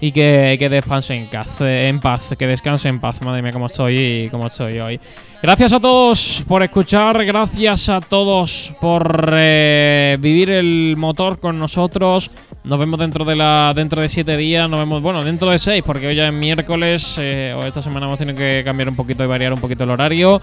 Y 0.00 0.12
que, 0.12 0.56
que 0.58 0.68
descanse 0.68 1.14
en 1.14 2.00
paz, 2.00 2.28
que 2.38 2.46
descanse 2.46 2.88
en 2.88 3.00
paz. 3.00 3.20
Madre 3.22 3.42
mía, 3.42 3.52
cómo 3.52 3.66
estoy, 3.66 4.28
cómo 4.30 4.46
estoy 4.46 4.78
hoy. 4.78 5.00
Gracias 5.40 5.72
a 5.72 5.78
todos 5.78 6.42
por 6.48 6.64
escuchar, 6.64 7.24
gracias 7.24 7.88
a 7.88 8.00
todos 8.00 8.72
por 8.80 9.30
eh, 9.34 10.16
vivir 10.18 10.50
el 10.50 10.96
motor 10.96 11.38
con 11.38 11.60
nosotros. 11.60 12.32
Nos 12.64 12.76
vemos 12.76 12.98
dentro 12.98 13.24
de 13.24 13.36
la 13.36 13.72
dentro 13.72 14.02
de 14.02 14.08
siete 14.08 14.36
días, 14.36 14.68
nos 14.68 14.80
vemos, 14.80 15.00
bueno, 15.00 15.22
dentro 15.22 15.48
de 15.48 15.60
seis, 15.60 15.84
porque 15.86 16.08
hoy 16.08 16.16
ya 16.16 16.26
es 16.26 16.34
miércoles, 16.34 17.18
eh, 17.20 17.54
o 17.56 17.64
esta 17.64 17.80
semana 17.82 18.06
hemos 18.06 18.18
tenido 18.18 18.36
que 18.36 18.62
cambiar 18.64 18.88
un 18.88 18.96
poquito 18.96 19.22
y 19.22 19.28
variar 19.28 19.52
un 19.52 19.60
poquito 19.60 19.84
el 19.84 19.90
horario. 19.90 20.40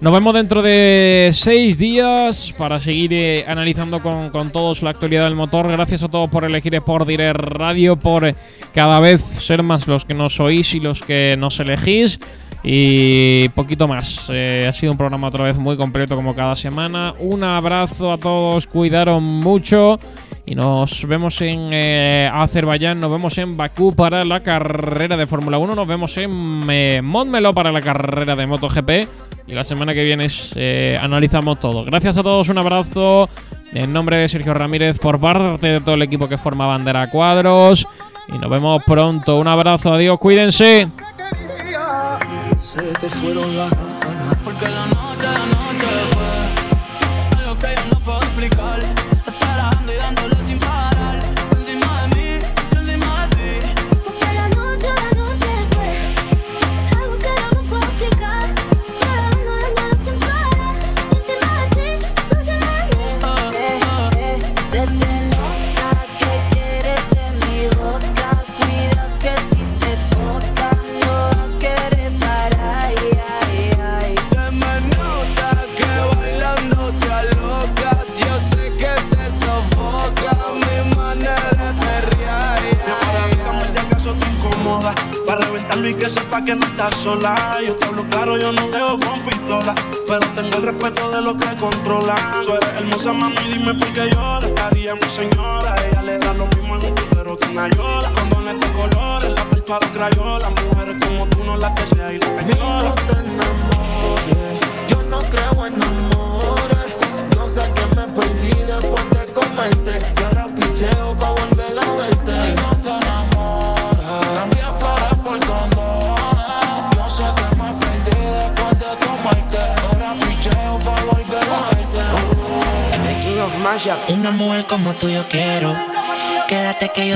Nos 0.00 0.12
vemos 0.12 0.32
dentro 0.32 0.62
de 0.62 1.30
seis 1.32 1.80
días 1.80 2.54
para 2.56 2.78
seguir 2.78 3.12
eh, 3.12 3.44
analizando 3.48 3.98
con, 4.00 4.30
con 4.30 4.52
todos 4.52 4.82
la 4.82 4.90
actualidad 4.90 5.24
del 5.24 5.34
motor. 5.34 5.68
Gracias 5.68 6.04
a 6.04 6.08
todos 6.08 6.30
por 6.30 6.44
elegir 6.44 6.76
Sport 6.76 7.08
Direct 7.08 7.40
Radio, 7.40 7.96
por 7.96 8.32
cada 8.72 9.00
vez 9.00 9.20
ser 9.20 9.64
más 9.64 9.88
los 9.88 10.04
que 10.04 10.14
nos 10.14 10.38
oís 10.38 10.74
y 10.74 10.80
los 10.80 11.00
que 11.02 11.34
nos 11.36 11.58
elegís. 11.58 12.20
Y 12.62 13.48
poquito 13.50 13.86
más. 13.86 14.26
Eh, 14.30 14.66
ha 14.68 14.72
sido 14.72 14.92
un 14.92 14.98
programa 14.98 15.28
otra 15.28 15.44
vez 15.44 15.56
muy 15.56 15.76
completo 15.76 16.16
como 16.16 16.34
cada 16.34 16.56
semana. 16.56 17.14
Un 17.18 17.44
abrazo 17.44 18.12
a 18.12 18.18
todos, 18.18 18.66
cuidaron 18.66 19.22
mucho 19.22 19.98
Y 20.44 20.54
nos 20.54 21.06
vemos 21.06 21.40
en 21.40 21.70
eh, 21.72 22.30
Azerbaiyán, 22.32 23.00
nos 23.00 23.10
vemos 23.10 23.38
en 23.38 23.56
Bakú 23.56 23.94
para 23.94 24.24
la 24.24 24.40
carrera 24.40 25.16
de 25.16 25.26
Fórmula 25.26 25.58
1, 25.58 25.74
nos 25.74 25.86
vemos 25.86 26.16
en 26.16 26.62
eh, 26.68 27.00
Montmeló 27.02 27.52
para 27.54 27.70
la 27.70 27.80
carrera 27.80 28.34
de 28.34 28.46
MotoGP. 28.46 28.90
Y 29.46 29.52
la 29.52 29.64
semana 29.64 29.94
que 29.94 30.04
viene 30.04 30.28
eh, 30.56 30.98
analizamos 31.00 31.60
todo. 31.60 31.84
Gracias 31.84 32.16
a 32.16 32.22
todos, 32.22 32.48
un 32.48 32.58
abrazo. 32.58 33.28
En 33.72 33.92
nombre 33.92 34.16
de 34.16 34.28
Sergio 34.28 34.54
Ramírez, 34.54 34.98
por 34.98 35.20
parte 35.20 35.66
de 35.66 35.80
todo 35.80 35.94
el 35.94 36.02
equipo 36.02 36.28
que 36.28 36.38
forma 36.38 36.66
Bandera 36.66 37.10
Cuadros. 37.10 37.86
Y 38.28 38.38
nos 38.38 38.50
vemos 38.50 38.82
pronto. 38.84 39.38
Un 39.38 39.48
abrazo, 39.48 39.92
adiós, 39.92 40.18
cuídense. 40.18 40.88
Fueron 43.20 43.56
las 43.56 43.70
ganas. 43.70 44.36
Porque 44.44 44.68
la 44.68 44.86
noche 44.86 44.97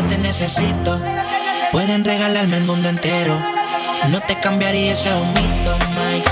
te 0.09 0.19
necesito. 0.19 1.01
Pueden 1.71 2.05
regalarme 2.05 2.57
el 2.57 2.65
mundo 2.65 2.89
entero. 2.89 3.39
No 4.11 4.21
te 4.21 4.39
cambiaría, 4.39 4.93
eso 4.93 5.09
es 5.09 5.15
un 5.15 5.29
mito. 5.29 6.32